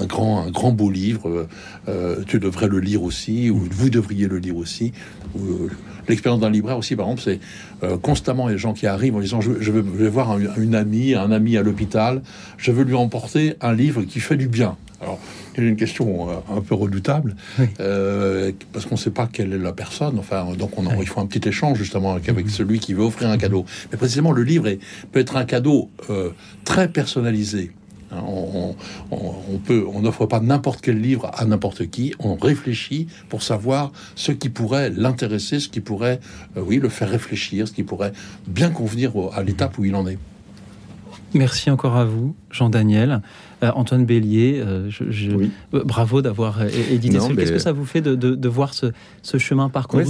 un, 0.00 0.06
grand, 0.06 0.42
un 0.42 0.50
grand 0.50 0.72
beau 0.72 0.90
livre. 0.90 1.46
tu 2.26 2.40
devrais 2.40 2.68
le 2.68 2.80
lire 2.80 3.02
aussi, 3.02 3.50
ou 3.50 3.68
vous 3.70 3.90
devriez 3.90 4.26
le 4.26 4.38
lire 4.38 4.56
aussi. 4.56 4.92
L'expérience 6.08 6.40
d'un 6.40 6.50
libraire 6.50 6.76
aussi, 6.76 6.96
par 6.96 7.06
exemple, 7.06 7.22
c'est 7.22 7.40
euh, 7.82 7.96
constamment 7.96 8.48
les 8.48 8.58
gens 8.58 8.74
qui 8.74 8.86
arrivent 8.86 9.16
en 9.16 9.20
disant 9.20 9.40
je, 9.40 9.52
je, 9.60 9.72
vais, 9.72 10.08
voir 10.08 10.36
une 10.58 10.74
amie, 10.74 11.14
un 11.14 11.30
ami 11.30 11.56
à 11.56 11.62
l'hôpital, 11.62 12.22
je 12.58 12.72
veux 12.72 12.84
lui 12.84 12.94
emporter 12.94 13.54
un 13.60 13.72
livre 13.72 14.02
qui 14.02 14.20
fait 14.20 14.36
du 14.36 14.48
bien. 14.48 14.76
Alors, 15.00 15.18
il 15.56 15.64
y 15.64 15.66
a 15.66 15.70
une 15.70 15.76
question 15.76 16.28
euh, 16.28 16.34
un 16.50 16.60
peu 16.60 16.74
redoutable, 16.74 17.36
euh, 17.80 18.52
parce 18.72 18.86
qu'on 18.86 18.94
ne 18.94 19.00
sait 19.00 19.10
pas 19.10 19.28
quelle 19.30 19.52
est 19.52 19.58
la 19.58 19.72
personne. 19.72 20.18
Enfin, 20.18 20.46
donc 20.58 20.78
on 20.78 20.84
il 21.00 21.06
faut 21.06 21.20
un 21.20 21.26
petit 21.26 21.48
échange 21.48 21.78
justement 21.78 22.12
avec, 22.12 22.28
avec, 22.28 22.46
mhm. 22.46 22.50
celui 22.50 22.78
qui 22.80 22.94
veut 22.94 23.04
offrir 23.04 23.28
un 23.28 23.38
cadeau. 23.38 23.64
Mais 23.90 23.98
précisément, 23.98 24.32
le 24.32 24.42
livre 24.42 24.66
est, 24.68 24.78
peut 25.12 25.20
être 25.20 25.36
un 25.36 25.44
cadeau 25.44 25.90
très 26.64 26.88
personnalisé. 26.88 27.72
Hein, 28.16 28.74
on, 29.10 30.00
n'offre 30.00 30.26
pas 30.26 30.40
n'importe 30.40 30.80
quel 30.80 31.00
livre 31.00 31.30
à 31.34 31.44
n'importe 31.44 31.90
qui. 31.90 32.14
On 32.18 32.34
réfléchit 32.34 33.08
pour 33.28 33.42
savoir 33.42 33.92
ce 34.14 34.32
qui 34.32 34.48
pourrait 34.48 34.90
l'intéresser, 34.90 35.60
ce 35.60 35.68
qui 35.68 35.80
pourrait, 35.80 36.20
euh, 36.56 36.62
oui, 36.64 36.78
le 36.78 36.88
faire 36.88 37.08
réfléchir, 37.08 37.68
ce 37.68 37.72
qui 37.72 37.82
pourrait 37.82 38.12
bien 38.46 38.70
convenir 38.70 39.12
à 39.32 39.42
l'étape 39.42 39.78
où 39.78 39.84
il 39.84 39.94
en 39.94 40.06
est. 40.06 40.18
Merci 41.34 41.68
encore 41.68 41.96
à 41.96 42.04
vous, 42.04 42.36
Jean-Daniel. 42.50 43.20
Euh, 43.62 43.70
Antoine 43.74 44.04
Bélier, 44.04 44.62
euh, 44.64 44.90
bravo 45.72 46.22
d'avoir 46.22 46.62
édité 46.62 47.20
ce 47.20 47.32
Qu'est-ce 47.32 47.52
que 47.52 47.58
ça 47.58 47.72
vous 47.72 47.84
fait 47.84 48.00
de, 48.00 48.48
voir 48.48 48.72
ce, 48.74 48.92
chemin 49.38 49.68
parcouru 49.68 50.04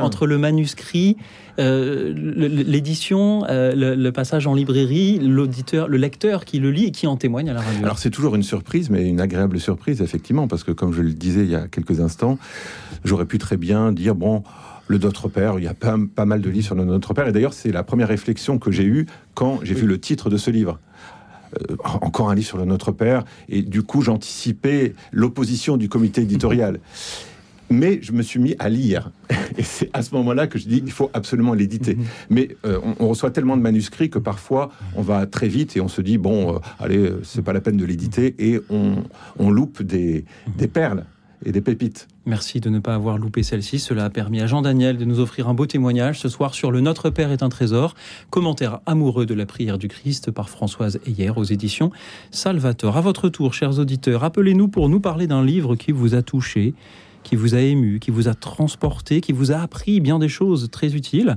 entre, 0.00 0.26
le 0.26 0.38
manuscrit, 0.38 1.16
l'édition, 1.58 3.44
le, 3.48 4.10
passage 4.10 4.46
en 4.46 4.54
librairie, 4.54 5.18
l'auditeur, 5.18 5.88
le 5.88 5.96
lecteur 5.96 6.44
qui 6.44 6.58
le 6.58 6.70
lit 6.70 6.86
et 6.86 6.90
qui 6.90 7.06
en 7.06 7.16
témoigne 7.16 7.50
à 7.50 7.54
la 7.54 7.60
radio? 7.60 7.84
Alors 7.84 7.98
c'est 7.98 8.10
toujours 8.10 8.34
une 8.34 8.42
surprise, 8.42 8.90
mais 8.90 9.08
une 9.08 9.20
agréable 9.20 9.60
surprise, 9.60 10.02
effectivement, 10.02 10.48
parce 10.48 10.64
que 10.64 10.72
comme 10.72 10.92
je 10.92 11.02
le 11.02 11.12
disais 11.12 11.42
il 11.42 11.50
y 11.50 11.56
a 11.56 11.68
quelques 11.68 12.00
instants, 12.00 12.38
j'aurais 13.04 13.26
pu 13.26 13.38
très 13.38 13.56
bien 13.56 13.92
dire, 13.92 14.14
bon, 14.14 14.42
le 14.90 14.98
Notre 14.98 15.28
Père. 15.28 15.54
Il 15.58 15.64
y 15.64 15.68
a 15.68 15.74
pas, 15.74 15.96
pas 16.14 16.26
mal 16.26 16.40
de 16.40 16.50
livres 16.50 16.66
sur 16.66 16.74
le 16.74 16.84
Notre 16.84 17.14
Père. 17.14 17.28
Et 17.28 17.32
d'ailleurs, 17.32 17.52
c'est 17.52 17.70
la 17.70 17.84
première 17.84 18.08
réflexion 18.08 18.58
que 18.58 18.72
j'ai 18.72 18.84
eue 18.84 19.06
quand 19.34 19.60
j'ai 19.62 19.74
vu 19.74 19.86
le 19.86 20.00
titre 20.00 20.28
de 20.30 20.36
ce 20.36 20.50
livre. 20.50 20.80
Euh, 21.58 21.76
encore 21.84 22.30
un 22.30 22.34
livre 22.34 22.46
sur 22.46 22.58
le 22.58 22.64
Notre 22.64 22.92
Père. 22.92 23.24
Et 23.48 23.62
du 23.62 23.82
coup, 23.82 24.02
j'anticipais 24.02 24.94
l'opposition 25.12 25.76
du 25.76 25.88
comité 25.88 26.22
éditorial. 26.22 26.80
Mais 27.72 28.00
je 28.02 28.12
me 28.12 28.22
suis 28.22 28.40
mis 28.40 28.56
à 28.58 28.68
lire. 28.68 29.12
Et 29.58 29.62
c'est 29.62 29.90
à 29.92 30.02
ce 30.02 30.14
moment-là 30.14 30.46
que 30.46 30.58
je 30.58 30.66
dis 30.66 30.82
il 30.84 30.92
faut 30.92 31.10
absolument 31.14 31.54
l'éditer. 31.54 31.94
Mhm. 31.94 32.04
Mais 32.30 32.48
euh, 32.64 32.78
on, 32.98 33.08
reçoit 33.08 33.30
tellement 33.30 33.56
de 33.56 33.62
manuscrits 33.62 34.10
que 34.10 34.18
parfois 34.18 34.70
on 34.96 35.02
va 35.02 35.26
très 35.26 35.48
vite 35.48 35.76
et 35.76 35.80
on 35.80 35.88
se 35.88 36.00
dit 36.00 36.18
bon, 36.18 36.56
euh, 36.56 36.58
allez, 36.78 37.12
c'est 37.22 37.42
pas 37.42 37.52
la 37.52 37.60
peine 37.60 37.76
de 37.76 37.84
l'éditer. 37.84 38.34
Et 38.38 38.60
on, 38.70 39.50
loupe 39.50 39.82
des 39.82 40.24
perles 40.72 41.04
et 41.44 41.52
des 41.52 41.60
pépites. 41.60 42.08
Merci 42.26 42.60
de 42.60 42.68
ne 42.68 42.78
pas 42.78 42.94
avoir 42.94 43.18
loupé 43.18 43.42
celle-ci. 43.42 43.78
Cela 43.78 44.04
a 44.04 44.10
permis 44.10 44.40
à 44.40 44.46
Jean-Daniel 44.46 44.98
de 44.98 45.04
nous 45.04 45.20
offrir 45.20 45.48
un 45.48 45.54
beau 45.54 45.66
témoignage 45.66 46.20
ce 46.20 46.28
soir 46.28 46.54
sur 46.54 46.70
le 46.70 46.80
Notre 46.80 47.10
Père 47.10 47.32
est 47.32 47.42
un 47.42 47.48
trésor, 47.48 47.94
commentaire 48.28 48.80
amoureux 48.86 49.26
de 49.26 49.34
la 49.34 49.46
prière 49.46 49.78
du 49.78 49.88
Christ 49.88 50.30
par 50.30 50.50
Françoise 50.50 51.00
Heyer 51.06 51.32
aux 51.34 51.44
éditions 51.44 51.90
Salvator. 52.30 52.96
À 52.96 53.00
votre 53.00 53.28
tour, 53.28 53.54
chers 53.54 53.78
auditeurs, 53.78 54.24
appelez-nous 54.24 54.68
pour 54.68 54.88
nous 54.88 55.00
parler 55.00 55.26
d'un 55.26 55.44
livre 55.44 55.76
qui 55.76 55.92
vous 55.92 56.14
a 56.14 56.22
touché, 56.22 56.74
qui 57.22 57.36
vous 57.36 57.54
a 57.54 57.60
ému, 57.60 58.00
qui 58.00 58.10
vous 58.10 58.28
a 58.28 58.34
transporté, 58.34 59.20
qui 59.20 59.32
vous 59.32 59.52
a 59.52 59.56
appris 59.56 60.00
bien 60.00 60.18
des 60.18 60.28
choses 60.28 60.68
très 60.70 60.94
utiles 60.94 61.36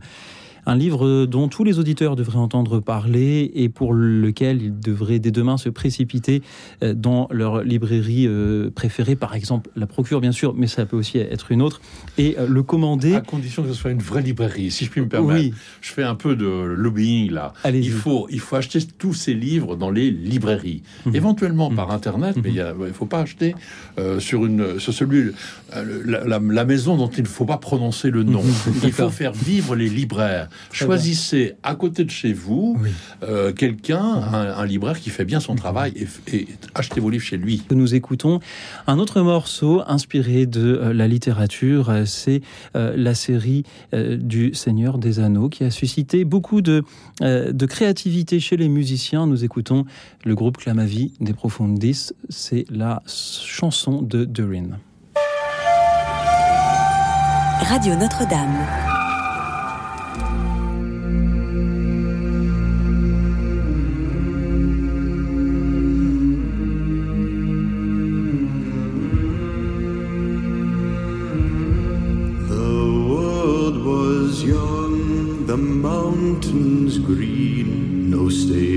un 0.66 0.76
livre 0.76 1.26
dont 1.26 1.48
tous 1.48 1.64
les 1.64 1.80
auditeurs 1.80 2.16
devraient 2.16 2.38
entendre 2.38 2.80
parler 2.80 3.52
et 3.54 3.70
pour 3.70 3.94
lequel 3.94 4.62
ils 4.62 4.80
devraient 4.80 5.20
dès 5.20 5.32
demain 5.32 5.58
se 5.58 5.70
précipiter 5.70 6.42
euh, 6.84 6.94
dans 6.94 7.28
leur 7.32 7.64
librairie 7.64 8.26
euh, 8.28 8.70
préférée, 8.70 9.16
par 9.16 9.36
exemple 9.36 9.70
la 9.76 9.88
Procure 9.88 10.22
bien 10.22 10.32
sûr, 10.32 10.54
mais 10.56 10.68
ça 10.68 10.86
peut 10.86 10.98
aussi 10.98 11.18
être 11.18 11.52
une 11.52 11.62
autre, 11.62 11.82
et 12.18 12.36
euh, 12.40 12.48
le 12.48 12.64
commander. 12.64 13.16
À 13.16 13.22
condition 13.22 13.64
que 13.64 13.70
ce 13.70 13.74
soit 13.74 13.92
une 13.92 14.02
vraie 14.02 14.22
librairie, 14.22 14.72
si 14.72 14.86
je 14.86 14.90
puis 14.90 15.02
me 15.02 15.08
permettre. 15.08 15.42
Oui. 15.42 15.54
Je 15.82 15.92
fais 15.92 16.04
un 16.04 16.16
peu 16.16 16.36
de 16.36 16.46
lobbying 16.46 17.32
là. 17.32 17.54
Il 17.66 17.92
faut, 17.92 18.28
il 18.30 18.40
faut 18.40 18.56
acheter 18.56 18.80
tous 18.98 19.14
ces 19.14 19.34
livres 19.34 19.76
dans 19.76 19.92
les 19.92 20.12
librairies, 20.12 20.84
mhm. 21.06 21.16
éventuellement 21.16 21.70
par 21.70 21.88
mhm. 21.88 21.96
internet, 21.96 22.36
mais 22.44 22.52
mhm. 22.52 22.76
il 22.80 22.88
ne 22.88 22.94
faut 22.94 23.06
pas 23.06 23.20
acheter 23.20 23.56
sur 24.20 24.46
une, 24.46 24.80
sur 24.80 24.94
celui, 24.94 25.32
la, 26.06 26.40
la, 26.40 26.66
maison 26.66 26.98
dont 26.98 27.10
il 27.10 27.24
ne 27.24 27.28
faut 27.28 27.46
pas 27.46 27.58
prononcer 27.58 28.10
le 28.10 28.24
nom. 28.24 28.44
il 28.84 28.92
faut 28.92 29.10
faire 29.10 29.34
vivre 29.34 29.76
les 29.76 29.90
libraires. 29.90 30.50
Choisissez 30.72 31.56
à 31.64 31.76
côté 31.76 32.04
de 32.04 32.10
chez 32.10 32.34
vous 32.34 32.78
euh, 33.24 33.54
quelqu'un, 33.54 34.04
un, 34.04 34.66
libraire 34.66 35.00
qui 35.00 35.10
fait 35.10 35.26
bien 35.26 35.40
son 35.40 35.56
travail 35.56 35.94
et, 36.32 36.48
achetez 36.74 37.00
vos 37.00 37.10
livres 37.10 37.24
chez 37.24 37.38
lui. 37.38 37.64
Nous 37.72 37.96
écoutons 37.96 38.40
un 38.88 39.00
autre 39.00 39.22
morceau 39.22 39.82
inspiré 39.88 40.46
de 40.46 40.62
euh, 40.62 40.94
la 40.94 41.08
littérature, 41.08 41.90
euh, 41.90 42.06
c'est 42.06 42.42
la 42.74 43.14
série 43.14 43.64
du 43.94 44.54
Seigneur 44.54 44.98
des 44.98 45.20
Anneaux 45.20 45.50
qui 45.50 45.64
a 45.64 45.72
suscité 45.72 46.24
beaucoup 46.26 46.62
de, 46.62 46.84
de 47.22 47.66
créativité 47.66 48.40
chez 48.40 48.58
les 48.58 48.70
musiciens. 48.70 49.28
Nous 49.28 49.44
écoutons 49.44 49.86
le 50.26 50.36
groupe 50.36 50.58
Clamavi 50.58 51.14
des 51.20 51.34
Profundis, 51.34 52.12
c'est 52.30 52.66
la 52.70 53.02
chanson 53.08 54.02
de 54.02 54.26
Durin. 54.26 54.80
Radio 57.64 57.96
Notre-Dame. 57.96 58.83
Green, 77.04 78.10
no 78.10 78.30
stain 78.30 78.73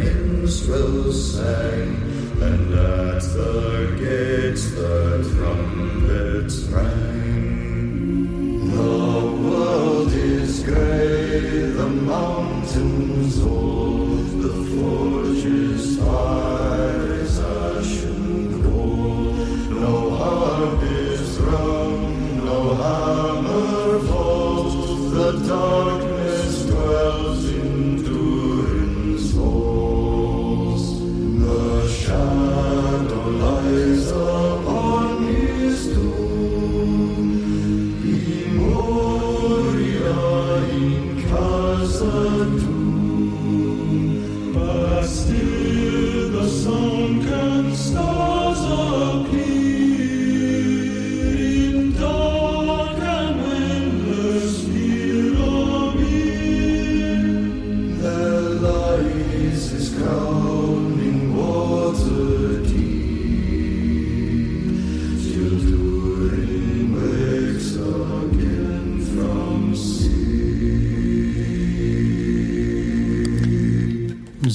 minstrels 0.00 1.34
sang, 1.34 1.96
and 2.40 2.74
at 2.74 3.22
the 3.34 3.96
gates 3.98 4.70
the 4.72 5.22
trumpets 5.34 6.64
rang. 6.72 7.49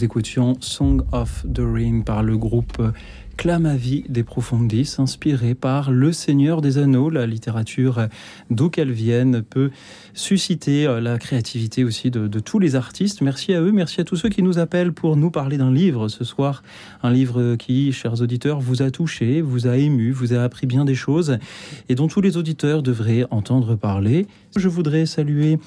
Écoutions 0.05 0.55
Song 0.59 1.01
of 1.11 1.43
the 1.51 1.61
Ring 1.61 2.05
par 2.05 2.21
le 2.21 2.37
groupe 2.37 2.79
Clamavi 3.37 4.05
des 4.07 4.23
Profundis, 4.23 4.95
inspiré 4.97 5.55
par 5.55 5.91
Le 5.91 6.13
Seigneur 6.13 6.61
des 6.61 6.77
Anneaux. 6.77 7.09
La 7.09 7.25
littérature, 7.25 8.07
d'où 8.49 8.69
qu'elle 8.69 8.91
vienne, 8.91 9.41
peut 9.41 9.71
susciter 10.13 10.85
euh, 10.85 11.01
la 11.01 11.17
créativité 11.17 11.83
aussi 11.83 12.11
de, 12.11 12.27
de 12.27 12.39
tous 12.39 12.59
les 12.59 12.75
artistes. 12.75 13.21
Merci 13.21 13.53
à 13.53 13.61
eux, 13.61 13.71
merci 13.71 13.99
à 13.99 14.03
tous 14.03 14.15
ceux 14.15 14.29
qui 14.29 14.43
nous 14.43 14.59
appellent 14.59 14.93
pour 14.93 15.17
nous 15.17 15.31
parler 15.31 15.57
d'un 15.57 15.71
livre 15.71 16.07
ce 16.07 16.23
soir. 16.23 16.63
Un 17.03 17.11
livre 17.11 17.55
qui, 17.55 17.91
chers 17.91 18.21
auditeurs, 18.21 18.61
vous 18.61 18.81
a 18.81 18.91
touché, 18.91 19.41
vous 19.41 19.67
a 19.67 19.75
ému, 19.75 20.11
vous 20.11 20.33
a 20.33 20.41
appris 20.41 20.67
bien 20.67 20.85
des 20.85 20.95
choses 20.95 21.39
et 21.89 21.95
dont 21.95 22.07
tous 22.07 22.21
les 22.21 22.37
auditeurs 22.37 22.83
devraient 22.83 23.25
entendre 23.31 23.75
parler. 23.75 24.27
Je 24.55 24.69
voudrais 24.69 25.05
saluer 25.05 25.59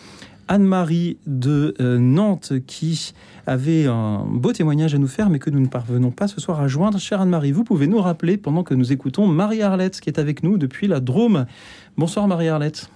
Anne-Marie 0.49 1.18
de 1.26 1.74
euh, 1.80 1.99
Nantes 1.99 2.53
qui 2.66 3.12
avait 3.46 3.86
un 3.86 4.24
beau 4.26 4.53
témoignage 4.53 4.94
à 4.94 4.99
nous 4.99 5.07
faire, 5.09 5.30
mais 5.30 5.38
que 5.38 5.51
nous 5.51 5.61
ne 5.61 5.66
parvenons 5.68 6.11
pas 6.11 6.26
ce 6.28 6.40
soir 6.40 6.61
à 6.61 6.68
joindre. 6.68 6.99
Chère 6.99 7.20
Anne-Marie, 7.20 7.53
vous 7.53 7.64
pouvez 7.64 7.86
nous 7.86 8.01
rappeler 8.01 8.36
pendant 8.36 8.62
que 8.62 8.74
nous 8.74 8.92
écoutons 8.92 9.26
Marie-Arlette 9.26 10.01
qui 10.01 10.09
est 10.11 10.18
avec 10.18 10.42
nous 10.42 10.59
depuis 10.59 10.86
la 10.88 11.01
Drôme. 11.01 11.46
Bonsoir 11.96 12.26
Marie-Arlette. 12.28 12.90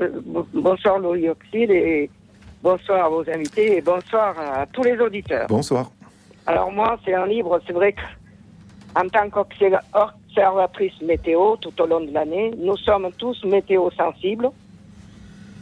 Euh, 0.00 0.08
bon- 0.24 0.46
bonsoir 0.54 0.98
Louis 0.98 1.26
et 1.54 2.10
bonsoir 2.62 3.06
à 3.06 3.08
vos 3.08 3.24
invités 3.30 3.76
et 3.78 3.80
bonsoir 3.80 4.34
à 4.38 4.66
tous 4.66 4.82
les 4.82 4.98
auditeurs. 4.98 5.46
Bonsoir. 5.48 5.90
Alors 6.46 6.70
moi, 6.72 6.98
c'est 7.04 7.14
un 7.14 7.26
livre, 7.26 7.60
c'est 7.66 7.72
vrai 7.72 7.92
que 7.92 8.00
en 8.94 9.08
tant 9.08 9.28
qu'observatrice 9.30 10.92
météo 11.02 11.56
tout 11.60 11.72
au 11.80 11.86
long 11.86 12.00
de 12.00 12.12
l'année, 12.12 12.52
nous 12.58 12.76
sommes 12.76 13.08
tous 13.18 13.42
météo 13.44 13.90
sensibles. 13.96 14.48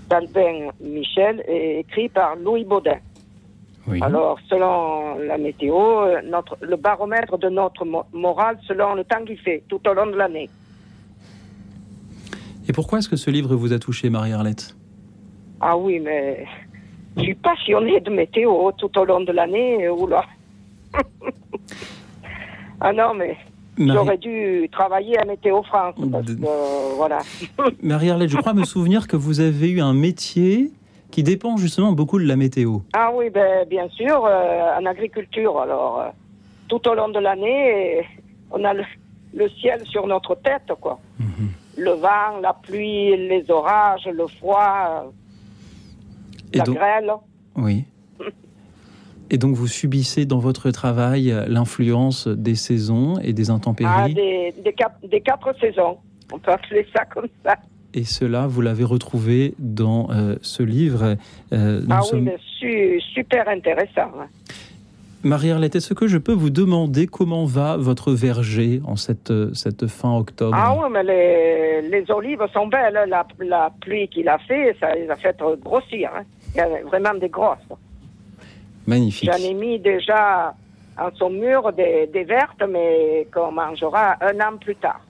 d'Albin 0.08 0.68
Michel 0.80 1.42
est 1.48 1.80
écrit 1.80 2.08
par 2.08 2.36
Louis 2.36 2.64
Baudin. 2.64 2.98
Alors, 4.00 4.38
selon 4.48 5.18
la 5.18 5.36
météo, 5.36 5.76
euh, 5.76 6.22
notre, 6.24 6.56
le 6.62 6.76
baromètre 6.76 7.36
de 7.36 7.50
notre 7.50 7.84
mo- 7.84 8.06
morale 8.14 8.58
selon 8.66 8.94
le 8.94 9.04
temps 9.04 9.22
qu'il 9.26 9.38
fait 9.38 9.62
tout 9.68 9.80
au 9.86 9.92
long 9.92 10.06
de 10.06 10.16
l'année. 10.16 10.48
Et 12.66 12.72
pourquoi 12.72 12.98
est-ce 13.00 13.10
que 13.10 13.16
ce 13.16 13.30
livre 13.30 13.54
vous 13.54 13.74
a 13.74 13.78
touché, 13.78 14.08
Marie-Arlette? 14.08 14.74
Ah 15.60 15.76
oui, 15.76 16.00
mais 16.00 16.46
je 17.18 17.22
suis 17.24 17.34
passionnée 17.34 18.00
de 18.00 18.08
météo 18.10 18.72
tout 18.78 18.96
au 18.98 19.04
long 19.04 19.20
de 19.20 19.32
l'année. 19.32 19.86
euh, 19.86 19.92
Oula. 19.92 20.24
Ah 22.80 22.92
non, 22.92 23.14
mais 23.14 23.36
Marie- 23.78 23.98
j'aurais 23.98 24.18
dû 24.18 24.68
travailler 24.70 25.18
à 25.18 25.24
Météo 25.24 25.62
France. 25.62 25.94
Parce 26.12 26.26
que, 26.26 26.32
euh, 26.32 26.94
voilà. 26.96 27.18
Marie-Arlette, 27.82 28.30
je 28.30 28.36
crois 28.36 28.54
me 28.54 28.64
souvenir 28.64 29.08
que 29.08 29.16
vous 29.16 29.40
avez 29.40 29.70
eu 29.70 29.80
un 29.80 29.92
métier 29.94 30.70
qui 31.10 31.22
dépend 31.22 31.56
justement 31.56 31.92
beaucoup 31.92 32.18
de 32.18 32.24
la 32.24 32.36
météo. 32.36 32.78
Ah 32.92 33.10
oui, 33.14 33.30
ben, 33.30 33.66
bien 33.68 33.88
sûr, 33.90 34.24
euh, 34.26 34.78
en 34.80 34.84
agriculture. 34.86 35.60
Alors, 35.60 36.00
euh, 36.00 36.08
tout 36.68 36.86
au 36.88 36.94
long 36.94 37.08
de 37.08 37.18
l'année, 37.20 38.04
on 38.50 38.64
a 38.64 38.74
le, 38.74 38.82
le 39.34 39.48
ciel 39.50 39.82
sur 39.86 40.06
notre 40.06 40.34
tête, 40.36 40.72
quoi. 40.80 40.98
Mhm. 41.18 41.48
Le 41.76 41.90
vent, 41.92 42.38
la 42.42 42.52
pluie, 42.52 43.16
les 43.16 43.44
orages, 43.50 44.06
le 44.12 44.26
froid, 44.28 45.12
Et 46.52 46.58
la 46.58 46.64
donc- 46.64 46.76
grêle. 46.76 47.12
Oui. 47.56 47.84
Et 49.34 49.38
donc 49.38 49.56
vous 49.56 49.66
subissez 49.66 50.26
dans 50.26 50.38
votre 50.38 50.70
travail 50.70 51.34
l'influence 51.48 52.28
des 52.28 52.54
saisons 52.54 53.18
et 53.18 53.32
des 53.32 53.50
Ah, 53.50 53.54
intempéries. 53.54 54.14
des, 54.14 54.54
des, 54.64 54.72
quatre, 54.72 54.94
des 55.10 55.20
quatre 55.20 55.52
saisons. 55.60 55.96
On 56.32 56.38
peut 56.38 56.52
appeler 56.52 56.86
ça 56.94 57.04
comme 57.04 57.26
ça. 57.44 57.56
Et 57.94 58.04
cela, 58.04 58.46
vous 58.46 58.60
l'avez 58.60 58.84
retrouvé 58.84 59.54
dans 59.58 60.08
euh, 60.12 60.36
ce 60.42 60.62
livre. 60.62 61.16
Euh, 61.52 61.80
ah 61.90 61.98
oui, 62.02 62.08
sommes- 62.08 62.30
su- 62.60 63.00
super 63.12 63.48
intéressant. 63.48 64.12
hein. 64.20 64.28
Marie-Arlette, 65.24 65.74
est-ce 65.74 65.94
que 65.94 66.06
je 66.06 66.18
peux 66.18 66.32
vous 66.32 66.50
demander 66.50 67.08
comment 67.08 67.44
va 67.44 67.76
votre 67.76 68.12
verger 68.12 68.80
en 68.84 68.94
cette, 68.94 69.32
euh, 69.32 69.52
cette 69.54 69.88
fin 69.88 70.16
octobre 70.16 70.56
Ah 70.56 70.76
oui, 70.78 70.88
mais 70.92 71.02
les, 71.02 71.88
les 71.88 72.04
olives 72.12 72.46
sont 72.52 72.68
belles. 72.68 72.96
hein. 72.96 73.06
La, 73.08 73.26
la 73.40 73.72
pluie 73.80 74.06
qu'il 74.06 74.28
a 74.28 74.38
fait, 74.38 74.76
ça 74.78 74.94
les 74.94 75.08
a 75.10 75.16
fait 75.16 75.36
grossir. 75.60 76.10
hein. 76.16 76.22
Il 76.54 76.58
y 76.58 76.60
a 76.60 76.68
vraiment 76.84 77.14
des 77.18 77.28
grosses. 77.30 77.58
Magnifique. 78.86 79.30
J'en 79.32 79.38
ai 79.42 79.54
mis 79.54 79.78
déjà 79.78 80.54
en 80.98 81.10
son 81.16 81.30
mur 81.30 81.72
des, 81.72 82.08
des 82.12 82.24
vertes, 82.24 82.62
mais 82.68 83.26
qu'on 83.32 83.50
mangera 83.52 84.16
un 84.20 84.38
an 84.40 84.56
plus 84.60 84.76
tard. 84.76 85.00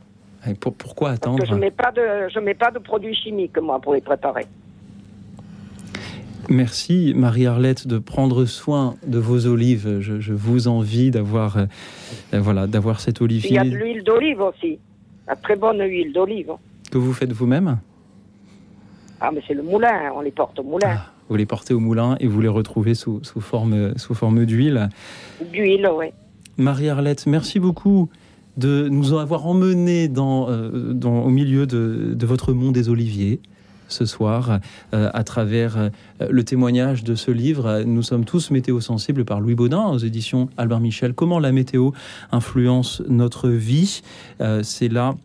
Et 0.48 0.54
pour- 0.54 0.74
pourquoi 0.74 1.08
Parce 1.10 1.18
attendre 1.20 1.40
que 1.40 1.46
je 1.46 1.54
mets 1.54 1.70
pas 1.70 1.90
de 1.90 2.28
je 2.32 2.38
mets 2.38 2.54
pas 2.54 2.70
de 2.70 2.78
produits 2.78 3.14
chimiques 3.14 3.58
moi 3.58 3.80
pour 3.80 3.94
les 3.94 4.00
préparer. 4.00 4.46
Merci 6.50 7.14
Marie-Arlette 7.16 7.86
de 7.88 7.98
prendre 7.98 8.44
soin 8.44 8.96
de 9.06 9.18
vos 9.18 9.46
olives. 9.46 10.00
Je, 10.00 10.20
je 10.20 10.32
vous 10.34 10.68
envie 10.68 11.10
d'avoir 11.10 11.56
euh, 11.56 11.64
euh, 12.34 12.40
voilà, 12.40 12.66
d'avoir 12.66 13.00
cet 13.00 13.20
Il 13.20 13.22
y 13.52 13.58
a 13.58 13.64
de 13.64 13.68
olivier 13.68 13.78
l'huile 13.78 14.04
d'olive 14.04 14.40
aussi, 14.42 14.78
la 15.26 15.36
très 15.36 15.56
bonne 15.56 15.80
huile 15.82 16.12
d'olive. 16.12 16.52
que 16.90 16.98
vous 16.98 17.14
faites 17.14 17.32
vous-même? 17.32 17.78
Ah 19.20 19.30
mais 19.32 19.40
c'est 19.48 19.54
le 19.54 19.62
moulin, 19.62 20.12
on 20.14 20.20
les 20.20 20.32
porte 20.32 20.58
au 20.58 20.62
moulin. 20.64 20.98
Vous 21.28 21.36
les 21.36 21.46
portez 21.46 21.72
au 21.74 21.80
moulin 21.80 22.16
et 22.20 22.26
vous 22.26 22.40
les 22.40 22.48
retrouvez 22.48 22.94
sous, 22.94 23.20
sous 23.22 23.40
forme, 23.40 23.96
sous 23.96 24.14
forme 24.14 24.44
d'huile. 24.44 24.88
D'huile, 25.52 25.88
oui. 25.96 26.06
Marie-Arlette, 26.58 27.26
merci 27.26 27.58
beaucoup 27.58 28.08
de 28.56 28.88
nous 28.88 29.14
avoir 29.14 29.46
emmenés 29.46 30.06
dans, 30.08 30.48
euh, 30.48 30.92
dans- 30.92 31.22
au 31.24 31.30
milieu 31.30 31.66
de, 31.66 32.12
de 32.14 32.26
votre 32.26 32.52
monde 32.52 32.74
des 32.74 32.88
oliviers 32.88 33.40
ce 33.88 34.06
soir 34.06 34.60
euh, 34.94 35.10
à 35.12 35.24
travers 35.24 35.76
euh, 35.76 35.88
le 36.30 36.44
témoignage 36.44 37.04
de 37.04 37.14
ce 37.14 37.30
livre. 37.30 37.82
Nous 37.84 38.02
sommes 38.02 38.24
tous 38.24 38.50
météo-sensibles 38.50 39.24
par 39.24 39.40
Louis 39.40 39.54
Baudin 39.54 39.86
aux 39.86 39.98
éditions 39.98 40.48
Albert 40.56 40.80
Michel. 40.80 41.14
Comment 41.14 41.38
la 41.40 41.52
météo 41.52 41.90
influence 42.32 43.02
notre 43.08 43.48
vie? 43.48 44.02
Euh, 44.40 44.60
C'est 44.62 44.88
là 44.88 45.16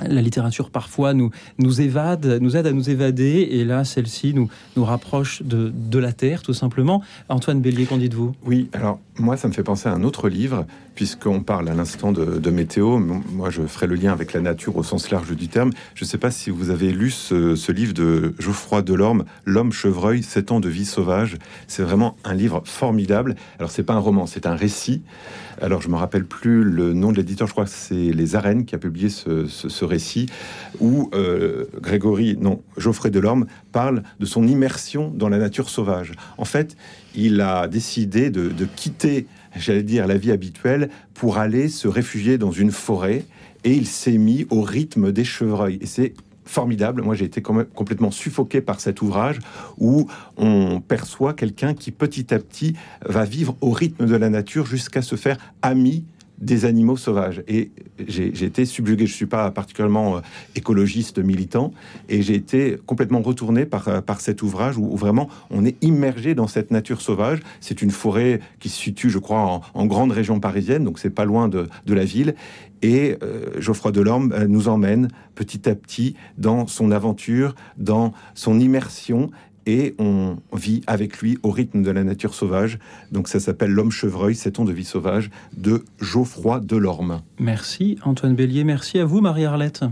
la 0.00 0.22
littérature 0.22 0.70
parfois 0.70 1.14
nous, 1.14 1.30
nous 1.58 1.80
évade, 1.80 2.38
nous 2.40 2.56
aide 2.56 2.66
à 2.66 2.72
nous 2.72 2.90
évader, 2.90 3.48
et 3.50 3.64
là, 3.64 3.84
celle-ci 3.84 4.34
nous, 4.34 4.48
nous 4.76 4.84
rapproche 4.84 5.42
de, 5.42 5.72
de 5.74 5.98
la 5.98 6.12
Terre, 6.12 6.42
tout 6.42 6.54
simplement. 6.54 7.02
Antoine 7.28 7.60
Bélier, 7.60 7.86
qu'en 7.86 7.98
dites-vous? 7.98 8.34
Oui, 8.44 8.68
alors 8.72 8.98
moi, 9.18 9.36
ça 9.36 9.48
me 9.48 9.52
fait 9.52 9.62
penser 9.62 9.88
à 9.88 9.92
un 9.92 10.02
autre 10.02 10.28
livre, 10.28 10.66
puisqu'on 10.94 11.40
parle 11.40 11.68
à 11.68 11.74
l'instant 11.74 12.12
de, 12.12 12.50
météo. 12.50 12.98
Moi, 12.98 13.50
je 13.50 13.62
ferai 13.62 13.86
le 13.86 13.94
lien 13.94 14.12
avec 14.12 14.32
la 14.32 14.40
nature 14.40 14.76
au 14.76 14.82
sens 14.82 15.10
large 15.10 15.34
du 15.34 15.48
terme. 15.48 15.70
Je 15.94 16.04
ne 16.04 16.08
sais 16.08 16.18
pas 16.18 16.30
si 16.30 16.50
vous 16.50 16.70
avez 16.70 16.92
lu 16.92 17.10
ce, 17.10 17.72
livre 17.72 17.92
de 17.92 18.34
Geoffroy 18.38 18.82
Delorme, 18.82 19.24
L'homme 19.44 19.72
chevreuil, 19.72 20.22
7 20.22 20.52
ans 20.52 20.60
de 20.60 20.68
vie 20.68 20.84
sauvage. 20.84 21.36
C'est 21.66 21.82
vraiment 21.82 22.16
un 22.24 22.34
livre 22.34 22.62
formidable. 22.64 23.36
Alors, 23.58 23.70
c'est 23.70 23.82
pas 23.82 23.94
un 23.94 23.98
roman, 23.98 24.26
c'est 24.26 24.46
un 24.46 24.54
récit. 24.54 25.02
Alors, 25.60 25.80
je 25.80 25.88
me 25.88 25.96
rappelle 25.96 26.26
plus 26.26 26.64
le 26.64 26.92
nom 26.92 27.12
de 27.12 27.16
l'éditeur, 27.16 27.46
je 27.46 27.52
crois 27.52 27.64
que 27.64 27.70
c'est 27.70 27.94
Les 27.94 28.36
Arènes 28.36 28.66
qui 28.66 28.74
a 28.74 28.78
publié 28.78 29.08
ce, 29.08 29.84
récit, 29.84 30.26
où 30.80 31.10
euh, 31.14 31.64
Grégory, 31.80 32.36
non, 32.38 32.62
Geoffrey 32.76 33.10
Delorme 33.10 33.46
parle 33.76 34.02
de 34.20 34.24
son 34.24 34.48
immersion 34.48 35.12
dans 35.14 35.28
la 35.28 35.36
nature 35.36 35.68
sauvage. 35.68 36.12
En 36.38 36.46
fait, 36.46 36.78
il 37.14 37.42
a 37.42 37.68
décidé 37.68 38.30
de, 38.30 38.48
de 38.48 38.64
quitter, 38.64 39.26
j'allais 39.54 39.82
dire, 39.82 40.06
la 40.06 40.16
vie 40.16 40.32
habituelle 40.32 40.88
pour 41.12 41.36
aller 41.36 41.68
se 41.68 41.86
réfugier 41.86 42.38
dans 42.38 42.52
une 42.52 42.70
forêt 42.70 43.26
et 43.64 43.74
il 43.74 43.86
s'est 43.86 44.16
mis 44.16 44.46
au 44.48 44.62
rythme 44.62 45.12
des 45.12 45.24
chevreuils. 45.24 45.76
Et 45.82 45.86
c'est 45.86 46.14
formidable. 46.46 47.02
Moi, 47.02 47.16
j'ai 47.16 47.26
été 47.26 47.42
quand 47.42 47.52
même 47.52 47.66
complètement 47.66 48.10
suffoqué 48.10 48.62
par 48.62 48.80
cet 48.80 49.02
ouvrage 49.02 49.40
où 49.76 50.08
on 50.38 50.80
perçoit 50.80 51.34
quelqu'un 51.34 51.74
qui 51.74 51.90
petit 51.90 52.32
à 52.32 52.38
petit 52.38 52.76
va 53.04 53.26
vivre 53.26 53.58
au 53.60 53.72
rythme 53.72 54.06
de 54.06 54.16
la 54.16 54.30
nature 54.30 54.64
jusqu'à 54.64 55.02
se 55.02 55.16
faire 55.16 55.36
ami 55.60 56.06
des 56.38 56.64
animaux 56.64 56.96
sauvages. 56.96 57.42
Et 57.48 57.70
j'ai 58.06 58.44
été 58.44 58.64
subjugué. 58.64 59.06
Je 59.06 59.14
suis 59.14 59.26
pas 59.26 59.50
particulièrement 59.50 60.16
euh, 60.16 60.20
écologiste 60.54 61.18
militant, 61.18 61.72
et 62.08 62.22
j'ai 62.22 62.34
été 62.34 62.76
complètement 62.86 63.22
retourné 63.22 63.66
par, 63.66 63.88
euh, 63.88 64.00
par 64.00 64.20
cet 64.20 64.42
ouvrage 64.42 64.76
où, 64.76 64.96
vraiment 64.96 65.28
on 65.50 65.64
est 65.64 65.82
immergé 65.82 66.34
dans 66.34 66.46
cette 66.46 66.70
nature 66.70 67.00
sauvage. 67.00 67.40
C'est 67.60 67.82
une 67.82 67.90
forêt 67.90 68.40
qui 68.60 68.68
se 68.68 68.78
situe, 68.78 69.10
je 69.10 69.18
crois, 69.18 69.62
en, 69.74 69.86
grande 69.86 70.12
région 70.12 70.40
parisienne, 70.40 70.84
donc 70.84 70.98
c'est 70.98 71.10
pas 71.10 71.24
loin 71.24 71.48
de, 71.48 71.68
de 71.86 71.94
la 71.94 72.04
ville. 72.04 72.34
Et 72.82 73.16
euh, 73.22 73.58
Geoffroy 73.58 73.92
Delorme 73.92 74.34
nous 74.46 74.68
emmène 74.68 75.08
petit 75.34 75.68
à 75.68 75.74
petit 75.74 76.14
dans 76.38 76.66
son 76.66 76.90
aventure, 76.90 77.54
dans 77.78 78.12
son 78.34 78.60
immersion, 78.60 79.30
et 79.66 79.94
on 79.98 80.36
vit 80.52 80.82
avec 80.86 81.18
lui 81.20 81.38
au 81.42 81.50
rythme 81.50 81.82
de 81.82 81.90
la 81.90 82.04
nature 82.04 82.34
sauvage. 82.34 82.78
Donc 83.12 83.28
ça 83.28 83.40
s'appelle 83.40 83.70
L'homme 83.70 83.90
chevreuil, 83.90 84.34
7 84.34 84.60
ans 84.60 84.64
de 84.64 84.72
vie 84.72 84.84
sauvage, 84.84 85.30
de 85.56 85.84
Geoffroy 86.00 86.60
Delorme. 86.60 87.22
Merci 87.38 87.98
Antoine 88.04 88.34
Bélier, 88.34 88.64
merci 88.64 88.98
à 88.98 89.04
vous 89.04 89.20
Marie-Arlette. 89.20 89.84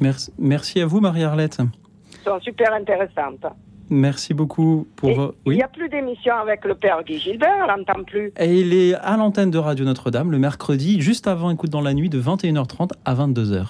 Merci, 0.00 0.32
merci 0.38 0.80
à 0.80 0.86
vous 0.86 1.00
Marie-Arlette. 1.00 1.58
Sont 2.24 2.40
super 2.40 2.72
intéressantes. 2.72 3.46
Merci 3.90 4.34
beaucoup 4.34 4.86
pour... 4.96 5.08
Et 5.10 5.14
Il 5.14 5.30
Oui. 5.46 5.56
n'y 5.56 5.62
a 5.62 5.68
plus 5.68 5.88
d'émission 5.88 6.34
avec 6.34 6.64
le 6.66 6.74
père 6.74 7.02
Guy 7.04 7.18
Gilbert, 7.18 7.64
on 7.64 7.66
l'entend 7.78 8.04
plus. 8.04 8.30
Et 8.38 8.60
il 8.60 8.74
est 8.74 8.94
à 8.94 9.16
l'antenne 9.16 9.50
de 9.50 9.56
Radio 9.58 9.84
Notre-Dame 9.86 10.30
le 10.30 10.38
mercredi, 10.38 11.00
juste 11.00 11.26
avant 11.26 11.50
Écoute 11.50 11.70
dans 11.70 11.80
la 11.80 11.94
nuit, 11.94 12.10
de 12.10 12.20
21h30 12.20 12.90
à 13.06 13.14
22h. 13.14 13.64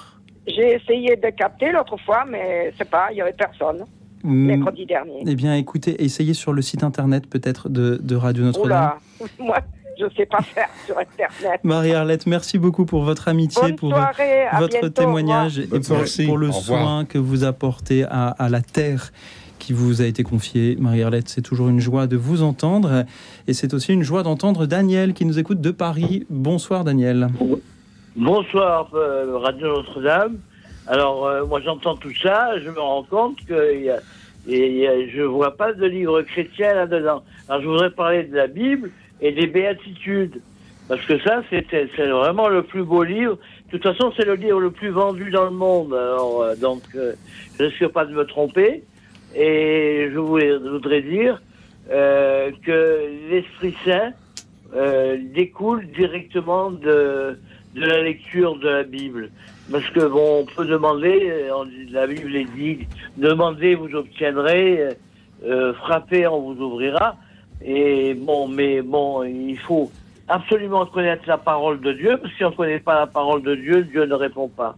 J'ai 0.49 0.75
essayé 0.75 1.15
de 1.17 1.29
capter 1.31 1.71
l'autre 1.71 1.97
fois, 2.05 2.25
mais 2.29 2.73
c'est 2.77 2.89
pas, 2.91 3.09
il 3.13 3.15
n'y 3.17 3.21
avait 3.21 3.33
personne. 3.33 3.85
Mm. 4.23 4.47
Mercredi 4.47 4.87
dernier. 4.87 5.23
Eh 5.27 5.35
bien 5.35 5.55
écoutez, 5.55 6.03
essayez 6.03 6.35
sur 6.35 6.53
le 6.53 6.63
site 6.63 6.83
internet 6.83 7.29
peut-être 7.29 7.69
de, 7.69 7.99
de 8.03 8.17
Radio 8.17 8.45
Notre-Dame. 8.45 8.93
Moi, 9.39 9.59
je 9.99 10.05
ne 10.05 10.11
sais 10.11 10.27
pas 10.27 10.43
faire 10.43 10.69
sur 10.87 10.97
Internet. 10.99 11.61
Marie-Arlette, 11.65 12.27
merci 12.27 12.59
beaucoup 12.59 12.87
pour 12.87 13.03
votre 13.03 13.29
amitié, 13.29 13.63
Bonne 13.63 13.77
pour 13.77 13.91
soirée, 13.91 14.47
votre 14.59 14.81
bientôt, 14.81 14.89
témoignage 14.91 15.59
et 15.59 15.67
pour, 16.27 16.39
le 16.39 16.53
soin 16.53 17.05
que 17.05 17.19
vous 17.19 17.45
apportez 17.45 18.05
à, 18.05 18.29
à 18.29 18.49
la 18.49 18.61
terre 18.61 19.13
qui 19.59 19.73
vous 19.73 20.01
a 20.01 20.07
été 20.07 20.23
confiée. 20.23 20.77
Marie-Arlette, 20.79 21.29
c'est 21.29 21.43
toujours 21.43 21.69
une 21.69 21.81
joie 21.81 22.07
de 22.07 22.17
vous 22.17 22.43
entendre 22.43 23.05
et 23.47 23.53
c'est 23.53 23.75
aussi 23.75 23.93
une 23.93 24.03
joie 24.03 24.23
d'entendre 24.23 24.67
Daniel 24.67 25.15
qui 25.15 25.25
nous 25.25 25.39
écoute 25.39 25.61
de 25.61 25.71
Paris. 25.71 26.27
Bonsoir 26.31 26.85
Daniel. 26.85 27.29
Bonsoir, 28.17 28.91
euh, 28.95 29.39
Radio 29.39 29.69
Notre-Dame. 29.69 30.39
Alors, 30.89 31.27
euh, 31.27 31.45
moi, 31.45 31.61
j'entends 31.61 31.97
tout 31.97 32.15
ça, 32.23 32.59
je 32.61 32.71
me 32.71 32.81
rends 32.81 33.03
compte 33.03 33.45
que 33.47 33.79
y 33.79 33.91
a- 33.91 34.01
y 34.47 34.87
a- 34.87 35.07
je 35.09 35.21
vois 35.23 35.55
pas 35.55 35.75
de 35.75 35.85
livre 35.85 36.23
chrétien 36.23 36.75
là-dedans. 36.75 37.23
Alors, 37.49 37.63
je 37.63 37.69
voudrais 37.69 37.91
parler 37.91 38.25
de 38.25 38.35
la 38.35 38.47
Bible 38.47 38.91
et 39.21 39.33
des 39.33 39.47
béatitudes. 39.47 40.41
Parce 40.89 41.05
que 41.05 41.19
ça, 41.21 41.43
c'est 41.51 42.07
vraiment 42.07 42.49
le 42.49 42.63
plus 42.63 42.83
beau 42.83 43.03
livre. 43.03 43.37
De 43.67 43.73
toute 43.73 43.83
façon, 43.83 44.11
c'est 44.17 44.25
le 44.25 44.37
livre 44.37 44.61
le 44.61 44.71
plus 44.71 44.89
vendu 44.89 45.31
dans 45.31 45.45
le 45.45 45.51
monde. 45.51 45.93
Alors, 45.93 46.41
euh, 46.41 46.55
donc, 46.57 46.83
euh, 46.95 47.13
je 47.59 47.65
ne 47.65 47.69
risque 47.69 47.89
pas 47.89 48.07
de 48.07 48.15
me 48.15 48.25
tromper. 48.25 48.83
Et 49.37 50.09
je 50.11 50.17
voudrais 50.19 51.03
dire 51.03 51.43
euh, 51.91 52.51
que 52.65 53.03
l'Esprit 53.31 53.75
Saint 53.85 54.13
euh, 54.75 55.19
découle 55.35 55.87
directement 55.89 56.71
de, 56.71 57.39
de 57.75 57.81
la 57.81 58.03
lecture 58.03 58.57
de 58.59 58.69
la 58.69 58.85
Bible. 58.85 59.29
Parce 59.71 59.89
que 59.91 60.07
bon, 60.07 60.41
on 60.41 60.45
peut 60.47 60.65
demander, 60.65 61.31
euh, 61.31 61.65
la 61.91 62.07
Bible 62.07 62.35
est 62.37 62.51
dit, 62.57 62.87
demandez, 63.17 63.75
vous 63.75 63.95
obtiendrez, 63.95 64.97
euh, 65.45 65.75
frappez, 65.75 66.27
on 66.27 66.53
vous 66.53 66.63
ouvrira. 66.63 67.17
Et 67.63 68.15
bon, 68.15 68.49
mais 68.49 68.83
bon, 68.83 69.25
il 69.25 69.59
faut 69.59 69.91
absolument 70.29 70.87
connaître 70.87 71.25
la 71.27 71.39
parole 71.39 71.81
de 71.81 71.93
Dieu, 71.93 72.17
parce 72.17 72.33
que 72.33 72.37
si 72.39 72.45
on 72.45 72.51
ne 72.51 72.55
connaît 72.55 72.81
pas 72.81 73.01
la 73.01 73.07
parole 73.07 73.43
de 73.43 73.55
Dieu, 73.55 73.83
Dieu 73.85 74.05
ne 74.07 74.15
répond 74.15 74.49
pas. 74.49 74.77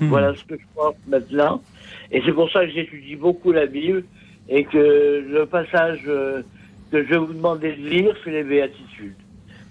Voilà 0.00 0.34
ce 0.34 0.44
que 0.44 0.56
je 0.56 0.64
pense 0.74 0.94
maintenant. 1.06 1.62
Et 2.10 2.22
c'est 2.24 2.32
pour 2.32 2.50
ça 2.50 2.64
que 2.64 2.72
j'étudie 2.72 3.16
beaucoup 3.16 3.52
la 3.52 3.66
Bible 3.66 4.04
et 4.48 4.64
que 4.64 5.24
le 5.28 5.46
passage 5.46 6.00
euh, 6.08 6.42
que 6.90 7.04
je 7.04 7.10
vais 7.10 7.18
vous 7.18 7.32
demander 7.32 7.72
de 7.72 7.88
lire, 7.88 8.14
c'est 8.24 8.32
les 8.32 8.42
béatitudes. 8.42 9.14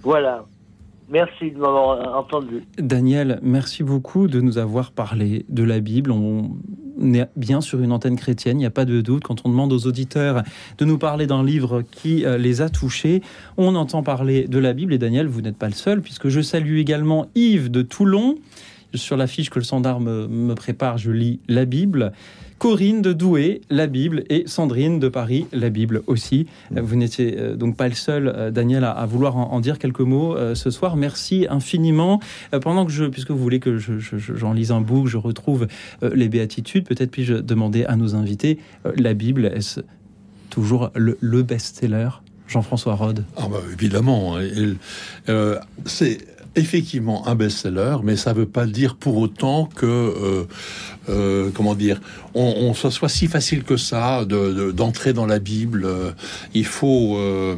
Voilà. 0.04 0.46
Merci 1.12 1.52
de 1.52 1.58
m'avoir 1.58 2.18
entendu. 2.18 2.64
Daniel, 2.78 3.40
merci 3.42 3.84
beaucoup 3.84 4.28
de 4.28 4.42
nous 4.42 4.58
avoir 4.60 4.92
parlé 4.92 5.46
de 5.50 5.64
la 5.64 5.80
Bible. 5.80 6.12
On 6.12 6.52
est 7.14 7.28
bien 7.36 7.62
sur 7.62 7.82
une 7.82 7.92
antenne 7.92 8.16
chrétienne, 8.16 8.58
il 8.58 8.62
n'y 8.62 8.66
a 8.66 8.72
pas 8.72 8.86
de 8.86 9.02
doute. 9.02 9.24
Quand 9.24 9.46
on 9.46 9.50
demande 9.50 9.74
aux 9.74 9.88
auditeurs 9.88 10.44
de 10.78 10.86
nous 10.86 10.98
parler 10.98 11.26
d'un 11.26 11.44
livre 11.44 11.82
qui 11.82 12.26
euh, 12.26 12.38
les 12.38 12.62
a 12.62 12.70
touchés, 12.70 13.22
on 13.58 13.76
entend 13.76 14.04
parler 14.04 14.48
de 14.48 14.60
la 14.60 14.74
Bible. 14.74 14.94
Et 14.94 14.98
Daniel, 15.00 15.28
vous 15.28 15.42
n'êtes 15.42 15.58
pas 15.58 15.68
le 15.68 15.74
seul, 15.74 16.02
puisque 16.02 16.30
je 16.30 16.42
salue 16.42 16.78
également 16.78 17.28
Yves 17.36 17.72
de 17.72 17.82
Toulon. 17.82 18.36
Sur 18.94 19.18
la 19.18 19.28
fiche 19.28 19.50
que 19.50 19.60
le 19.60 19.66
standard 19.66 20.00
me, 20.00 20.28
me 20.28 20.56
prépare, 20.56 20.98
je 20.98 21.12
lis 21.12 21.40
la 21.48 21.66
Bible. 21.66 22.12
Corinne 22.60 23.02
de 23.02 23.14
Douai, 23.14 23.62
la 23.70 23.88
Bible, 23.88 24.24
et 24.30 24.44
Sandrine 24.46 25.00
de 25.00 25.08
Paris, 25.08 25.48
la 25.54 25.70
Bible 25.70 26.04
aussi. 26.08 26.46
Euh, 26.76 26.82
Vous 26.82 26.96
n'étiez 26.98 27.36
euh, 27.38 27.56
donc 27.56 27.78
pas 27.78 27.88
le 27.88 27.96
seul, 27.96 28.28
euh, 28.28 28.52
Daniel, 28.52 28.84
à, 28.84 29.06
vouloir 29.06 29.38
en, 29.38 29.60
dire 29.62 29.80
quelques 29.80 30.02
mots 30.02 30.36
euh, 30.36 30.56
ce 30.56 30.70
soir. 30.70 30.96
Merci 30.98 31.48
infiniment. 31.50 32.20
Pendant 32.62 32.86
que 32.86 32.92
je, 32.92 33.06
puisque 33.06 33.32
vous 33.32 33.38
voulez 33.40 33.60
que 33.62 33.78
je- 33.78 34.00
je- 34.00 34.18
je- 34.18 34.36
j'en 34.36 34.54
lise 34.54 34.72
un 34.72 34.82
bout, 34.82 35.04
que 35.04 35.10
je 35.10 35.18
retrouve 35.18 35.68
les 36.02 36.28
béatitudes, 36.30 36.86
peut-être 36.86 37.12
puis-je 37.12 37.36
demander 37.36 37.86
à 37.86 37.96
nos 37.96 38.14
invités, 38.16 38.60
la 38.96 39.14
Bible, 39.14 39.46
est-ce 39.46 39.80
toujours 40.50 40.92
le, 40.96 41.18
le 41.22 41.44
best-seller? 41.44 42.10
Jean-François 42.48 42.96
Rode 42.96 43.24
Ah 43.38 43.44
bah, 43.50 43.62
évidemment, 43.72 44.36
hein, 44.38 44.42
euh, 45.30 45.60
c'est 45.86 46.18
effectivement 46.56 47.28
un 47.28 47.36
best-seller, 47.36 47.98
mais 48.04 48.16
ça 48.16 48.34
ne 48.34 48.40
veut 48.40 48.46
pas 48.46 48.66
dire 48.66 48.96
pour 48.96 49.18
autant 49.18 49.66
que, 49.76 49.86
euh, 49.86 50.44
euh, 51.10 51.50
comment 51.54 51.76
dire, 51.76 52.02
on, 52.34 52.74
ce 52.74 52.90
soit 52.90 53.10
si 53.10 53.28
facile 53.28 53.64
que 53.64 53.78
ça 53.78 54.26
de- 54.26 54.54
de- 54.54 54.72
d'entrer 54.72 55.14
dans 55.14 55.26
la 55.26 55.40
Bible. 55.40 55.88
Il 56.54 56.66
faut, 56.66 57.18
euh, 57.18 57.56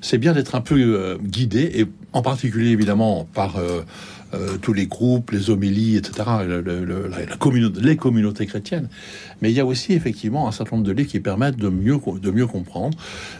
c'est 0.00 0.18
bien 0.18 0.32
d'être 0.32 0.54
un 0.54 0.60
peu 0.60 1.18
guidé, 1.22 1.70
et 1.74 1.86
en 2.12 2.22
particulier 2.22 2.70
évidemment 2.70 3.28
par 3.34 3.56
euh, 4.34 4.56
tous 4.60 4.72
les 4.72 4.86
groupes, 4.86 5.30
les 5.32 5.50
homélies, 5.50 5.96
etc., 5.96 6.28
le- 6.46 6.60
le- 6.60 6.84
le- 6.84 7.08
la, 7.08 7.20
la 7.26 7.36
communauté, 7.36 7.80
les 7.80 7.96
communautés 7.96 8.46
chrétiennes. 8.46 8.88
Mais 9.42 9.50
il 9.50 9.56
y 9.56 9.60
a 9.60 9.66
aussi 9.66 9.92
effectivement 9.92 10.46
un 10.48 10.52
certain 10.52 10.76
nombre 10.76 10.86
de 10.86 10.92
livres 10.92 11.08
qui 11.10 11.20
permettent 11.20 11.56
de 11.56 11.68
mieux, 11.68 11.98
co- 11.98 12.18
de 12.18 12.30
mieux 12.30 12.46
comprendre. 12.46 12.96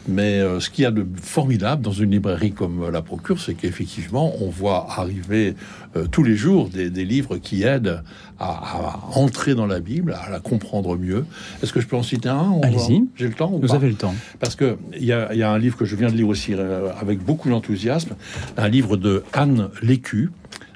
Mais 0.09 0.41
euh, 0.41 0.59
ce 0.61 0.71
qu'il 0.71 0.83
y 0.83 0.87
a 0.87 0.91
de 0.91 1.07
formidable 1.23 1.83
dans 1.83 1.93
une 1.93 2.11
librairie 2.11 2.53
comme 2.53 2.83
euh, 2.85 2.91
la 2.91 3.03
Procure, 3.03 3.41
c'est 3.41 3.55
qu'effectivement, 3.55 4.33
on 4.43 4.49
voit 4.51 4.87
arriver 4.91 5.55
euh, 5.97 6.07
tous 6.11 6.23
les 6.23 6.37
jours 6.37 6.69
des, 6.69 6.91
des 6.91 7.05
livres 7.05 7.37
qui 7.39 7.63
aident 7.63 8.03
à, 8.39 8.47
à 8.49 9.01
entrer 9.15 9.55
dans 9.55 9.67
la 9.67 9.81
Bible, 9.81 10.17
à 10.27 10.31
la 10.31 10.41
comprendre 10.41 10.97
mieux. 10.97 11.25
Est-ce 11.63 11.73
que 11.73 11.81
je 11.81 11.87
peux 11.87 11.97
en 11.97 12.03
citer 12.03 12.29
un 12.29 12.59
Allez-y. 12.63 13.05
J'ai 13.17 13.29
le 13.29 13.35
temps 13.35 13.53
ou 13.53 13.61
Vous 13.61 13.67
pas 13.69 13.75
avez 13.75 13.89
le 13.89 13.95
temps. 13.95 14.15
parce 14.39 14.57
que 14.57 14.77
il 14.97 15.05
y, 15.05 15.13
a 15.13 15.35
y 15.35 15.43
a 15.43 15.51
un 15.51 15.59
livre 15.59 15.77
que 15.77 15.85
je 15.85 15.95
viens 15.97 16.09
de 16.11 16.17
lire 16.17 16.29
aussi 16.29 16.55
avec 17.01 17.23
beaucoup 17.25 17.49
d'enthousiasme, 17.51 18.15
un 18.57 18.69
livre 18.69 18.97
de 18.97 19.23
Anne 19.33 19.69
Lécu. 19.83 20.31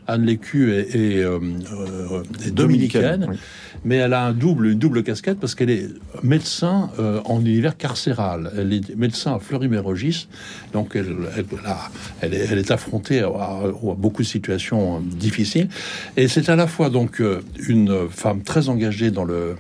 Anne 0.07 0.26
Lécu 0.26 0.72
est, 0.72 0.94
est, 0.94 1.22
euh, 1.22 1.38
euh, 1.72 2.22
est 2.46 2.50
dominicaine, 2.50 3.26
oui. 3.30 3.36
mais 3.84 3.96
elle 3.96 4.12
a 4.12 4.24
un 4.26 4.32
double, 4.32 4.66
une 4.66 4.78
double 4.78 5.02
casquette 5.02 5.38
parce 5.40 5.55
qu'elle 5.55 5.70
est 5.70 5.86
médecin 6.22 6.90
euh, 6.98 7.20
en 7.24 7.40
univers 7.40 7.76
carcéral. 7.76 8.52
Elle 8.59 8.72
est 8.72 8.94
médecin 8.96 9.34
à 9.34 9.38
Fleury-Mérogis, 9.38 10.28
donc 10.72 10.94
elle, 10.94 11.14
elle, 11.36 11.44
a- 11.66 11.90
elle 12.20 12.34
est, 12.34 12.46
elle 12.50 12.59
est 12.59 12.70
affrontée 12.70 13.20
à, 13.20 13.28
à- 13.28 13.62
à 13.64 13.94
beaucoup 13.96 14.22
de 14.22 14.26
situations 14.26 15.00
difficiles. 15.00 15.68
Et 16.16 16.28
c'est 16.28 16.48
à 16.50 16.57
la 16.57 16.66
fois 16.66 16.90
donc 16.90 17.22
une 17.68 18.09
femme 18.11 18.42
très 18.42 18.68
engagée 18.68 19.11
dans 19.11 19.24
le 19.24 19.57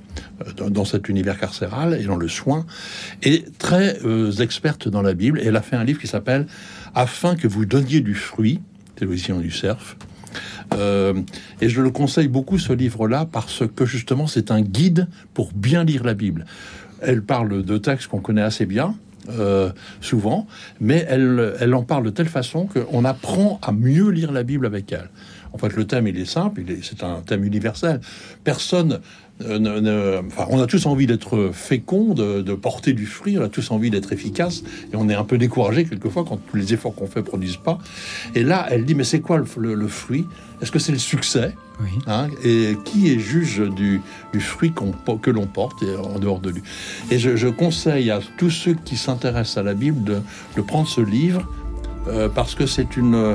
dans, 0.56 0.68
dans 0.68 0.84
cet 0.84 1.08
univers 1.08 1.38
carcéral 1.38 1.94
et 1.98 2.04
dans 2.04 2.16
le 2.16 2.28
soin, 2.28 2.66
et 3.22 3.44
très 3.58 3.98
euh, 4.04 4.30
experte 4.32 4.88
dans 4.88 5.00
la 5.02 5.14
Bible. 5.14 5.38
Et 5.40 5.46
elle 5.46 5.56
a 5.56 5.62
fait 5.62 5.76
un 5.76 5.84
livre 5.84 6.00
qui 6.00 6.06
s'appelle 6.08 6.46
Afin 6.94 7.34
que 7.36 7.46
vous 7.48 7.64
donniez 7.64 8.00
du 8.00 8.14
fruit, 8.14 8.60
c'est 8.98 9.04
l'édition 9.06 9.38
du 9.40 9.50
Cerf. 9.50 9.96
Euh, 10.72 11.14
et 11.60 11.68
je 11.68 11.82
le 11.82 11.90
conseille 11.90 12.28
beaucoup 12.28 12.58
ce 12.58 12.72
livre-là 12.72 13.26
parce 13.30 13.62
que 13.74 13.84
justement 13.84 14.26
c'est 14.26 14.50
un 14.50 14.60
guide 14.62 15.08
pour 15.34 15.52
bien 15.52 15.84
lire 15.84 16.04
la 16.04 16.14
Bible. 16.14 16.46
Elle 17.00 17.22
parle 17.22 17.62
de 17.62 17.78
textes 17.78 18.08
qu'on 18.08 18.20
connaît 18.20 18.42
assez 18.42 18.66
bien, 18.66 18.94
euh, 19.30 19.70
souvent, 20.00 20.46
mais 20.80 21.06
elle, 21.08 21.54
elle 21.60 21.74
en 21.74 21.82
parle 21.82 22.04
de 22.04 22.10
telle 22.10 22.28
façon 22.28 22.66
qu'on 22.66 23.04
apprend 23.04 23.58
à 23.62 23.72
mieux 23.72 24.10
lire 24.10 24.32
la 24.32 24.42
Bible 24.42 24.66
avec 24.66 24.92
elle. 24.92 25.10
En 25.54 25.58
fait, 25.58 25.74
le 25.76 25.86
thème, 25.86 26.08
il 26.08 26.18
est 26.18 26.24
simple, 26.24 26.62
c'est 26.82 27.04
un 27.04 27.20
thème 27.20 27.44
universel. 27.44 28.00
Personne 28.42 29.00
ne- 29.40 29.80
ne- 29.80 30.20
enfin, 30.26 30.46
on 30.50 30.60
a 30.60 30.66
tous 30.66 30.86
envie 30.86 31.06
d'être 31.06 31.50
fécond, 31.52 32.14
de, 32.14 32.40
de 32.42 32.54
porter 32.54 32.92
du 32.92 33.06
fruit, 33.06 33.36
on 33.38 33.42
a 33.42 33.48
tous 33.48 33.70
envie 33.70 33.90
d'être 33.90 34.12
efficace, 34.12 34.62
et 34.92 34.96
on 34.96 35.08
est 35.08 35.14
un 35.14 35.24
peu 35.24 35.38
découragé 35.38 35.84
quelquefois 35.84 36.24
quand 36.28 36.36
tous 36.50 36.56
les 36.56 36.72
efforts 36.72 36.94
qu'on 36.94 37.06
fait 37.08 37.22
produisent 37.22 37.56
pas. 37.56 37.78
Et 38.34 38.42
là, 38.44 38.66
elle 38.70 38.84
dit, 38.84 38.94
mais 38.94 39.04
c'est 39.04 39.20
quoi 39.20 39.38
le, 39.38 39.44
le- 39.58 39.74
le 39.74 39.88
fruit? 39.88 40.24
Est-ce 40.62 40.70
que 40.70 40.78
c'est 40.78 40.92
le 40.92 40.98
succès? 40.98 41.54
Oui. 41.82 41.90
Hein, 42.06 42.28
Et 42.44 42.76
qui 42.84 43.12
est 43.12 43.18
juge 43.18 43.58
du, 43.74 44.00
du 44.32 44.40
fruit 44.40 44.72
que 45.20 45.30
l'on 45.30 45.46
porte 45.46 45.82
et 45.82 45.96
en 45.96 46.18
dehors 46.20 46.38
de 46.38 46.50
lui? 46.50 46.62
Et 47.10 47.18
je, 47.18 47.34
je 47.36 47.48
conseille 47.48 48.10
à 48.12 48.20
tous 48.38 48.50
ceux 48.50 48.74
qui 48.84 48.96
s'intéressent 48.96 49.58
à 49.58 49.62
la 49.64 49.74
Bible 49.74 50.04
de, 50.04 50.20
de 50.56 50.60
prendre 50.62 50.86
ce 50.88 51.00
livre, 51.00 51.46
euh, 52.08 52.28
parce 52.28 52.54
que 52.54 52.66
c'est 52.66 52.96
une... 52.96 53.14
euh, 53.16 53.34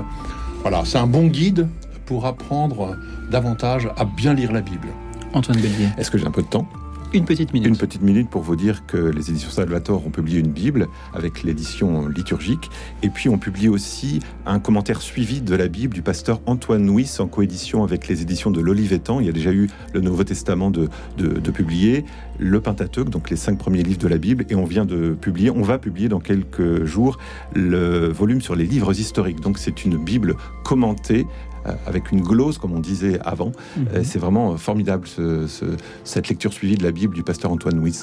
voilà, 0.61 0.83
c'est 0.85 0.97
un 0.97 1.07
bon 1.07 1.27
guide 1.27 1.67
pour 2.05 2.25
apprendre 2.25 2.95
davantage 3.29 3.89
à 3.97 4.05
bien 4.05 4.33
lire 4.33 4.51
la 4.53 4.61
Bible. 4.61 4.87
Antoine 5.33 5.59
Bellier. 5.59 5.89
Est-ce 5.97 6.11
que 6.11 6.17
j'ai 6.17 6.25
un 6.25 6.31
peu 6.31 6.41
de 6.41 6.47
temps? 6.47 6.67
Une 7.11 7.25
petite 7.25 7.53
minute. 7.53 7.69
Une 7.69 7.77
petite 7.77 8.03
minute 8.03 8.29
pour 8.29 8.43
vous 8.43 8.55
dire 8.55 8.85
que 8.85 8.97
les 8.97 9.31
éditions 9.31 9.49
Salvator 9.49 10.05
ont 10.05 10.11
publié 10.11 10.39
une 10.39 10.51
Bible 10.51 10.87
avec 11.11 11.41
l'édition 11.41 12.07
liturgique. 12.07 12.69
Et 13.01 13.09
puis 13.09 13.29
on 13.29 13.39
publie 13.39 13.67
aussi 13.67 14.19
un 14.45 14.59
commentaire 14.59 15.01
suivi 15.01 15.41
de 15.41 15.55
la 15.55 15.67
Bible 15.67 15.95
du 15.95 16.03
pasteur 16.03 16.39
Antoine 16.45 16.85
Nuis 16.85 17.09
en 17.17 17.25
coédition 17.25 17.83
avec 17.83 18.07
les 18.07 18.21
éditions 18.21 18.51
de 18.51 18.61
l'Olivetan. 18.61 19.21
Il 19.21 19.25
y 19.25 19.29
a 19.29 19.31
déjà 19.31 19.51
eu 19.51 19.71
le 19.91 20.01
Nouveau 20.01 20.23
Testament 20.23 20.69
de, 20.69 20.87
de, 21.17 21.27
de 21.39 21.51
publier, 21.51 22.05
le 22.39 22.59
Pentateuque, 22.61 23.09
donc 23.09 23.29
les 23.29 23.35
cinq 23.35 23.57
premiers 23.57 23.83
livres 23.83 23.99
de 23.99 24.07
la 24.07 24.17
Bible. 24.17 24.45
Et 24.49 24.55
on 24.55 24.65
vient 24.65 24.85
de 24.85 25.11
publier, 25.11 25.49
on 25.51 25.61
va 25.61 25.77
publier 25.77 26.09
dans 26.09 26.19
quelques 26.19 26.85
jours 26.85 27.17
le 27.55 28.07
volume 28.07 28.41
sur 28.41 28.55
les 28.55 28.65
livres 28.65 28.97
historiques. 28.97 29.41
Donc 29.41 29.57
c'est 29.57 29.83
une 29.85 29.97
Bible 29.97 30.35
commentée 30.63 31.27
euh, 31.65 31.73
avec 31.85 32.11
une 32.11 32.21
glose, 32.21 32.57
comme 32.57 32.71
on 32.71 32.79
disait 32.79 33.19
avant. 33.25 33.51
Mhm. 33.77 33.85
Euh, 33.93 34.01
C'est 34.03 34.19
vraiment 34.19 34.55
formidable 34.57 35.07
ce- 35.07 35.45
ce- 35.47 35.65
cette 36.05 36.29
lecture 36.29 36.53
suivie 36.53 36.77
de 36.77 36.83
la 36.83 36.91
Bible 36.91 37.13
du 37.13 37.23
pasteur 37.23 37.51
Antoine 37.51 37.79
Nuis. 37.79 37.99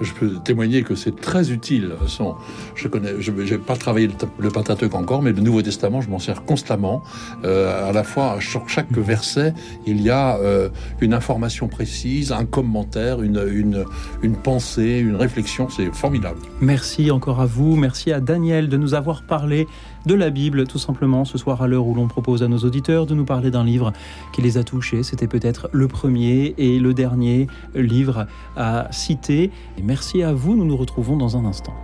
Je 0.00 0.12
peux 0.12 0.34
témoigner 0.44 0.82
que 0.82 0.94
c'est 0.94 1.20
très 1.20 1.50
utile. 1.50 1.92
Je 2.76 3.30
n'ai 3.30 3.58
pas 3.58 3.76
travaillé 3.76 4.06
le, 4.08 4.14
le 4.38 4.50
Pentateuque 4.50 4.94
encore, 4.94 5.22
mais 5.22 5.32
le 5.32 5.40
Nouveau 5.40 5.62
Testament, 5.62 6.00
je 6.00 6.08
m'en 6.08 6.18
sers 6.18 6.44
constamment. 6.44 7.02
Euh, 7.44 7.88
à 7.88 7.92
la 7.92 8.04
fois, 8.04 8.38
sur 8.40 8.68
chaque 8.68 8.92
verset, 8.92 9.54
il 9.86 10.00
y 10.00 10.10
a 10.10 10.36
euh, 10.38 10.68
une 11.00 11.14
information 11.14 11.68
précise, 11.68 12.32
un 12.32 12.44
commentaire, 12.44 13.22
une 13.22 13.86
pensée, 14.42 14.98
une 14.98 15.16
réflexion. 15.16 15.68
C'est 15.68 15.94
formidable. 15.94 16.38
Merci 16.60 17.10
encore 17.10 17.40
à 17.40 17.46
vous. 17.46 17.76
Merci 17.76 18.12
à 18.12 18.20
Daniel 18.20 18.68
de 18.68 18.76
nous 18.76 18.94
avoir 18.94 19.22
parlé 19.22 19.66
de 20.06 20.14
la 20.14 20.30
Bible, 20.30 20.66
tout 20.66 20.78
simplement, 20.78 21.24
ce 21.24 21.38
soir 21.38 21.62
à 21.62 21.68
l'heure 21.68 21.86
où 21.86 21.94
l'on 21.94 22.08
propose 22.08 22.42
à 22.42 22.48
nos 22.48 22.58
auditeurs 22.58 23.06
de 23.06 23.14
nous 23.14 23.24
parler 23.24 23.50
d'un 23.50 23.64
livre 23.64 23.92
qui 24.32 24.42
les 24.42 24.58
a 24.58 24.64
touchés. 24.64 25.02
C'était 25.02 25.28
peut-être 25.28 25.68
le 25.72 25.88
premier 25.88 26.54
et 26.58 26.78
le 26.78 26.94
dernier 26.94 27.46
livre 27.74 28.26
à 28.56 28.88
citer. 28.90 29.50
Et 29.76 29.82
merci 29.82 30.22
à 30.22 30.32
vous. 30.32 30.56
Nous 30.56 30.64
nous 30.64 30.76
retrouvons 30.76 31.16
dans 31.16 31.36
un 31.36 31.44
instant. 31.44 31.74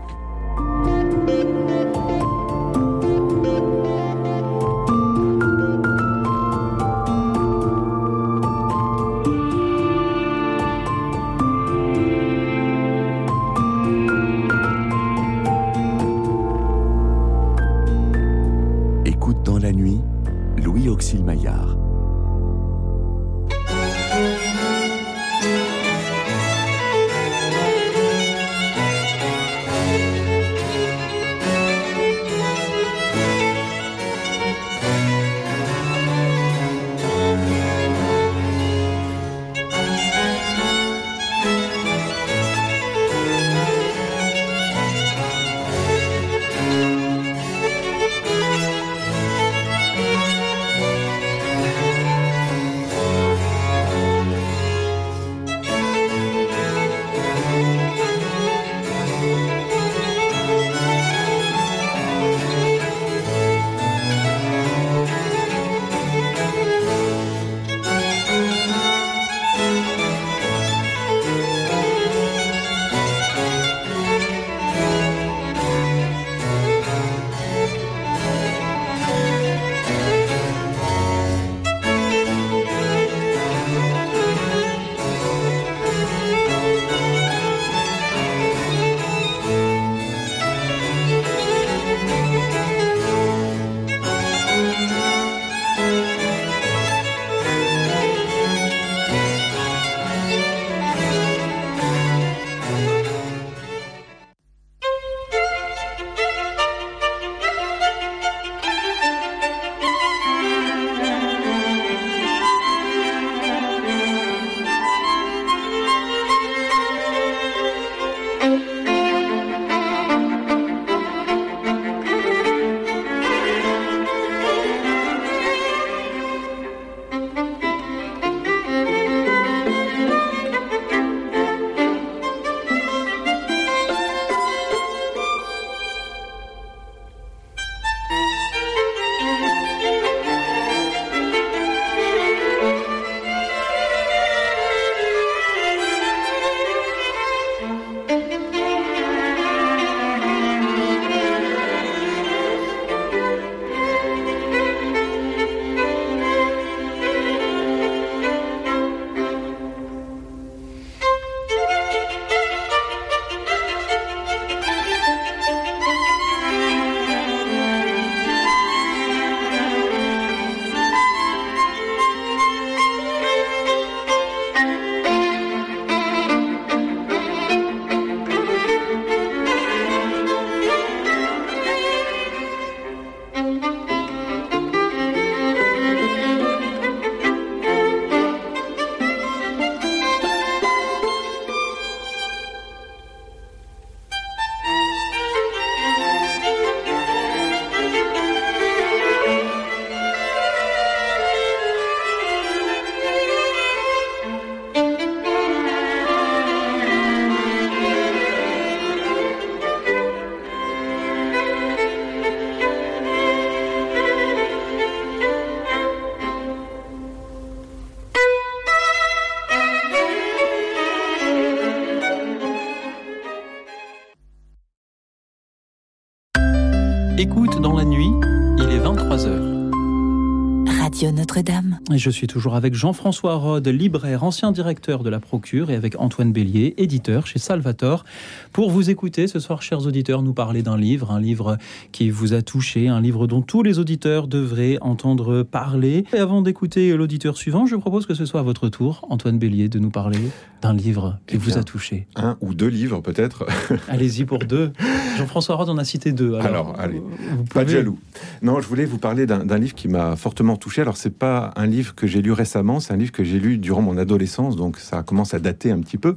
Je 232.05 232.11
suis 232.11 232.27
toujours 232.27 232.55
avec 232.55 232.75
Jean-François 232.75 233.37
Rode, 233.37 233.67
libraire, 233.67 234.25
ancien 234.25 234.53
directeur 234.53 235.03
de 235.03 235.09
la 235.09 235.21
Procure, 235.21 235.71
et 235.71 235.75
avec 235.75 235.99
Antoine 235.99 236.33
Bélier, 236.33 236.75
éditeur 236.77 237.27
chez 237.27 237.39
Salvator, 237.39 238.05
pour 238.53 238.71
vous 238.71 238.91
écouter 238.91 239.27
ce 239.27 239.41
soir, 239.41 239.63
chers 239.63 239.87
auditeurs, 239.87 240.21
nous 240.21 240.35
parler 240.35 240.63
d'un 240.63 240.77
livre, 240.77 241.13
un 241.13 241.19
livre 241.21 241.57
qui 241.93 242.11
vous 242.11 242.35
a 242.35 242.43
touché, 242.43 242.89
un 242.89 243.01
livre 243.01 243.27
dont 243.27 243.41
tous 243.41 243.63
les 243.63 243.79
auditeurs 243.79 244.29
devraient 244.29 244.77
entendre 244.83 245.43
parler. 245.45 246.05
Et 246.13 246.19
avant 246.19 246.43
d'écouter 246.43 246.95
l'auditeur 246.95 247.39
suivant, 247.39 247.65
je 247.65 247.77
propose 247.77 248.05
que 248.05 248.13
ce 248.13 248.27
soit 248.27 248.41
à 248.41 248.43
votre 248.43 248.69
tour, 248.69 249.07
Antoine 249.09 249.39
Bélier, 249.39 249.71
de 249.71 249.79
nous 249.79 249.91
parler 249.91 250.19
d'un 250.61 250.75
livre 250.75 251.19
qui 251.27 251.37
Eh 251.37 251.39
vous 251.39 251.57
a 251.57 251.63
touché. 251.63 252.07
Un 252.17 252.37
ou 252.43 252.53
deux 252.53 252.69
livres 252.69 253.01
peut-être. 253.01 253.47
Allez-y 253.89 254.27
pour 254.27 254.41
deux. 254.41 254.73
Jean-François 255.17 255.55
Rode 255.55 255.71
en 255.71 255.79
a 255.79 255.85
cité 255.85 256.13
deux. 256.13 256.35
Alors, 256.35 256.45
Alors, 256.45 256.75
allez, 256.79 256.99
vous 256.99 257.45
pas 257.45 257.65
de 257.65 257.71
jaloux. 257.71 257.99
Non, 258.43 258.61
je 258.61 258.69
voulais 258.69 258.85
vous 258.85 258.99
parler 258.99 259.25
d'un 259.25 259.45
d'un 259.45 259.59
livre 259.59 259.75
qui 259.75 259.89
m'a 259.89 260.17
fortement 260.17 260.57
touché. 260.57 260.83
Alors, 260.83 260.99
c'est 260.99 261.17
pas 261.17 261.53
un 261.57 261.67
livre 261.67 261.94
que 261.95 262.07
j'ai 262.07 262.23
lu 262.23 262.33
récemment, 262.33 262.81
c'est 262.81 262.93
un 262.93 262.97
livre 262.97 263.13
que 263.13 263.25
j'ai 263.25 263.39
lu 263.39 263.59
durant 263.59 263.83
mon 263.83 263.97
adolescence, 263.97 264.57
donc 264.57 264.79
ça 264.79 265.03
commence 265.03 265.35
à 265.35 265.39
dater 265.39 265.71
un 265.71 265.81
petit 265.81 265.99
peu. 265.99 266.17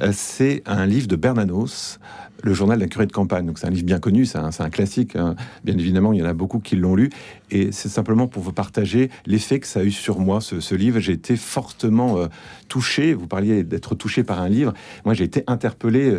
Euh, 0.00 0.10
c'est 0.12 0.62
un 0.66 0.86
livre 0.86 1.08
de 1.08 1.16
Bernanos, 1.16 1.98
le 2.42 2.54
journal 2.54 2.78
d'un 2.78 2.86
curé 2.86 3.06
de 3.06 3.12
campagne. 3.12 3.46
Donc, 3.46 3.58
c'est 3.58 3.66
un 3.66 3.70
livre 3.70 3.84
bien 3.84 3.98
connu, 3.98 4.26
c'est 4.26 4.38
un, 4.38 4.70
classique. 4.70 5.16
hein. 5.16 5.34
Bien 5.64 5.76
évidemment, 5.76 6.12
il 6.12 6.20
y 6.20 6.22
en 6.22 6.26
a 6.26 6.32
beaucoup 6.32 6.60
qui 6.60 6.76
l'ont 6.76 6.94
lu. 6.94 7.10
Et 7.50 7.72
c'est 7.72 7.88
simplement 7.88 8.28
pour 8.28 8.42
vous 8.42 8.52
partager 8.52 9.10
l'effet 9.26 9.58
que 9.60 9.66
ça 9.66 9.80
a 9.80 9.82
eu 9.82 9.90
sur 9.90 10.20
moi, 10.20 10.40
ce, 10.40 10.74
livre. 10.74 11.00
J'ai 11.00 11.12
été 11.12 11.36
fortement 11.36 12.18
euh, 12.18 12.26
touché. 12.68 13.14
Vous 13.14 13.26
parliez 13.26 13.64
d'être 13.64 13.94
touché 13.94 14.22
par 14.22 14.40
un 14.40 14.48
livre. 14.48 14.72
Moi, 15.04 15.14
j'ai 15.14 15.24
été 15.24 15.42
interpellé. 15.46 16.18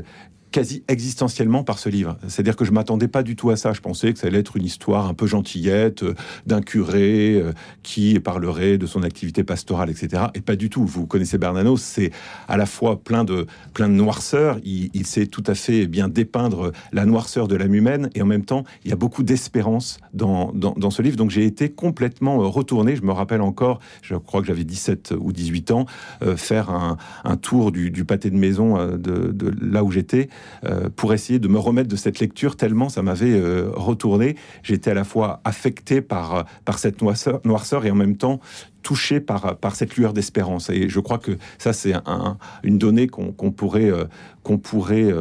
Quasi 0.51 0.83
existentiellement 0.87 1.63
par 1.63 1.79
ce 1.79 1.89
livre. 1.89 2.17
C'est-à-dire 2.27 2.55
que 2.55 2.65
je 2.65 2.71
m'attendais 2.71 3.07
pas 3.07 3.23
du 3.23 3.35
tout 3.35 3.49
à 3.49 3.55
ça. 3.55 3.73
Je 3.73 3.81
pensais 3.81 4.13
que 4.13 4.19
ça 4.19 4.27
allait 4.27 4.39
être 4.39 4.57
une 4.57 4.65
histoire 4.65 5.07
un 5.07 5.13
peu 5.13 5.27
gentillette 5.27 6.03
euh, 6.03 6.15
d'un 6.45 6.61
curé 6.61 7.35
euh, 7.35 7.51
qui 7.83 8.19
parlerait 8.19 8.77
de 8.77 8.85
son 8.85 9.03
activité 9.03 9.43
pastorale, 9.43 9.89
etc. 9.89 10.23
Et 10.33 10.41
pas 10.41 10.55
du 10.55 10.69
tout. 10.69 10.85
Vous 10.85 11.05
connaissez 11.05 11.37
Bernanos, 11.37 11.81
c'est 11.81 12.11
à 12.47 12.57
la 12.57 12.65
fois 12.65 13.01
plein 13.01 13.23
de 13.23 13.45
plein 13.73 13.87
de 13.87 13.93
noirceur. 13.93 14.59
Il, 14.63 15.05
sait 15.05 15.27
tout 15.27 15.43
à 15.47 15.55
fait 15.55 15.87
bien 15.87 16.07
dépeindre 16.07 16.71
la 16.91 17.05
noirceur 17.05 17.47
de 17.47 17.55
l'âme 17.55 17.73
humaine 17.73 18.09
et 18.13 18.21
en 18.21 18.25
même 18.25 18.45
temps, 18.45 18.63
il 18.83 18.89
y 18.89 18.93
a 18.93 18.95
beaucoup 18.95 19.23
d'espérance 19.23 19.97
dans, 20.13 20.51
dans, 20.53 20.89
ce 20.91 21.01
livre. 21.01 21.15
Donc 21.15 21.31
j'ai 21.31 21.45
été 21.45 21.69
complètement 21.69 22.41
euh, 22.41 22.47
retourné. 22.47 22.95
Je 22.95 23.01
me 23.01 23.11
rappelle 23.11 23.41
encore, 23.41 23.79
je 24.01 24.15
crois 24.15 24.41
que 24.41 24.47
j'avais 24.47 24.63
17 24.63 25.13
ou 25.19 25.31
18 25.31 25.71
ans, 25.71 25.85
faire 26.35 26.69
un, 26.69 26.97
un 27.23 27.37
tour 27.37 27.71
du, 27.71 27.91
du 27.91 28.05
pâté 28.05 28.29
de 28.29 28.35
maison 28.35 28.77
de, 28.97 29.31
de 29.31 29.53
là 29.61 29.83
où 29.83 29.91
j'étais 29.91 30.29
euh, 30.65 30.89
pour 30.95 31.13
essayer 31.13 31.39
de 31.39 31.47
me 31.47 31.59
remettre 31.59 31.89
de 31.89 31.95
cette 31.95 32.19
lecture 32.19 32.55
tellement 32.55 32.89
ça 32.89 33.01
m'avait 33.01 33.33
euh, 33.33 33.69
retourné. 33.73 34.35
J'étais 34.63 34.91
à 34.91 34.93
la 34.93 35.03
fois 35.03 35.41
affecté 35.43 36.01
par, 36.01 36.35
euh, 36.35 36.43
par 36.65 36.79
cette 36.79 37.01
noirceur, 37.01 37.85
et 37.85 37.91
en 37.91 37.95
même 37.95 38.17
temps 38.17 38.39
touché 38.81 39.19
par, 39.19 39.57
par 39.57 39.75
cette 39.75 39.95
lueur 39.97 40.13
d'espérance. 40.13 40.69
Et 40.69 40.87
je 40.89 40.99
crois 41.01 41.17
que 41.17 41.37
ça, 41.57 41.73
c'est 41.73 41.93
un- 41.93 42.37
une 42.63 42.77
donnée 42.77 43.07
qu'on 43.07 43.31
pourrait, 43.51 43.91
pourrait 44.63 45.13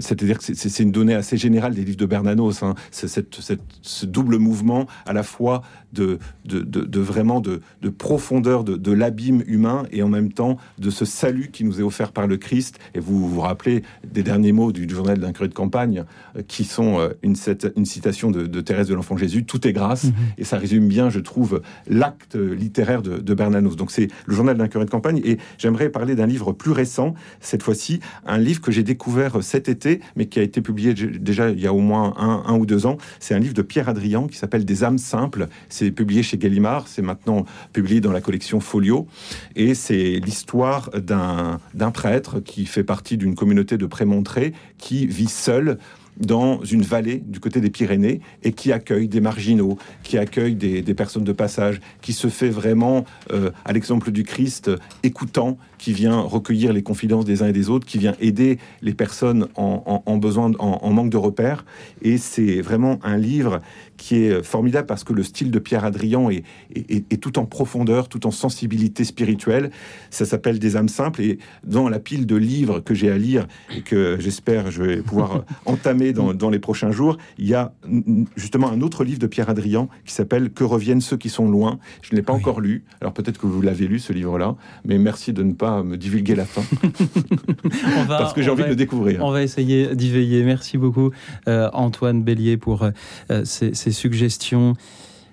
c'est-à-dire 0.00 0.38
que 0.38 0.44
c'est- 0.54 0.82
une 0.82 0.92
donnée 0.92 1.14
assez 1.14 1.36
générale 1.36 1.74
des 1.74 1.84
livres 1.84 1.96
de 1.96 2.06
Bernanos. 2.06 2.62
hein. 2.62 2.74
Cette- 2.90 3.36
ce 3.82 4.06
double 4.06 4.38
mouvement 4.38 4.86
à 5.06 5.12
la 5.12 5.22
fois 5.22 5.62
de, 5.92 6.18
de, 6.44 6.60
de- 6.60 6.84
de 6.84 7.00
vraiment 7.00 7.40
de, 7.40 7.60
de 7.82 7.88
profondeur 7.88 8.64
de, 8.64 8.76
de 8.76 8.92
l'abîme 8.92 9.42
humain 9.46 9.84
et 9.92 10.02
en 10.02 10.08
même 10.08 10.32
temps 10.32 10.56
de 10.78 10.90
ce 10.90 11.04
salut 11.04 11.50
qui 11.52 11.64
nous 11.64 11.80
est 11.80 11.82
offert 11.84 12.12
par 12.12 12.26
le 12.26 12.36
Christ. 12.36 12.78
Et 12.94 13.00
vous 13.00 13.28
vous 13.28 13.40
rappelez 13.40 13.82
des 14.06 14.22
derniers 14.22 14.52
mots 14.52 14.72
du, 14.72 14.88
journal 14.88 15.18
d'un 15.18 15.32
curé 15.32 15.48
de 15.48 15.54
campagne 15.54 16.04
euh, 16.36 16.42
qui 16.46 16.64
sont 16.64 16.98
euh, 17.00 17.10
une, 17.22 17.36
cette- 17.36 17.72
une 17.76 17.84
citation 17.86 18.30
de, 18.30 18.60
Thérèse 18.60 18.88
de 18.88 18.94
l'Enfant 18.94 19.16
Jésus, 19.16 19.44
tout 19.44 19.66
est 19.66 19.72
grâce. 19.72 20.06
Et 20.38 20.44
ça 20.44 20.58
résume 20.58 20.88
bien, 20.88 21.08
je 21.10 21.20
trouve, 21.20 21.62
l'acte 21.88 22.34
littéraire 22.36 23.02
de, 23.02 23.34
Bernanos. 23.34 23.76
Donc 23.76 23.90
c'est 23.90 24.08
le 24.26 24.34
journal 24.34 24.56
d'un 24.56 24.68
curé 24.68 24.84
de 24.84 24.90
campagne. 24.90 25.20
Et 25.24 25.38
j'aimerais 25.58 25.88
parler 25.90 26.14
d'un 26.14 26.26
livre 26.26 26.52
plus 26.52 26.72
récent, 26.72 27.14
cette 27.40 27.62
fois-ci, 27.62 28.00
un 28.26 28.38
livre 28.38 28.60
que 28.60 28.72
j'ai 28.72 28.82
découvert 28.82 29.42
cet 29.42 29.68
été, 29.68 30.00
mais 30.16 30.26
qui 30.26 30.38
a 30.38 30.42
été 30.42 30.60
publié 30.62 30.94
déjà 30.94 31.50
il 31.50 31.60
y 31.60 31.66
a 31.66 31.72
au 31.72 31.80
moins 31.80 32.14
un, 32.16 32.42
un 32.46 32.56
ou 32.58 32.66
deux 32.66 32.86
ans. 32.86 32.96
C'est 33.20 33.34
un 33.34 33.38
livre 33.38 33.54
de 33.54 33.62
Pierre 33.62 33.88
Adrian 33.88 34.26
qui 34.26 34.36
s'appelle 34.38 34.64
Des 34.64 34.84
âmes 34.84 34.98
simples. 34.98 35.46
C'est 35.68 35.85
publié 35.90 36.22
chez 36.22 36.38
Gallimard. 36.38 36.88
C'est 36.88 37.02
maintenant 37.02 37.44
publié 37.72 38.00
dans 38.00 38.12
la 38.12 38.20
collection 38.20 38.60
Folio. 38.60 39.06
Et 39.54 39.74
c'est 39.74 40.20
l'histoire 40.24 40.90
d'un 40.90 41.90
prêtre 41.92 42.40
qui 42.40 42.66
fait 42.66 42.84
partie 42.84 43.16
d'une 43.16 43.34
communauté 43.34 43.76
de 43.78 43.86
prémontrés 43.86 44.52
qui 44.78 45.06
vit 45.06 45.28
seul 45.28 45.78
dans 46.18 46.62
une 46.64 46.82
vallée 46.82 47.22
du 47.26 47.40
côté 47.40 47.60
des 47.60 47.70
Pyrénées 47.70 48.20
et 48.42 48.52
qui 48.52 48.72
accueille 48.72 49.08
des 49.08 49.20
marginaux, 49.20 49.78
qui 50.02 50.18
accueille 50.18 50.54
des, 50.54 50.82
personnes 50.94 51.24
de 51.24 51.32
passage, 51.32 51.80
qui 52.00 52.12
se 52.12 52.28
fait 52.28 52.48
vraiment, 52.48 53.04
euh, 53.32 53.50
à 53.64 53.72
l'exemple 53.72 54.10
du 54.10 54.24
Christ, 54.24 54.70
écoutant, 55.02 55.58
qui 55.78 55.92
vient 55.92 56.20
recueillir 56.20 56.72
les 56.72 56.82
confidences 56.82 57.26
des 57.26 57.42
uns 57.42 57.48
et 57.48 57.52
des 57.52 57.68
autres, 57.68 57.86
qui 57.86 57.98
vient 57.98 58.14
aider 58.18 58.58
les 58.80 58.94
personnes 58.94 59.48
en, 59.56 60.16
besoin, 60.16 60.52
en, 60.58 60.90
manque 60.90 61.10
de 61.10 61.18
repères. 61.18 61.66
Et 62.00 62.16
c'est 62.16 62.62
vraiment 62.62 62.98
un 63.02 63.18
livre 63.18 63.60
qui 63.98 64.16
est 64.16 64.42
formidable 64.42 64.86
parce 64.86 65.04
que 65.04 65.12
le 65.12 65.22
style 65.22 65.50
de 65.50 65.58
Pierre 65.58 65.84
Adrian 65.84 66.30
est- 66.30 66.44
est 66.74 67.20
tout 67.20 67.38
en 67.38 67.44
profondeur, 67.44 68.08
tout 68.08 68.26
en 68.26 68.30
sensibilité 68.30 69.04
spirituelle. 69.04 69.70
Ça 70.10 70.24
s'appelle 70.24 70.58
Des 70.58 70.76
âmes 70.76 70.88
simples 70.88 71.20
et 71.20 71.38
dans 71.64 71.88
la 71.88 71.98
pile 71.98 72.26
de 72.26 72.36
livres 72.36 72.80
que 72.80 72.94
j'ai 72.94 73.10
à 73.10 73.18
lire 73.18 73.46
et 73.76 73.82
que 73.82 74.16
j'espère 74.18 74.70
je 74.70 74.82
vais 74.82 74.96
pouvoir 75.02 75.44
entamer 75.66 76.05
dans, 76.12 76.34
dans 76.34 76.50
les 76.50 76.58
prochains 76.58 76.90
jours, 76.90 77.16
il 77.38 77.46
y 77.46 77.54
a 77.54 77.72
mm, 77.88 78.24
justement 78.36 78.70
un 78.70 78.80
autre 78.80 79.04
livre 79.04 79.18
de 79.18 79.26
Pierre 79.26 79.48
Adrian 79.50 79.88
qui 80.04 80.12
s'appelle 80.12 80.50
Que 80.50 80.64
reviennent 80.64 81.00
ceux 81.00 81.16
qui 81.16 81.28
sont 81.28 81.48
loin. 81.48 81.78
Je 82.02 82.10
ne 82.12 82.16
l'ai 82.16 82.22
pas 82.22 82.32
encore 82.32 82.60
lu. 82.60 82.84
Alors 83.00 83.12
peut-être 83.12 83.38
que 83.40 83.46
vous 83.46 83.62
l'avez 83.62 83.86
lu 83.88 83.98
ce 83.98 84.12
livre-là, 84.12 84.56
mais 84.84 84.98
merci 84.98 85.32
de 85.32 85.42
ne 85.42 85.52
pas 85.52 85.82
me 85.82 85.96
divulguer 85.96 86.34
la 86.34 86.44
fin 86.46 86.62
On 87.98 88.04
va- 88.04 88.18
parce 88.18 88.32
que 88.32 88.42
j'ai 88.42 88.50
envie 88.50 88.62
va- 88.62 88.66
de 88.68 88.70
le 88.72 88.76
découvrir. 88.76 89.24
On 89.24 89.30
va 89.30 89.42
essayer 89.42 89.94
d'y 89.94 90.10
veiller. 90.10 90.42
Merci 90.44 90.78
beaucoup, 90.78 91.10
euh, 91.48 91.68
Antoine 91.72 92.22
Bélier, 92.22 92.56
pour 92.56 92.82
euh, 93.30 93.44
ces, 93.44 93.74
ces 93.74 93.90
suggestions. 93.92 94.74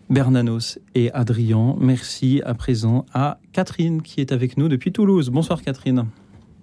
Bernanos 0.10 0.80
et 0.96 1.12
Adrien, 1.14 1.76
merci 1.80 2.42
à 2.46 2.54
présent 2.54 3.06
à 3.14 3.40
Catherine 3.54 4.02
qui 4.02 4.20
est 4.20 4.32
avec 4.34 4.58
nous 4.58 4.68
depuis 4.68 4.92
Toulouse. 4.92 5.30
Bonsoir 5.30 5.62
Catherine. 5.62 6.06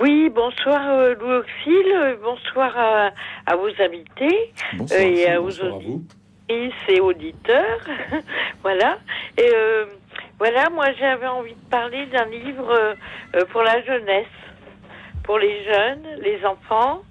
Oui, 0.01 0.31
bonsoir 0.31 0.81
euh, 0.89 1.15
Louis 1.15 1.35
Auxil, 1.37 1.93
euh, 1.95 2.17
bonsoir 2.23 2.73
à, 2.77 3.11
à 3.47 3.57
vos 3.57 3.69
invités 3.79 4.53
Bonsoir. 4.75 5.01
euh, 5.01 5.05
et 5.05 5.27
à 5.29 5.39
vos 5.39 5.47
Bonsoir 5.47 5.67
à 5.67 5.79
vous. 5.79 6.03
auditrices 6.49 6.89
et 6.89 7.01
auditeurs. 7.01 7.81
voilà. 8.63 8.99
Et 9.37 9.51
euh, 9.55 9.85
voilà, 10.39 10.71
moi 10.71 10.87
j'avais 10.99 11.27
envie 11.27 11.55
de 11.55 11.69
parler 11.71 12.07
d'un 12.07 12.25
livre 12.27 12.71
euh, 13.37 13.45
pour 13.53 13.63
la 13.63 13.83
jeunesse, 13.83 14.27
pour 15.25 15.39
les 15.39 15.65
jeunes, 15.65 16.07
les 16.23 16.45
enfants, 16.47 17.03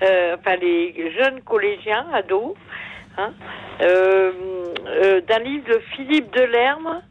enfin 0.00 0.56
les 0.60 1.12
jeunes 1.18 1.42
collégiens, 1.42 2.06
ados, 2.14 2.54
hein, 3.18 3.32
d'un 3.80 5.38
livre 5.40 5.68
de 5.68 5.78
Philippe 5.94 6.32
Delerme 6.34 7.02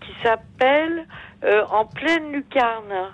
qui 0.00 0.12
s'appelle 0.24 1.06
En 1.70 1.86
pleine 1.86 2.32
lucarne. 2.32 3.12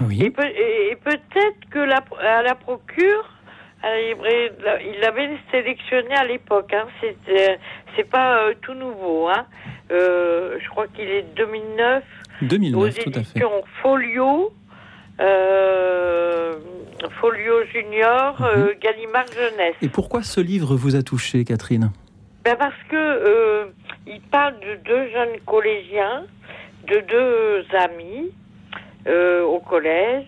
Oui. 0.00 0.22
Et, 0.22 0.30
peut- 0.30 0.42
et- 0.44 0.90
et 0.92 0.96
peut-être 0.96 1.68
que 1.70 1.78
la, 1.78 2.00
à 2.20 2.42
la 2.42 2.54
procure, 2.54 3.28
à 3.82 3.90
la 3.90 4.00
librairie, 4.08 4.50
la- 4.64 4.82
il 4.82 4.98
l'avait 5.00 5.30
sélectionné 5.50 6.14
à 6.14 6.24
l'époque. 6.24 6.72
Hein, 6.72 6.86
c'est, 7.00 7.16
euh, 7.28 7.56
c'est 7.94 8.08
pas 8.08 8.38
euh, 8.38 8.54
tout 8.62 8.74
nouveau. 8.74 9.28
Hein. 9.28 9.46
Euh, 9.90 10.56
je 10.62 10.68
crois 10.70 10.86
qu'il 10.88 11.08
est 11.08 11.24
2009 11.36 12.02
aux 12.42 12.44
2009, 12.46 12.98
tout 12.98 13.12
à 13.14 13.22
fait. 13.22 13.40
Folio. 13.82 14.52
euh, 15.20 16.54
Folio 17.20 17.64
Junior, 17.72 18.36
euh, 18.42 18.72
Gallimard 18.80 19.26
Jeunesse. 19.32 19.74
Et 19.82 19.88
pourquoi 19.88 20.22
ce 20.22 20.40
livre 20.40 20.74
vous 20.76 20.96
a 20.96 21.02
touché, 21.02 21.44
Catherine? 21.44 21.90
Ben 22.44 22.56
parce 22.56 22.74
que 22.88 22.96
euh, 22.96 23.64
il 24.06 24.20
parle 24.22 24.54
de 24.60 24.76
deux 24.84 25.08
jeunes 25.10 25.38
collégiens, 25.46 26.24
de 26.88 27.00
deux 27.00 27.64
amis 27.76 28.30
euh, 29.06 29.42
au 29.42 29.60
collège, 29.60 30.24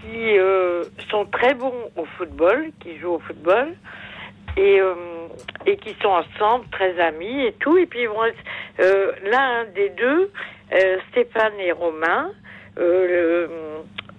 qui 0.00 0.38
euh, 0.38 0.84
sont 1.10 1.26
très 1.26 1.54
bons 1.54 1.90
au 1.96 2.04
football, 2.16 2.70
qui 2.80 2.98
jouent 2.98 3.14
au 3.14 3.18
football, 3.20 3.74
et, 4.56 4.80
euh, 4.80 4.94
et 5.66 5.76
qui 5.76 5.94
sont 6.02 6.08
ensemble, 6.08 6.66
très 6.70 6.98
amis 7.00 7.46
et 7.46 7.52
tout. 7.54 7.76
Et 7.78 7.86
puis 7.86 8.00
ils 8.02 8.08
vont 8.08 8.24
être, 8.24 8.42
l'un 9.24 9.64
des 9.74 9.90
deux, 9.90 10.30
euh, 10.72 10.96
Stéphane 11.10 11.58
et 11.60 11.72
Romain, 11.72 12.30
euh, 12.78 13.46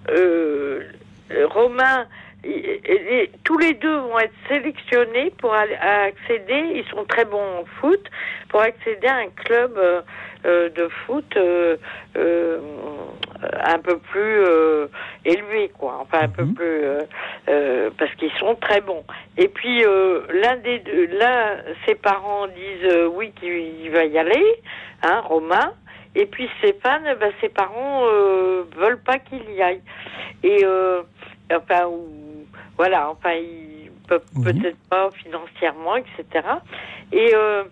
le- 0.08 1.46
Romain 1.46 2.06
et- 2.44 3.30
tous 3.44 3.58
les 3.58 3.74
deux 3.74 3.96
vont 3.96 4.18
être 4.18 4.32
sélectionnés 4.48 5.30
pour 5.38 5.52
aller- 5.52 5.74
accéder. 5.76 6.72
Ils 6.74 6.84
sont 6.90 7.04
très 7.04 7.24
bons 7.24 7.60
en 7.60 7.64
foot 7.80 8.00
pour 8.48 8.60
accéder 8.60 9.06
à 9.06 9.16
un 9.16 9.28
club 9.28 9.76
euh, 9.76 10.00
euh, 10.46 10.68
de 10.70 10.88
foot 10.88 11.24
euh, 11.36 11.76
euh, 12.16 12.58
un 13.64 13.78
peu 13.78 13.98
plus 13.98 14.44
euh, 14.46 14.86
élevé, 15.24 15.70
quoi. 15.78 15.98
Enfin, 16.00 16.20
un 16.24 16.28
peu 16.28 16.46
plus 16.46 16.64
euh, 16.84 17.00
euh, 17.48 17.90
parce 17.98 18.14
qu'ils 18.14 18.32
sont 18.38 18.54
très 18.54 18.80
bons. 18.80 19.04
Et 19.36 19.48
puis 19.48 19.84
euh, 19.84 20.22
l'un 20.30 20.56
des 20.56 20.78
deux, 20.80 21.06
là, 21.18 21.56
ses 21.86 21.94
parents 21.94 22.46
disent 22.46 22.90
euh, 22.92 23.06
oui 23.06 23.32
qu'il 23.38 23.90
va 23.90 24.04
y 24.04 24.18
aller, 24.18 24.46
hein, 25.02 25.20
Romain. 25.24 25.72
Et 26.14 26.26
puis 26.26 26.48
Stéphane, 26.58 27.04
ben, 27.20 27.32
ses 27.40 27.50
parents 27.50 28.04
euh, 28.06 28.64
veulent 28.76 29.00
pas 29.02 29.18
qu'il 29.18 29.48
y 29.52 29.62
aille. 29.62 29.82
Et 30.42 30.64
euh, 30.64 31.02
enfin, 31.52 31.88
voilà, 32.80 33.10
enfin, 33.10 33.32
ils 33.34 33.90
peuvent 34.08 34.24
peut-être 34.42 34.78
pas 34.88 35.10
financièrement, 35.22 35.96
etc. 35.96 36.24
Et 37.12 37.30
euh, 37.34 37.64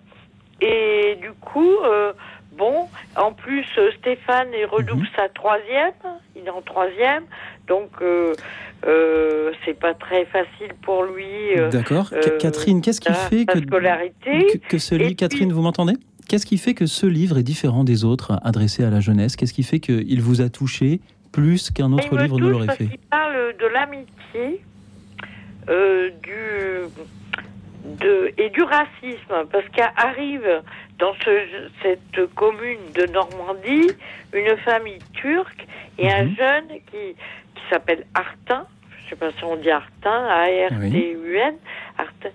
et 0.61 1.17
du 1.23 1.33
coup, 1.33 1.75
euh, 1.85 2.13
bon, 2.59 2.77
en 3.17 3.33
plus 3.33 3.65
euh, 3.79 3.91
Stéphane 3.99 4.49
il 4.53 4.67
redouble 4.67 5.07
sa 5.17 5.29
troisième, 5.31 5.95
il 6.37 6.45
est 6.47 6.51
en 6.51 6.61
troisième, 6.61 7.25
donc 7.69 7.91
euh, 8.03 8.35
euh, 8.87 9.53
c'est 9.65 9.79
pas 9.79 9.95
très 9.95 10.25
facile 10.27 10.73
pour 10.83 11.05
lui. 11.05 11.59
euh, 11.59 11.71
D'accord. 11.71 12.09
Ca- 12.11 12.31
Catherine, 12.39 12.81
qu'est-ce 12.83 13.01
qui 13.01 13.13
fait 13.31 13.47
que, 13.47 13.61
scolarité 13.63 14.47
que, 14.53 14.59
que 14.69 14.79
ce 14.79 14.95
livre, 14.95 15.17
Catherine, 15.17 15.53
vous 15.53 15.63
m'entendez? 15.63 15.95
Qu'est-ce 16.29 16.45
qui 16.45 16.59
fait 16.59 16.75
que 16.75 16.87
ce 16.87 17.07
livre 17.07 17.39
est 17.39 17.43
différent 17.55 17.85
des 17.85 18.05
autres 18.05 18.39
adressés 18.45 18.85
à 18.85 18.91
la 18.91 19.01
jeunesse? 19.01 19.35
Qu'est-ce 19.37 19.55
qui 19.55 19.63
fait 19.63 19.81
qu'il 19.81 20.21
vous 20.21 20.43
a 20.43 20.51
touché 20.51 21.01
plus 21.33 21.71
qu'un 21.71 21.89
Il 21.89 21.95
autre 21.95 22.17
livre 22.19 22.39
ne 22.39 22.49
l'aurait 22.49 22.77
fait? 22.77 22.87
qu'il 22.89 22.99
parle 23.11 23.55
de 23.59 23.67
l'amitié 23.67 24.63
euh, 25.69 26.11
du, 26.23 26.89
de, 27.85 28.33
et 28.39 28.51
du 28.51 28.63
racisme, 28.63 29.47
parce 29.51 29.69
qu'arrive 29.69 30.63
dans 30.99 31.15
ce, 31.25 31.69
cette 31.83 32.35
commune 32.35 32.93
de 32.95 33.07
Normandie 33.13 33.91
une 34.33 34.57
famille 34.59 34.99
turque 35.15 35.67
et 35.99 36.11
un 36.11 36.35
jeune 36.35 36.69
qui, 36.91 37.15
qui 37.55 37.63
s'appelle 37.71 38.05
Artin, 38.15 38.67
je 39.05 39.11
sais 39.11 39.17
pas 39.17 39.31
si 39.33 39.45
on 39.45 39.57
dit 39.57 39.71
Artin, 39.71 40.27
A-R-T-U-N, 40.27 41.55
Artin, 41.97 42.31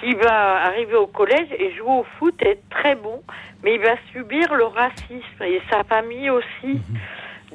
qui 0.00 0.14
va 0.14 0.62
arriver 0.66 0.96
au 0.96 1.06
collège 1.06 1.48
et 1.58 1.72
jouer 1.74 1.90
au 1.90 2.06
foot 2.18 2.34
et 2.42 2.50
être 2.50 2.68
très 2.70 2.94
bon, 2.94 3.22
mais 3.62 3.74
il 3.74 3.80
va 3.80 3.96
subir 4.12 4.54
le 4.54 4.64
racisme 4.64 5.42
et 5.42 5.60
sa 5.70 5.84
famille 5.84 6.30
aussi. 6.30 6.80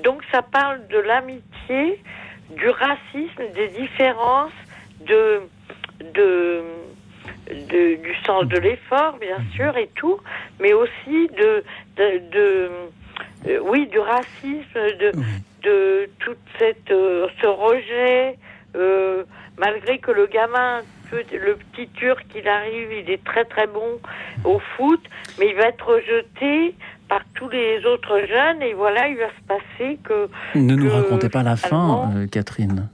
Donc 0.03 0.21
ça 0.31 0.41
parle 0.41 0.87
de 0.87 0.97
l'amitié, 0.97 2.01
du 2.51 2.69
racisme, 2.69 3.51
des 3.53 3.69
différences, 3.69 4.51
de, 5.07 5.41
de, 6.13 6.61
de- 7.49 7.95
du 8.01 8.15
sens 8.25 8.45
de 8.45 8.57
l'effort, 8.57 9.17
bien 9.19 9.37
sûr, 9.55 9.75
et 9.77 9.89
tout, 9.95 10.17
mais 10.59 10.73
aussi 10.73 11.27
de, 11.37 11.63
de, 11.97 12.19
de- 12.31 12.71
euh, 13.47 13.59
oui, 13.63 13.87
du 13.87 13.99
racisme, 13.99 14.79
de, 14.99 15.11
de 15.63 16.09
toute 16.19 16.37
cette, 16.59 16.91
euh, 16.91 17.27
ce 17.41 17.47
rejet, 17.47 18.37
euh, 18.75 19.23
malgré 19.57 19.99
que 19.99 20.11
le 20.11 20.25
gamin, 20.27 20.81
le 21.11 21.55
petit 21.55 21.87
turc, 21.89 22.25
il 22.35 22.47
arrive, 22.47 22.91
il 22.91 23.09
est 23.11 23.23
très 23.23 23.45
très 23.45 23.67
bon 23.67 23.99
au 24.45 24.59
foot, 24.75 25.01
mais 25.39 25.47
il 25.49 25.55
va 25.55 25.65
être 25.67 25.85
rejeté 25.85 26.73
par 27.07 27.21
tous 27.35 27.49
les 27.49 27.85
autres 27.85 28.19
jeunes, 28.27 28.61
et 28.63 28.73
voilà, 28.73 29.07
il 29.09 29.17
va 29.17 29.27
se 29.27 29.43
passer 29.47 29.99
que... 30.03 30.27
Ne 30.55 30.75
nous 30.75 30.89
racontez 30.89 31.29
pas 31.29 31.43
la 31.43 31.55
fin, 31.57 32.09
Catherine. 32.31 32.89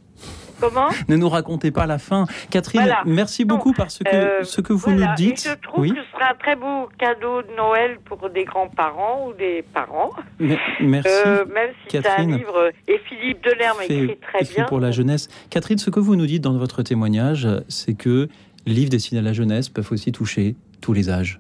Comment 0.60 0.90
Ne 1.08 1.16
nous 1.16 1.30
racontez 1.30 1.72
pas 1.72 1.86
la 1.86 1.98
fin. 1.98 2.26
Catherine, 2.50 2.82
Voilà. 2.82 3.02
merci 3.06 3.46
beaucoup 3.46 3.74
parce 3.74 4.00
que 4.00 4.10
Euh, 4.16 4.44
ce 4.44 4.62
que 4.62 4.74
vous 4.74 4.80
voilà. 4.92 5.08
nous 5.10 5.16
dites. 5.16 5.46
Et 5.46 5.50
je 5.50 5.56
trouve 5.62 5.82
oui. 5.82 5.90
que 5.92 5.98
ce 6.02 6.12
serait 6.12 6.32
un 6.32 6.36
très 6.36 6.56
beau 6.56 6.90
cadeau 6.98 7.42
de 7.42 7.56
Noël 7.56 7.98
pour 8.06 8.30
des 8.30 8.44
grands-parents 8.46 9.28
ou 9.28 9.34
des 9.34 9.64
parents. 9.74 10.12
Me- 10.40 10.56
Merci. 10.82 11.10
Euh, 11.26 11.46
même 11.46 11.70
si 11.84 11.90
c'est 11.92 11.98
un 12.00 12.02
Catherine. 12.02 12.38
livre. 12.38 12.72
Et 12.88 13.00
Philippe 13.08 13.44
Delerme 13.44 13.78
fait, 13.80 13.94
écrit 14.04 14.18
très 14.18 14.46
fait 14.46 14.56
bien. 14.56 14.66
pour 14.66 14.80
la 14.80 14.92
jeunesse. 14.92 15.28
Catherine, 15.50 15.78
ce 15.78 15.90
que 15.90 16.00
vous 16.00 16.16
nous 16.16 16.26
dites 16.26 16.44
dans 16.44 16.58
votre 16.58 16.84
témoignage, 16.84 17.48
c'est 17.68 17.94
que 17.96 18.28
les 18.66 18.74
livres 18.74 18.90
destinés 18.90 19.20
à 19.22 19.24
la 19.24 19.34
jeunesse 19.34 19.70
peuvent 19.70 19.92
aussi 19.92 20.12
toucher 20.12 20.56
tous 20.82 20.94
les 20.94 21.10
âges. 21.10 21.40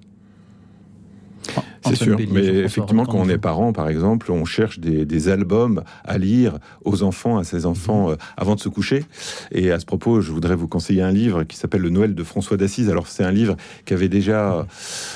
C'est 1.85 1.95
sûr, 1.95 2.17
Bélier, 2.17 2.31
mais 2.33 2.45
effectivement, 2.59 3.05
quand 3.05 3.17
on 3.17 3.29
est 3.29 3.37
parent, 3.37 3.73
par 3.73 3.89
exemple, 3.89 4.31
on 4.31 4.45
cherche 4.45 4.79
des, 4.79 5.05
des 5.05 5.29
albums 5.29 5.83
à 6.03 6.17
lire 6.17 6.57
aux 6.85 7.03
enfants, 7.03 7.37
à 7.37 7.43
ses 7.43 7.65
enfants, 7.65 8.11
euh, 8.11 8.15
avant 8.37 8.55
de 8.55 8.59
se 8.59 8.69
coucher. 8.69 9.05
Et 9.51 9.71
à 9.71 9.79
ce 9.79 9.85
propos, 9.85 10.21
je 10.21 10.31
voudrais 10.31 10.55
vous 10.55 10.67
conseiller 10.67 11.01
un 11.01 11.11
livre 11.11 11.43
qui 11.43 11.57
s'appelle 11.57 11.81
Le 11.81 11.89
Noël 11.89 12.15
de 12.15 12.23
François 12.23 12.57
d'Assise. 12.57 12.89
Alors, 12.89 13.07
c'est 13.07 13.23
un 13.23 13.31
livre 13.31 13.55
qui 13.85 13.93
avait 13.93 14.09
déjà 14.09 14.65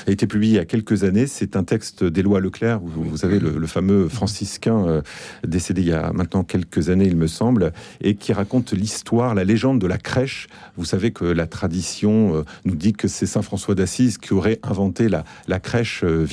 été 0.06 0.26
publié 0.26 0.54
il 0.54 0.56
y 0.56 0.60
a 0.60 0.64
quelques 0.64 1.04
années. 1.04 1.26
C'est 1.26 1.56
un 1.56 1.64
texte 1.64 2.04
d'Éloi 2.04 2.40
Leclerc, 2.40 2.80
vous, 2.80 3.04
vous 3.04 3.16
savez, 3.16 3.38
le, 3.38 3.58
le 3.58 3.66
fameux 3.66 4.08
franciscain 4.08 4.86
euh, 4.86 5.02
décédé 5.46 5.82
il 5.82 5.88
y 5.88 5.92
a 5.92 6.12
maintenant 6.12 6.44
quelques 6.44 6.88
années, 6.88 7.06
il 7.06 7.16
me 7.16 7.26
semble, 7.26 7.72
et 8.00 8.14
qui 8.14 8.32
raconte 8.32 8.72
l'histoire, 8.72 9.34
la 9.34 9.44
légende 9.44 9.80
de 9.80 9.86
la 9.86 9.98
crèche. 9.98 10.46
Vous 10.76 10.84
savez 10.84 11.10
que 11.10 11.24
la 11.24 11.46
tradition 11.46 12.36
euh, 12.36 12.42
nous 12.64 12.74
dit 12.74 12.92
que 12.92 13.08
c'est 13.08 13.26
Saint 13.26 13.42
François 13.42 13.74
d'Assise 13.74 14.18
qui 14.18 14.32
aurait 14.32 14.60
inventé 14.62 15.08
la, 15.08 15.24
la 15.48 15.60
crèche 15.60 16.02
euh, 16.04 16.24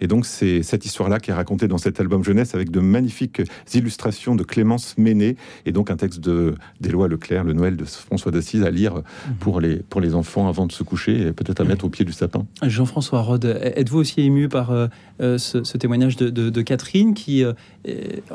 Et 0.00 0.06
donc, 0.06 0.26
c'est 0.26 0.62
cette 0.62 0.84
histoire-là 0.84 1.18
qui 1.20 1.30
est 1.30 1.34
racontée 1.34 1.68
dans 1.68 1.78
cet 1.78 2.00
album 2.00 2.22
jeunesse 2.24 2.54
avec 2.54 2.70
de 2.70 2.80
magnifiques 2.80 3.42
illustrations 3.74 4.34
de 4.34 4.42
Clémence 4.44 4.96
Ménet 4.98 5.36
et 5.66 5.72
donc 5.72 5.90
un 5.90 5.96
texte 5.96 6.20
de 6.20 6.54
d'Éloi 6.80 7.08
Leclerc, 7.08 7.44
Le 7.44 7.52
Noël 7.52 7.76
de 7.76 7.84
François 7.84 8.32
d'Assise, 8.32 8.62
à 8.62 8.70
lire 8.70 9.02
pour 9.40 9.60
les, 9.60 9.76
pour 9.76 10.00
les 10.00 10.14
enfants 10.14 10.48
avant 10.48 10.66
de 10.66 10.72
se 10.72 10.82
coucher 10.82 11.28
et 11.28 11.32
peut-être 11.32 11.60
à 11.60 11.64
mettre 11.64 11.84
au 11.84 11.88
pied 11.88 12.04
du 12.04 12.12
sapin. 12.12 12.46
Jean-François 12.62 13.22
Rode, 13.22 13.44
êtes-vous 13.62 13.98
aussi 13.98 14.20
ému 14.20 14.48
par 14.48 14.70
euh, 14.70 14.86
euh, 15.20 15.38
ce, 15.38 15.64
ce 15.64 15.76
témoignage 15.78 16.16
de, 16.16 16.30
de- 16.30 16.50
de 16.50 16.62
Catherine 16.62 17.14
qui, 17.14 17.44
euh, 17.44 17.52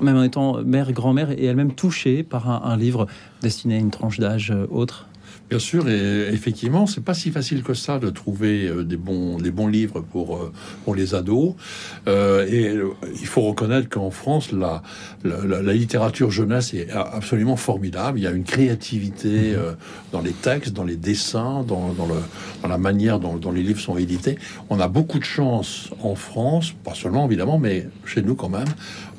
même 0.02 0.18
en 0.18 0.24
étant 0.24 0.62
mère, 0.64 0.92
grand-mère, 0.92 1.32
est 1.32 1.44
elle-même 1.46 1.74
touchée 1.74 2.24
par 2.24 2.50
un, 2.50 2.62
un 2.72 2.78
livre 2.78 3.08
destiné 3.42 3.76
à 3.76 3.80
une 3.80 3.92
tranche 3.92 4.20
d'âge 4.20 4.54
autre? 4.70 5.08
Bien 5.50 5.60
sûr, 5.60 5.88
et 5.88 6.30
effectivement, 6.32 6.88
c'est 6.88 7.04
pas 7.04 7.14
si 7.14 7.30
facile 7.30 7.64
que 7.64 7.74
ça 7.74 8.00
de 8.00 8.10
trouver 8.10 8.68
euh, 8.68 8.84
des 8.84 8.98
bons, 8.98 9.38
des 9.38 9.52
bons 9.52 9.68
livres 9.68 10.00
pour, 10.02 10.38
euh, 10.38 10.52
pour 10.84 10.96
les 10.96 11.14
ados. 11.16 11.54
Euh, 12.08 12.48
et 12.50 12.80
il 13.20 13.28
faut 13.28 13.42
reconnaître 13.42 13.90
qu'en 13.90 14.10
France, 14.10 14.52
la, 14.52 14.82
la, 15.24 15.74
littérature 15.74 16.32
jeunesse 16.32 16.74
est 16.74 16.90
absolument 16.92 17.58
formidable. 17.58 18.20
Il 18.20 18.24
y 18.24 18.28
a 18.28 18.32
une 18.32 18.46
créativité 18.46 19.54
euh, 19.54 19.74
dans 20.12 20.22
les 20.22 20.32
textes, 20.32 20.74
dans 20.74 20.86
les 20.86 20.96
dessins, 20.96 21.64
dans, 21.68 21.94
dans, 21.94 22.08
le, 22.08 22.16
dans 22.62 22.70
la 22.70 22.78
manière 22.78 23.20
dont, 23.20 23.36
dont 23.36 23.52
les 23.52 23.64
livres 23.64 23.82
sont 23.82 23.98
édités. 23.98 24.40
On 24.70 24.80
a 24.80 24.88
beaucoup 24.88 25.20
de 25.20 25.26
chance 25.26 25.90
en 26.02 26.16
France, 26.16 26.74
pas 26.84 26.96
seulement 26.96 27.26
évidemment, 27.26 27.60
mais 27.60 27.88
chez 28.06 28.22
nous 28.22 28.36
quand 28.36 28.50
même. 28.50 28.70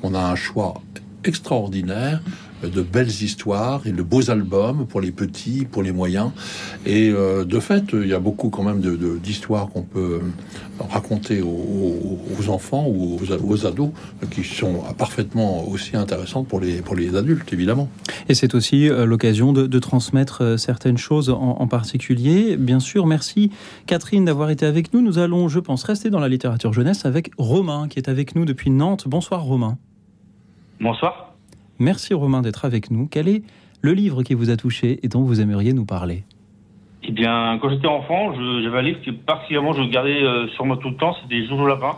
On 0.02 0.14
a 0.14 0.20
un 0.20 0.36
choix 0.36 0.82
extraordinaire 1.24 2.20
de 2.68 2.82
belles 2.82 3.08
histoires 3.08 3.86
et 3.86 3.92
de 3.92 4.02
beaux 4.02 4.30
albums 4.30 4.86
pour 4.86 5.00
les 5.00 5.12
petits, 5.12 5.64
pour 5.64 5.82
les 5.82 5.92
moyens. 5.92 6.30
Et 6.86 7.10
euh, 7.10 7.44
de 7.44 7.60
fait, 7.60 7.84
il 7.92 8.06
y 8.08 8.14
a 8.14 8.18
beaucoup 8.20 8.50
quand 8.50 8.62
même 8.62 8.80
de- 8.80 8.96
de- 8.96 9.18
d'histoires 9.18 9.68
qu'on 9.68 9.82
peut 9.82 10.20
euh, 10.22 10.84
raconter 10.90 11.40
aux, 11.42 12.48
enfants 12.48 12.86
ou 12.88 13.16
aux, 13.16 13.52
aux 13.52 13.66
ados 13.66 13.90
qui 14.30 14.44
sont 14.44 14.82
parfaitement 14.98 15.66
aussi 15.68 15.96
intéressantes 15.96 16.46
pour 16.48 16.60
les, 16.60 16.82
pour 16.82 16.94
les 16.96 17.16
adultes, 17.16 17.52
évidemment. 17.52 17.88
Et 18.28 18.34
c'est 18.34 18.54
aussi 18.54 18.88
euh, 18.88 19.06
l'occasion 19.06 19.52
de, 19.52 19.66
de 19.66 19.78
transmettre 19.78 20.58
certaines 20.58 20.98
choses 20.98 21.30
en, 21.30 21.56
en 21.60 21.66
particulier. 21.66 22.56
Bien 22.56 22.80
sûr, 22.80 23.06
merci 23.06 23.50
Catherine 23.86 24.24
d'avoir 24.24 24.50
été 24.50 24.66
avec 24.66 24.92
nous. 24.92 25.00
Nous 25.02 25.18
allons, 25.18 25.48
je 25.48 25.60
pense, 25.60 25.84
rester 25.84 26.10
dans 26.10 26.20
la 26.20 26.28
littérature 26.28 26.72
jeunesse 26.72 27.04
avec 27.04 27.30
Romain 27.38 27.88
qui 27.88 27.98
est 27.98 28.08
avec 28.08 28.34
nous 28.34 28.44
depuis 28.44 28.70
Nantes. 28.70 29.04
Bonsoir 29.06 29.42
Romain. 29.42 29.78
Bonsoir. 30.80 31.33
Merci 31.78 32.14
Romain 32.14 32.42
d'être 32.42 32.64
avec 32.64 32.90
nous. 32.90 33.08
Quel 33.10 33.28
est 33.28 33.42
le 33.82 33.92
livre 33.92 34.22
qui 34.22 34.34
vous 34.34 34.50
a 34.50 34.56
touché 34.56 35.00
et 35.02 35.08
dont 35.08 35.22
vous 35.22 35.40
aimeriez 35.40 35.72
nous 35.72 35.84
parler? 35.84 36.24
Eh 37.02 37.12
bien, 37.12 37.58
quand 37.60 37.68
j'étais 37.68 37.86
enfant, 37.86 38.32
j'avais 38.62 38.78
un 38.78 38.82
livre 38.82 39.00
que 39.04 39.10
particulièrement 39.10 39.74
je 39.74 39.82
gardais 39.90 40.22
euh, 40.22 40.48
sur 40.48 40.64
moi 40.64 40.78
tout 40.78 40.88
le 40.88 40.96
temps, 40.96 41.14
c'était 41.22 41.44
Jojo 41.46 41.66
Lapin. 41.66 41.92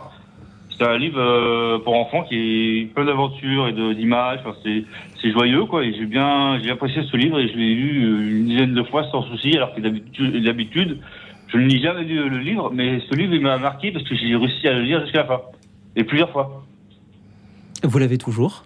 C'est 0.77 0.85
un 0.85 0.97
livre 0.97 1.19
euh, 1.19 1.79
pour 1.79 1.95
enfants 1.95 2.23
qui 2.23 2.35
est 2.35 2.93
plein 2.93 3.05
d'aventures 3.05 3.67
et 3.67 3.73
d'images. 3.95 4.39
Enfin, 4.41 4.55
c'est, 4.63 4.83
c'est 5.21 5.31
joyeux, 5.31 5.65
quoi. 5.65 5.83
Et 5.83 5.93
j'ai 5.93 6.05
bien, 6.05 6.59
j'ai 6.61 6.69
apprécié 6.69 7.01
ce 7.09 7.17
livre 7.17 7.39
et 7.39 7.47
je 7.47 7.57
l'ai 7.57 7.73
lu 7.73 8.05
euh, 8.05 8.39
une 8.39 8.45
dizaine 8.45 8.73
de 8.73 8.83
fois 8.83 9.05
sans 9.11 9.23
souci, 9.23 9.55
alors 9.55 9.73
que 9.73 9.81
d'habitude, 9.81 10.43
d'habitude, 10.43 10.99
je 11.47 11.57
ne 11.57 11.65
lis 11.65 11.81
jamais 11.81 12.03
lu 12.03 12.29
le 12.29 12.39
livre, 12.39 12.71
mais 12.73 12.99
ce 13.09 13.15
livre 13.15 13.33
il 13.33 13.41
m'a 13.41 13.57
marqué 13.57 13.91
parce 13.91 14.03
que 14.03 14.15
j'ai 14.15 14.35
réussi 14.35 14.67
à 14.67 14.73
le 14.73 14.81
lire 14.81 15.01
jusqu'à 15.01 15.19
la 15.19 15.25
fin 15.25 15.41
et 15.95 16.03
plusieurs 16.03 16.29
fois. 16.31 16.63
Vous 17.83 17.97
l'avez 17.97 18.17
toujours? 18.17 18.65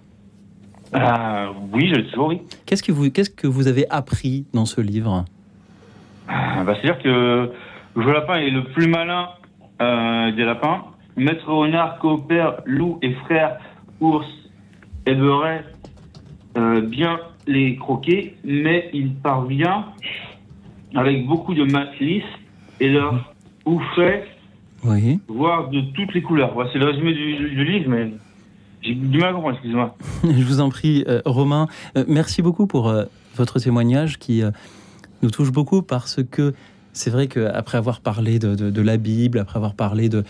Ah, 0.94 1.52
oui, 1.72 1.90
je 1.90 1.96
l'ai 1.96 2.06
toujours, 2.08 2.28
oui. 2.28 2.42
Qu'est-ce 2.66 2.84
que, 2.84 2.92
vous, 2.92 3.10
qu'est-ce 3.12 3.30
que 3.30 3.48
vous 3.48 3.68
avez 3.68 3.90
appris 3.90 4.46
dans 4.54 4.66
ce 4.66 4.82
livre? 4.82 5.26
Ah, 6.28 6.64
bah, 6.66 6.76
C'est-à-dire 6.82 7.02
que 7.02 7.52
le 7.96 8.12
lapin 8.14 8.36
est 8.38 8.50
le 8.50 8.64
plus 8.66 8.88
malin 8.88 9.30
euh, 9.82 10.32
des 10.34 10.44
lapins. 10.44 10.84
Maître 11.16 11.48
renard 11.52 11.98
coopère, 12.00 12.62
loup 12.66 13.00
et 13.02 13.14
frère 13.26 13.58
ours 14.00 14.26
aideraient 15.06 15.64
euh, 16.58 16.82
bien 16.82 17.20
les 17.48 17.76
croquer, 17.76 18.36
mais 18.44 18.90
il 18.94 19.14
parvient 19.16 19.86
avec 20.96 21.26
beaucoup 21.26 21.54
de 21.54 21.64
malice 21.64 22.24
et 22.80 22.90
leur 22.90 23.34
fait 23.96 24.26
Oui. 24.84 25.20
voir 25.28 25.70
de 25.70 25.82
toutes 25.94 26.14
les 26.14 26.22
couleurs. 26.22 26.54
Voilà, 26.54 26.70
c'est 26.74 26.80
le 26.80 26.86
résumé 26.88 27.14
du, 27.14 27.36
du 27.50 27.64
livre, 27.66 27.90
mais 27.90 28.12
j'ai 28.82 28.96
du 28.96 29.20
mal 29.20 29.36
excusez-moi. 29.52 29.96
Je 30.24 30.44
vous 30.44 30.60
en 30.60 30.70
prie, 30.70 31.04
euh, 31.08 31.22
Romain. 31.26 31.68
euh, 31.98 32.04
merci 32.08 32.42
beaucoup 32.42 32.68
pour 32.68 32.90
euh, 32.90 33.06
votre 33.36 33.60
témoignage 33.60 34.18
qui 34.18 34.42
nous 35.22 35.30
touche 35.30 35.52
beaucoup 35.52 35.82
parce 35.82 36.20
que 36.30 36.54
c'est 36.94 37.10
vrai 37.10 37.28
qu'après 37.28 37.78
avoir 37.78 38.02
parlé 38.02 38.40
de, 38.40 38.82
la 38.82 38.98
Bible, 38.98 39.40
après 39.40 39.56
avoir 39.58 39.76
parlé 39.76 40.10
de, 40.10 40.24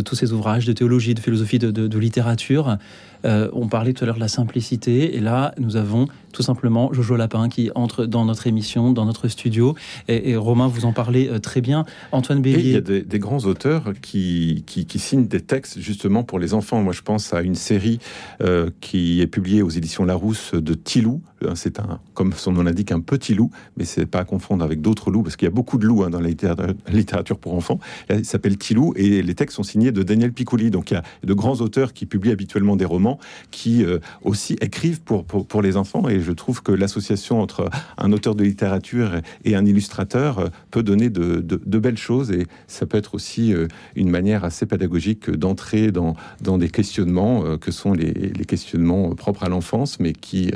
tous 0.00 0.14
ces 0.14 0.32
ouvrages 0.32 0.64
de 0.64 0.72
théologie, 0.72 1.14
de 1.14 1.20
philosophie, 1.20 1.58
de 1.58 1.98
littérature, 1.98 2.78
euh, 3.24 3.48
on 3.52 3.68
parlait 3.68 3.92
tout 3.92 4.04
à 4.04 4.06
l'heure 4.06 4.16
de 4.16 4.20
la 4.20 4.28
simplicité. 4.28 5.16
Et 5.16 5.20
là, 5.20 5.54
nous 5.58 5.76
avons 5.76 6.06
tout 6.32 6.42
simplement 6.42 6.92
Jojo 6.92 7.16
Lapin 7.16 7.48
qui 7.48 7.70
entre 7.74 8.04
dans 8.04 8.24
notre 8.24 8.46
émission, 8.46 8.92
dans 8.92 9.06
notre 9.06 9.28
studio. 9.28 9.74
Et, 10.08 10.30
et 10.30 10.36
Romain, 10.36 10.66
vous 10.68 10.84
en 10.84 10.92
parlez 10.92 11.28
euh, 11.28 11.38
très 11.38 11.60
bien. 11.60 11.84
Antoine 12.12 12.44
Et 12.44 12.50
il 12.50 12.54
y 12.54 12.56
Bélier. 12.56 12.76
a 12.76 12.80
des, 12.80 13.02
des 13.02 13.18
grands 13.18 13.40
auteurs 13.46 13.92
qui, 14.02 14.62
qui, 14.66 14.84
qui 14.86 14.98
signent 14.98 15.26
des 15.26 15.40
textes 15.40 15.80
justement 15.80 16.22
pour 16.22 16.38
les 16.38 16.54
enfants. 16.54 16.82
Moi, 16.82 16.92
je 16.92 17.02
pense 17.02 17.32
à 17.34 17.42
une 17.42 17.54
série 17.54 17.98
euh, 18.42 18.70
qui 18.80 19.20
est 19.20 19.26
publiée 19.26 19.62
aux 19.62 19.70
éditions 19.70 20.04
Larousse 20.04 20.52
de 20.54 20.74
Tilou. 20.74 21.22
Euh, 21.44 21.52
C'est 21.54 21.80
un, 21.80 21.98
comme 22.14 22.32
son 22.34 22.52
nom 22.52 22.62
l'indique, 22.62 22.92
un 22.92 23.00
petit 23.00 23.34
loup, 23.34 23.50
mais 23.76 23.84
c'est 23.84 24.06
pas 24.06 24.20
à 24.20 24.24
confondre 24.24 24.64
avec 24.64 24.80
d'autres 24.82 25.10
loups, 25.10 25.22
parce 25.22 25.36
qu'il 25.36 25.46
y 25.46 25.50
a 25.50 25.54
beaucoup 25.54 25.78
de 25.78 25.86
loups 25.86 26.02
hein, 26.04 26.10
dans 26.10 26.20
la 26.20 26.28
littérature, 26.28 27.38
pour 27.38 27.54
enfants. 27.54 27.78
Là, 28.08 28.16
il 28.16 28.24
s'appelle 28.24 28.58
Tilou 28.58 28.92
et 28.96 29.22
les 29.22 29.34
textes 29.34 29.56
sont 29.56 29.62
signés 29.62 29.92
de 29.92 30.02
Daniel 30.02 30.32
Piccoli. 30.32 30.70
Donc 30.70 30.90
il 30.90 30.94
y 30.94 30.96
a 30.98 31.02
de 31.24 31.34
grands 31.34 31.60
auteurs 31.60 31.92
qui 31.94 32.04
publient 32.06 32.32
habituellement 32.32 32.76
des 32.76 32.84
romans, 32.84 33.07
qui 33.50 33.84
euh, 33.84 33.98
aussi 34.22 34.56
écrivent 34.60 35.00
pour, 35.00 35.24
pour, 35.24 35.62
les 35.62 35.76
enfants. 35.76 36.08
Et 36.08 36.20
je 36.20 36.32
trouve 36.32 36.62
que 36.62 36.72
l'association 36.72 37.40
entre 37.40 37.70
un 37.96 38.12
auteur 38.12 38.34
de 38.34 38.44
littérature 38.44 39.12
et 39.44 39.56
un 39.56 39.64
illustrateur 39.64 40.38
euh, 40.38 40.46
peut 40.70 40.82
donner 40.82 41.10
de, 41.10 41.40
de- 41.40 41.78
belles 41.78 41.96
choses. 41.96 42.32
Et 42.32 42.46
ça 42.66 42.86
peut 42.86 42.98
être 42.98 43.14
aussi 43.14 43.54
euh, 43.54 43.68
une 43.94 44.10
manière 44.10 44.44
assez 44.44 44.66
pédagogique 44.66 45.30
d'entrer 45.30 45.92
dans, 45.92 46.14
dans 46.42 46.58
des 46.58 46.70
questionnements 46.70 47.56
que 47.56 47.70
sont 47.70 47.92
les, 47.92 48.12
les 48.12 48.44
questionnements 48.44 49.14
propres 49.14 49.44
à 49.44 49.48
l'enfance, 49.48 50.00
mais 50.00 50.12
qui, 50.12 50.50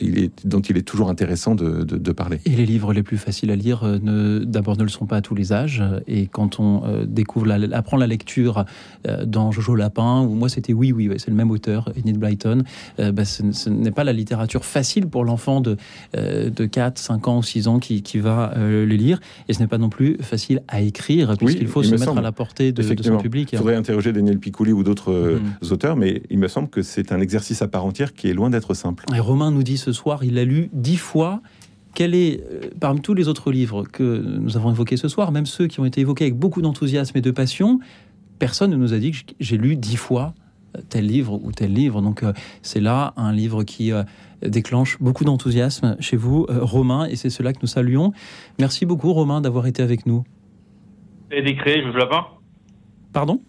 il 0.00 0.18
est, 0.18 0.46
dont 0.46 0.60
il 0.60 0.76
est 0.76 0.82
toujours 0.82 1.10
intéressant 1.10 1.56
de, 1.56 1.82
de- 1.82 2.12
parler. 2.12 2.38
Et 2.46 2.50
les 2.50 2.64
livres 2.64 2.92
les 2.92 3.02
plus 3.02 3.18
faciles 3.18 3.50
à 3.50 3.56
lire, 3.56 3.82
ne- 3.84 4.44
d'abord, 4.44 4.76
ne 4.76 4.84
le 4.84 4.88
sont 4.88 5.06
pas 5.06 5.16
à 5.16 5.20
tous 5.20 5.34
les 5.34 5.52
âges. 5.52 5.82
Et 6.06 6.28
quand 6.28 6.60
on 6.60 7.04
découvre, 7.04 7.46
la, 7.46 7.76
apprend 7.76 7.96
la 7.96 8.06
lecture 8.06 8.64
dans 9.26 9.50
Jojo 9.50 9.74
Lapin, 9.74 10.20
ou 10.22 10.34
moi 10.34 10.48
c'était 10.48 10.72
Oui, 10.72 10.92
oui, 10.92 11.10
c'est 11.18 11.30
le 11.34 11.36
même 11.36 11.50
auteur, 11.50 11.90
Enid 12.02 12.18
Blyton, 12.18 12.62
euh, 13.00 13.12
bah, 13.12 13.24
ce, 13.24 13.42
ce 13.52 13.68
n'est 13.68 13.90
pas 13.90 14.04
la 14.04 14.12
littérature 14.12 14.64
facile 14.64 15.06
pour 15.08 15.24
l'enfant 15.24 15.60
de, 15.60 15.76
euh, 16.16 16.48
de 16.50 16.64
4, 16.64 16.98
5 16.98 17.28
ans 17.28 17.38
ou 17.38 17.42
6 17.42 17.68
ans 17.68 17.78
qui, 17.78 18.02
qui 18.02 18.18
va 18.18 18.52
euh, 18.56 18.86
les 18.86 18.96
lire. 18.96 19.20
Et 19.48 19.52
ce 19.52 19.60
n'est 19.60 19.66
pas 19.66 19.78
non 19.78 19.88
plus 19.88 20.16
facile 20.20 20.62
à 20.68 20.80
écrire, 20.80 21.36
puisqu'il 21.36 21.66
faut 21.66 21.82
il 21.82 21.86
se 21.86 21.90
me 21.90 21.94
mettre 21.98 22.04
semble. 22.06 22.20
à 22.20 22.22
la 22.22 22.32
portée 22.32 22.72
de, 22.72 22.82
de 22.94 23.02
son 23.02 23.18
public. 23.18 23.50
Il 23.52 23.58
faudrait 23.58 23.74
interroger 23.76 24.12
Daniel 24.12 24.38
Piccoli 24.38 24.72
ou 24.72 24.82
d'autres 24.84 25.12
euh, 25.12 25.40
Mhm. 25.62 25.72
auteurs, 25.72 25.96
mais 25.96 26.22
il 26.30 26.38
me 26.38 26.48
semble 26.48 26.68
que 26.68 26.82
c'est 26.82 27.10
un 27.12 27.20
exercice 27.20 27.60
à 27.62 27.68
part 27.68 27.84
entière 27.84 28.14
qui 28.14 28.28
est 28.28 28.34
loin 28.34 28.50
d'être 28.50 28.72
simple. 28.74 29.04
Et 29.14 29.18
Romain 29.20 29.50
nous 29.50 29.62
dit 29.64 29.76
ce 29.78 29.92
soir, 29.92 30.22
il 30.24 30.34
l'a 30.34 30.44
lu 30.44 30.70
dix 30.72 30.96
fois. 30.96 31.42
Quel 31.94 32.14
est, 32.14 32.40
euh, 32.40 32.60
parmi 32.80 33.00
tous 33.00 33.14
les 33.14 33.28
autres 33.28 33.50
livres 33.52 33.84
que 33.84 34.22
nous 34.40 34.56
avons 34.56 34.70
évoqués 34.70 34.96
ce 34.96 35.08
soir, 35.08 35.30
même 35.32 35.46
ceux 35.46 35.66
qui 35.66 35.80
ont 35.80 35.84
été 35.84 36.00
évoqués 36.00 36.24
avec 36.24 36.36
beaucoup 36.38 36.60
d'enthousiasme 36.62 37.16
et 37.18 37.20
de 37.20 37.30
passion, 37.30 37.78
personne 38.38 38.70
ne 38.70 38.76
nous 38.76 38.92
a 38.94 38.98
dit 38.98 39.12
que 39.12 39.18
j'ai 39.40 39.56
lu 39.56 39.76
dix 39.76 39.96
fois 39.96 40.34
tel 40.88 41.06
livre 41.06 41.40
ou 41.42 41.52
tel 41.52 41.72
livre. 41.72 42.00
Donc 42.02 42.22
euh, 42.22 42.32
c'est 42.62 42.80
là 42.80 43.12
un 43.16 43.32
livre 43.32 43.64
qui 43.64 43.92
euh, 43.92 44.02
déclenche 44.42 44.98
beaucoup 45.00 45.24
d'enthousiasme 45.24 45.96
chez 46.00 46.16
vous, 46.16 46.46
euh, 46.50 46.58
Romain, 46.62 47.06
et 47.06 47.16
c'est 47.16 47.30
cela 47.30 47.52
que 47.52 47.58
nous 47.62 47.68
saluons. 47.68 48.12
Merci 48.58 48.86
beaucoup, 48.86 49.12
Romain, 49.12 49.40
d'avoir 49.40 49.66
été 49.66 49.82
avec 49.82 50.06
nous. 50.06 50.24
Ça 51.30 51.36
a 51.36 51.40
été 51.40 51.56
créé, 51.56 51.82
Jojo 51.82 51.98
Lapin 51.98 52.26
Pardon? 53.12 53.40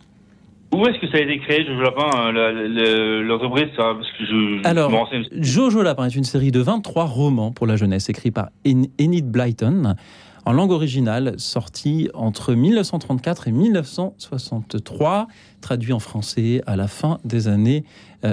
Où 0.74 0.86
est-ce 0.88 1.00
que 1.00 1.08
ça 1.10 1.18
a 1.18 1.22
été 1.22 1.40
créé, 1.40 1.66
Jojo 1.66 1.82
Lapin, 1.82 2.32
la- 2.34 2.52
la- 2.52 3.22
l'entreprise, 3.22 3.68
ça 3.78 3.94
Parce 3.96 4.12
que 4.18 4.26
je, 4.26 4.60
je 4.64 4.68
Alors, 4.68 4.92
renseigne. 4.92 5.26
Jojo 5.32 5.82
Lapin 5.84 6.06
est 6.06 6.16
une 6.16 6.24
série 6.24 6.52
de 6.52 6.60
23 6.60 7.06
romans 7.06 7.52
pour 7.52 7.66
la 7.68 7.76
jeunesse, 7.78 8.10
écrits 8.10 8.32
par 8.32 8.50
En- 8.68 8.84
Enid 9.00 9.30
Blyton, 9.30 9.96
en 10.46 10.54
langue 10.54 10.72
originale, 10.72 11.36
sorti 11.38 12.10
entre 12.14 12.54
1934 12.54 13.48
et 13.48 13.52
1963, 13.52 15.28
traduit 15.62 15.92
en 15.92 16.00
français 16.00 16.62
à 16.68 16.76
la 16.76 16.88
fin 16.88 17.20
des 17.26 17.48
années 17.48 17.84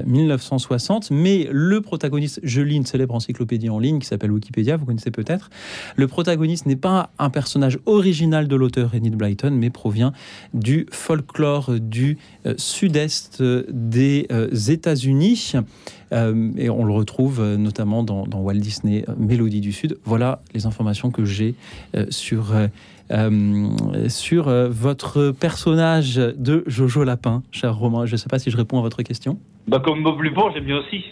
1960. 0.07 1.11
Mais 1.11 1.49
le 1.51 1.81
protagoniste, 1.81 2.41
je 2.43 2.61
lis 2.61 2.77
une 2.77 2.87
célèbre 2.87 3.15
encyclopédie 3.15 3.69
en 3.69 3.79
ligne 3.79 3.99
qui 3.99 4.07
s'appelle 4.07 4.31
Wikipédia, 4.31 4.77
vous 4.77 4.87
connaissez 4.87 5.11
peut-être. 5.11 5.51
Le 5.97 6.07
protagoniste 6.09 6.67
n'est 6.67 6.77
pas 6.77 7.11
un 7.19 7.31
personnage 7.31 7.79
original 7.87 8.49
de 8.49 8.57
l'auteur 8.57 8.95
Enid 8.95 9.17
Blyton, 9.17 9.51
mais 9.51 9.71
provient 9.71 10.13
du 10.55 10.87
folklore 10.91 11.73
du 11.81 12.19
euh, 12.47 12.55
sud-est 12.57 13.41
euh, 13.41 13.65
des 13.71 14.27
euh, 14.31 14.49
États-Unis. 14.51 15.55
Euh, 16.13 16.51
et 16.57 16.69
on 16.71 16.85
le 16.85 16.93
retrouve 16.93 17.41
euh, 17.41 17.57
notamment 17.57 18.03
dans, 18.03 18.27
Walt 18.35 18.55
Disney 18.55 19.05
euh, 19.09 19.15
Mélodie 19.19 19.61
du 19.61 19.73
Sud. 19.73 19.99
Voilà 20.05 20.43
les 20.55 20.67
informations 20.67 21.11
que 21.11 21.25
j'ai 21.25 21.55
euh, 21.97 22.07
sur, 22.11 22.55
euh, 22.55 22.67
euh, 23.11 24.09
sur 24.09 24.49
euh, 24.49 24.69
votre 24.69 25.31
personnage 25.31 26.17
de 26.17 26.65
Jojo 26.67 27.05
Lapin, 27.05 27.43
cher 27.51 27.77
Romain. 27.77 28.07
Je 28.07 28.13
ne 28.13 28.17
sais 28.17 28.29
pas 28.29 28.39
si 28.39 28.51
je 28.51 28.57
réponds 28.57 28.79
à 28.79 28.83
votre 28.83 29.03
question. 29.03 29.39
Bah, 29.67 29.81
comme 29.85 30.03
Bob 30.03 30.21
Lupon, 30.21 30.51
j'aime 30.53 30.65
bien 30.65 30.79
aussi. 30.79 31.05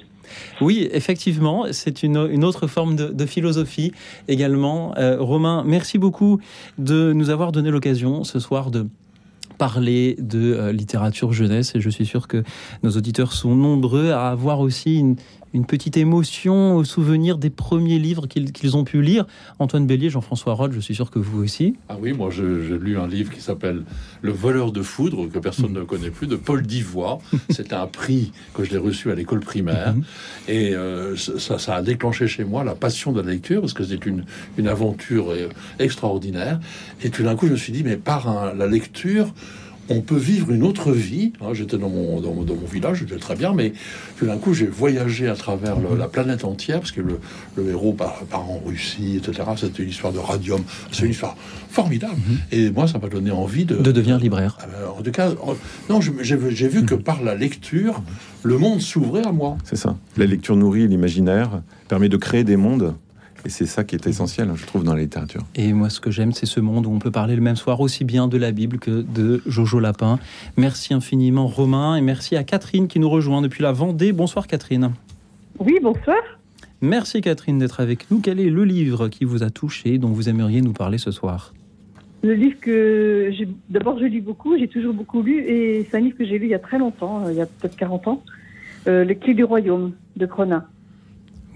Oui, 0.61 0.89
effectivement, 0.93 1.67
c'est 1.73 2.03
une, 2.03 2.45
autre 2.45 2.67
forme 2.67 2.97
de, 2.97 3.09
de 3.09 3.27
philosophie 3.27 3.93
également. 4.29 4.95
Euh, 4.97 5.17
Romain, 5.19 5.65
merci 5.67 5.99
beaucoup 5.99 6.41
de 6.79 7.13
nous 7.13 7.31
avoir 7.31 7.53
donné 7.53 7.71
l'occasion 7.71 8.25
ce 8.25 8.39
soir 8.39 8.71
de 8.71 8.87
parler 9.61 10.17
de 10.19 10.55
euh, 10.55 10.73
littérature 10.73 11.35
jeunesse 11.35 11.75
et 11.75 11.81
je 11.81 11.91
suis 11.91 12.07
sûr 12.07 12.29
que 12.29 12.43
nos 12.83 12.93
auditeurs 12.93 13.35
sont 13.35 13.55
nombreux 13.55 14.11
à 14.11 14.31
avoir 14.31 14.61
aussi 14.61 14.99
une, 14.99 15.17
une 15.53 15.67
petite 15.67 15.97
émotion 15.97 16.77
au 16.77 16.85
souvenir 16.85 17.37
des 17.39 17.51
premiers 17.51 17.99
livres 17.99 18.27
qu'ils 18.27 18.77
ont 18.77 18.85
pu 18.85 19.03
lire. 19.03 19.27
Antoine 19.59 19.87
Bélier, 19.87 20.09
Jean-François 20.11 20.55
Rode, 20.55 20.73
je 20.73 20.81
suis 20.81 20.95
sûr 20.95 21.11
que 21.11 21.19
vous 21.19 21.43
aussi. 21.43 21.75
Ah 21.89 21.97
oui, 22.01 22.13
moi 22.13 22.31
je- 22.31 22.63
j'ai 22.69 22.79
lu 22.79 22.99
un 22.99 23.09
livre 23.09 23.33
qui 23.33 23.41
s'appelle 23.41 23.83
Le 24.23 24.33
voleur 24.33 24.71
de 24.73 24.83
foudre, 24.83 25.27
que 25.29 25.39
personne 25.39 25.73
ne 25.73 25.83
connaît 25.83 26.11
plus, 26.11 26.27
de 26.27 26.37
Paul 26.37 26.63
Divois. 26.63 27.19
C'était 27.51 27.75
un 27.75 27.87
prix 27.87 28.33
que 28.55 28.65
je 28.65 28.71
l'ai 28.71 28.79
reçu 28.79 29.11
à 29.11 29.15
l'école 29.15 29.41
primaire. 29.41 29.95
Et 30.49 30.75
euh, 30.75 31.17
ça, 31.17 31.59
ça 31.59 31.77
a 31.77 31.83
déclenché 31.83 32.29
chez 32.29 32.45
moi 32.45 32.63
la 32.65 32.75
passion 32.75 33.13
de 33.13 33.21
la 33.21 33.31
lecture, 33.33 33.61
parce 33.61 33.73
que 33.73 33.83
c'est 33.85 34.05
une, 34.07 34.25
une 34.59 34.69
aventure 34.69 35.31
euh, 35.31 35.49
extraordinaire. 35.79 36.61
Et 37.03 37.11
tout 37.11 37.23
d'un 37.23 37.35
coup, 37.37 37.47
je 37.47 37.53
me 37.53 37.57
suis 37.57 37.73
dit, 37.73 37.83
mais 37.83 37.97
par 37.97 38.29
un- 38.29 38.55
la 38.55 38.67
lecture, 38.67 39.33
on 39.91 40.01
peut 40.01 40.17
vivre 40.17 40.51
une 40.53 40.63
autre 40.63 40.93
vie. 40.93 41.33
Hein, 41.41 41.49
J'étais 41.53 41.77
dans 41.77 41.89
mon, 41.91 42.21
dans, 42.21 42.33
mon- 42.33 42.45
dans 42.45 42.55
mon 42.55 42.67
village, 42.67 42.99
j'étais 43.01 43.17
très 43.19 43.35
bien, 43.37 43.53
mais 43.53 43.73
tout 44.19 44.25
d'un 44.27 44.39
coup, 44.39 44.55
j'ai 44.55 44.67
voyagé 44.67 45.29
à 45.29 45.35
travers 45.35 45.77
le- 45.79 45.97
la 45.99 46.09
planète 46.09 46.45
entière, 46.45 46.79
parce 46.81 46.93
que 46.93 47.01
le, 47.01 47.19
le 47.57 47.69
héros 47.71 47.93
part, 47.93 48.23
part 48.31 48.49
en 48.49 48.61
Russie, 48.65 49.17
etc. 49.19 49.49
C'était 49.57 49.83
une 49.83 49.89
histoire 49.91 50.13
de 50.13 50.19
radium. 50.19 50.63
C'est 50.93 51.05
une 51.05 51.11
histoire 51.11 51.37
formidable. 51.69 52.15
Et 52.53 52.71
moi, 52.71 52.87
ça 52.89 52.99
m'a 52.99 53.09
donné 53.09 53.31
envie 53.31 53.65
de... 53.65 53.77
De 53.77 53.93
devenir 53.93 54.19
libraire. 54.19 54.57
Ah 54.61 54.67
ben, 54.67 54.89
en 54.99 55.03
tout 55.03 55.11
cas, 55.11 55.31
non, 55.89 56.01
j'ai 56.01 56.37
vu- 56.37 56.55
j'ai 56.55 56.69
vu 56.69 56.85
que 56.85 56.95
par 56.95 57.23
la 57.23 57.35
lecture, 57.35 58.03
le 58.43 58.57
monde 58.59 58.81
s'ouvrait 58.81 59.27
à 59.27 59.33
moi. 59.33 59.59
C'est 59.65 59.77
ça. 59.77 59.97
La 60.17 60.27
lecture 60.27 60.57
nourrit 60.57 60.87
l'imaginaire, 60.89 61.63
permet 61.89 62.09
de 62.09 62.17
créer 62.17 62.45
des 62.45 62.57
mondes. 62.57 62.95
Et 63.47 63.49
c'est 63.49 63.67
ça 63.67 63.85
qui 63.85 63.95
est 63.95 64.07
essentiel, 64.07 64.51
je 64.55 64.67
trouve, 64.67 64.85
dans 64.85 64.95
la 64.95 65.01
littérature. 65.01 65.43
Et 65.55 65.73
moi, 65.73 65.89
ce 65.91 65.99
que 66.01 66.11
j'aime, 66.11 66.33
c'est 66.33 66.47
ce 66.47 66.61
monde 66.61 66.87
où 66.87 66.91
on 66.91 66.99
peut 66.99 67.11
parler 67.11 67.35
le 67.37 67.41
même 67.41 67.57
soir 67.57 67.81
aussi 67.81 68.05
bien 68.05 68.29
de 68.29 68.37
la 68.37 68.53
Bible 68.53 68.79
que 68.79 69.03
de 69.03 69.43
Jojo 69.47 69.81
Lapin. 69.81 70.19
Merci 70.57 70.93
infiniment, 70.95 71.47
Romain, 71.47 71.97
et 71.97 72.01
merci 72.03 72.37
à 72.37 72.45
Catherine 72.45 72.87
qui 72.87 72.99
nous 73.01 73.09
rejoint 73.09 73.41
depuis 73.43 73.63
la 73.63 73.73
Vendée. 73.73 74.13
Bonsoir, 74.13 74.47
Catherine. 74.47 74.91
Oui, 75.59 75.79
bonsoir. 75.83 76.17
Merci, 76.83 77.21
Catherine, 77.21 77.59
d'être 77.59 77.81
avec 77.81 78.11
nous. 78.11 78.21
Quel 78.21 78.41
est 78.41 78.51
le 78.51 78.65
livre 78.65 79.09
qui 79.09 79.25
vous 79.25 79.43
a 79.43 79.51
touché, 79.51 79.99
dont 79.99 80.09
vous 80.09 80.29
aimeriez 80.29 80.61
nous 80.63 80.73
parler 80.73 80.99
ce 80.99 81.11
soir? 81.11 81.53
Le 82.23 82.35
livre 82.35 82.57
que 82.61 83.31
j'ai. 83.37 83.49
D'abord, 83.71 83.99
je 83.99 84.05
lis 84.05 84.21
beaucoup, 84.21 84.59
j'ai 84.59 84.69
toujours 84.69 84.93
beaucoup 84.93 85.23
lu, 85.23 85.39
et 85.47 85.87
c'est 85.91 85.97
un 85.97 86.01
livre 86.01 86.19
que 86.19 86.27
j'ai 86.27 86.39
lu 86.39 86.47
il 86.47 86.51
y 86.51 86.55
a 86.55 86.59
très 86.59 86.79
longtemps, 86.79 87.25
euh, 87.25 87.33
il 87.33 87.39
y 87.39 87.41
a 87.41 87.47
peut-être 87.47 87.77
40 87.77 88.09
ans. 88.09 88.23
Euh, 88.87 89.05
Les 89.05 89.17
Clés 89.17 89.33
du 89.35 89.45
Royaume 89.45 89.93
de 90.17 90.27
Cronin. 90.27 90.65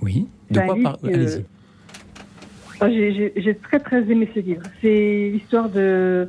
Oui. 0.00 0.26
De 0.50 0.60
quoi 0.60 0.74
livre 0.74 0.90
par... 0.92 1.00
que- 1.00 1.06
Allez-y. 1.08 1.44
Ah, 2.80 2.90
j'ai- 2.90 3.58
très 3.62 3.78
très 3.78 4.02
aimé 4.10 4.28
ce 4.34 4.40
livre. 4.40 4.62
C'est 4.80 5.30
l'histoire 5.32 5.68
de 5.68 6.28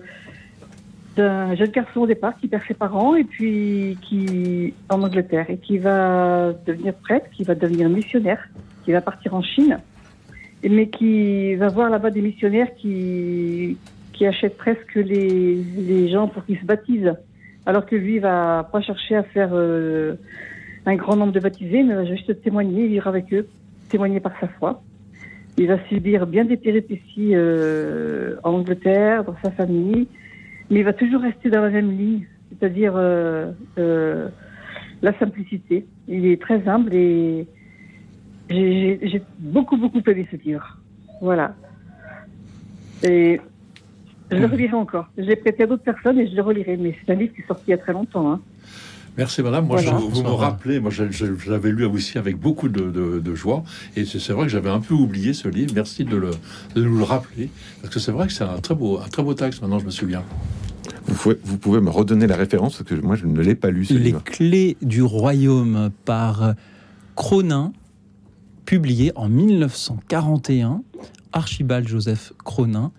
d'un 1.15 1.55
jeune 1.55 1.71
garçon 1.71 2.01
au 2.01 2.07
départ 2.07 2.35
qui 2.37 2.49
perd 2.49 2.63
ses 2.67 2.73
parents 2.73 3.15
et 3.15 3.23
puis 3.23 3.97
qui 4.01 4.73
en 4.89 5.01
Angleterre 5.01 5.49
et 5.49 5.57
qui 5.57 5.77
va 5.77 6.51
devenir 6.65 6.93
prêtre, 6.95 7.27
qui 7.31 7.43
va 7.45 7.55
devenir 7.55 7.87
missionnaire, 7.87 8.49
qui 8.83 8.91
va 8.91 8.99
partir 8.99 9.33
en 9.33 9.41
Chine, 9.41 9.79
mais 10.69 10.89
qui 10.89 11.55
va 11.55 11.69
voir 11.69 11.89
là-bas 11.89 12.09
des 12.11 12.21
missionnaires 12.21 12.67
qui 12.75 13.77
qui 14.11 14.25
achètent 14.25 14.57
presque 14.57 14.95
les, 14.95 15.55
les 15.77 16.09
gens 16.09 16.27
pour 16.27 16.45
qu'ils 16.45 16.59
se 16.59 16.65
baptisent, 16.65 17.13
alors 17.65 17.85
que 17.85 17.95
lui 17.95 18.19
va 18.19 18.67
pas 18.71 18.81
chercher 18.81 19.15
à 19.15 19.23
faire 19.23 19.49
euh, 19.53 20.15
un 20.85 20.95
grand 20.95 21.15
nombre 21.15 21.33
de 21.33 21.39
baptisés, 21.39 21.83
mais 21.83 21.95
va 21.95 22.05
juste 22.05 22.41
témoigner, 22.41 22.87
vivre 22.87 23.07
avec 23.07 23.33
eux, 23.33 23.47
témoigner 23.89 24.19
par 24.19 24.33
sa 24.39 24.47
foi. 24.47 24.81
Il 25.57 25.67
va 25.67 25.77
subir 25.87 26.27
bien 26.27 26.43
des 26.45 26.57
péripéties 26.57 27.31
euh, 27.33 28.35
en 28.43 28.55
Angleterre, 28.55 29.23
dans 29.23 29.35
sa 29.43 29.51
famille, 29.51 30.07
mais 30.69 30.79
il 30.79 30.83
va 30.83 30.93
toujours 30.93 31.21
rester 31.21 31.49
dans 31.49 31.61
la 31.61 31.69
même 31.69 31.91
ligne, 31.97 32.25
c'est-à-dire 32.49 32.93
euh, 32.95 33.51
euh, 33.77 34.27
la 35.01 35.17
simplicité. 35.17 35.85
Il 36.07 36.25
est 36.25 36.41
très 36.41 36.67
humble 36.67 36.93
et 36.93 37.47
j'ai 38.49 38.99
j'ai- 38.99 39.07
j'ai 39.09 39.21
beaucoup, 39.39 39.77
beaucoup 39.77 40.01
aimé 40.07 40.27
ce 40.29 40.35
livre. 40.35 40.77
Voilà. 41.21 41.55
Et 43.03 43.39
je 44.31 44.37
le 44.37 44.45
relirai 44.47 44.73
encore. 44.73 45.07
Je 45.17 45.23
l'ai 45.23 45.35
prêté 45.37 45.63
à 45.63 45.67
d'autres 45.67 45.83
personnes 45.83 46.19
et 46.19 46.27
je 46.27 46.35
le 46.35 46.41
relirai, 46.41 46.75
mais 46.77 46.95
c'est 46.99 47.11
un 47.13 47.15
livre 47.15 47.33
qui 47.33 47.41
est 47.41 47.47
sorti 47.47 47.63
il 47.67 47.71
y 47.71 47.73
a 47.73 47.77
très 47.77 47.93
longtemps. 47.93 48.29
Hein. 48.31 48.41
Merci 49.17 49.41
madame. 49.41 49.65
Moi, 49.67 49.81
Voilà. 49.81 49.97
je, 49.99 50.03
vous 50.03 50.23
me 50.23 50.29
rappelez, 50.29 50.79
moi 50.79 50.91
l'avais 51.49 51.71
lu 51.71 51.85
aussi 51.85 52.17
avec 52.17 52.37
beaucoup 52.37 52.67
de, 52.69 52.91
de- 52.91 53.19
de 53.19 53.35
joie. 53.35 53.63
Et 53.95 54.03
c'est 54.05 54.19
c'est 54.19 54.33
vrai 54.33 54.43
que 54.45 54.51
j'avais 54.51 54.69
un 54.69 54.81
peu 54.81 54.93
oublié 54.93 55.33
ce 55.33 55.47
livre. 55.47 55.71
Merci 55.73 56.03
de, 56.03 56.17
le, 56.17 56.31
de 56.75 56.83
nous 56.83 56.97
le 56.97 57.03
rappeler. 57.03 57.49
Parce 57.81 57.93
que 57.93 57.99
c'est 57.99 58.11
vrai 58.11 58.27
que 58.27 58.33
c'est 58.33 58.43
un 58.43 58.59
très 58.59 58.75
beau, 58.75 58.99
un 58.99 59.07
très 59.07 59.23
beau 59.23 59.33
texte, 59.33 59.61
maintenant 59.61 59.79
je 59.79 59.85
me 59.85 59.91
souviens. 59.91 60.23
Vous 61.07 61.13
pouvez, 61.15 61.37
vous 61.43 61.57
pouvez 61.57 61.81
me 61.81 61.89
redonner 61.89 62.27
la 62.27 62.35
référence 62.35 62.77
parce 62.77 62.89
que 62.89 62.95
moi 62.95 63.15
je 63.15 63.25
ne 63.25 63.39
l'ai 63.41 63.55
pas 63.55 63.69
lu 63.69 63.85
ce 63.85 63.93
Les 63.93 63.99
livre. 63.99 64.23
clés 64.23 64.75
du 64.81 65.01
royaume 65.01 65.91
par 66.03 66.53
Cronin, 67.15 67.71
publié 68.65 69.11
en 69.15 69.29
1941, 69.29 70.81
Archibald 71.31 71.87
Joseph 71.87 72.33
Cronin, 72.43 72.91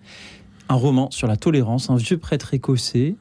un 0.69 0.75
roman 0.75 1.11
sur 1.11 1.27
la 1.27 1.35
tolérance, 1.37 1.89
un 1.89 1.95
vieux 1.97 2.17
prêtre 2.17 2.53
écossais 2.53 3.15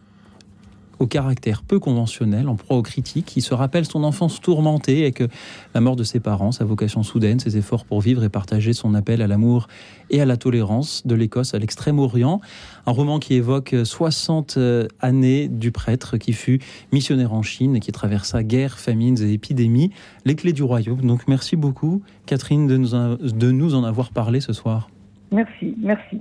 au 0.99 1.07
caractère 1.07 1.63
peu 1.63 1.79
conventionnel, 1.79 2.49
en 2.49 2.55
proie 2.57 2.77
aux 2.77 2.83
critiques, 2.83 3.27
qui 3.27 3.41
se 3.41 3.53
rappelle 3.55 3.85
son 3.85 4.03
enfance 4.05 4.41
tourmentée 4.41 5.05
et 5.07 5.13
que 5.13 5.29
la 5.75 5.81
mort 5.81 5.97
de 5.97 6.05
ses 6.05 6.21
parents, 6.21 6.53
sa 6.53 6.65
vocation 6.65 7.03
soudaine, 7.03 7.39
ses 7.39 7.57
efforts 7.57 7.85
pour 7.85 8.01
vivre 8.01 8.25
et 8.25 8.29
partager 8.29 8.73
son 8.73 8.95
appel 8.95 9.21
à 9.23 9.27
l'amour 9.27 9.69
et 10.11 10.21
à 10.21 10.25
la 10.25 10.37
tolérance 10.37 11.07
de 11.07 11.15
l'Écosse 11.15 11.55
à 11.55 11.59
l'extrême-orient. 11.59 12.41
Un 12.87 12.93
roman 12.93 13.19
qui 13.19 13.35
évoque 13.35 13.75
60 13.85 14.55
euh, 14.57 14.87
années 15.01 15.49
du 15.49 15.71
prêtre 15.73 16.17
qui 16.17 16.33
fut 16.33 16.61
missionnaire 16.93 17.33
en 17.35 17.43
Chine 17.43 17.77
et 17.77 17.81
qui 17.81 17.93
traversa 17.93 18.43
guerres, 18.43 18.79
famines 18.79 19.21
et 19.23 19.33
épidémies. 19.33 19.91
Les 20.25 20.35
clés 20.35 20.53
du 20.53 20.63
royaume. 20.63 21.03
Donc 21.03 21.29
merci 21.29 21.57
beaucoup, 21.57 22.03
Catherine, 22.27 22.67
de 22.67 22.77
nous, 22.77 22.95
en- 22.95 23.17
de 23.17 23.51
nous 23.51 23.75
en 23.75 23.85
avoir 23.85 24.11
parlé 24.11 24.41
ce 24.41 24.53
soir. 24.53 24.89
Merci, 25.33 25.75
merci. 25.79 26.21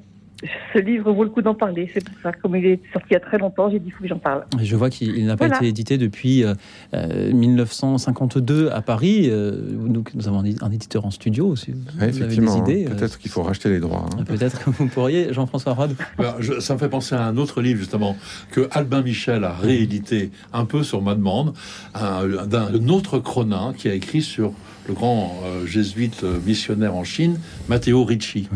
Ce 0.74 0.80
livre 0.80 1.12
vaut 1.14 1.24
le 1.24 1.30
coup 1.30 1.41
d'en 1.41 1.56
parler, 1.56 1.90
c'est 1.94 2.03
pour 2.03 2.14
ça. 2.22 2.32
Comme 2.34 2.56
il 2.57 2.66
est 2.66 2.80
sorti 2.91 3.07
il 3.12 3.14
y 3.14 3.18
a 3.18 3.20
très 3.22 3.38
longtemps, 3.38 3.70
j'ai 3.70 3.80
dit 3.80 3.88
il 3.88 3.91
faut 3.91 4.03
que 4.03 4.10
j'en 4.10 4.20
parle. 4.20 4.44
Et 4.62 4.66
je 4.66 4.76
vois 4.76 4.90
qu'il 4.90 5.16
il 5.18 5.26
n'a 5.26 5.38
pas 5.38 5.45
Voilà. 5.48 5.57
été 5.62 5.68
édité 5.70 5.98
depuis 5.98 6.44
euh, 6.44 6.53
euh, 6.94 7.32
1952 7.34 8.70
à 8.70 8.82
Paris. 8.82 9.30
Euh, 9.30 9.57
nous 9.72 10.03
avons 10.28 10.40
un 10.62 10.72
éditeur 10.72 11.06
en 11.06 11.12
studio. 11.12 11.56
Si 11.56 11.72
vous 11.72 11.78
Ouais, 11.98 12.03
avez 12.03 12.12
des 12.12 12.18
effectivement, 12.18 12.57
idées, 12.57 12.86
euh, 12.86 12.90
peut-être 12.95 13.18
qu'il 13.18 13.32
faut 13.32 13.44
racheter 13.44 13.70
les 13.70 13.80
droits. 13.80 14.06
hein. 14.20 14.24
peut-être 14.28 14.64
que 14.64 14.70
vous 14.70 14.88
pourriez, 14.88 15.34
Jean-François 15.34 15.74
Rode. 15.74 15.95
Alors, 16.18 16.36
je- 16.41 16.60
ça 16.60 16.74
me 16.74 16.80
fait 16.80 16.90
penser 16.90 17.16
à 17.16 17.24
un 17.26 17.38
autre 17.38 17.62
livre, 17.62 17.80
justement, 17.80 18.18
que 18.52 18.68
Albin 18.72 19.02
Michel 19.02 19.44
a 19.44 19.53
réédité 19.53 20.32
un 20.53 20.66
peu 20.66 20.84
sur 20.84 21.02
ma 21.02 21.16
demande, 21.16 21.53
un, 21.94 22.28
d'un 22.45 22.88
autre 22.90 23.20
Cronin 23.20 23.74
qui 23.76 23.88
a 23.90 23.94
écrit 23.94 24.22
sur 24.22 24.52
le 24.88 24.94
grand 24.94 25.41
euh, 25.44 25.66
jésuite 25.66 26.24
euh, 26.24 26.40
missionnaire 26.45 26.95
en 26.95 27.03
Chine, 27.03 27.40
Matteo 27.68 28.03
Ricci. 28.03 28.48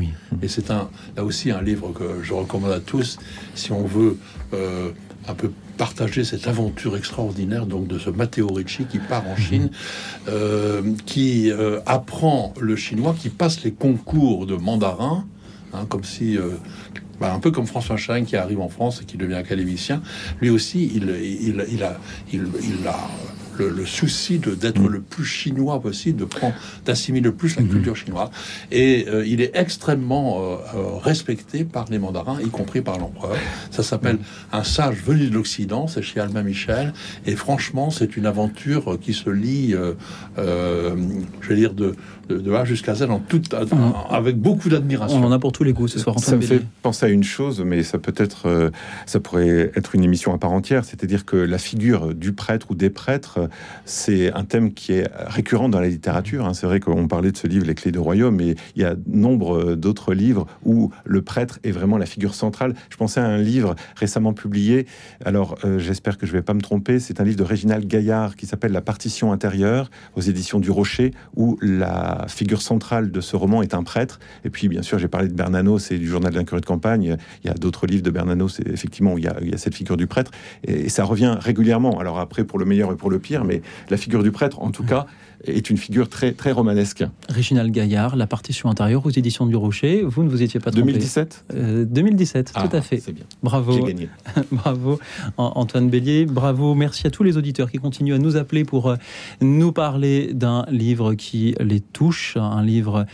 Et 0.41 0.47
c'est 0.47 0.71
un, 0.71 0.89
là 1.15 1.23
aussi 1.23 1.51
un 1.51 1.61
livre 1.61 1.91
que 1.91 2.23
je 2.23 2.33
recommande 2.33 2.71
à 2.71 2.79
tous 2.79 3.17
si 3.55 3.71
on 3.71 3.85
veut 3.85 4.17
euh, 4.53 4.91
un 5.27 5.33
peu 5.33 5.51
partager 5.77 6.23
cette 6.23 6.47
aventure 6.47 6.97
extraordinaire 6.97 7.65
donc 7.65 7.87
de 7.87 7.97
ce 7.99 8.09
Matteo 8.09 8.47
Ricci 8.51 8.85
qui 8.85 8.99
part 8.99 9.27
en 9.27 9.37
Chine, 9.37 9.69
euh, 10.27 10.81
qui 11.05 11.51
apprend 11.85 12.53
le 12.59 12.75
chinois, 12.75 13.15
qui 13.17 13.29
passe 13.29 13.63
les 13.63 13.71
concours 13.71 14.45
de 14.45 14.55
mandarin, 14.55 15.25
hein, 15.73 15.85
comme 15.87 16.03
si 16.03 16.37
bah, 17.19 17.33
un 17.33 17.39
peu 17.39 17.51
comme 17.51 17.65
François 17.65 17.97
Chagne 17.97 18.25
qui 18.25 18.35
arrive 18.35 18.59
en 18.59 18.69
France 18.69 19.01
et 19.01 19.05
qui 19.05 19.17
devient 19.17 19.35
académicien, 19.35 20.01
lui 20.41 20.49
aussi, 20.49 20.91
il, 20.93 21.09
il, 21.21 21.65
il 21.71 21.83
a, 21.83 21.97
il, 22.33 22.47
il 22.61 22.87
a 22.87 23.07
le, 23.59 23.69
le 23.69 23.85
souci 23.85 24.39
de- 24.39 24.55
d'être 24.55 24.81
le 24.87 25.01
plus 25.01 25.25
chinois 25.25 25.79
possible, 25.81 26.17
de 26.19 26.25
prendre, 26.25 26.55
d'assimiler 26.85 27.25
le 27.25 27.33
plus 27.33 27.55
la 27.57 27.63
culture 27.63 27.95
chinoise. 27.95 28.29
Et 28.71 29.05
euh, 29.07 29.25
il 29.27 29.41
est 29.41 29.51
extrêmement 29.53 30.39
euh, 30.41 30.55
euh, 30.75 30.97
respecté 31.01 31.63
par 31.65 31.85
les 31.91 31.99
mandarins, 31.99 32.39
y 32.41 32.49
compris 32.49 32.81
par 32.81 32.97
l'empereur. 32.97 33.35
Ça 33.71 33.83
s'appelle 33.83 34.17
Un 34.51 34.63
sage 34.63 34.97
venu 35.05 35.27
de 35.29 35.33
l'Occident, 35.35 35.87
c'est 35.87 36.01
chez 36.01 36.19
Albin 36.19 36.43
Michel. 36.43 36.93
Et 37.25 37.35
franchement, 37.35 37.89
c'est 37.91 38.17
une 38.17 38.25
aventure 38.25 38.97
qui 38.99 39.13
se 39.13 39.29
lit, 39.29 39.73
euh, 39.73 39.93
euh, 40.37 40.95
je 41.41 41.49
vais 41.49 41.55
dire, 41.55 41.73
de, 41.73 41.95
de, 42.29 42.37
de 42.37 42.51
A 42.53 42.65
jusqu'à 42.65 42.95
Z, 42.95 43.03
en 43.03 43.19
toute, 43.19 43.53
en- 43.53 44.07
avec 44.09 44.37
beaucoup 44.37 44.69
d'admiration. 44.69 45.17
On 45.21 45.25
en 45.25 45.31
a 45.31 45.39
pour 45.39 45.51
tous 45.51 45.63
les 45.63 45.73
goûts 45.73 45.87
ce 45.87 45.99
soir. 45.99 46.17
Ça 46.19 46.35
me 46.35 46.41
fait 46.41 46.61
penser 46.81 47.05
à 47.05 47.09
une 47.09 47.23
chose, 47.23 47.61
mais 47.65 47.83
ça 47.83 47.97
peut 47.97 48.13
être, 48.17 48.71
ça 49.05 49.19
pourrait 49.19 49.71
être 49.75 49.95
une 49.95 50.03
émission 50.03 50.33
à 50.33 50.37
part 50.37 50.51
entière. 50.51 50.85
C'est-à-dire 50.85 51.25
que 51.25 51.35
la 51.35 51.57
figure 51.57 52.13
du 52.13 52.33
prêtre 52.33 52.67
ou 52.71 52.75
des 52.75 52.89
prêtres, 52.89 53.48
c'est 53.85 54.31
un 54.33 54.43
thème 54.43 54.73
qui 54.73 54.93
est 54.93 55.07
récurrent 55.15 55.69
dans 55.69 55.79
la 55.79 55.87
littérature. 55.89 56.45
hein. 56.45 56.53
C'est 56.53 56.67
vrai 56.67 56.79
qu'on 56.79 57.07
parlait 57.07 57.31
de 57.31 57.37
ce 57.37 57.47
livre 57.47 57.65
Les 57.65 57.75
Clés 57.75 57.91
du 57.91 57.99
Royaume, 57.99 58.35
mais 58.35 58.55
il 58.75 58.81
y 58.81 58.85
a 58.85 58.95
nombre 59.07 59.75
d'autres 59.75 60.13
livres 60.13 60.47
où 60.63 60.91
le 61.05 61.21
prêtre 61.21 61.59
est 61.63 61.71
vraiment 61.71 61.97
la 61.97 62.05
figure 62.05 62.35
centrale. 62.35 62.73
Je 62.89 62.97
pensais 62.97 63.19
à 63.19 63.25
un 63.25 63.37
livre 63.37 63.75
récemment 63.95 64.33
publié. 64.33 64.85
Alors, 65.25 65.55
euh, 65.65 65.79
j'espère 65.79 66.17
que 66.17 66.25
je 66.25 66.31
vais 66.31 66.41
pas 66.41 66.53
me 66.53 66.61
tromper. 66.61 66.99
C'est 66.99 67.21
un 67.21 67.23
livre 67.23 67.37
de 67.37 67.43
Réginald 67.43 67.85
Gaillard 67.87 68.35
qui 68.35 68.45
s'appelle 68.45 68.71
La 68.71 68.81
partition 68.81 69.31
intérieure 69.31 69.89
aux 70.15 70.21
éditions 70.21 70.59
du 70.59 70.71
Rocher, 70.71 71.11
où 71.35 71.57
la 71.61 72.25
figure 72.27 72.61
centrale 72.61 73.11
de 73.11 73.21
ce 73.21 73.35
roman 73.35 73.61
est 73.61 73.73
un 73.73 73.83
prêtre. 73.83 74.19
Et 74.43 74.49
puis, 74.49 74.67
bien 74.67 74.81
sûr, 74.81 74.99
j'ai 74.99 75.07
parlé 75.07 75.27
de 75.27 75.33
Bernanos 75.33 75.91
et 75.91 75.97
du 75.97 76.07
journal 76.07 76.33
d'un 76.33 76.43
curé 76.43 76.61
de 76.61 76.65
campagne. 76.65 77.17
Il 77.43 77.47
y 77.47 77.49
a 77.49 77.53
d'autres 77.53 77.87
livres 77.87 78.03
de 78.03 78.11
Bernanos, 78.11 78.59
et 78.59 78.69
effectivement, 78.71 79.13
où 79.13 79.17
il 79.17 79.25
y, 79.25 79.27
a, 79.27 79.35
il 79.41 79.49
y 79.49 79.53
a 79.53 79.57
cette 79.57 79.75
figure 79.75 79.97
du 79.97 80.07
prêtre. 80.07 80.31
Et, 80.65 80.85
et 80.85 80.89
ça 80.89 81.03
revient 81.03 81.35
régulièrement. 81.39 81.99
Alors 81.99 82.19
après, 82.19 82.43
pour 82.43 82.59
le 82.59 82.65
meilleur 82.65 82.91
et 82.91 82.95
pour 82.95 83.09
le 83.11 83.19
pire, 83.19 83.28
mais 83.45 83.61
la 83.89 83.97
figure 83.97 84.23
du 84.23 84.31
prêtre, 84.31 84.61
en 84.61 84.71
tout 84.71 84.83
cas, 84.83 85.05
est 85.45 85.69
une 85.69 85.77
figure 85.77 86.09
très, 86.09 86.33
très 86.33 86.51
romanesque. 86.51 87.03
Réginald 87.29 87.71
Gaillard, 87.71 88.15
La 88.17 88.27
partition 88.27 88.69
intérieure 88.69 89.05
aux 89.05 89.09
éditions 89.09 89.45
du 89.45 89.55
Rocher. 89.55 90.01
Vous 90.03 90.23
ne 90.23 90.29
vous 90.29 90.41
étiez 90.41 90.59
pas 90.59 90.71
trompé. 90.71 90.85
2017 90.91 91.45
Euh, 91.53 91.85
2017, 91.85 92.51
Ah, 92.55 92.67
tout 92.67 92.75
à 92.75 92.81
fait. 92.81 92.97
c'est 92.99 93.13
bien. 93.13 93.23
Bravo. 93.41 93.71
J'ai 93.71 93.83
gagné. 93.83 94.09
bravo 94.51 94.99
An- 95.37 95.53
Antoine 95.55 95.89
Bélier. 95.89 96.25
Bravo. 96.25 96.75
Merci 96.75 97.07
à 97.07 97.09
tous 97.09 97.23
les 97.23 97.37
auditeurs 97.37 97.71
qui 97.71 97.77
continuent 97.77 98.15
à 98.15 98.17
nous 98.17 98.35
appeler 98.35 98.65
pour 98.65 98.89
euh, 98.89 98.95
nous 99.41 99.71
parler 99.71 100.33
d'un 100.33 100.65
livre 100.69 101.13
qui 101.13 101.55
les 101.61 101.79
touche, 101.79 102.35
un 102.35 102.61
livre 102.63 103.05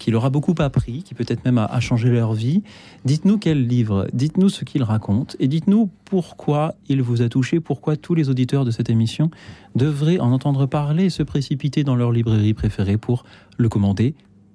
qui 0.00 0.10
leur 0.10 0.30
beaucoup 0.30 0.54
appris, 0.58 1.02
qui 1.04 1.14
peut-être 1.14 1.44
même 1.44 1.58
a, 1.58 1.66
a 1.66 1.78
changé 1.78 2.08
leur 2.10 2.32
vie. 2.32 2.62
Dites-nous 3.04 3.38
quel 3.38 3.66
livre, 3.66 4.08
dites-nous 4.12 4.48
ce 4.48 4.64
qu'il 4.64 4.82
raconte 4.82 5.36
et 5.38 5.46
dites-nous 5.46 5.90
pourquoi 6.06 6.74
il 6.88 7.02
vous 7.02 7.22
a 7.22 7.28
touché, 7.28 7.60
pourquoi 7.60 7.96
tous 7.96 8.14
les 8.14 8.28
auditeurs 8.30 8.64
de 8.64 8.70
cette 8.70 8.90
émission 8.90 9.30
devraient 9.76 10.18
en 10.18 10.32
entendre 10.32 10.66
parler 10.66 11.04
et 11.04 11.10
se 11.10 11.22
précipiter 11.22 11.84
dans 11.84 11.94
leur 11.94 12.10
librairie 12.10 12.54
préférée 12.54 12.96
pour 12.96 13.24
le 13.58 13.68
commander 13.68 14.14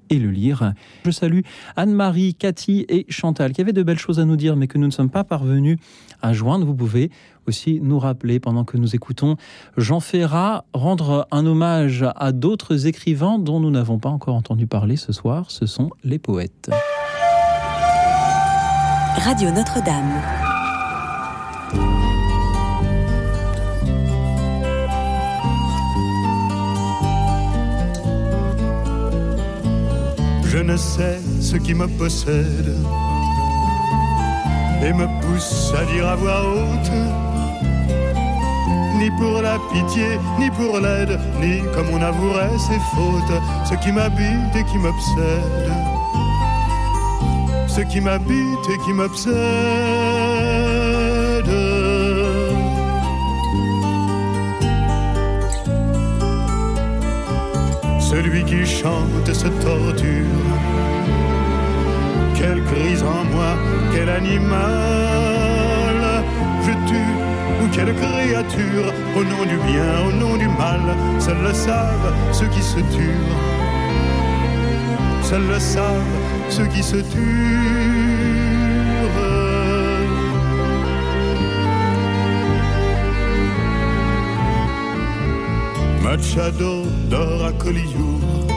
et 0.09 0.19
le 0.19 0.29
lire. 0.29 0.73
Je 1.05 1.11
salue 1.11 1.41
Anne-Marie, 1.75 2.35
Cathy 2.35 2.85
et 2.89 3.05
Chantal 3.09 3.53
qui 3.53 3.61
avaient 3.61 3.73
de 3.73 3.83
belles 3.83 3.99
choses 3.99 4.19
à 4.19 4.25
nous 4.25 4.35
dire 4.35 4.55
mais 4.55 4.67
que 4.67 4.77
nous 4.77 4.87
ne 4.87 4.91
sommes 4.91 5.09
pas 5.09 5.23
parvenus 5.23 5.77
à 6.21 6.33
joindre. 6.33 6.65
Vous 6.65 6.75
pouvez 6.75 7.11
aussi 7.47 7.79
nous 7.81 7.99
rappeler 7.99 8.39
pendant 8.39 8.63
que 8.63 8.77
nous 8.77 8.95
écoutons 8.95 9.37
Jean 9.77 9.99
Ferrat 9.99 10.65
rendre 10.73 11.27
un 11.31 11.45
hommage 11.45 12.05
à 12.15 12.31
d'autres 12.31 12.87
écrivains 12.87 13.39
dont 13.39 13.59
nous 13.59 13.71
n'avons 13.71 13.99
pas 13.99 14.09
encore 14.09 14.35
entendu 14.35 14.67
parler 14.67 14.95
ce 14.95 15.13
soir. 15.13 15.51
Ce 15.51 15.65
sont 15.65 15.89
les 16.03 16.19
poètes. 16.19 16.69
Radio 19.17 19.49
Notre-Dame. 19.51 20.21
Je 30.45 30.57
ne 30.59 30.77
sais 30.77 31.19
ce 31.41 31.57
qui 31.57 31.73
me 31.73 31.87
possède 31.97 32.75
et 34.83 34.93
me 34.93 35.07
pousse 35.21 35.73
à 35.77 35.83
dire 35.91 36.07
à 36.07 36.15
voix 36.15 36.41
haute, 36.47 36.91
ni 38.97 39.09
pour 39.11 39.41
la 39.41 39.57
pitié, 39.71 40.19
ni 40.39 40.49
pour 40.51 40.79
l'aide, 40.79 41.19
ni 41.41 41.61
comme 41.73 41.89
on 41.91 42.01
avouerait 42.01 42.57
ses 42.57 42.79
fautes, 42.93 43.41
ce 43.69 43.75
qui 43.75 43.91
m'habite 43.91 44.55
et 44.55 44.63
qui 44.63 44.77
m'obsède, 44.77 45.71
ce 47.67 47.81
qui 47.81 48.01
m'habite 48.01 48.65
et 48.73 48.77
qui 48.85 48.93
m'obsède. 48.93 49.35
Celui 57.99 58.43
qui 58.45 58.65
chante 58.65 59.33
se 59.33 59.47
torture. 59.47 60.45
Quelle 62.37 62.63
crise 62.63 63.03
en 63.03 63.23
moi, 63.33 63.55
quel 63.93 64.09
animal 64.09 65.34
quelle 67.75 67.93
créature, 67.93 68.85
au 69.17 69.23
nom 69.25 69.43
du 69.43 69.57
bien, 69.57 70.07
au 70.07 70.11
nom 70.13 70.37
du 70.37 70.47
mal, 70.47 70.81
seuls 71.19 71.43
le 71.43 71.53
savent 71.53 72.13
ceux 72.31 72.47
qui 72.47 72.61
se 72.61 72.79
tuent. 72.79 73.33
Seuls 75.21 75.45
le 75.45 75.59
savent 75.59 76.15
ceux 76.49 76.67
qui 76.67 76.81
se 76.81 76.95
tuent. 76.95 78.15
Machado 86.01 86.83
dort 87.09 87.45
à 87.45 87.51
Collioure. 87.51 88.47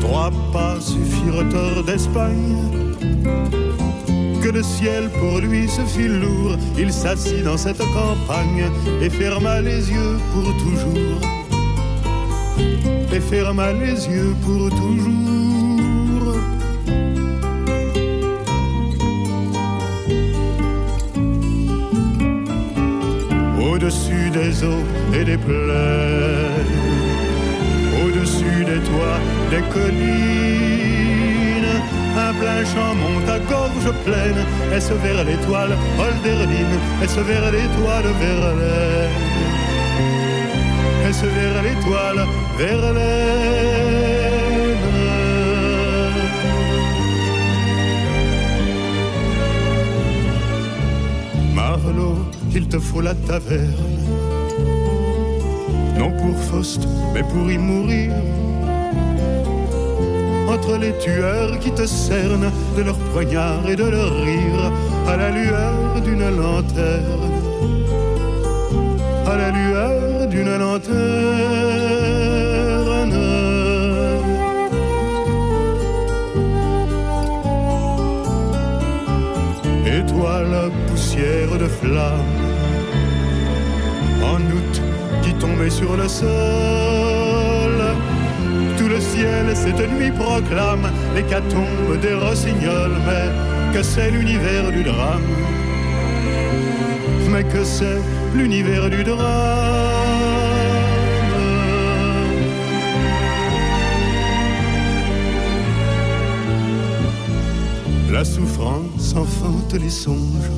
Trois 0.00 0.30
pas 0.52 0.76
suffirent 0.80 1.82
d'Espagne. 1.84 2.72
Que 4.42 4.48
le 4.48 4.62
ciel 4.64 5.08
pour 5.20 5.38
lui 5.38 5.68
se 5.68 5.82
fit 5.82 6.08
lourd. 6.08 6.56
Il 6.76 6.92
s'assit 6.92 7.44
dans 7.44 7.56
cette 7.56 7.78
campagne 7.78 8.64
et 9.00 9.08
ferma 9.08 9.60
les 9.60 9.88
yeux 9.88 10.18
pour 10.32 10.48
toujours. 10.64 11.20
Et 13.12 13.20
ferma 13.20 13.72
les 13.72 14.08
yeux 14.08 14.34
pour 14.42 14.68
toujours. 14.70 15.22
Au-dessus 23.60 24.30
des 24.30 24.64
eaux 24.64 24.84
et 25.14 25.24
des 25.24 25.36
plaines, 25.36 26.80
au-dessus 28.04 28.64
des 28.64 28.80
toits, 28.88 29.20
des 29.50 29.62
collines, 29.72 31.11
un 32.16 32.32
plein 32.34 32.64
champ 32.64 32.94
monte 32.94 33.28
à 33.28 33.38
gorge 33.38 33.90
pleine, 34.04 34.44
est-ce 34.74 34.92
vers 34.94 35.24
l'étoile 35.24 35.76
Holderline, 35.98 36.78
est-ce 37.02 37.20
vers 37.20 37.50
l'étoile 37.50 38.04
Verlaine, 38.20 39.10
est-ce 41.08 41.26
vers 41.26 41.62
l'étoile 41.62 42.26
Verlaine? 42.58 43.72
Marlowe, 51.54 52.18
il 52.54 52.68
te 52.68 52.78
faut 52.78 53.00
la 53.00 53.14
taverne. 53.14 53.72
Non 55.98 56.10
pour 56.10 56.38
Faust, 56.38 56.88
mais 57.14 57.22
pour 57.22 57.50
y 57.50 57.58
mourir. 57.58 58.12
Entre 60.52 60.76
les 60.76 60.92
tueurs 60.98 61.58
qui 61.60 61.70
te 61.72 61.86
cernent 61.86 62.52
de 62.76 62.82
leurs 62.82 62.98
poignards 63.12 63.66
et 63.68 63.74
de 63.74 63.84
leurs 63.84 64.14
rires, 64.22 64.70
à 65.08 65.16
la 65.16 65.30
lueur 65.30 66.00
d'une 66.04 66.28
lanterne. 66.36 67.32
À 69.26 69.36
la 69.36 69.50
lueur 69.50 70.28
d'une 70.28 70.58
lanterne. 70.58 70.92
Et 79.86 80.04
toi, 80.12 80.42
la 80.42 80.68
poussière 80.88 81.56
de 81.58 81.66
flamme, 81.66 82.28
en 84.22 84.36
août 84.36 84.82
qui 85.22 85.32
tombait 85.34 85.70
sur 85.70 85.96
le 85.96 86.08
sol. 86.08 87.21
Le 88.92 89.00
ciel 89.00 89.46
cette 89.54 89.90
nuit 89.90 90.10
proclame 90.10 90.90
l'hécatombe 91.14 91.98
des 92.02 92.12
rossignols, 92.12 92.98
mais 93.06 93.72
que 93.72 93.82
c'est 93.82 94.10
l'univers 94.10 94.70
du 94.70 94.82
drame? 94.82 95.22
Mais 97.30 97.42
que 97.42 97.64
c'est 97.64 98.02
l'univers 98.34 98.90
du 98.90 99.02
drame? 99.02 99.22
La 108.12 108.24
souffrance 108.26 109.14
enfante 109.16 109.72
les 109.72 109.88
songes 109.88 110.50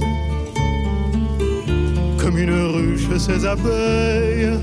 comme 2.20 2.38
une 2.38 2.52
ruche 2.52 3.16
ses 3.16 3.46
abeilles. 3.46 4.58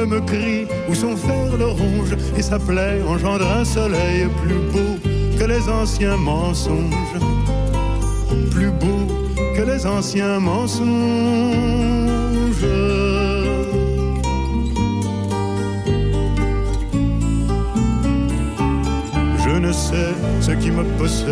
L'homme 0.00 0.24
crie 0.24 0.66
où 0.88 0.94
son 0.94 1.14
fer 1.14 1.58
le 1.58 1.66
ronge 1.66 2.16
et 2.34 2.40
sa 2.40 2.58
plaie 2.58 3.02
engendre 3.06 3.46
un 3.46 3.66
soleil 3.66 4.28
plus 4.42 4.60
beau 4.72 4.96
que 5.38 5.44
les 5.44 5.68
anciens 5.68 6.16
mensonges. 6.16 7.18
Plus 8.50 8.70
beau 8.70 9.06
que 9.54 9.60
les 9.60 9.86
anciens 9.86 10.40
mensonges. 10.40 10.86
Je 19.44 19.58
ne 19.58 19.70
sais 19.70 20.14
ce 20.40 20.52
qui 20.52 20.70
me 20.70 20.84
possède 20.96 21.28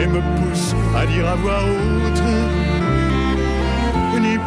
et 0.00 0.06
me 0.06 0.20
pousse 0.38 0.74
à 0.96 1.04
dire 1.04 1.28
à 1.28 1.34
voix 1.34 1.60
haute 1.64 2.57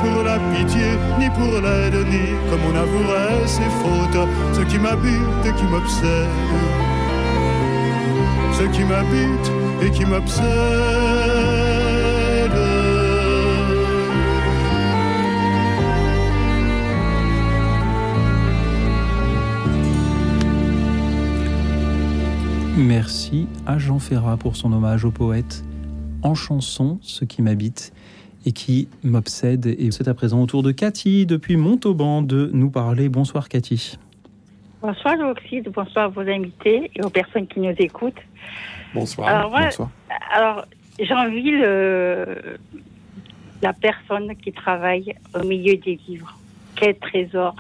pour 0.02 0.24
la 0.24 0.38
pitié, 0.52 0.90
ni 1.20 1.30
pour 1.30 1.62
l'aide, 1.62 1.96
ni 2.10 2.26
comme 2.50 2.64
on 2.72 2.76
avouerait 2.76 3.48
ses 3.48 3.70
fautes, 3.82 4.28
ce 4.54 4.62
qui 4.62 4.80
m'habite 4.80 5.46
et 5.46 5.54
qui 5.54 5.66
m'obsède, 5.66 6.30
ce 8.54 8.64
qui 8.74 8.84
m'habite 8.84 9.52
et 9.84 9.92
qui 9.92 10.06
m'obsède. 10.06 11.52
Merci 22.78 23.48
à 23.68 23.78
Jean 23.78 24.00
Ferrat 24.00 24.38
pour 24.38 24.56
son 24.56 24.74
hommage 24.74 25.06
au 25.06 25.12
poète. 25.12 25.64
En 26.24 26.36
chanson, 26.36 26.98
ce 27.02 27.26
qui 27.26 27.42
m'habite 27.42 27.94
et 28.46 28.52
qui 28.52 28.88
m'obsède. 29.04 29.66
Et 29.66 29.92
c'est 29.92 30.08
à 30.08 30.14
présent 30.14 30.42
au 30.42 30.46
tour 30.46 30.64
de 30.64 30.72
Cathy 30.72 31.26
depuis 31.26 31.58
Montauban 31.58 32.22
de 32.22 32.50
nous 32.54 32.70
parler. 32.70 33.10
Bonsoir 33.10 33.50
Cathy. 33.50 33.98
Bonsoir 34.82 35.16
Oxyde, 35.30 35.70
bonsoir 35.70 36.06
à 36.06 36.08
vos 36.08 36.22
invités 36.22 36.90
et 36.96 37.04
aux 37.04 37.10
personnes 37.10 37.46
qui 37.48 37.60
nous 37.60 37.76
écoutent. 37.78 38.22
Bonsoir. 38.96 39.28
Alors, 39.28 39.52
moi, 39.52 39.66
Bonsoir. 39.66 39.90
alors 40.34 40.66
j'envie 41.00 41.52
le, 41.52 42.26
la 43.62 43.74
personne 43.74 44.36
qui 44.38 44.52
travaille 44.52 45.14
au 45.40 45.44
milieu 45.46 45.78
des 45.78 46.00
livres. 46.08 46.36
Quel 46.76 46.96
trésor. 46.98 47.56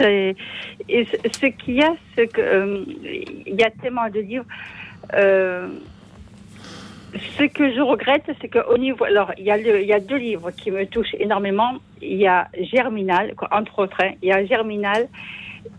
Et 0.00 0.36
ce 0.88 1.46
qu'il 1.46 1.74
y 1.74 1.82
a, 1.82 1.94
c'est 2.14 2.36
euh, 2.38 2.84
il 3.46 3.54
y 3.54 3.62
a 3.64 3.70
tellement 3.70 4.08
de 4.08 4.20
livres. 4.20 4.44
euh, 5.14 5.68
ce 7.38 7.44
que 7.44 7.72
je 7.72 7.80
regrette, 7.80 8.24
c'est 8.40 8.48
qu'au 8.48 8.76
niveau. 8.78 9.04
Alors, 9.04 9.32
il 9.38 9.44
y, 9.44 9.50
a 9.50 9.56
y 9.58 9.92
a 9.92 10.00
deux 10.00 10.16
livres 10.16 10.50
qui 10.50 10.70
me 10.70 10.84
touchent 10.86 11.14
énormément. 11.18 11.74
Il 12.02 12.16
y 12.16 12.26
a 12.26 12.48
Germinal, 12.60 13.34
entre 13.50 13.78
autres. 13.80 13.96
hein. 14.02 14.12
il 14.22 14.28
y 14.28 14.32
a 14.32 14.44
Germinal 14.44 15.08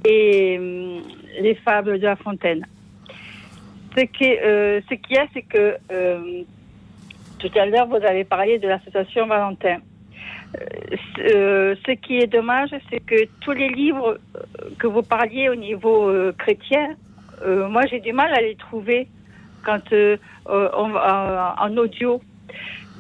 et 0.06 0.58
hum, 0.58 1.02
Les 1.42 1.56
Fables 1.56 2.00
de 2.00 2.06
La 2.06 2.16
Fontaine. 2.16 2.66
Ce 3.98 4.04
qui- 4.06 4.38
euh, 4.44 4.82
ce 4.90 4.96
qu'il 4.96 5.16
y 5.18 5.20
c'est 5.34 5.42
que 5.44 5.76
euh, 5.92 6.42
tout 7.40 7.52
à 7.56 7.66
l'heure, 7.66 7.88
vous 7.88 7.96
avez 8.06 8.24
parlé 8.24 8.60
de 8.60 8.68
l'association 8.68 9.28
Valentin. 9.28 9.78
Euh, 10.58 10.96
euh, 11.20 11.76
ce 11.86 11.92
qui 11.94 12.18
est 12.18 12.28
dommage, 12.28 12.70
c'est 12.90 13.00
que 13.06 13.26
tous 13.42 13.52
les 13.52 13.70
livres 13.70 14.18
euh, 14.36 14.40
que 14.80 14.88
vous 14.88 15.02
parliez 15.04 15.50
au 15.50 15.56
niveau 15.56 16.12
chrétien, 16.38 16.96
moi 17.46 17.86
j'ai 17.90 18.00
du 18.00 18.14
mal 18.14 18.34
à 18.34 18.42
les 18.42 18.56
trouver 18.56 19.08
quand 19.66 19.92
euh, 19.92 20.18
euh, 20.48 20.70
on 20.78 20.90
va 20.90 21.56
en 21.60 21.76
audio. 21.78 22.22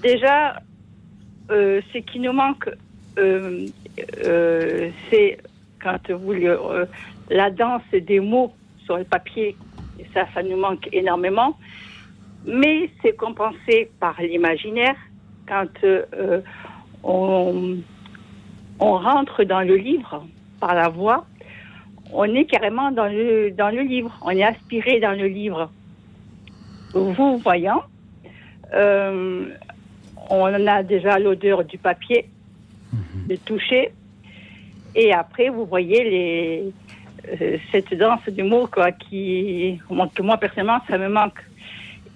Déjà, 0.01 0.59
euh, 1.51 1.81
ce 1.93 1.99
qui 1.99 2.19
nous 2.19 2.33
manque, 2.33 2.69
euh, 3.17 3.67
euh, 4.25 4.89
c'est 5.09 5.37
quand 5.81 6.11
vous 6.11 6.33
euh, 6.33 6.85
la 7.29 7.49
danse 7.51 7.83
des 7.91 8.19
mots 8.19 8.53
sur 8.83 8.97
le 8.97 9.03
papier. 9.03 9.55
Ça, 10.13 10.25
ça 10.33 10.43
nous 10.43 10.57
manque 10.57 10.89
énormément. 10.91 11.57
Mais 12.45 12.89
c'est 13.01 13.15
compensé 13.15 13.89
par 13.99 14.15
l'imaginaire 14.21 14.95
quand 15.47 15.75
euh, 15.83 16.41
on, 17.03 17.77
on 18.79 18.93
rentre 18.97 19.43
dans 19.43 19.61
le 19.61 19.75
livre 19.75 20.25
par 20.59 20.75
la 20.75 20.89
voix. 20.89 21.25
On 22.11 22.25
est 22.25 22.45
carrément 22.45 22.91
dans 22.91 23.07
le, 23.07 23.51
dans 23.51 23.69
le 23.69 23.81
livre. 23.81 24.15
On 24.21 24.29
est 24.29 24.43
aspiré 24.43 24.99
dans 24.99 25.17
le 25.17 25.27
livre. 25.27 25.71
Vous 26.95 27.37
voyant, 27.39 27.83
euh, 28.73 29.47
on 30.29 30.45
a 30.45 30.81
déjà 30.81 31.19
l'odeur 31.19 31.65
du 31.65 31.77
papier, 31.77 32.29
le 33.29 33.37
toucher. 33.37 33.91
Et 34.95 35.13
après, 35.13 35.49
vous 35.49 35.65
voyez 35.65 36.03
les, 36.03 36.73
euh, 37.41 37.57
cette 37.71 37.93
danse 37.95 38.27
du 38.29 38.43
mot 38.43 38.67
quoi, 38.67 38.93
qui, 38.93 39.79
que 40.15 40.21
moi 40.21 40.37
personnellement, 40.37 40.79
ça 40.87 40.97
me 40.97 41.09
manque. 41.09 41.39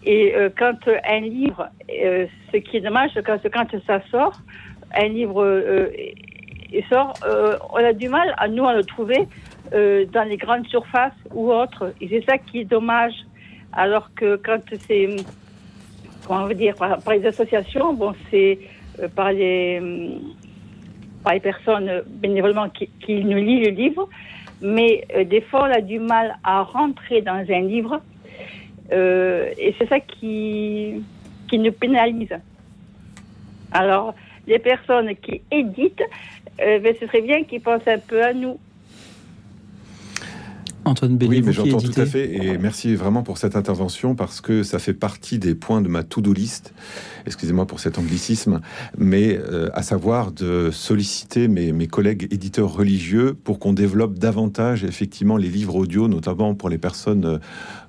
Et 0.06 0.34
euh, 0.34 0.50
quand 0.58 0.88
un 0.88 1.20
livre, 1.20 1.68
euh, 2.02 2.26
ce 2.52 2.58
qui 2.58 2.78
est 2.78 2.82
dommage, 2.82 3.12
quand, 3.26 3.38
quand 3.52 3.68
ça 3.86 4.02
sort, 4.10 4.40
un 4.96 5.10
livre 5.10 5.90
il 6.72 6.84
sort, 6.86 7.14
on 7.74 7.84
a 7.84 7.94
du 7.94 8.08
mal 8.08 8.34
à 8.38 8.48
nous 8.48 8.66
à 8.66 8.74
le 8.74 8.84
trouver 8.84 9.28
dans 9.72 10.28
les 10.28 10.38
grandes 10.38 10.66
surfaces 10.68 11.20
ou 11.34 11.52
autres. 11.52 11.94
Et 12.00 12.08
c'est 12.08 12.24
ça 12.26 12.38
qui 12.38 12.62
est 12.62 12.66
dommage. 12.66 13.14
Alors 13.74 14.14
que 14.16 14.36
quand 14.38 14.62
c'est, 14.88 15.16
comment 16.26 16.44
on 16.44 16.48
veut 16.48 16.56
dire, 16.56 16.76
par, 16.76 17.00
les 17.12 17.26
associations, 17.26 17.94
bon, 17.94 18.14
c'est 18.30 18.60
euh, 19.00 19.08
par 19.08 19.32
les 19.32 19.80
hum, 19.80 20.34
par 21.24 21.34
les 21.34 21.40
personnes 21.40 21.90
euh, 21.90 22.02
bénévolement 22.08 22.70
qui, 22.70 22.90
nous 23.24 23.38
lisent 23.38 23.68
le 23.68 23.72
livre, 23.72 24.08
mais 24.62 25.06
euh, 25.16 25.24
des 25.26 25.42
fois 25.42 25.68
on 25.68 25.74
a 25.74 25.82
du 25.82 26.00
mal 26.00 26.38
à 26.44 26.62
rentrer 26.62 27.22
dans 27.22 27.46
un 27.50 27.62
livre 27.62 28.02
euh, 28.92 29.52
et 29.58 29.76
c'est 29.78 29.88
ça 29.88 30.00
qui, 30.00 31.04
nous 31.52 31.72
pénalise. 31.72 32.36
Alors, 33.72 34.16
les 34.48 34.60
personnes 34.60 35.16
qui 35.16 35.42
éditent, 35.52 36.04
euh, 36.62 36.80
ben, 36.80 36.96
ce 37.00 37.06
serait 37.08 37.22
bien 37.22 37.44
qu'ils 37.44 37.62
pensent 37.62 37.88
un 37.88 38.00
peu 38.00 38.24
à 38.24 38.34
nous. 38.34 38.60
Antoine 40.90 41.18
Bélier, 41.18 41.38
Oui, 41.38 41.42
mais 41.46 41.54
j'entends 41.54 41.78
tout 41.80 42.00
à 42.00 42.06
fait 42.06 42.34
et 42.36 42.58
merci 42.58 42.96
vraiment 42.96 43.24
pour 43.24 43.38
cette 43.38 43.56
intervention 43.56 44.16
parce 44.16 44.42
que 44.42 44.64
ça 44.64 44.80
fait 44.80 44.94
partie 44.94 45.40
des 45.40 45.56
points 45.56 45.82
de 45.82 45.88
ma 45.88 46.04
to-do 46.04 46.34
list. 46.34 46.74
Excusez-moi 47.26 47.66
pour 47.68 47.80
cet 47.80 47.98
anglicisme, 48.00 48.62
mais 48.98 49.38
euh, 49.38 49.70
à 49.74 49.84
savoir 49.84 50.32
de 50.32 50.70
solliciter 50.72 51.48
mes, 51.48 51.72
mes 51.72 51.88
collègues 51.88 52.28
éditeurs 52.32 52.74
religieux 52.74 53.36
pour 53.44 53.60
qu'on 53.60 53.74
développe 53.74 54.18
davantage 54.18 54.84
effectivement 54.84 55.38
les 55.38 55.50
livres 55.50 55.76
audio, 55.76 56.08
notamment 56.08 56.56
pour 56.56 56.70
les 56.70 56.78
personnes 56.78 57.26
euh, 57.26 57.38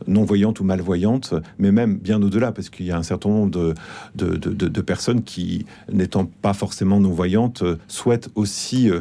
non-voyantes 0.06 0.60
ou 0.60 0.64
malvoyantes, 0.64 1.34
mais 1.58 1.72
même 1.72 1.96
bien 1.98 2.20
au-delà 2.22 2.52
parce 2.52 2.70
qu'il 2.70 2.86
y 2.86 2.90
a 2.90 2.96
un 2.98 3.02
certain 3.02 3.30
nombre 3.30 3.50
de, 3.50 3.74
de, 4.14 4.36
de- 4.36 4.50
de- 4.52 4.68
de 4.68 4.80
personnes 4.80 5.22
qui, 5.22 5.64
n'étant 5.92 6.24
pas 6.26 6.52
forcément 6.52 7.00
non-voyantes, 7.00 7.62
euh, 7.62 7.76
souhaitent 7.88 8.28
aussi 8.34 8.90
euh, 8.90 9.00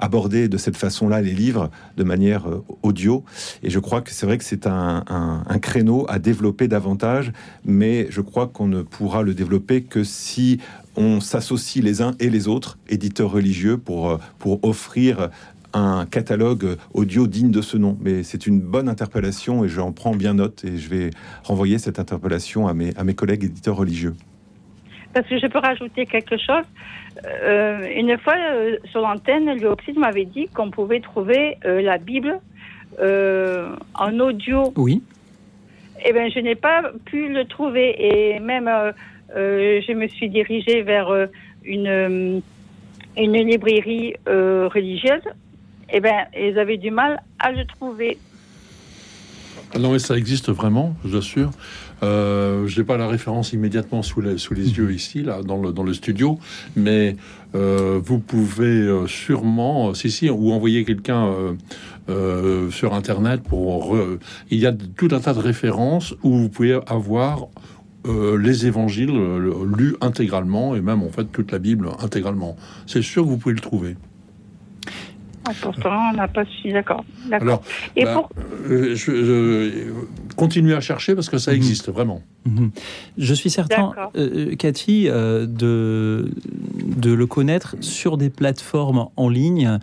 aborder 0.00 0.48
de 0.48 0.56
cette 0.56 0.76
façon-là 0.76 1.20
les 1.20 1.32
livres 1.32 1.70
de 1.96 2.04
manière 2.04 2.48
euh, 2.48 2.64
audio. 2.82 3.22
Et 3.62 3.70
je 3.70 3.78
crois 3.78 4.00
que 4.00 4.10
c'est 4.10 4.26
vrai 4.26 4.38
que 4.38 4.44
c'est 4.44 4.66
un, 4.66 5.04
créneau 5.62 6.06
à 6.08 6.18
développer 6.18 6.68
davantage, 6.68 7.32
mais 7.64 8.06
je 8.10 8.20
crois 8.20 8.46
qu'on 8.46 8.66
ne 8.66 8.82
pourra 8.82 9.22
le 9.22 9.34
développer 9.34 9.82
que 9.82 10.04
si 10.04 10.58
on 10.96 11.20
s'associe 11.20 11.84
les 11.84 12.02
uns 12.02 12.14
et 12.18 12.30
les 12.30 12.48
autres, 12.48 12.78
éditeurs 12.88 13.30
religieux, 13.30 13.76
pour, 13.76 14.10
euh, 14.10 14.16
pour 14.38 14.64
offrir 14.64 15.30
un 15.72 16.06
catalogue 16.06 16.76
audio 16.94 17.26
digne 17.26 17.50
de 17.50 17.62
ce 17.62 17.76
nom. 17.76 17.96
Mais 18.00 18.22
c'est 18.22 18.46
une 18.46 18.60
bonne 18.60 18.88
interpellation 18.88 19.64
et 19.64 19.68
j'en 19.68 19.92
prends 19.92 20.16
bien 20.16 20.34
note 20.34 20.64
et 20.64 20.76
je 20.78 20.88
vais 20.88 21.10
renvoyer 21.44 21.78
cette 21.78 21.98
interpellation 21.98 22.66
à 22.66 22.74
mes, 22.74 22.94
à 22.96 23.04
mes 23.04 23.14
collègues 23.14 23.44
éditeurs 23.44 23.76
religieux. 23.76 24.14
Parce 25.12 25.26
que 25.26 25.38
je 25.38 25.46
peux 25.46 25.58
rajouter 25.58 26.06
quelque 26.06 26.36
chose. 26.36 26.64
Euh, 27.26 27.86
une 27.96 28.16
fois 28.18 28.36
euh, 28.36 28.76
sur 28.90 29.00
l'antenne, 29.00 29.50
Luoxide 29.58 29.98
m'avait 29.98 30.24
dit 30.24 30.46
qu'on 30.48 30.70
pouvait 30.70 31.00
trouver 31.00 31.56
euh, 31.64 31.82
la 31.82 31.98
Bible 31.98 32.38
euh, 33.00 33.74
en 33.94 34.18
audio. 34.20 34.72
Oui. 34.76 35.02
Eh 36.04 36.12
bien, 36.12 36.28
je 36.28 36.38
n'ai 36.38 36.54
pas 36.54 36.82
pu 37.04 37.28
le 37.28 37.44
trouver 37.44 37.94
et 37.98 38.38
même 38.40 38.68
euh, 38.68 38.92
euh, 39.36 39.80
je 39.86 39.92
me 39.92 40.08
suis 40.08 40.28
dirigée 40.28 40.82
vers 40.82 41.08
euh, 41.08 41.26
une, 41.64 42.40
une 43.16 43.32
librairie 43.32 44.14
euh, 44.28 44.68
religieuse. 44.72 45.22
Eh 45.92 46.00
bien, 46.00 46.26
ils 46.38 46.58
avaient 46.58 46.78
du 46.78 46.90
mal 46.90 47.20
à 47.38 47.50
le 47.52 47.64
trouver. 47.64 48.16
Ah 49.74 49.78
Non, 49.78 49.92
mais 49.92 49.98
ça 49.98 50.16
existe 50.16 50.50
vraiment, 50.50 50.94
je 51.04 51.14
l'assure. 51.16 51.50
Euh, 52.02 52.66
je 52.66 52.80
n'ai 52.80 52.86
pas 52.86 52.96
la 52.96 53.08
référence 53.08 53.52
immédiatement 53.52 54.02
sous 54.02 54.20
les, 54.20 54.38
sous 54.38 54.54
les 54.54 54.76
yeux 54.78 54.92
ici, 54.92 55.22
là, 55.22 55.42
dans 55.42 55.60
le, 55.60 55.72
dans 55.72 55.82
le 55.82 55.94
studio, 55.94 56.38
mais 56.76 57.16
euh, 57.54 58.00
vous 58.02 58.18
pouvez 58.18 58.66
euh, 58.66 59.06
sûrement, 59.06 59.94
si, 59.94 60.10
si, 60.10 60.30
ou 60.30 60.52
envoyer 60.52 60.84
quelqu'un 60.84 61.30
euh, 62.08 62.70
sur 62.70 62.94
Internet 62.94 63.42
pour... 63.42 63.96
il 64.50 64.58
y 64.58 64.66
a 64.66 64.72
tout 64.72 65.08
un 65.12 65.20
tas 65.20 65.34
de 65.34 65.40
références 65.40 66.14
où 66.22 66.36
vous 66.36 66.48
pouvez 66.48 66.78
avoir 66.86 67.48
euh, 68.06 68.38
les 68.38 68.66
évangiles 68.66 69.12
lus 69.76 69.94
intégralement, 70.00 70.74
et 70.74 70.80
même 70.80 71.02
en 71.02 71.10
fait 71.10 71.26
toute 71.30 71.52
la 71.52 71.58
Bible 71.58 71.90
intégralement. 72.00 72.56
C'est 72.86 73.02
sûr 73.02 73.24
que 73.24 73.28
vous 73.28 73.36
pouvez 73.36 73.54
le 73.54 73.60
trouver. 73.60 73.96
Ah, 75.46 75.52
pourtant, 75.60 76.10
on 76.12 76.16
n'a 76.16 76.28
pas 76.28 76.44
su. 76.44 76.70
D'accord. 76.70 77.04
D'accord. 77.28 77.48
Alors, 77.48 77.62
Et 77.96 78.04
bah, 78.04 78.14
pour 78.14 78.30
euh, 78.70 78.94
je, 78.94 78.94
je- 78.94 79.92
continuez 80.36 80.74
à 80.74 80.80
chercher 80.80 81.14
parce 81.14 81.28
que 81.30 81.38
ça 81.38 81.54
existe 81.54 81.90
vraiment. 81.90 82.22
Mhm. 82.44 82.70
Je 83.18 83.34
suis 83.34 83.50
certain, 83.50 83.88
D'accord. 83.88 84.12
euh, 84.16 84.54
Cathy, 84.56 85.08
euh, 85.08 85.46
de, 85.46 86.30
de 86.96 87.12
le 87.12 87.26
connaître 87.26 87.76
sur 87.80 88.16
des 88.18 88.30
plateformes 88.30 89.06
en 89.16 89.28
ligne 89.28 89.78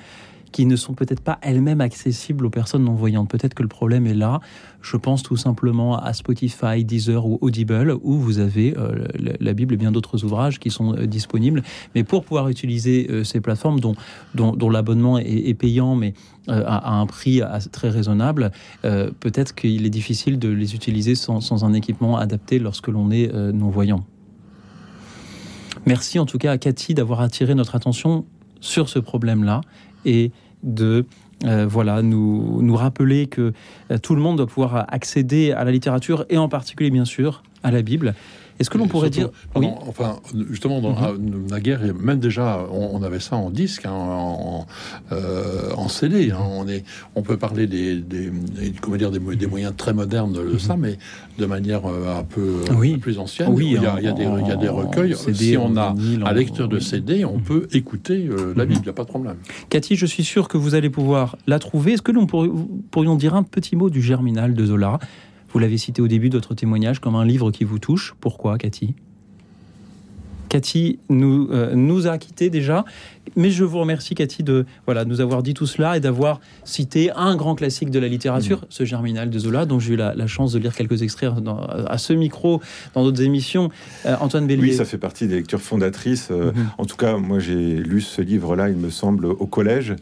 qui 0.58 0.66
ne 0.66 0.76
sont 0.76 0.96
peut-être 0.96 1.22
pas 1.22 1.38
elles-mêmes 1.44 1.82
accessibles 1.82 2.44
aux 2.44 2.50
personnes 2.50 2.84
non-voyantes. 2.84 3.30
Peut-être 3.30 3.54
que 3.54 3.62
le 3.62 3.70
problème 3.70 4.08
est 4.08 4.16
là. 4.16 4.40
Je 4.82 4.98
pense 4.98 5.22
tout 5.22 5.38
simplement 5.38 6.00
à 6.00 6.14
Spotify, 6.14 6.84
Deezer 6.84 7.28
ou 7.28 7.38
Audible, 7.42 7.96
où 8.02 8.16
vous 8.16 8.40
avez 8.40 8.76
euh, 8.76 9.06
la, 9.40 9.54
Bible 9.54 9.76
et 9.76 9.78
bien 9.78 9.92
d'autres 9.92 10.24
ouvrages 10.24 10.58
qui 10.58 10.72
sont 10.72 10.96
euh, 10.96 11.06
disponibles. 11.06 11.62
Mais 11.94 12.04
pour 12.04 12.24
pouvoir 12.24 12.50
utiliser 12.50 13.06
euh, 13.12 13.24
ces 13.24 13.40
plateformes 13.40 13.80
dont, 13.80 14.70
l'abonnement 14.70 15.20
est, 15.20 15.54
payant, 15.54 15.96
mais 15.96 16.16
à, 16.48 16.98
un 16.98 17.06
prix 17.06 17.42
très 17.72 17.92
raisonnable, 17.92 18.52
peut-être 18.82 19.54
qu'il 19.54 19.86
est 19.86 19.92
difficile 19.92 20.40
de 20.40 20.50
les 20.50 20.74
utiliser 20.74 21.14
sans, 21.14 21.40
sans 21.40 21.66
un 21.66 21.74
équipement 21.74 22.18
adapté 22.18 22.58
lorsque 22.58 22.88
l'on 22.88 23.12
est 23.12 23.32
non-voyant. 23.54 24.04
Merci 25.86 26.18
en 26.18 26.26
tout 26.26 26.40
cas 26.40 26.54
à 26.54 26.58
Cathy 26.58 26.96
d'avoir 26.96 27.22
attiré 27.22 27.54
notre 27.54 27.76
attention 27.76 28.26
sur 28.60 28.90
ce 28.90 28.98
problème-là 28.98 29.62
et 30.06 30.32
de 30.64 31.06
euh, 31.46 31.68
voilà, 31.68 32.02
nous, 32.02 32.62
nous 32.62 32.76
rappeler 32.76 33.28
que 33.28 33.54
euh, 33.92 33.98
tout 34.00 34.16
le 34.16 34.22
monde 34.22 34.38
doit 34.38 34.48
pouvoir 34.48 34.86
accéder 34.92 35.52
à 35.52 35.64
la 35.64 35.72
littérature 35.72 36.26
et 36.30 36.38
en 36.38 36.50
particulier, 36.50 36.90
bien 36.90 37.06
sûr, 37.06 37.44
à 37.64 37.72
la 37.72 37.82
Bible. 37.82 38.16
Est-ce 38.60 38.70
que 38.70 38.78
l'on 38.78 38.88
pourrait 38.88 39.10
dire... 39.10 39.30
Pendant- 39.54 39.80
Enfin, 39.88 40.18
justement, 40.50 40.82
dans 40.82 40.94
la, 40.94 41.12
la 41.50 41.60
guerre, 41.60 41.80
même 42.00 42.20
déjà, 42.20 42.66
on, 42.72 42.90
on 42.94 43.04
avait 43.04 43.20
ça 43.20 43.36
en 43.36 43.50
disque, 43.50 43.86
hein, 43.86 43.92
en, 43.92 44.66
euh, 45.12 45.72
en 45.76 45.88
CD. 45.90 46.32
hein. 46.32 46.38
on, 46.42 46.68
est, 46.68 46.84
on 47.16 47.22
peut 47.22 47.38
parler 47.38 47.68
des, 47.68 47.96
des, 47.98 48.30
des- 48.30 48.72
comment 48.82 48.98
dire, 48.98 49.12
des, 49.12 49.20
mo- 49.20 49.36
des 49.36 49.48
moyens 49.48 49.74
très 49.78 49.94
modernes 49.94 50.34
de 50.34 50.58
ça, 50.58 50.76
mais 50.78 50.98
de 51.38 51.46
manière 51.46 51.86
euh, 51.86 52.20
un 52.20 52.24
peu 52.24 52.42
euh, 52.70 52.74
Oui. 52.76 52.98
plus 52.98 53.20
ancienne. 53.20 53.50
Oui, 53.52 53.74
il, 53.76 53.82
y 53.82 53.86
a, 53.86 53.96
il 54.00 54.06
y 54.06 54.08
a 54.08 54.12
des, 54.12 54.26
en- 54.26 54.38
il 54.40 54.48
y 54.48 54.52
a 54.52 54.56
des 54.56 54.70
en 54.70 54.76
recueils. 54.76 55.16
CD, 55.16 55.38
si 55.38 55.58
on 55.58 55.76
a 55.78 55.94
un 56.26 56.34
lecteur 56.34 56.68
de 56.68 56.80
CD, 56.80 57.26
on 57.26 57.40
peut 57.40 57.68
écouter 57.74 58.28
euh, 58.30 58.54
la 58.56 58.66
Bible, 58.66 58.82
il 58.82 58.86
n'y 58.86 58.90
a 58.90 58.94
pas 58.94 59.04
de 59.04 59.10
problème. 59.10 59.36
Cathy, 59.70 59.96
je 59.96 60.06
suis 60.06 60.24
sûr 60.24 60.48
que 60.48 60.58
vous 60.58 60.74
allez 60.76 60.90
pouvoir 60.90 61.38
la 61.48 61.60
trouver. 61.60 61.94
Est-ce 61.94 62.02
que 62.02 62.12
nous 62.12 62.26
pourri- 62.26 62.52
pourrions 62.92 63.16
dire 63.16 63.36
un 63.36 63.44
petit 63.44 63.76
mot 63.76 63.90
du 63.90 64.02
Germinal 64.02 64.54
de 64.54 64.66
Zola? 64.66 65.00
Vous 65.50 65.60
l'avez 65.60 65.78
cité 65.78 66.02
au 66.02 66.08
début 66.08 66.30
de 66.30 66.38
votre 66.38 66.56
témoignage 66.56 67.00
comme 67.00 67.16
un 67.16 67.26
livre 67.26 67.52
qui 67.52 67.64
vous 67.64 67.80
touche. 67.80 68.16
Pourquoi, 68.20 68.58
Cathy? 68.58 68.94
Cathy 70.50 71.00
nous, 71.10 71.50
euh, 71.52 71.76
nous 71.76 72.08
a 72.08 72.18
quittés 72.18 72.50
déjà, 72.50 72.86
mais 73.36 73.50
je 73.50 73.64
vous 73.64 73.80
remercie 73.80 74.16
Cathy 74.16 74.44
de 74.44 74.66
voilà, 74.86 75.06
nous 75.06 75.22
avoir 75.22 75.44
dit 75.44 75.54
tout 75.54 75.66
cela 75.66 75.98
et 75.98 76.00
d'avoir 76.00 76.40
cité 76.64 77.12
un 77.16 77.36
grand 77.36 77.56
classique 77.56 77.90
de 77.92 78.00
la 78.00 78.08
littérature, 78.08 78.66
ce 78.70 78.86
Germinal 78.86 79.30
de 79.30 79.40
Zola, 79.40 79.66
dont 79.66 79.80
j'ai 79.80 79.94
eu 79.94 79.98
la, 79.98 80.14
la 80.16 80.28
chance 80.28 80.54
de 80.54 80.60
lire 80.60 80.74
quelques 80.76 81.02
extraits 81.02 81.34
dans- 81.36 81.62
à 81.62 81.98
ce 81.98 82.14
micro 82.14 82.62
dans 82.94 83.04
d'autres 83.04 83.22
émissions. 83.22 83.70
Euh, 84.06 84.16
Antoine 84.20 84.48
Bélier. 84.48 84.62
Oui, 84.64 84.74
ça 84.74 84.86
fait 84.86 84.98
partie 84.98 85.28
des 85.28 85.36
lectures 85.36 85.62
fondatrices. 85.62 86.30
Euh, 86.32 86.52
Mhm. 86.54 86.68
En 86.78 86.86
tout 86.86 86.96
cas, 86.96 87.18
moi, 87.18 87.40
j'ai 87.40 87.76
lu 87.78 88.00
ce 88.02 88.22
livre-là, 88.22 88.70
il 88.70 88.78
me 88.78 88.90
semble, 88.90 89.26
au 89.26 89.46
collège. 89.48 89.96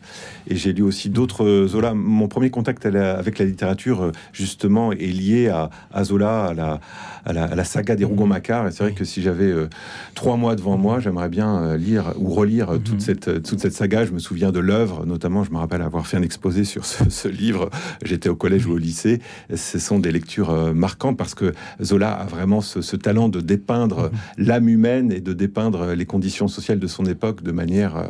Et 0.48 0.56
j'ai 0.56 0.74
lu 0.74 0.84
aussi 0.84 1.10
d'autres 1.10 1.44
euh, 1.44 1.68
Zola. 1.68 1.94
Mon 1.94 2.28
premier 2.28 2.50
contact 2.50 2.86
la- 2.86 3.18
avec 3.18 3.40
la 3.40 3.46
littérature, 3.46 4.12
justement, 4.34 4.92
est 4.92 4.98
lié 5.12 5.48
à, 5.50 5.70
à 5.94 6.04
Zola, 6.04 6.46
à 6.46 6.54
la, 6.54 6.80
à 7.26 7.34
la, 7.34 7.44
à 7.46 7.56
la 7.56 7.64
saga 7.64 7.96
des 7.96 8.06
Rougon-Macquart. 8.06 8.68
Et 8.68 8.72
c'est 8.72 8.84
vrai 8.84 8.94
que 8.94 9.06
si 9.06 9.22
j'avais 9.22 9.46
euh, 9.52 9.68
trois 10.14 10.38
mois 10.38 10.56
devant 10.56 10.78
moi, 10.78 11.00
j'aimerais 11.00 11.30
bien 11.30 11.76
lire 11.78 12.14
ou 12.18 12.30
relire 12.30 12.74
euh, 12.74 12.78
toute, 12.78 13.02
cette, 13.02 13.15
euh, 13.28 13.40
toute 13.40 13.60
cette 13.60 13.74
saga. 13.74 14.06
Je 14.06 14.12
me 14.12 14.20
souviens 14.20 14.52
de 14.52 14.60
l'œuvre, 14.60 15.06
notamment, 15.06 15.44
je 15.44 15.52
me 15.52 15.58
rappelle 15.58 15.82
avoir 15.82 16.08
fait 16.08 16.18
un 16.18 16.22
exposé 16.22 16.64
sur 16.64 16.86
ce, 16.86 17.10
ce 17.10 17.28
livre. 17.28 17.70
J'étais 18.04 18.30
au 18.30 18.36
collège 18.36 18.66
ou 18.66 18.74
au 18.74 18.78
lycée. 18.78 19.20
Ce 19.54 19.80
sont 19.80 20.00
des 20.00 20.12
lectures 20.12 20.50
euh, 20.50 20.74
marquantes 20.74 21.18
parce 21.18 21.36
que 21.36 21.54
Zola 21.82 22.12
a 22.12 22.26
vraiment 22.26 22.62
ce, 22.62 22.82
ce 22.82 22.96
talent 22.96 23.30
de 23.30 23.42
dépeindre 23.42 24.12
l'âme 24.38 24.70
humaine 24.70 25.12
et 25.12 25.22
de 25.22 25.34
dépeindre 25.34 25.94
les 25.94 26.06
conditions 26.06 26.48
sociales 26.48 26.80
de 26.80 26.88
son 26.88 27.06
époque 27.06 27.44
de 27.44 27.52
manière 27.52 27.98
euh, 27.98 28.06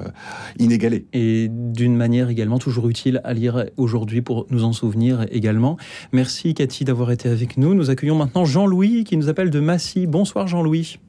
inégalée. 0.59 1.05
et 1.13 1.47
d'une 1.49 1.95
manière 1.95 2.29
également 2.29 2.59
toujours 2.59 2.89
utile 2.89 3.21
à 3.23 3.33
lire 3.33 3.65
aujourd'hui 3.77 4.21
pour 4.21 4.47
nous 4.49 4.63
en 4.63 4.73
souvenir 4.73 5.25
également. 5.31 5.77
Merci 6.11 6.53
Cathy 6.53 6.85
d'avoir 6.85 7.11
été 7.11 7.29
avec 7.29 7.57
nous. 7.57 7.73
Nous 7.73 7.89
accueillons 7.89 8.15
maintenant 8.15 8.45
Jean-Louis 8.45 9.03
qui 9.03 9.17
nous 9.17 9.29
appelle 9.29 9.49
de 9.49 9.59
Massy. 9.59 10.07
Bonsoir 10.07 10.47
Jean-Louis. 10.47 10.99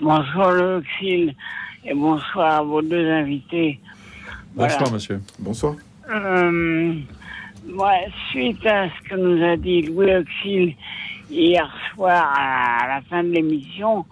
Bonsoir 0.00 0.52
Luxine 0.52 1.34
et 1.84 1.94
bonsoir 1.94 2.60
à 2.60 2.62
vos 2.62 2.82
deux 2.82 3.08
invités. 3.10 3.80
Voilà. 4.54 4.72
Bonsoir, 4.74 4.92
monsieur. 4.92 5.20
Bonsoir. 5.38 5.74
Euh, 6.10 6.94
moi, 7.66 7.92
suite 8.30 8.64
à 8.66 8.88
ce 8.88 9.08
que 9.08 9.16
nous 9.16 9.42
a 9.44 9.56
dit 9.56 9.82
Louis 9.82 10.14
Auxil, 10.16 10.74
hier 11.30 11.72
soir 11.94 12.34
à 12.36 12.86
la 12.88 13.00
fin 13.02 13.22
de 13.22 13.30
l'émission, 13.30 14.04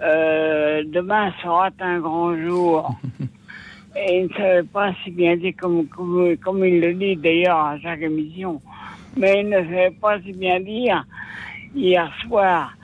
euh, 0.00 0.84
demain 0.86 1.32
sera 1.42 1.70
un 1.80 1.98
grand 1.98 2.36
jour. 2.36 2.94
Et 3.96 4.20
il 4.20 4.28
ne 4.28 4.34
savait 4.34 4.62
pas 4.62 4.92
si 5.02 5.10
bien 5.10 5.36
dit 5.36 5.52
comme, 5.54 5.86
comme, 5.88 6.36
comme 6.36 6.64
il 6.64 6.80
le 6.80 6.94
dit 6.94 7.16
d'ailleurs 7.16 7.58
à 7.58 7.80
chaque 7.80 8.02
émission, 8.02 8.60
mais 9.16 9.40
il 9.40 9.48
ne 9.48 9.56
savait 9.56 9.96
pas 10.00 10.20
si 10.20 10.32
bien 10.32 10.60
dire 10.60 11.04
hier 11.74 12.08
soir, 12.22 12.74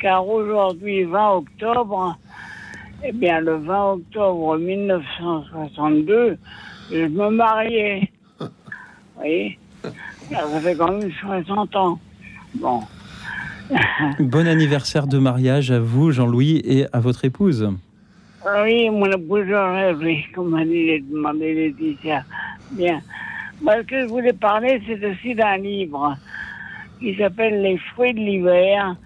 car 0.00 0.26
aujourd'hui, 0.26 1.04
20 1.04 1.30
octobre, 1.30 2.16
eh 3.02 3.12
bien 3.12 3.40
le 3.40 3.56
20 3.56 3.92
octobre 3.92 4.58
1962, 4.58 6.38
je 6.90 7.06
me 7.06 7.30
mariais. 7.30 8.10
Vous 8.40 8.48
voyez 9.16 9.58
Ça 10.30 10.60
fait 10.60 10.76
quand 10.76 10.92
même 10.92 11.10
60 11.20 11.76
ans. 11.76 11.98
Bon. 12.54 12.80
Bon 14.18 14.46
anniversaire 14.46 15.06
de 15.06 15.18
mariage 15.18 15.70
à 15.70 15.78
vous, 15.78 16.10
Jean-Louis, 16.10 16.60
et 16.64 16.86
à 16.92 17.00
votre 17.00 17.24
épouse. 17.24 17.68
Oui, 18.64 18.90
mon 18.90 19.06
épouse 19.06 19.46
comme 20.34 20.54
a 20.54 20.64
demandé 20.64 21.54
Laetitia. 21.54 22.24
Bien. 22.72 23.00
Moi, 23.62 23.76
ce 23.78 23.82
que 23.82 24.00
je 24.00 24.06
voulais 24.06 24.32
parler, 24.32 24.82
c'est 24.86 25.04
aussi 25.04 25.34
d'un 25.34 25.58
livre 25.58 26.16
qui 26.98 27.14
s'appelle 27.16 27.62
Les 27.62 27.78
fruits 27.92 28.14
de 28.14 28.18
l'hiver, 28.18 28.96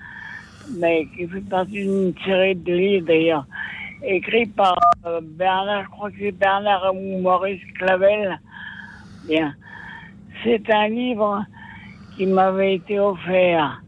mais 0.79 1.07
qui 1.16 1.27
fait 1.27 1.41
partie 1.41 1.83
d'une 1.83 2.15
série 2.25 2.55
de 2.55 2.73
livres 2.73 3.07
d'ailleurs, 3.07 3.47
écrit 4.07 4.47
par 4.47 4.79
euh, 5.07 5.21
Bernard, 5.23 5.85
je 5.85 5.91
crois 5.91 6.11
que 6.11 6.17
c'est 6.19 6.33
Bernard 6.33 6.95
ou 6.95 7.21
Maurice 7.21 7.61
Clavel. 7.79 8.39
Bien. 9.27 9.55
C'est 10.43 10.71
un 10.71 10.89
livre 10.89 11.45
qui 12.17 12.27
m'avait 12.27 12.75
été 12.75 12.99
offert. 12.99 13.81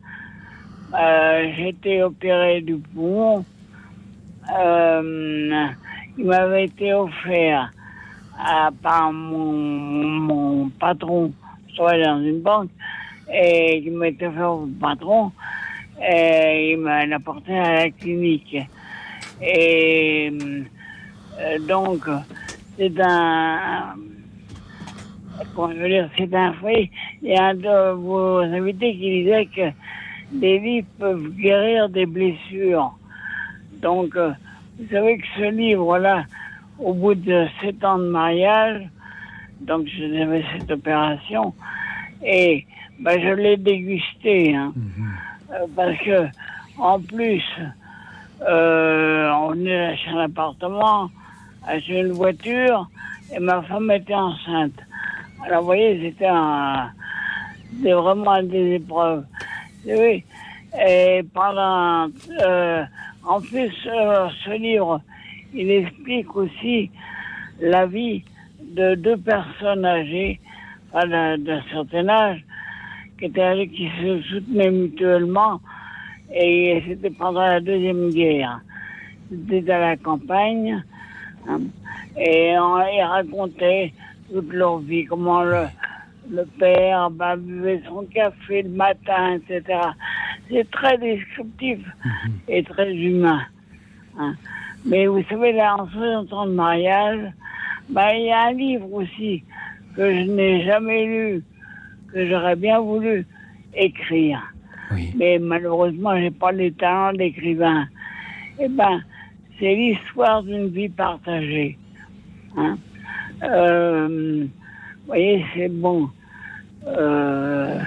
Euh, 0.99 1.53
J'étais 1.57 2.03
opéré 2.03 2.61
du 2.61 2.77
poumon. 2.77 3.45
Euh, 4.59 5.67
il 6.17 6.25
m'avait 6.25 6.65
été 6.65 6.95
offert 6.95 7.71
par 8.83 9.13
mon, 9.13 9.53
mon 9.53 10.69
patron. 10.71 11.33
Travaillais 11.75 12.05
dans 12.05 12.23
une 12.23 12.41
banque 12.41 12.71
et 13.31 13.79
il 13.79 14.03
été 14.05 14.27
offert 14.27 14.53
au 14.53 14.69
patron 14.81 15.33
et 16.01 16.73
il 16.73 16.79
m'a 16.79 17.01
apporté 17.15 17.59
à 17.59 17.73
la 17.75 17.91
clinique. 17.91 18.57
Et 19.43 20.33
euh, 21.39 21.59
donc, 21.67 22.09
c'est 22.77 23.01
un, 23.01 23.95
comment 25.55 25.73
je 25.73 25.79
veux 25.79 25.89
dire, 25.89 26.11
c'est 26.17 26.35
un 26.35 26.53
fait. 26.55 26.91
Il 27.23 27.31
y 27.31 27.37
a 27.37 27.47
un 27.47 27.55
de 27.55 27.93
vos 27.93 28.39
invités 28.39 28.93
qui 28.95 29.23
disait 29.23 29.47
que 29.47 29.71
des 30.33 30.59
livres 30.59 30.89
peuvent 30.99 31.31
guérir 31.37 31.89
des 31.89 32.07
blessures. 32.07 32.97
Donc, 33.83 34.17
euh, 34.17 34.33
vous 34.79 34.89
savez 34.91 35.19
que 35.19 35.27
ce 35.37 35.51
livre-là, 35.51 36.25
au 36.79 36.93
bout 36.93 37.15
de 37.15 37.47
sept 37.61 37.85
ans 37.85 37.99
de 37.99 38.09
mariage, 38.09 38.83
donc 39.61 39.87
j'avais 39.87 40.45
cette 40.53 40.71
opération, 40.71 41.55
et 42.23 42.67
ben, 43.01 43.19
je 43.21 43.35
l'ai 43.35 43.57
dégusté, 43.57 44.55
hein, 44.55 44.73
Euh, 45.53 45.67
parce 45.77 45.97
que 45.99 46.27
en 46.79 46.99
plus, 47.01 47.45
euh, 48.43 49.31
on 49.31 49.65
est 49.65 49.97
chez 49.97 50.11
un 50.11 50.19
appartement, 50.19 51.11
chez 51.81 52.01
une 52.01 52.13
voiture, 52.13 52.89
et 53.35 53.39
ma 53.39 53.63
femme 53.63 53.91
était 53.91 54.15
enceinte. 54.15 54.79
Alors, 55.45 55.61
vous 55.61 55.67
voyez, 55.67 56.01
c'était 56.03 56.27
un, 56.27 56.91
vraiment 57.83 58.43
des 58.43 58.75
épreuves. 58.75 59.25
Oui. 59.87 60.25
Et 60.87 61.23
pendant, 61.33 62.09
euh, 62.45 62.85
en 63.25 63.41
plus, 63.41 63.73
euh, 63.87 64.29
ce 64.45 64.51
livre, 64.51 65.01
il 65.55 65.71
explique 65.71 66.35
aussi 66.37 66.91
la 67.61 67.87
vie 67.87 68.25
de 68.61 68.95
deux 68.97 69.17
personnes 69.17 69.85
âgées, 69.85 70.41
d'un 70.93 71.63
certain 71.71 72.09
âge, 72.09 72.45
qui 73.19 73.27
étaient 73.27 73.69
qui 73.69 73.91
se 74.01 74.23
soutenaient 74.23 74.71
mutuellement, 74.71 75.61
et 76.33 76.83
c'était 76.87 77.11
pendant 77.11 77.41
la 77.47 77.61
Deuxième 77.61 78.11
Guerre. 78.11 78.61
C'était 79.31 79.73
à 79.73 79.81
la 79.81 79.97
campagne, 79.97 80.83
hein, 81.49 81.61
et 82.17 82.57
on 82.59 82.79
y 82.81 83.03
racontait 83.03 83.93
toute 84.33 84.53
leur 84.53 84.79
vie, 84.79 85.05
comment 85.05 85.43
le, 85.43 85.65
le 86.31 86.45
père 86.59 87.11
bah, 87.11 87.37
buvait 87.37 87.83
son 87.87 88.05
café 88.05 88.63
le 88.63 88.71
matin, 88.71 89.35
etc. 89.37 89.81
C'est 90.49 90.71
très 90.71 90.97
descriptif 90.99 91.79
et 92.49 92.63
très 92.63 92.95
humain. 92.95 93.43
hein. 94.19 94.35
Mais 94.85 95.07
vous 95.09 95.23
savez, 95.29 95.53
là, 95.53 95.75
en 95.77 95.89
60 95.89 96.33
ans 96.33 96.47
de 96.47 96.53
mariage, 96.53 97.21
bah, 97.89 98.15
il 98.15 98.27
y 98.27 98.31
a 98.31 98.43
un 98.47 98.53
livre 98.53 98.93
aussi 98.93 99.43
que 99.97 100.15
je 100.15 100.31
n'ai 100.31 100.65
jamais 100.65 101.05
lu, 101.07 101.43
que 102.13 102.29
j'aurais 102.29 102.55
bien 102.55 102.79
voulu 102.79 103.27
écrire. 103.75 104.41
Mais 105.17 105.39
malheureusement, 105.39 106.17
j'ai 106.19 106.31
pas 106.31 106.53
le 106.53 106.71
talent 106.73 107.13
d'écrivain. 107.13 107.87
Eh 108.61 108.69
ben, 108.69 109.03
c'est 109.59 109.75
l'histoire 109.75 110.43
d'une 110.43 110.69
vie 110.69 110.89
partagée. 110.89 111.77
Hein. 112.57 112.79
Euh, 113.43 114.45
vous 114.45 115.07
voyez, 115.07 115.45
c'est 115.55 115.69
bon. 115.69 116.09
Euh, 116.87 117.79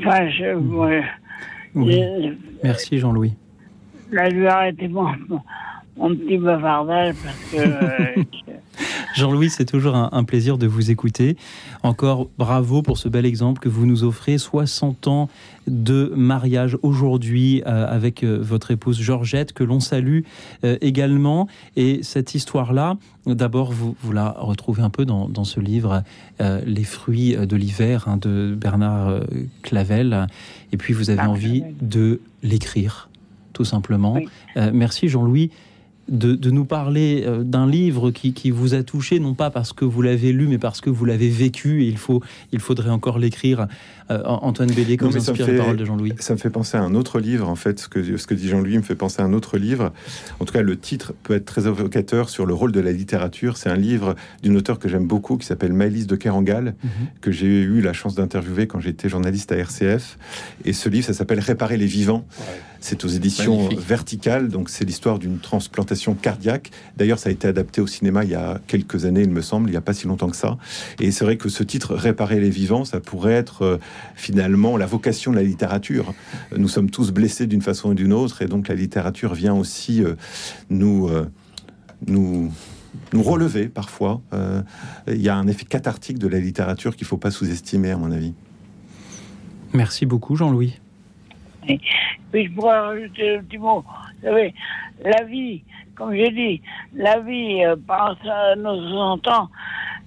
enfin, 0.00 0.28
je, 0.30 0.54
ouais. 0.56 1.04
Oui. 1.74 1.92
Je- 2.02 2.34
Merci, 2.64 2.98
Jean-Louis. 2.98 3.34
Là, 4.10 4.28
je 4.30 4.36
vais 4.36 4.46
arrêter 4.48 4.88
mon, 4.88 5.04
mon, 5.28 5.40
mon 5.96 6.14
petit 6.16 6.38
bavardage 6.38 7.14
parce 7.22 7.52
que 7.52 7.56
euh, 7.58 8.22
Jean-Louis, 9.18 9.50
c'est 9.50 9.64
toujours 9.64 9.96
un, 9.96 10.10
un 10.12 10.22
plaisir 10.22 10.58
de 10.58 10.68
vous 10.68 10.92
écouter. 10.92 11.36
Encore 11.82 12.28
bravo 12.38 12.82
pour 12.82 12.98
ce 12.98 13.08
bel 13.08 13.26
exemple 13.26 13.60
que 13.60 13.68
vous 13.68 13.84
nous 13.84 14.04
offrez. 14.04 14.38
60 14.38 15.08
ans 15.08 15.28
de 15.66 16.12
mariage 16.14 16.78
aujourd'hui 16.82 17.62
euh, 17.66 17.86
avec 17.88 18.22
euh, 18.22 18.38
votre 18.40 18.70
épouse 18.70 19.00
Georgette, 19.00 19.52
que 19.52 19.64
l'on 19.64 19.80
salue 19.80 20.20
euh, 20.62 20.78
également. 20.80 21.48
Et 21.74 22.04
cette 22.04 22.36
histoire-là, 22.36 22.96
d'abord, 23.26 23.72
vous, 23.72 23.96
vous 24.00 24.12
la 24.12 24.30
retrouvez 24.30 24.82
un 24.82 24.90
peu 24.90 25.04
dans, 25.04 25.28
dans 25.28 25.44
ce 25.44 25.58
livre, 25.58 26.04
Les 26.40 26.84
fruits 26.84 27.36
de 27.36 27.56
l'hiver, 27.56 28.06
hein, 28.06 28.18
de 28.18 28.56
Bernard 28.56 29.20
Clavel. 29.62 30.28
Et 30.72 30.76
puis, 30.76 30.94
vous 30.94 31.10
avez 31.10 31.22
envie 31.22 31.64
de 31.82 32.20
l'écrire, 32.42 33.08
tout 33.52 33.64
simplement. 33.64 34.18
Merci, 34.56 35.08
Jean-Louis 35.08 35.50
de, 36.08 36.34
de 36.34 36.50
nous 36.50 36.64
parler 36.64 37.24
euh, 37.26 37.42
d'un 37.44 37.66
livre 37.66 38.10
qui, 38.10 38.32
qui 38.32 38.50
vous 38.50 38.74
a 38.74 38.82
touché, 38.82 39.20
non 39.20 39.34
pas 39.34 39.50
parce 39.50 39.72
que 39.72 39.84
vous 39.84 40.02
l'avez 40.02 40.32
lu, 40.32 40.46
mais 40.46 40.58
parce 40.58 40.80
que 40.80 40.90
vous 40.90 41.04
l'avez 41.04 41.28
vécu, 41.28 41.82
et 41.84 41.88
il, 41.88 41.98
faut, 41.98 42.22
il 42.52 42.60
faudrait 42.60 42.90
encore 42.90 43.18
l'écrire. 43.18 43.66
Euh, 44.10 44.22
Antoine 44.24 44.70
Bélier, 44.70 44.96
Non, 45.00 45.08
vous 45.10 45.16
inspire 45.18 45.44
fait- 45.46 45.52
les 45.52 45.58
paroles 45.58 45.76
de 45.76 45.84
Jean-Louis. 45.84 46.14
Ça 46.18 46.32
me 46.32 46.38
fait 46.38 46.48
penser 46.50 46.76
à 46.78 46.82
un 46.82 46.94
autre 46.94 47.20
livre, 47.20 47.48
en 47.48 47.56
fait. 47.56 47.78
Ce 47.78 47.88
que, 47.88 48.16
ce 48.16 48.26
que 48.26 48.34
dit 48.34 48.48
Jean-Louis 48.48 48.78
me 48.78 48.82
fait 48.82 48.94
penser 48.94 49.20
à 49.20 49.24
un 49.24 49.32
autre 49.34 49.58
livre. 49.58 49.92
En 50.40 50.44
tout 50.46 50.52
cas, 50.52 50.62
le 50.62 50.78
titre 50.78 51.12
peut 51.24 51.34
être 51.34 51.44
très 51.44 51.66
évocateur 51.66 52.30
sur 52.30 52.46
le 52.46 52.54
rôle 52.54 52.72
de 52.72 52.80
la 52.80 52.92
littérature. 52.92 53.56
C'est 53.58 53.68
un 53.68 53.76
livre 53.76 54.14
d'une 54.42 54.56
auteure 54.56 54.78
que 54.78 54.88
j'aime 54.88 55.06
beaucoup 55.06 55.36
qui 55.36 55.46
s'appelle 55.46 55.72
Maëlys 55.72 56.06
de 56.06 56.16
Kerangal, 56.16 56.74
que 57.20 57.30
j'ai 57.32 57.46
eu 57.60 57.80
la 57.82 57.92
chance 57.92 58.14
d'interviewer 58.14 58.66
quand 58.66 58.80
j'étais 58.80 59.08
journaliste 59.08 59.52
à 59.52 59.56
RCF. 59.56 60.18
Et 60.64 60.72
ce 60.72 60.88
livre, 60.88 61.06
ça 61.06 61.12
s'appelle 61.12 61.40
Réparer 61.40 61.76
les 61.76 61.86
vivants. 61.86 62.24
C'est 62.80 63.04
aux 63.04 63.08
éditions 63.08 63.56
Magnifique. 63.56 63.80
Verticales. 63.86 64.48
Donc, 64.48 64.68
c'est 64.70 64.84
l'histoire 64.84 65.18
d'une 65.18 65.38
transplantation 65.40 66.14
cardiaque. 66.14 66.70
D'ailleurs, 66.96 67.18
ça 67.18 67.28
a 67.28 67.32
été 67.32 67.48
adapté 67.48 67.80
au 67.80 67.88
cinéma 67.88 68.22
il 68.22 68.30
y 68.30 68.36
a 68.36 68.60
quelques 68.68 69.04
années, 69.04 69.22
il 69.22 69.30
me 69.30 69.42
semble, 69.42 69.68
il 69.68 69.72
n'y 69.72 69.76
a 69.76 69.80
pas 69.80 69.92
si 69.94 70.06
longtemps 70.06 70.28
que 70.30 70.36
ça. 70.36 70.56
Et 71.00 71.10
c'est 71.10 71.24
vrai 71.24 71.36
que 71.36 71.48
ce 71.48 71.64
titre, 71.64 71.94
Réparer 71.96 72.38
les 72.38 72.50
vivants, 72.50 72.84
ça 72.84 73.00
pourrait 73.00 73.32
être 73.32 73.62
euh, 73.62 73.78
finalement 74.14 74.76
la 74.76 74.86
vocation 74.86 75.30
de 75.32 75.36
la 75.36 75.42
littérature. 75.42 76.14
Nous 76.56 76.68
sommes 76.68 76.90
tous 76.90 77.10
blessés 77.12 77.46
d'une 77.46 77.62
façon 77.62 77.90
ou 77.90 77.94
d'une 77.94 78.12
autre, 78.12 78.42
et 78.42 78.46
donc 78.46 78.68
la 78.68 78.74
littérature 78.74 79.34
vient 79.34 79.54
aussi 79.54 80.02
euh, 80.02 80.14
nous, 80.70 81.08
euh, 81.08 81.30
nous, 82.06 82.52
nous 83.12 83.22
relever 83.22 83.68
parfois. 83.68 84.20
Euh, 84.32 84.62
Il 85.06 85.20
y 85.22 85.28
a 85.28 85.36
un 85.36 85.46
effet 85.46 85.64
cathartique 85.64 86.18
de 86.18 86.28
la 86.28 86.38
littérature 86.40 86.96
qu'il 86.96 87.04
ne 87.04 87.08
faut 87.08 87.16
pas 87.16 87.30
sous-estimer, 87.30 87.90
à 87.92 87.96
mon 87.96 88.10
avis. 88.10 88.34
Merci 89.72 90.06
beaucoup, 90.06 90.36
Jean-Louis. 90.36 90.78
Puis 91.66 92.46
je 92.46 92.50
pourrais 92.52 92.78
rajouter 92.78 93.36
un 93.36 93.42
petit 93.42 93.58
mot. 93.58 93.80
Vous 93.82 94.22
savez, 94.28 94.54
la 95.04 95.24
vie, 95.24 95.62
comme 95.94 96.14
j'ai 96.14 96.30
dit, 96.30 96.62
la 96.94 97.20
vie, 97.20 97.62
euh, 97.64 97.76
par 97.86 98.16
sa- 98.24 98.56
nos 98.56 98.76
60 98.80 99.28
ans, 99.28 99.48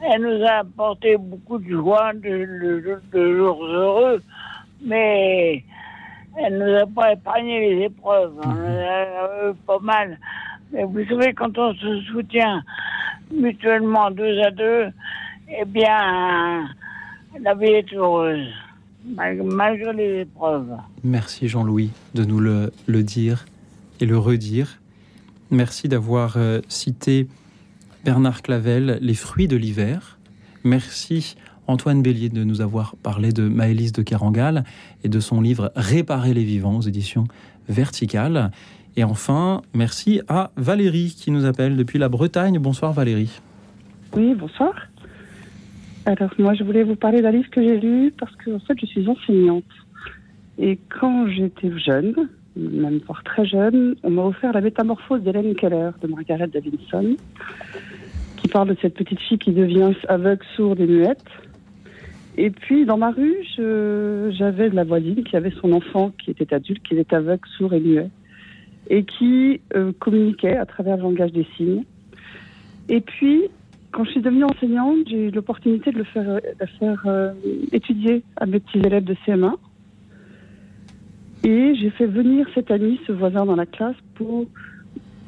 elle 0.04 0.22
nous 0.22 0.44
a 0.46 0.60
apporté 0.60 1.18
beaucoup 1.18 1.58
de 1.58 1.70
joie, 1.70 2.14
de, 2.14 2.22
de- 2.30 3.02
de 3.14 3.38
jours 3.38 3.64
heureux, 3.66 4.22
mais 4.84 5.64
elle 6.38 6.58
nous 6.58 6.76
a 6.78 6.86
pas 6.88 7.14
épargné 7.14 7.70
les 7.76 7.86
épreuves. 7.86 8.34
On 8.44 8.50
en 8.50 8.66
a 8.66 9.50
eu 9.50 9.54
pas 9.68 9.80
mal. 9.80 10.18
Mais 10.72 10.84
vous 10.84 11.06
savez, 11.06 11.34
quand 11.34 11.58
on 11.58 11.74
se 11.76 12.02
soutient 12.12 12.64
mutuellement 13.34 14.10
deux 14.12 14.40
à 14.42 14.52
deux, 14.52 14.86
eh 15.50 15.66
bien, 15.66 16.68
la 17.42 17.54
vie 17.56 17.66
est 17.72 17.94
heureuse. 17.94 18.48
malgré 19.06 19.94
les 19.94 20.22
épreuves. 20.22 20.72
Merci 21.04 21.48
Jean-Louis 21.48 21.92
de 22.14 22.24
nous 22.24 22.40
le, 22.40 22.72
le, 22.88 23.04
dire 23.04 23.46
et 24.00 24.06
le 24.06 24.18
redire. 24.18 24.78
Merci 25.50 25.88
d'avoir 25.90 26.38
euh, 26.38 26.62
cité 26.70 27.28
Bernard 28.04 28.42
Clavel, 28.42 28.98
Les 29.00 29.14
fruits 29.14 29.48
de 29.48 29.56
l'hiver. 29.56 30.18
Merci 30.64 31.36
Antoine 31.68 32.02
Bélier 32.02 32.30
de 32.30 32.44
nous 32.44 32.62
avoir 32.62 32.96
parlé 32.96 33.32
de 33.32 33.48
Maëlys 33.48 33.92
de 33.92 34.02
Carangal 34.02 34.64
et 35.04 35.10
de 35.10 35.20
son 35.20 35.40
livre 35.40 35.72
Réparer 35.76 36.34
les 36.34 36.44
vivants 36.44 36.78
aux 36.78 36.82
éditions 36.82 37.26
Verticales. 37.70 38.50
Et 38.98 39.04
enfin, 39.04 39.62
merci 39.76 40.20
à 40.28 40.50
Valérie 40.58 41.16
qui 41.16 41.30
nous 41.30 41.46
appelle 41.46 41.78
depuis 41.78 42.00
la 42.00 42.10
Bretagne. 42.10 42.58
Bonsoir 42.58 42.92
Valérie. 42.92 43.40
Oui, 44.16 44.34
bonsoir. 44.34 44.74
Alors 46.08 46.34
moi, 46.40 46.56
je 46.56 46.64
voulais 46.64 46.84
vous 46.84 46.96
parler 46.96 47.22
d'un 47.22 47.32
livre 47.32 47.52
que 47.52 47.62
j'ai 47.62 47.80
lu 47.80 48.12
parce 48.18 48.36
que 48.38 48.56
en 48.56 48.60
fait, 48.60 48.74
je 48.82 48.88
suis 48.88 49.08
enseignante. 49.08 49.64
Et 50.58 50.80
quand 50.90 51.28
j'étais 51.28 51.72
jeune, 51.78 52.16
même 52.56 53.00
fort 53.02 53.24
très 53.24 53.46
jeune, 53.46 53.96
on 54.04 54.10
m'a 54.10 54.24
offert 54.24 54.54
La 54.54 54.62
métamorphose 54.62 55.22
d'Hélène 55.22 55.56
Keller 55.56 55.92
de 56.02 56.08
Margaret 56.08 56.48
Davidson, 56.48 57.16
parle 58.52 58.70
de 58.70 58.78
cette 58.82 58.94
petite 58.94 59.20
fille 59.20 59.40
qui 59.40 59.52
devient 59.52 59.94
aveugle, 60.08 60.46
sourde 60.56 60.80
et 60.80 60.88
muette. 60.88 61.26
Et 62.38 62.50
puis, 62.50 62.86
dans 62.86 62.98
ma 62.98 63.12
rue, 63.12 63.36
j'avais 63.58 64.70
la 64.70 64.84
voisine 64.84 65.24
qui 65.24 65.36
avait 65.36 65.54
son 65.62 65.74
enfant 65.74 66.12
qui 66.24 66.32
était 66.32 66.54
adulte, 66.54 66.84
qui 66.84 66.98
était 66.98 67.16
aveugle, 67.16 67.48
sourd 67.58 67.74
et 67.74 67.80
muet, 67.80 68.10
et 68.90 69.04
qui 69.04 69.62
euh, 69.76 69.92
communiquait 70.00 70.58
à 70.58 70.66
travers 70.66 70.98
le 70.98 71.04
langage 71.04 71.32
des 71.34 71.46
signes. 71.58 71.84
Et 72.90 73.02
puis, 73.02 73.44
quand 73.92 74.06
je 74.06 74.12
suis 74.12 74.22
devenue 74.22 74.46
enseignante, 74.46 75.00
j'ai 75.08 75.28
eu 75.28 75.32
l'opportunité 75.32 75.92
de 75.92 75.98
le 75.98 76.04
faire, 76.06 76.40
de 76.60 76.66
faire 76.80 77.02
euh, 77.06 77.34
étudier 77.72 78.24
à 78.38 78.46
mes 78.46 78.60
petits 78.60 78.80
élèves 78.80 79.04
de 79.04 79.16
CM1. 79.26 79.56
Et 81.44 81.76
j'ai 81.76 81.90
fait 81.90 82.06
venir 82.06 82.48
cet 82.54 82.72
ami, 82.72 83.00
ce 83.08 83.12
voisin 83.12 83.46
dans 83.46 83.56
la 83.56 83.66
classe, 83.66 83.96
pour 84.16 84.46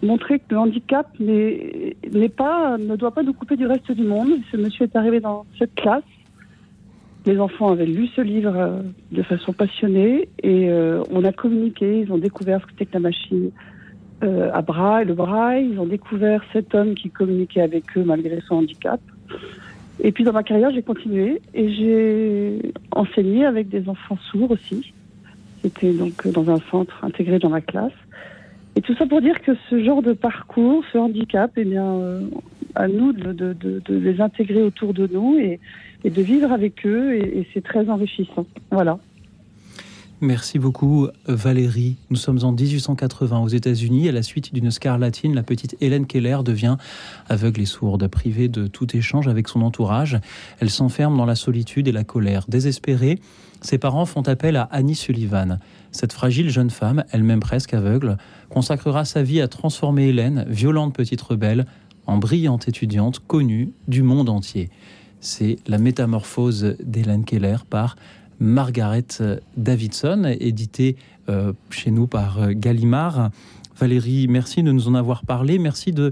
montrer 0.03 0.39
que 0.39 0.45
le 0.51 0.57
handicap 0.57 1.07
n'est 1.19 2.29
pas, 2.29 2.77
ne 2.77 2.95
doit 2.95 3.11
pas 3.11 3.23
nous 3.23 3.33
couper 3.33 3.55
du 3.55 3.65
reste 3.65 3.91
du 3.91 4.03
monde. 4.03 4.31
Ce 4.51 4.57
monsieur 4.57 4.83
est 4.85 4.95
arrivé 4.95 5.19
dans 5.19 5.45
cette 5.57 5.73
classe. 5.75 6.03
Les 7.25 7.39
enfants 7.39 7.71
avaient 7.71 7.85
lu 7.85 8.07
ce 8.15 8.21
livre 8.21 8.53
euh, 8.55 8.81
de 9.11 9.23
façon 9.23 9.53
passionnée 9.53 10.27
et 10.41 10.69
euh, 10.69 11.01
on 11.09 11.23
a 11.23 11.31
communiqué. 11.31 12.01
Ils 12.01 12.11
ont 12.11 12.17
découvert 12.17 12.59
ce 12.61 12.65
que 12.65 12.71
c'était 12.71 12.85
que 12.85 12.93
la 12.95 12.99
machine 12.99 13.51
euh, 14.23 14.51
à 14.53 14.61
braille, 14.61 15.05
le 15.05 15.13
braille. 15.13 15.69
Ils 15.71 15.79
ont 15.79 15.85
découvert 15.85 16.43
cet 16.51 16.75
homme 16.75 16.95
qui 16.95 17.09
communiquait 17.09 17.61
avec 17.61 17.97
eux 17.97 18.03
malgré 18.03 18.41
son 18.41 18.55
handicap. 18.55 18.99
Et 20.01 20.11
puis 20.11 20.25
dans 20.25 20.33
ma 20.33 20.43
carrière, 20.43 20.71
j'ai 20.71 20.81
continué 20.81 21.41
et 21.53 21.73
j'ai 21.73 22.73
enseigné 22.91 23.45
avec 23.45 23.69
des 23.69 23.87
enfants 23.87 24.17
sourds 24.29 24.51
aussi. 24.51 24.93
C'était 25.61 25.93
donc 25.93 26.27
dans 26.27 26.49
un 26.49 26.59
centre 26.69 27.05
intégré 27.05 27.39
dans 27.39 27.49
ma 27.49 27.61
classe. 27.61 27.93
Tout 28.83 28.95
ça 28.95 29.05
pour 29.05 29.21
dire 29.21 29.41
que 29.41 29.51
ce 29.69 29.83
genre 29.83 30.01
de 30.01 30.13
parcours, 30.13 30.83
ce 30.91 30.97
handicap, 30.97 31.51
eh 31.55 31.63
bien, 31.63 32.19
à 32.75 32.87
nous 32.87 33.13
de, 33.13 33.55
les 33.89 34.21
intégrer 34.21 34.61
autour 34.61 34.93
de 34.93 35.07
nous 35.11 35.37
et, 35.37 35.59
de 36.03 36.21
vivre 36.21 36.51
avec 36.51 36.85
eux. 36.85 37.15
Et 37.15 37.47
c'est 37.53 37.63
très 37.63 37.89
enrichissant. 37.89 38.45
Voilà. 38.71 38.99
Merci 40.21 40.57
beaucoup 40.57 41.09
Valérie. 41.27 41.97
Nous 42.09 42.15
sommes 42.15 42.39
en 42.43 42.53
1880 42.53 43.39
aux 43.39 43.47
États-Unis. 43.49 44.07
À 44.07 44.13
la 44.13 44.23
suite 44.23 44.53
d'une 44.53 44.71
scarlatine, 44.71 45.35
la 45.35 45.43
petite 45.43 45.75
Hélène 45.81 46.05
Keller 46.05 46.37
devient 46.45 46.77
aveugle 47.27 47.61
et 47.61 47.65
sourde. 47.65 48.07
Privée 48.07 48.47
de 48.47 48.67
tout 48.67 48.95
échange 48.95 49.27
avec 49.27 49.49
son 49.49 49.61
entourage, 49.61 50.17
elle 50.61 50.69
s'enferme 50.69 51.17
dans 51.17 51.25
la 51.25 51.35
solitude 51.35 51.89
et 51.89 51.91
la 51.91 52.05
colère. 52.05 52.45
Désespérée, 52.47 53.19
ses 53.59 53.77
parents 53.77 54.05
font 54.05 54.21
appel 54.21 54.55
à 54.55 54.63
Annie 54.71 54.95
Sullivan. 54.95 55.59
Cette 55.93 56.11
fragile 56.11 56.49
jeune 56.49 56.71
femme, 56.71 57.05
elle-même 57.11 57.39
presque 57.39 57.75
aveugle, 57.75 58.17
consacrera 58.49 59.05
sa 59.05 59.21
vie 59.21 59.41
à 59.41 59.47
transformer 59.47 60.07
Hélène, 60.09 60.43
violente 60.49 60.93
petite 60.95 61.21
rebelle, 61.21 61.67
en 62.07 62.17
brillante 62.17 62.67
étudiante 62.67 63.19
connue 63.19 63.71
du 63.87 64.01
monde 64.01 64.27
entier. 64.27 64.71
C'est 65.21 65.57
la 65.67 65.77
métamorphose 65.77 66.75
d'Hélène 66.83 67.25
Keller 67.25 67.57
par 67.69 67.95
Margaret 68.39 69.05
Davidson, 69.55 70.35
édité 70.39 70.97
euh, 71.29 71.53
chez 71.69 71.91
nous 71.91 72.07
par 72.07 72.41
euh, 72.41 72.53
Gallimard. 72.53 73.29
Valérie, 73.77 74.27
merci 74.27 74.63
de 74.63 74.71
nous 74.71 74.87
en 74.87 74.95
avoir 74.95 75.23
parlé. 75.23 75.59
Merci 75.59 75.93
de 75.93 76.11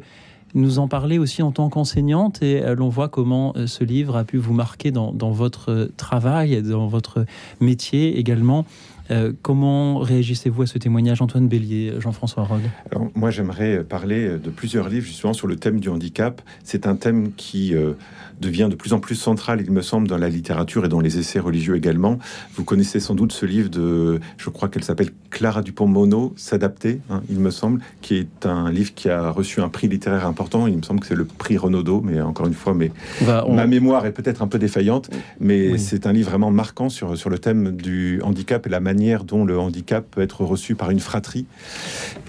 nous 0.53 0.79
en 0.79 0.87
parler 0.87 1.17
aussi 1.17 1.41
en 1.41 1.51
tant 1.51 1.69
qu'enseignante. 1.69 2.43
Et 2.43 2.63
euh, 2.63 2.75
l'on 2.75 2.89
voit 2.89 3.09
comment 3.09 3.53
ce 3.65 3.83
livre 3.83 4.15
a 4.15 4.23
pu 4.23 4.37
vous 4.37 4.53
marquer 4.53 4.91
dans, 4.91 5.11
dans 5.11 5.31
votre 5.31 5.89
travail, 5.97 6.61
dans 6.61 6.87
votre 6.87 7.25
métier 7.59 8.19
également. 8.19 8.65
Euh, 9.11 9.33
comment 9.41 9.99
réagissez-vous 9.99 10.61
à 10.61 10.65
ce 10.67 10.77
témoignage, 10.77 11.21
Antoine 11.21 11.47
Bélier, 11.47 11.93
Jean-François 11.99 12.43
Rode 12.43 12.61
Alors, 12.91 13.09
Moi, 13.13 13.29
j'aimerais 13.29 13.83
parler 13.83 14.37
de 14.37 14.49
plusieurs 14.49 14.87
livres 14.89 15.05
justement 15.05 15.33
sur 15.33 15.47
le 15.47 15.57
thème 15.57 15.79
du 15.79 15.89
handicap. 15.89 16.41
C'est 16.63 16.87
un 16.87 16.95
thème 16.95 17.31
qui 17.35 17.75
euh, 17.75 17.93
devient 18.39 18.67
de 18.71 18.75
plus 18.75 18.93
en 18.93 18.99
plus 18.99 19.15
central, 19.15 19.61
il 19.63 19.71
me 19.71 19.81
semble, 19.81 20.07
dans 20.07 20.17
la 20.17 20.29
littérature 20.29 20.85
et 20.85 20.89
dans 20.89 21.01
les 21.01 21.17
essais 21.19 21.39
religieux 21.39 21.75
également. 21.75 22.19
Vous 22.55 22.63
connaissez 22.63 22.99
sans 23.01 23.13
doute 23.15 23.33
ce 23.33 23.45
livre 23.45 23.69
de, 23.69 24.19
je 24.37 24.49
crois 24.49 24.69
qu'elle 24.69 24.83
s'appelle 24.83 25.09
Clara 25.29 25.61
Dupont-Mono, 25.61 26.33
S'adapter, 26.37 26.99
hein, 27.09 27.21
il 27.29 27.39
me 27.39 27.49
semble, 27.51 27.81
qui 28.01 28.15
est 28.15 28.45
un 28.45 28.71
livre 28.71 28.93
qui 28.93 29.09
a 29.09 29.29
reçu 29.29 29.59
un 29.61 29.69
prix 29.69 29.87
littéraire 29.89 30.25
important. 30.25 30.67
Il 30.67 30.77
me 30.77 30.83
semble 30.83 31.01
que 31.01 31.07
c'est 31.07 31.15
le 31.15 31.25
prix 31.25 31.57
Renaudot, 31.57 32.01
mais 32.01 32.21
encore 32.21 32.47
une 32.47 32.53
fois, 32.53 32.73
mais 32.73 32.91
Bah, 33.25 33.43
on- 33.47 33.55
ma 33.55 33.67
mémoire 33.67 34.05
est 34.05 34.11
peut-être 34.13 34.41
un 34.41 34.47
peu 34.47 34.57
défaillante, 34.57 35.09
mais 35.41 35.71
Oui. 35.73 35.79
c'est 35.79 36.07
un 36.07 36.13
livre 36.13 36.29
vraiment 36.29 36.51
marquant 36.51 36.87
sur, 36.89 37.17
sur 37.17 37.29
le 37.29 37.39
thème 37.39 37.71
du 37.75 38.21
handicap 38.23 38.65
et 38.65 38.69
la 38.69 38.79
manière 38.79 39.00
dont 39.01 39.45
le 39.45 39.57
handicap 39.57 40.05
peut 40.11 40.21
être 40.21 40.43
reçu 40.43 40.75
par 40.75 40.91
une 40.91 40.99
fratrie. 40.99 41.45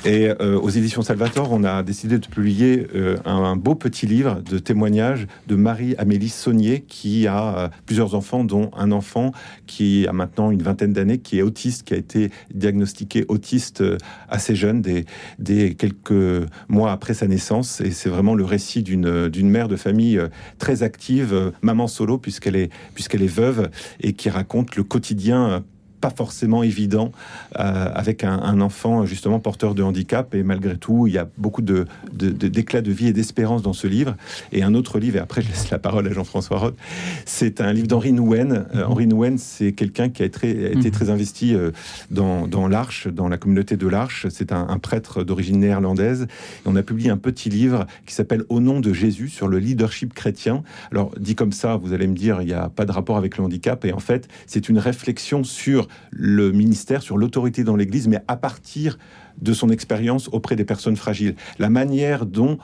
Et 0.05 0.29
euh, 0.29 0.59
aux 0.59 0.71
éditions 0.71 1.03
Salvator, 1.03 1.53
on 1.53 1.65
a 1.65 1.83
décidé 1.83 2.19
de 2.19 2.27
publier 2.27 2.87
euh, 2.95 3.17
un, 3.25 3.57
beau 3.57 3.75
petit 3.75 4.07
livre 4.07 4.41
de 4.41 4.59
témoignages 4.59 5.27
de 5.47 5.55
Marie-Amélie 5.55 6.31
Saunier, 6.31 6.81
qui 6.81 7.27
a 7.27 7.57
euh, 7.57 7.69
plusieurs 7.85 8.15
enfants, 8.15 8.43
dont 8.43 8.71
un 8.75 8.91
enfant 8.91 9.33
qui 9.67 10.07
a 10.09 10.13
maintenant 10.13 10.51
une 10.51 10.63
vingtaine 10.63 10.93
d'années, 10.93 11.19
qui 11.19 11.39
est 11.39 11.43
autiste, 11.43 11.87
qui 11.87 11.95
a 11.95 11.99
été 11.99 12.31
diagnostiqué 12.55 13.27
autiste 13.29 13.85
assez 14.29 14.55
jeune, 14.55 14.83
des, 14.83 15.75
quelques 15.75 16.49
mois 16.69 16.91
après 16.91 17.15
sa 17.15 17.27
naissance. 17.27 17.81
Et 17.83 17.91
c'est 17.91 18.09
vraiment 18.09 18.35
le 18.35 18.45
récit 18.45 18.83
d'une 18.83 19.51
mère 19.51 19.69
de 19.69 19.77
famille 19.77 20.21
très 20.59 20.83
active, 20.83 21.53
maman 21.61 21.87
solo, 21.87 22.19
puisqu'elle 22.19 22.57
est, 22.57 22.71
puisqu'elle 22.95 23.23
est 23.23 23.27
veuve, 23.27 23.69
et 24.01 24.15
qui 24.15 24.31
raconte 24.31 24.75
le 24.77 24.85
quotidien 24.85 25.63
pas 26.03 26.11
forcément 26.11 26.63
évident 26.63 27.13
euh, 27.59 27.89
avec 27.95 28.25
un, 28.25 28.39
un 28.53 28.61
enfant 28.61 29.07
justement 29.07 29.39
porteur 29.41 29.75
de 29.75 29.83
handicap. 29.83 30.35
Et 30.35 30.43
malgré 30.43 30.77
tout 30.77 31.07
il 31.07 31.15
y 31.15 31.19
a 31.19 31.27
beaucoup 31.39 31.63
de 31.63 31.87
de- 32.13 32.31
de- 32.31 32.49
d'éclats 32.49 32.83
de, 32.83 32.93
vie 32.93 33.07
et 33.09 33.13
d'espérance 33.15 33.63
dans 33.63 33.73
ce 33.73 33.87
livre. 33.87 34.15
Et 34.53 34.63
un 34.63 34.75
autre 34.75 34.99
livre 34.99 35.17
et 35.17 35.21
après 35.21 35.41
je 35.43 35.49
laisse 35.49 35.71
la 35.71 35.79
parole 35.79 36.07
à 36.09 36.13
Jean-François 36.13 36.59
Roth 36.59 36.77
c'est 37.25 37.61
un 37.61 37.73
livre 37.73 37.87
d'Henri 37.87 38.13
Nouwen. 38.13 38.67
Euh, 38.75 38.85
Henri 38.85 39.07
Nouwen 39.07 39.39
c'est 39.39 39.73
quelqu'un 39.73 40.09
qui 40.11 40.23
a 40.23 40.27
été, 40.27 40.67
a 40.67 40.71
été 40.71 40.89
Mhm. 40.89 40.91
très 40.91 41.09
investi 41.11 41.55
euh, 41.55 41.71
dans, 42.11 42.47
dans 42.49 42.67
l'Arche 42.69 43.07
dans 43.09 43.29
la 43.29 43.39
communauté 43.39 43.77
de 43.77 43.87
l'Arche. 43.89 44.27
C'est 44.31 44.51
un, 44.53 44.67
un 44.69 44.79
prêtre 44.79 45.23
d'origine 45.25 45.61
néerlandaise. 45.61 46.23
Et 46.23 46.67
on 46.67 46.75
a 46.77 46.83
publié 46.83 47.11
un 47.11 47.17
petit 47.17 47.49
livre 47.49 47.87
qui 48.07 48.15
s'appelle 48.15 48.43
Au 48.49 48.59
nom 48.61 48.81
de 48.81 48.93
Jésus 48.93 49.29
sur 49.29 49.47
le 49.49 49.59
leadership 49.59 50.13
chrétien. 50.15 50.63
Alors 50.91 51.13
dit 51.19 51.35
comme 51.37 51.53
ça 51.53 51.77
vous 51.77 51.93
allez 51.93 52.09
me 52.09 52.15
dire 52.17 52.43
il 52.43 52.47
n'y 52.47 52.53
a 52.53 52.69
pas 52.69 52.85
de 52.85 52.93
rapport 52.93 53.17
avec 53.17 53.39
le 53.39 53.45
handicap. 53.45 53.85
Et 53.85 53.93
en 53.93 54.01
fait 54.01 54.29
c'est 54.47 54.69
une 54.69 54.79
réflexion 54.79 55.45
sur 55.45 55.87
le 56.11 56.53
ministère, 56.53 57.03
sur 57.03 57.19
l'autorité 57.19 57.65
dans 57.65 57.77
l'Église, 57.77 58.09
mais 58.09 58.23
à 58.29 58.37
partir 58.37 58.99
de 59.41 59.53
son 59.53 59.71
expérience 59.71 60.29
auprès 60.33 60.57
des 60.57 60.65
personnes 60.65 60.97
fragiles. 60.97 61.35
La 61.59 61.71
manière 61.71 62.27
dont 62.27 62.59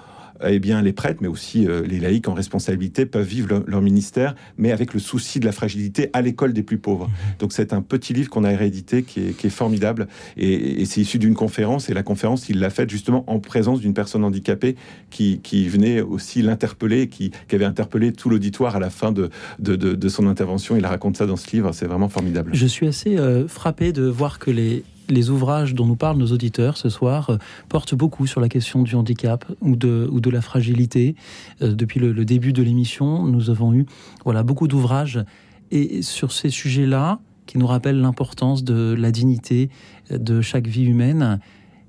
eh 0.47 0.59
bien, 0.59 0.83
les 0.83 0.93
prêtres, 0.93 1.19
mais 1.21 1.29
aussi 1.29 1.67
euh, 1.67 1.83
les 1.87 2.01
laïcs 2.01 2.29
en 2.29 2.35
responsabilité, 2.35 3.07
peuvent 3.07 3.27
vivre 3.27 3.49
leur, 3.49 3.63
leur 3.67 3.83
ministère, 3.83 4.35
mais 4.57 4.73
avec 4.73 4.95
le 4.95 5.01
souci 5.01 5.41
de 5.41 5.45
la 5.47 5.53
fragilité 5.53 6.11
à 6.13 6.23
l'école 6.23 6.53
des 6.53 6.63
plus 6.63 6.79
pauvres. 6.79 7.11
Donc 7.39 7.53
c'est 7.53 7.73
un 7.73 7.83
petit 7.83 8.13
livre 8.13 8.31
qu'on 8.31 8.45
a 8.45 8.49
réédité 8.49 9.03
qui 9.03 9.21
est, 9.29 9.37
qui 9.37 9.47
est 9.49 9.51
formidable, 9.51 10.09
et, 10.37 10.81
et 10.83 10.85
c'est 10.85 11.01
issu 11.01 11.19
d'une 11.19 11.35
conférence, 11.35 11.89
et 11.91 11.95
la 11.95 12.03
conférence, 12.03 12.49
il 12.49 12.59
l'a 12.61 12.71
faite 12.71 12.91
justement 12.91 13.25
en 13.27 13.39
présence 13.39 13.81
d'une 13.81 13.95
personne 13.95 14.25
handicapée 14.25 14.77
qui, 15.11 15.41
qui 15.43 15.69
venait 15.69 16.01
aussi 16.01 16.43
l'interpeller, 16.43 17.09
qui, 17.09 17.31
qui 17.49 17.55
avait 17.55 17.65
interpellé 17.65 18.13
tout 18.13 18.29
l'auditoire 18.31 18.77
à 18.77 18.81
la 18.81 18.91
fin 18.91 19.13
de, 19.13 19.31
de, 19.59 19.77
de- 19.77 19.95
de 19.95 20.09
son 20.09 20.27
intervention. 20.27 20.77
Il 20.77 20.87
raconte 20.87 21.17
ça 21.17 21.27
dans 21.27 21.37
ce 21.37 21.51
livre, 21.51 21.73
c'est 21.73 21.87
vraiment 21.87 22.09
formidable. 22.09 22.51
Je 22.55 22.67
suis 22.67 22.87
assez 22.87 23.17
euh, 23.19 23.49
frappé 23.49 23.93
de 23.93 24.05
voir 24.05 24.39
que 24.39 24.51
les, 24.51 24.85
les 25.09 25.31
ouvrages 25.31 25.75
dont 25.75 25.87
nous 25.87 25.97
parlent 25.97 26.19
nos 26.19 26.33
auditeurs 26.33 26.77
ce 26.77 26.89
soir 26.89 27.31
euh, 27.31 27.37
portent 27.69 27.95
beaucoup 27.95 28.27
sur 28.27 28.41
la 28.41 28.49
question 28.49 28.83
du 28.83 28.95
handicap 28.95 29.45
ou 29.61 29.77
de, 29.77 30.31
la 30.31 30.41
fragilité. 30.41 31.15
Euh, 31.63 31.75
depuis 31.75 32.01
le, 32.01 32.13
le 32.13 32.25
début 32.25 32.53
de 32.53 32.63
l'émission, 32.63 33.25
nous 33.25 33.51
avons 33.51 33.73
eu 33.73 33.87
voilà, 34.25 34.43
beaucoup 34.43 34.69
d'ouvrages 34.69 35.25
et 35.71 36.03
sur 36.03 36.33
ces 36.33 36.51
sujets-là 36.51 37.21
qui 37.47 37.59
nous 37.59 37.67
rappellent 37.67 38.01
l'importance 38.01 38.63
de 38.63 38.95
la 38.97 39.11
dignité 39.11 39.71
euh, 40.13 40.19
de 40.19 40.41
chaque 40.41 40.67
vie 40.67 40.85
humaine. 40.85 41.41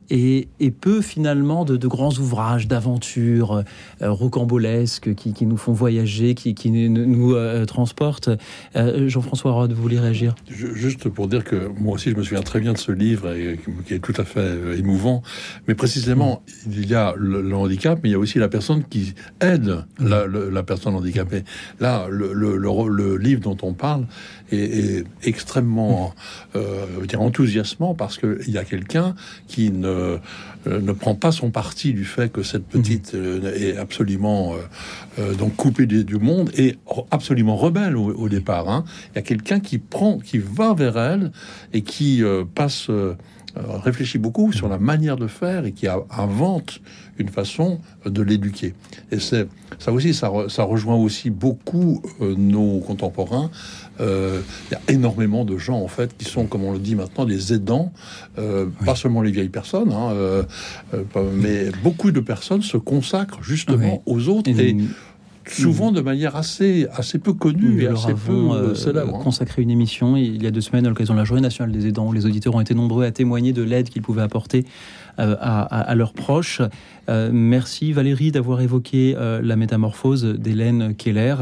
Et, 0.10 0.48
peu 0.81 1.02
finalement 1.02 1.65
de, 1.65 1.88
grands 1.88 2.14
ouvrages 2.14 2.68
d'aventures 2.68 3.64
euh, 4.02 4.11
rocambolesques 4.11 5.14
qui, 5.15 5.45
nous 5.45 5.57
font 5.57 5.73
voyager, 5.73 6.36
qui, 6.36 6.72
nous, 6.72 7.34
euh, 7.34 7.65
transportent. 7.65 8.30
Euh, 8.76 9.07
Jean-François 9.10 9.52
Rode, 9.52 9.73
vous 9.73 9.81
voulez 9.81 9.99
réagir? 9.99 10.36
Ju- 10.49 10.76
Juste 10.76 11.10
pour 11.10 11.27
dire 11.27 11.44
que 11.44 11.69
moi 11.80 11.95
aussi, 11.95 12.11
je 12.11 12.15
me 12.15 12.23
souviens 12.23 12.41
très 12.41 12.60
bien 12.60 12.73
de 12.73 12.77
ce 12.77 12.91
livre 12.91 13.34
et, 13.34 13.60
qui 13.86 13.94
est 13.94 13.99
tout 13.99 14.14
à 14.18 14.23
fait 14.23 14.77
émouvant. 14.77 15.22
Mais 15.68 15.76
précisément, 15.76 16.44
il 16.68 16.90
y 16.90 16.95
a 16.95 17.14
le, 17.18 17.53
handicap, 17.56 17.99
mais 18.03 18.10
il 18.10 18.11
y 18.14 18.15
a 18.15 18.19
aussi 18.19 18.40
la 18.40 18.49
personne 18.49 18.84
qui 18.84 19.14
aide 19.41 19.86
la, 19.99 20.64
personne 20.64 20.95
handicapée. 20.95 21.44
Là, 21.80 22.07
le 22.10 23.18
livre 23.18 23.41
dont 23.41 23.57
on 23.61 23.73
parle 23.73 24.06
est, 24.51 24.99
est 24.99 25.03
extrêmement 25.23 26.13
euh, 26.55 26.85
dire, 27.07 27.21
enthousiasmant 27.21 27.93
parce 27.95 28.17
qu'il 28.17 28.49
y 28.49 28.57
a 28.57 28.63
quelqu'un 28.65 29.15
qui 29.47 29.71
ne, 29.71 29.88
euh, 29.88 30.19
ne 30.67 30.91
prend 30.91 31.15
pas 31.15 31.31
son 31.31 31.51
parti 31.51 31.93
du 31.93 32.05
fait 32.05 32.31
que 32.31 32.43
cette 32.43 32.65
petite 32.65 33.13
euh, 33.15 33.53
est 33.55 33.77
absolument 33.77 34.53
euh, 35.19 35.34
donc 35.35 35.55
coupée 35.55 35.85
du, 35.85 36.03
du 36.03 36.17
monde 36.17 36.51
et 36.57 36.77
absolument 37.11 37.55
rebelle 37.55 37.95
au, 37.97 38.13
au 38.13 38.30
départ. 38.30 38.69
hein. 38.69 38.85
Il 39.13 39.15
y 39.17 39.19
a 39.19 39.23
quelqu'un 39.23 39.59
qui 39.59 39.77
prend, 39.77 40.17
qui 40.19 40.38
va 40.38 40.73
vers 40.73 40.97
elle 40.97 41.31
et 41.73 41.81
qui 41.81 42.23
passe, 42.55 42.89
réfléchit 43.55 44.19
beaucoup 44.19 44.51
sur 44.53 44.69
la 44.69 44.77
manière 44.77 45.17
de 45.17 45.27
faire 45.27 45.65
et 45.65 45.71
qui 45.71 45.88
a- 45.88 45.99
invente 46.17 46.80
une 47.17 47.30
façon 47.30 47.80
de 48.05 48.21
l'éduquer. 48.21 48.73
Et 49.11 49.19
c'est 49.19 49.47
ça 49.80 49.91
aussi, 49.91 50.13
ça, 50.13 50.27
re- 50.30 50.49
ça 50.49 50.63
rejoint 50.63 50.95
aussi 50.95 51.30
beaucoup 51.30 52.01
euh, 52.21 52.35
nos 52.38 52.80
contemporains. 52.80 53.49
Euh, 53.99 54.41
Il 54.69 54.73
y 54.73 54.76
a 54.76 54.81
énormément 54.93 55.45
de 55.45 55.57
gens 55.57 55.80
en 55.80 55.88
fait 55.88 56.15
qui 56.17 56.26
sont, 56.26 56.45
comme 56.45 56.63
on 56.63 56.73
le 56.73 56.80
dit 56.80 56.95
maintenant, 56.95 57.26
des 57.26 57.53
aidants. 57.53 57.91
Euh, 58.38 58.67
Pas 58.85 58.95
seulement 58.95 59.21
les 59.21 59.31
vieilles 59.31 59.49
personnes, 59.49 59.91
hein, 59.91 60.11
euh, 60.11 60.43
euh, 60.93 61.03
mais 61.34 61.69
beaucoup 61.84 62.11
de 62.11 62.19
personnes 62.19 62.61
se 62.61 62.77
consacrent 62.77 63.43
justement 63.43 64.01
aux 64.05 64.27
autres 64.30 64.49
et, 64.49 64.76
souvent 65.51 65.91
de 65.91 66.01
manière 66.01 66.35
assez 66.35 66.88
assez 66.93 67.19
peu 67.19 67.34
connue 67.34 67.76
Nous 67.76 67.81
et 67.81 67.88
assez 67.88 68.07
peu 68.07 68.11
avons 68.11 68.53
euh, 68.53 68.57
euh, 68.69 68.76
célèbre. 68.76 69.15
hein. 69.15 69.19
consacré 69.23 69.61
une 69.61 69.69
émission 69.71 70.15
il 70.17 70.41
y 70.43 70.47
a 70.47 70.51
deux 70.51 70.61
semaines 70.61 70.85
à 70.85 70.89
l'occasion 70.89 71.13
de 71.13 71.19
la 71.19 71.26
Journée 71.26 71.41
nationale 71.41 71.71
des 71.71 71.88
aidants. 71.88 72.07
où 72.07 72.13
Les 72.13 72.26
auditeurs 72.26 72.55
ont 72.55 72.61
été 72.61 72.73
nombreux 72.76 73.03
à 73.05 73.11
témoigner 73.11 73.53
de 73.53 73.61
l'aide 73.63 73.89
qu'ils 73.89 74.01
pouvaient 74.01 74.21
apporter 74.21 74.65
euh, 75.19 75.35
à, 75.39 75.61
à- 75.61 75.81
à 75.81 75.95
leurs 75.95 76.13
proches. 76.13 76.61
Euh, 77.09 77.30
merci 77.34 77.91
Valérie 77.93 78.31
d'avoir 78.31 78.61
évoqué 78.61 79.15
la 79.41 79.55
métamorphose 79.55 80.23
d'Hélène 80.26 80.93
Keller. 80.95 81.35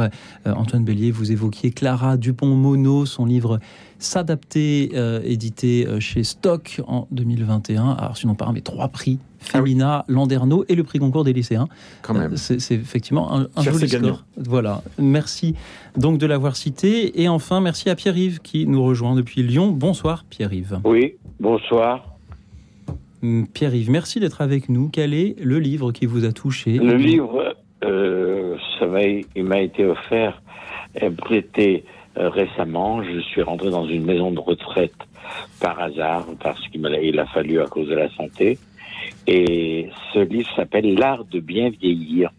Antoine 0.46 0.84
Bélier, 0.86 1.12
vous 1.12 1.32
évoquiez 1.32 1.72
Clara 1.72 2.16
Dupont-Mono, 2.18 3.06
son 3.06 3.26
livre 3.26 3.60
S'adapter, 4.00 4.92
édité 5.26 5.86
chez 6.00 6.24
Stock 6.24 6.82
en 6.88 7.08
2021, 7.12 7.90
a 8.00 8.08
reçu 8.08 8.26
non 8.28 8.36
pas 8.36 8.46
un, 8.46 8.54
mais 8.54 8.62
trois 8.62 8.88
prix. 8.88 9.20
Femina, 9.48 10.06
Landerneau 10.08 10.66
et 10.68 10.76
le 10.76 10.84
prix 10.84 11.00
Goncourt 11.00 11.24
des 11.24 11.34
lycéens. 11.34 11.68
Quand 12.02 12.14
même. 12.14 12.34
Euh, 12.34 12.38
C'est 12.38 12.60
c'est 12.60 12.76
effectivement 12.76 13.32
un, 13.34 13.48
joli 13.62 13.88
gagnant. 13.88 14.16
score. 14.16 14.24
Voilà. 14.38 14.82
Merci 15.00 15.56
donc 15.96 16.18
de 16.18 16.26
l'avoir 16.26 16.56
cité. 16.56 17.22
Et 17.22 17.28
enfin, 17.28 17.62
merci 17.62 17.90
à 17.90 17.96
Pierre-Yves 17.96 18.40
qui 18.40 18.68
nous 18.68 18.84
rejoint 18.84 19.16
depuis 19.16 19.44
Lyon. 19.44 19.72
Bonsoir 19.72 20.26
Pierre-Yves. 20.30 20.80
Oui, 20.84 21.16
bonsoir. 21.40 22.18
Hum, 23.24 23.48
Pierre-Yves, 23.48 23.90
merci 23.90 24.20
d'être 24.20 24.42
avec 24.42 24.70
nous. 24.70 24.90
Quel 24.90 25.14
est 25.14 25.36
le 25.42 25.60
livre 25.60 25.92
qui 25.92 26.06
vous 26.06 26.24
a 26.26 26.32
touché 26.32 26.78
Le 26.78 26.96
livre, 26.96 27.56
euh, 27.84 28.56
ça 28.80 28.86
m'a, 28.86 29.04
il 29.04 29.44
m'a 29.44 29.62
été 29.62 29.86
offert, 29.86 30.42
euh, 31.02 31.10
prêté 31.10 31.84
euh, 32.18 32.30
récemment. 32.30 33.04
Je 33.04 33.20
suis 33.22 33.42
rentré 33.42 33.70
dans 33.72 33.88
une 33.88 34.06
maison 34.06 34.32
de 34.32 34.40
retraite 34.40 34.94
par 35.60 35.80
hasard, 35.80 36.26
parce 36.42 36.60
qu'il 36.68 36.82
m'a, 36.82 36.90
il 37.00 37.20
a 37.20 37.26
fallu 37.26 37.60
à 37.60 37.66
cause 37.66 37.88
de 37.88 37.96
la 37.96 38.10
santé. 38.12 38.60
Et 39.28 39.90
ce 40.14 40.20
livre 40.20 40.50
s'appelle 40.56 40.96
L'art 40.96 41.26
de 41.26 41.40
bien 41.40 41.70
vieillir. 41.70 42.32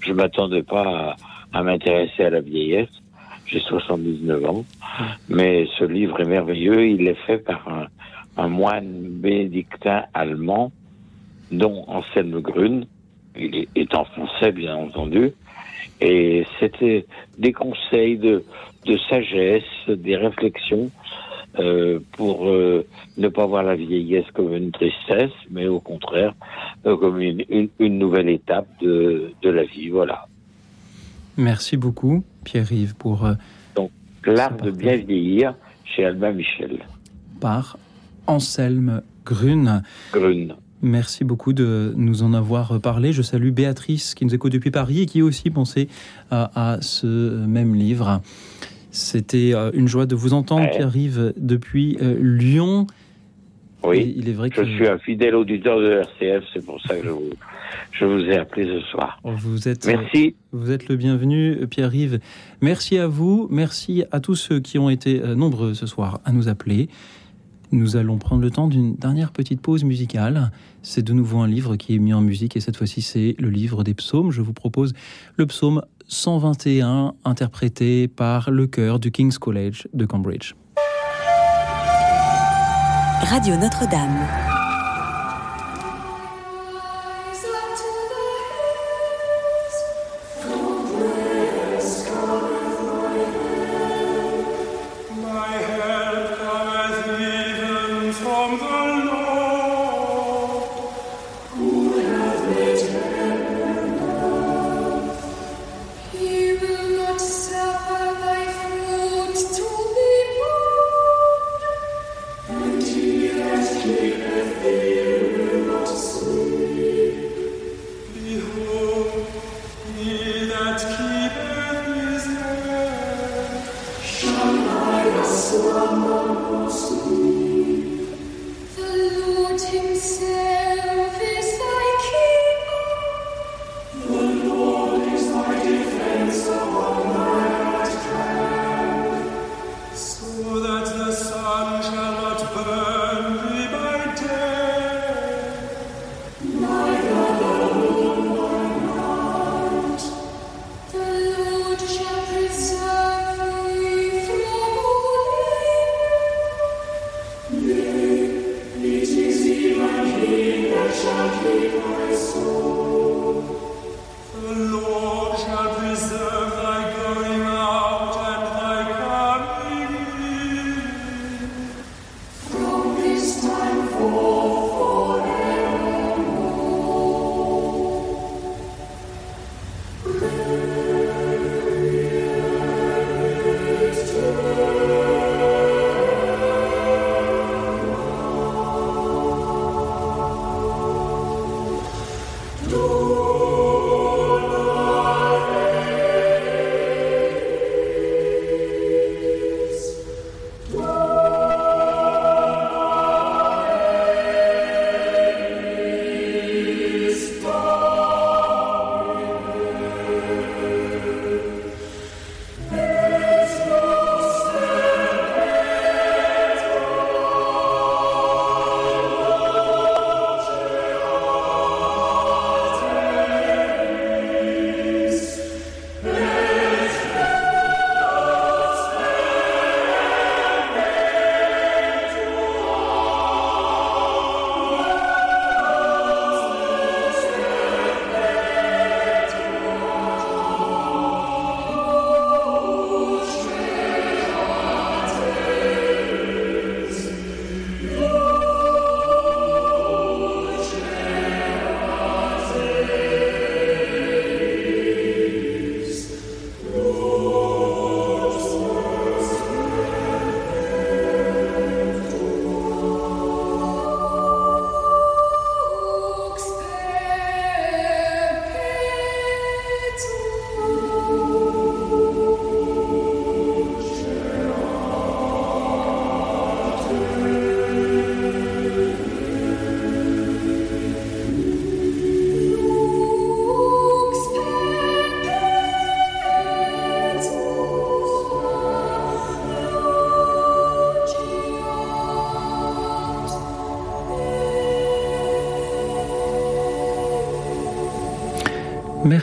Je 0.00 0.12
m'attendais 0.12 0.62
pas 0.62 1.16
à, 1.52 1.62
m'intéresser 1.62 2.22
à 2.22 2.30
la 2.30 2.40
vieillesse. 2.40 2.88
J'ai 3.46 3.60
79 3.60 4.44
ans. 4.44 4.64
Mais 5.28 5.66
ce 5.78 5.84
livre 5.84 6.20
est 6.20 6.24
merveilleux. 6.24 6.88
Il 6.88 7.08
est 7.08 7.18
fait 7.26 7.38
par 7.38 7.88
un, 8.36 8.48
moine 8.48 9.08
bénédictin 9.08 10.04
allemand, 10.14 10.70
dont 11.50 11.84
Anselme 11.88 12.40
Grün. 12.40 12.82
Il 13.36 13.66
est, 13.74 13.94
en 13.94 14.04
français, 14.04 14.52
bien 14.52 14.76
entendu. 14.76 15.32
Et 16.00 16.46
c'était 16.60 17.06
des 17.38 17.52
conseils 17.52 18.18
de 18.18 18.44
sagesse, 19.08 19.64
des 19.88 20.16
réflexions 20.16 20.90
euh, 21.58 22.00
pour 22.12 22.48
euh, 22.48 22.86
ne 23.16 23.28
pas 23.28 23.46
voir 23.46 23.62
la 23.62 23.76
vieillesse 23.76 24.26
comme 24.34 24.52
une 24.54 24.70
tristesse, 24.72 25.32
mais 25.50 25.66
au 25.66 25.80
contraire 25.80 26.34
euh, 26.86 26.96
comme 26.96 27.20
une, 27.20 27.44
une, 27.48 27.68
une 27.78 27.98
nouvelle 27.98 28.28
étape 28.28 28.68
de, 28.82 29.32
de 29.42 29.50
la 29.50 29.64
vie. 29.64 29.88
Voilà. 29.88 30.26
Merci 31.36 31.76
beaucoup 31.76 32.24
Pierre-Yves 32.44 32.94
pour 32.96 33.28
Donc, 33.74 33.90
l'art 34.24 34.56
de 34.56 34.70
bien 34.70 34.96
vieillir 34.96 35.54
chez 35.84 36.04
Albin 36.04 36.32
Michel. 36.32 36.78
par 37.40 37.78
Anselme 38.26 39.02
Grune. 39.24 39.82
Grune. 40.12 40.54
Merci 40.82 41.24
beaucoup 41.24 41.52
de 41.52 41.92
nous 41.96 42.22
en 42.22 42.34
avoir 42.34 42.80
parlé. 42.80 43.12
Je 43.12 43.22
salue 43.22 43.50
Béatrice 43.50 44.14
qui 44.14 44.24
nous 44.24 44.34
écoute 44.34 44.52
depuis 44.52 44.70
Paris 44.70 45.00
et 45.02 45.06
qui 45.06 45.20
a 45.20 45.24
aussi 45.24 45.50
pensé 45.50 45.88
à, 46.30 46.74
à 46.74 46.80
ce 46.82 47.06
même 47.46 47.74
livre. 47.74 48.20
C'était 48.96 49.52
euh, 49.54 49.70
une 49.74 49.88
joie 49.88 50.06
de 50.06 50.14
vous 50.14 50.32
entendre, 50.32 50.62
Ouais. 50.62 50.70
Pierre-Yves, 50.70 51.34
depuis 51.36 51.98
euh, 52.00 52.16
Lyon. 52.18 52.86
Oui, 53.84 53.98
Et 53.98 54.14
il 54.16 54.28
est 54.28 54.32
vrai 54.32 54.48
je 54.50 54.62
que 54.62 54.66
suis 54.66 54.88
un 54.88 54.98
fidèle 54.98 55.34
auditeur 55.34 55.78
de 55.78 56.00
RCF, 56.00 56.44
c'est 56.54 56.64
pour 56.64 56.80
ça 56.80 56.96
que 56.96 57.04
je 57.04 57.10
vous, 57.10 57.30
je 57.92 58.04
vous 58.06 58.20
ai 58.24 58.38
appelé 58.38 58.64
ce 58.66 58.80
soir. 58.86 59.20
vous 59.22 59.68
êtes, 59.68 59.86
Merci. 59.86 60.34
vous 60.52 60.70
êtes 60.70 60.88
le 60.88 60.96
bienvenu, 60.96 61.66
Pierre-Yves. 61.68 62.18
Merci 62.62 62.96
à 62.98 63.06
vous. 63.06 63.46
Merci 63.50 64.02
à 64.10 64.20
tous 64.20 64.34
ceux 64.34 64.60
qui 64.60 64.78
ont 64.78 64.88
été 64.88 65.20
euh, 65.22 65.34
nombreux 65.34 65.74
ce 65.74 65.86
soir 65.86 66.20
à 66.24 66.32
nous 66.32 66.48
appeler. 66.48 66.88
Nous 67.72 67.96
allons 67.96 68.16
prendre 68.16 68.42
le 68.42 68.50
temps 68.50 68.68
d'une 68.68 68.94
dernière 68.96 69.30
petite 69.32 69.60
pause 69.60 69.84
musicale. 69.84 70.50
C'est 70.82 71.02
de 71.02 71.12
nouveau 71.12 71.38
un 71.40 71.48
livre 71.48 71.76
qui 71.76 71.94
est 71.96 71.98
mis 71.98 72.14
en 72.14 72.20
musique 72.22 72.56
et 72.56 72.60
cette 72.60 72.76
fois-ci 72.76 73.02
c'est 73.02 73.34
le 73.38 73.50
livre 73.50 73.82
des 73.84 73.92
psaumes. 73.94 74.30
Je 74.30 74.40
vous 74.40 74.52
propose 74.52 74.94
le 75.36 75.46
psaume 75.46 75.82
121 76.08 77.14
interprété 77.24 78.08
par 78.08 78.50
le 78.50 78.66
chœur 78.66 78.98
du 78.98 79.10
King's 79.10 79.38
College 79.38 79.88
de 79.92 80.06
Cambridge. 80.06 80.54
Radio 83.22 83.56
Notre-Dame. 83.56 84.55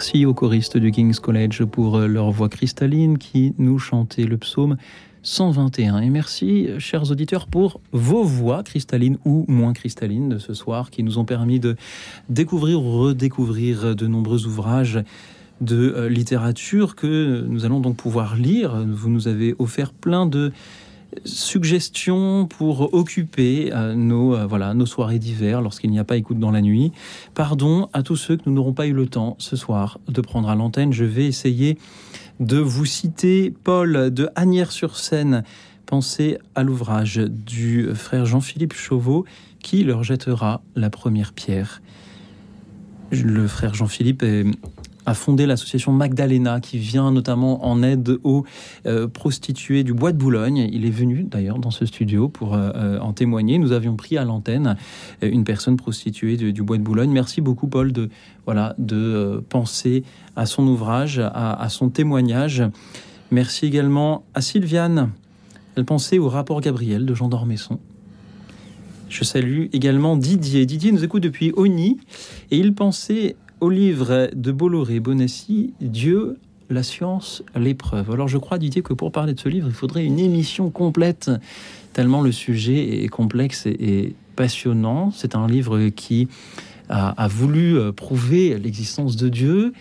Merci 0.03 0.25
aux 0.25 0.34
choristes 0.34 0.75
du 0.75 0.91
King's 0.91 1.21
College 1.21 1.63
pour 1.63 1.95
euh, 1.95 2.07
leur 2.07 2.30
voix 2.30 2.49
cristalline 2.49 3.17
qui 3.17 3.53
nous 3.57 3.80
chantait 3.80 4.25
le 4.25 4.35
psaume 4.35 4.75
121. 5.21 6.01
Et 6.01 6.09
merci, 6.09 6.67
chers 6.77 7.09
auditeurs, 7.09 7.47
pour 7.47 7.80
vos 7.93 8.21
voix 8.21 8.63
cristallines 8.63 9.17
ou 9.23 9.45
moins 9.47 9.71
cristallines 9.71 10.27
de 10.27 10.39
ce 10.39 10.53
soir 10.53 10.89
qui 10.89 11.03
nous 11.03 11.19
ont 11.19 11.23
permis 11.23 11.61
de 11.61 11.77
découvrir 12.27 12.84
ou 12.84 12.99
redécouvrir 12.99 13.95
de 13.95 14.05
nombreux 14.05 14.45
ouvrages 14.45 15.01
de 15.61 15.93
euh, 15.95 16.09
littérature 16.09 16.97
que 16.97 17.45
nous 17.47 17.63
allons 17.63 17.80
donc 17.80 17.95
pouvoir 17.95 18.35
lire. 18.35 18.75
Vous 18.85 19.09
nous 19.09 19.30
avez 19.30 19.55
offert 19.57 19.93
plein 19.93 20.25
de 20.25 20.51
suggestions 21.26 22.45
pour 22.45 22.94
occuper 22.94 23.72
euh, 23.73 23.95
nos, 23.95 24.35
euh, 24.35 24.45
voilà, 24.45 24.73
nos 24.73 24.85
soirées 24.85 25.19
d'hiver 25.19 25.61
lorsqu'il 25.61 25.91
n'y 25.91 25.99
a 25.99 26.03
pas 26.03 26.18
écoute 26.18 26.40
dans 26.40 26.52
la 26.52 26.61
nuit. 26.61 26.91
Pardon 27.34 27.90
à 27.94 28.03
tous 28.03 28.15
ceux 28.15 28.38
que 28.38 28.44
nous 28.45 28.53
n'aurons 28.53 28.73
pas 28.73 28.88
eu 28.88 28.94
le 28.94 29.07
temps 29.07 29.35
ce 29.40 29.56
soir 29.56 29.99
de 30.07 30.22
prendre 30.22 30.49
à 30.49 30.56
l'antenne. 30.56 30.94
Je 30.94 31.06
vais 31.06 31.26
essayer 31.26 31.77
de 32.40 32.57
vous 32.57 32.85
citer 32.85 33.53
Paul 33.64 34.14
de 34.14 34.30
Agnières-sur-Seine. 34.35 35.44
Pensez 35.85 36.38
à 36.56 36.64
l'ouvrage 36.64 37.18
du 37.18 37.94
frère 37.94 38.26
Jean-Philippe 38.26 38.73
Chauveau 38.73 39.26
qui 39.61 39.84
leur 39.84 40.03
jettera 40.03 40.61
la 40.76 40.90
première 40.90 41.34
pierre. 41.34 41.81
Le 43.11 43.48
frère 43.48 43.76
Jean-Philippe 43.76 44.23
est 44.23 44.45
a 45.05 45.13
fondé 45.13 45.45
l'association 45.45 45.91
Magdalena 45.91 46.59
qui 46.59 46.77
vient 46.77 47.11
notamment 47.11 47.65
en 47.65 47.84
aide 47.84 48.17
aux 48.23 48.45
euh, 48.85 49.07
prostituées 49.07 49.84
du 49.84 49.93
Bois 49.93 50.11
de 50.11 50.17
Boulogne. 50.17 50.69
Il 50.71 50.85
est 50.85 50.91
venu 50.91 51.23
d'ailleurs 51.23 51.59
dans 51.59 51.71
ce 51.71 51.85
studio 51.85 52.30
pour 52.30 52.53
euh, 52.53 52.71
euh, 52.75 52.99
en 52.99 53.13
témoigner. 53.13 53.57
Nous 53.57 53.71
avions 53.71 53.95
pris 53.95 54.17
à 54.17 54.23
l'antenne 54.23 54.77
une 55.21 55.43
personne 55.43 55.77
prostituée 55.77 56.38
du, 56.38 56.63
Bois 56.63 56.77
de 56.77 56.84
Boulogne. 56.84 57.11
Merci 57.11 57.41
beaucoup 57.41 57.67
Paul 57.67 57.91
de 57.91 58.09
voilà 58.45 58.75
de 58.77 59.43
penser 59.49 60.03
à 60.35 60.45
son 60.45 60.67
ouvrage, 60.67 61.19
à, 61.19 61.67
son 61.69 61.89
témoignage. 61.89 62.63
Merci 63.31 63.65
également 63.65 64.23
à 64.34 64.41
Sylviane. 64.41 65.11
Elle 65.75 65.85
pensait 65.85 66.19
au 66.19 66.30
rapport 66.30 66.61
Gabriel 66.61 67.05
de 67.05 67.13
Jean 67.13 67.30
d'Ormesson. 67.30 67.80
Je 69.09 69.23
salue 69.23 69.65
également 69.73 70.17
Didier. 70.17 70.65
Didier 70.65 70.91
nous 70.91 71.03
écoute 71.03 71.23
depuis 71.23 71.51
Oni 71.55 71.97
et 72.51 72.57
il 72.57 72.73
pensait 72.73 73.35
au 73.64 73.69
livre 73.69 74.30
de 74.35 74.52
Bolloré-Bonassi, 74.52 75.73
Dieu, 75.80 76.38
la 76.69 76.84
science, 76.84 77.44
l'épreuve. 77.56 78.11
Alors 78.11 78.27
je 78.27 78.38
crois, 78.38 78.57
Didier, 78.57 78.81
que 78.81 78.94
pour 78.94 79.14
parler 79.14 79.34
de 79.34 79.40
ce 79.40 79.48
livre, 79.48 79.68
il 79.69 79.73
faudrait 79.73 80.03
une 80.03 80.19
émission 80.19 80.69
complète, 80.69 81.31
tellement 81.94 82.19
le 82.19 82.34
sujet 82.34 83.06
est 83.06 83.07
complexe 83.07 83.65
et, 83.65 84.15
passionnant. 84.35 85.11
C'est 85.11 85.35
un 85.35 85.48
livre 85.48 85.88
qui 85.90 86.27
a 86.90 87.27
voulu 87.30 87.77
euh, 87.77 87.94
prouver 87.94 88.60
l'existence 88.60 89.15
de 89.15 89.30
Dieu 89.30 89.72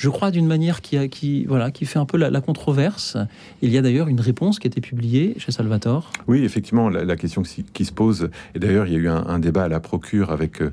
je 0.00 0.08
crois, 0.08 0.30
d'une 0.30 0.46
manière 0.46 0.80
qui, 0.80 0.96
a, 0.96 1.08
qui, 1.08 1.44
voilà, 1.44 1.70
qui 1.70 1.84
fait 1.84 1.98
un 1.98 2.06
peu 2.06 2.16
la, 2.16 2.40
controverse. 2.40 3.18
Il 3.60 3.70
y 3.70 3.76
a 3.76 3.82
d'ailleurs 3.82 4.08
une 4.08 4.20
réponse 4.20 4.58
qui 4.58 4.66
a 4.66 4.68
été 4.68 4.80
publiée 4.80 5.34
chez 5.36 5.52
Salvatore. 5.52 6.10
Oui, 6.26 6.42
effectivement, 6.42 6.88
la, 6.88 7.16
question 7.16 7.42
qui, 7.42 7.84
se 7.84 7.92
pose, 7.92 8.30
et 8.54 8.58
d'ailleurs 8.58 8.86
il 8.86 8.94
y 8.94 8.96
a 8.96 8.98
eu 8.98 9.08
un, 9.08 9.38
débat 9.38 9.64
à 9.64 9.68
la 9.68 9.78
procure 9.78 10.30
avec 10.30 10.62
euh, 10.62 10.72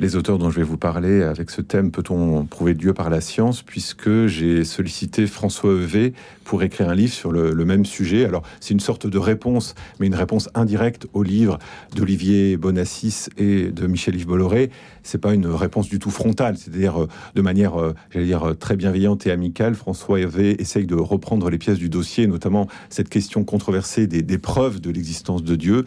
les 0.00 0.16
auteurs 0.16 0.38
dont 0.38 0.48
je 0.48 0.56
vais 0.56 0.62
vous 0.62 0.78
parler, 0.78 1.22
avec 1.22 1.50
ce 1.50 1.60
thème, 1.60 1.90
peut-on 1.90 2.46
prouver 2.46 2.72
Dieu 2.72 2.94
par 2.94 3.10
la 3.10 3.20
science, 3.20 3.60
puisque 3.60 4.26
j'ai 4.26 4.64
sollicité 4.64 5.26
François 5.26 5.74
Evé 5.74 6.14
pour 6.44 6.62
écrire 6.62 6.88
un 6.88 6.94
livre 6.94 7.12
sur 7.12 7.32
le, 7.32 7.64
même 7.64 7.84
sujet. 7.84 8.24
Alors 8.24 8.42
c'est 8.60 8.74
une 8.74 8.80
sorte 8.80 9.06
de 9.06 9.18
réponse, 9.18 9.74
mais 10.00 10.06
une 10.06 10.14
réponse 10.14 10.48
indirecte 10.54 11.06
au 11.12 11.22
livre 11.22 11.58
d'Olivier 11.94 12.56
Bonassis 12.56 13.28
et 13.38 13.70
de 13.70 13.86
Michel-Yves 13.86 14.26
Bolloré. 14.26 14.70
C'est 15.02 15.20
pas 15.20 15.34
une 15.34 15.46
réponse 15.46 15.88
du 15.88 15.98
tout 15.98 16.10
frontale, 16.10 16.56
c'est-à-dire 16.56 17.02
euh, 17.02 17.08
de 17.34 17.42
manière, 17.42 17.80
euh, 17.80 17.94
j'allais 18.10 18.26
dire, 18.26 18.54
très 18.62 18.76
bienveillante 18.76 19.26
et 19.26 19.32
amicale, 19.32 19.74
François 19.74 20.20
Hervé 20.20 20.54
essaye 20.62 20.86
de 20.86 20.94
reprendre 20.94 21.50
les 21.50 21.58
pièces 21.58 21.78
du 21.78 21.88
dossier, 21.88 22.28
notamment 22.28 22.68
cette 22.90 23.08
question 23.08 23.42
controversée 23.42 24.06
des, 24.06 24.22
des 24.22 24.38
preuves 24.38 24.80
de 24.80 24.90
l'existence 24.90 25.42
de 25.42 25.56
Dieu. 25.56 25.84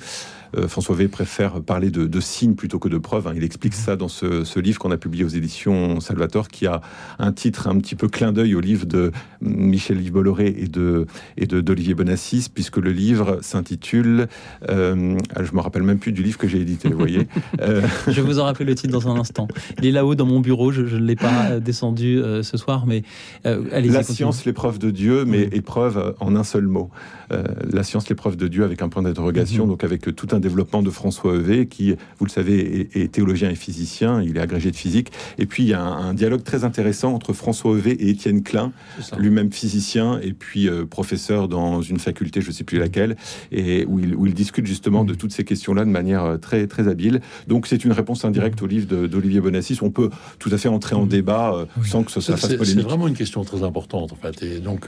Euh, 0.56 0.68
François 0.68 0.96
V 0.96 1.08
préfère 1.08 1.62
parler 1.62 1.92
de, 1.92 2.20
signes 2.20 2.56
plutôt 2.56 2.80
que 2.80 2.90
de 2.90 2.98
preuves. 2.98 3.28
Hein. 3.28 3.34
Il 3.36 3.44
explique 3.44 3.74
ça 3.74 3.96
dans 3.96 4.08
ce, 4.08 4.60
livre 4.60 4.80
qu'on 4.80 4.92
a 4.92 4.98
publié 4.98 5.24
aux 5.24 5.30
éditions 5.30 6.00
Salvatore, 6.00 6.48
qui 6.48 6.66
a 6.66 6.82
un 7.20 7.32
titre 7.32 7.68
un 7.68 7.78
petit 7.78 7.96
peu 7.96 8.08
clin 8.08 8.32
d'œil 8.32 8.56
au 8.56 8.60
livre 8.60 8.86
de 8.86 9.12
Michel 9.42 10.02
Yves 10.02 10.12
Bolloré 10.12 10.56
et 10.58 10.68
de 10.68 11.06
et 11.38 11.46
d'Olivier 11.46 11.94
Bonassis, 11.94 12.50
puisque 12.54 12.78
le 12.78 12.92
livre 12.92 13.40
s'intitule. 13.42 14.28
Euh, 14.70 15.18
je 15.40 15.54
me 15.54 15.60
rappelle 15.60 15.84
même 15.84 16.00
plus 16.00 16.12
du 16.12 16.24
livre 16.24 16.38
que 16.38 16.48
j'ai 16.48 16.60
édité. 16.60 16.90
Vous 16.90 16.98
voyez. 16.98 17.28
Euh, 17.62 17.82
je 18.08 18.22
vous 18.22 18.40
en 18.40 18.46
rappelle 18.46 18.68
le 18.68 18.76
titre 18.76 18.92
dans 18.92 19.08
un 19.08 19.18
instant. 19.20 19.48
Il 19.78 19.86
est 19.86 19.92
là-haut 19.92 20.16
dans 20.16 20.26
mon 20.26 20.40
bureau. 20.40 20.72
Je, 20.72 20.82
ne 20.82 21.06
l'ai 21.06 21.16
pas 21.16 21.60
descendu 21.60 22.22
ce 22.42 22.58
soir, 22.58 22.86
mais 22.86 23.04
allez 23.44 23.90
La 23.90 24.04
science, 24.04 24.46
l'épreuve 24.46 24.78
de 24.78 24.92
Dieu, 24.92 25.26
mais 25.26 25.44
épreuve 25.52 26.16
en 26.20 26.36
un 26.36 26.44
seul 26.44 26.68
mot. 26.68 26.90
la 27.30 27.84
science, 27.84 28.10
l'épreuve 28.10 28.36
de 28.36 28.48
Dieu, 28.48 28.64
avec 28.64 28.82
un 28.82 28.90
point 28.90 29.04
d'interrogation, 29.04 29.66
mm-hmm. 29.66 29.70
donc 29.70 29.84
avec 29.84 30.16
tout 30.16 30.28
un 30.32 30.40
développement 30.46 30.84
de 30.84 30.92
François 30.92 31.36
Evé, 31.36 31.66
qui, 31.68 31.96
vous 32.20 32.26
le 32.26 32.30
savez, 32.30 32.90
est, 32.94 33.12
théologien 33.12 33.50
et 33.50 33.56
physicien, 33.56 34.22
il 34.22 34.38
est 34.38 34.40
agrégé 34.40 34.70
de 34.70 34.76
physique. 34.76 35.12
Et 35.40 35.48
puis, 35.48 35.64
il 35.64 35.70
y 35.70 35.74
a 35.74 35.82
un, 35.82 36.14
dialogue 36.14 36.44
très 36.44 36.64
intéressant 36.64 37.14
entre 37.14 37.34
François 37.34 37.76
Evé 37.76 37.92
et 37.92 38.10
Étienne 38.10 38.44
Klein, 38.44 38.72
lui-même 39.18 39.52
physicien, 39.52 40.20
et 40.22 40.34
puis 40.34 40.70
euh, 40.70 40.86
professeur 40.86 41.48
dans 41.48 41.82
une 41.82 42.00
faculté, 42.00 42.42
je 42.42 42.50
ne 42.50 42.54
sais 42.54 42.64
plus 42.64 42.78
laquelle, 42.78 43.16
et 43.52 43.86
où 43.86 44.00
il, 44.00 44.16
où 44.16 44.28
il 44.28 44.34
discute 44.34 44.68
justement 44.68 45.04
de 45.04 45.16
toutes 45.16 45.34
ces 45.34 45.44
questions-là 45.44 45.84
de 45.84 45.90
manière 45.90 46.24
euh, 46.24 46.38
très, 46.38 46.68
très 46.68 46.88
habile. 46.88 47.22
Donc, 47.48 47.66
c'est 47.66 47.84
une 47.84 47.92
réponse 47.92 48.24
indirecte 48.24 48.62
au 48.62 48.68
livre 48.68 49.08
d'Olivier 49.08 49.42
Bonassis. 49.42 49.80
On 49.82 49.90
peut 49.90 50.10
tout 50.38 50.50
à 50.52 50.58
fait 50.58 50.70
entrer 50.70 50.96
en 50.96 51.08
débat 51.08 51.54
euh, 51.56 51.66
sans 51.84 52.04
que 52.04 52.12
ce 52.12 52.22
soit 52.22 52.38
fasse 52.38 52.54
polémique. 52.54 52.82
C'est 52.82 52.88
vraiment 52.88 53.08
une 53.08 53.16
question 53.16 53.44
très 53.44 53.64
importante, 53.64 54.14
en 54.14 54.16
fait. 54.16 54.44
Et 54.44 54.60
donc, 54.60 54.88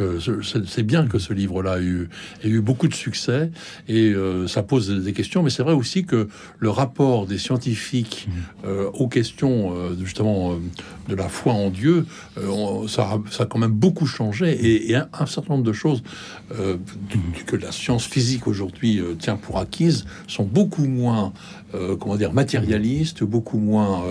c'est 0.64 0.84
bien 0.84 1.08
que 1.08 1.18
ce 1.18 1.34
livre-là 1.34 1.80
ait 1.80 2.08
ait 2.44 2.50
eu 2.50 2.62
beaucoup 2.62 2.88
de 2.88 2.94
succès, 2.94 3.50
et 3.88 4.14
ça 4.48 4.62
pose 4.62 4.90
des 5.04 5.14
questions 5.14 5.42
mais 5.48 5.52
c'est 5.52 5.64
vrai 5.64 5.72
aussi 5.72 6.04
que 6.04 6.28
le 6.60 6.70
rapport 6.70 7.26
des 7.26 7.38
scientifiques 7.38 8.28
mmh. 8.28 8.68
euh, 8.68 8.90
aux 8.92 9.08
questions 9.08 9.72
euh, 9.72 9.96
justement 9.98 10.52
euh, 10.52 10.56
de 11.08 11.16
la 11.16 11.30
foi 11.30 11.54
en 11.54 11.70
Dieu, 11.70 12.06
ça, 12.90 13.18
ça, 13.32 13.44
a 13.44 13.46
quand 13.46 13.60
même 13.60 13.72
beaucoup 13.72 14.06
changé 14.06 14.90
et, 14.90 14.94
un, 14.94 15.26
certain 15.26 15.54
nombre 15.54 15.64
de 15.64 15.72
choses 15.72 16.04
que 17.46 17.56
la 17.56 17.72
science 17.72 18.04
physique 18.04 18.46
aujourd'hui 18.46 19.02
tient 19.18 19.38
pour 19.38 19.58
acquises 19.58 20.06
sont 20.28 20.44
beaucoup 20.44 20.86
moins 20.86 21.32
comment 21.72 22.18
dire 22.18 22.34
matérialistes, 22.34 23.24
beaucoup 23.24 23.58
moins 23.58 24.04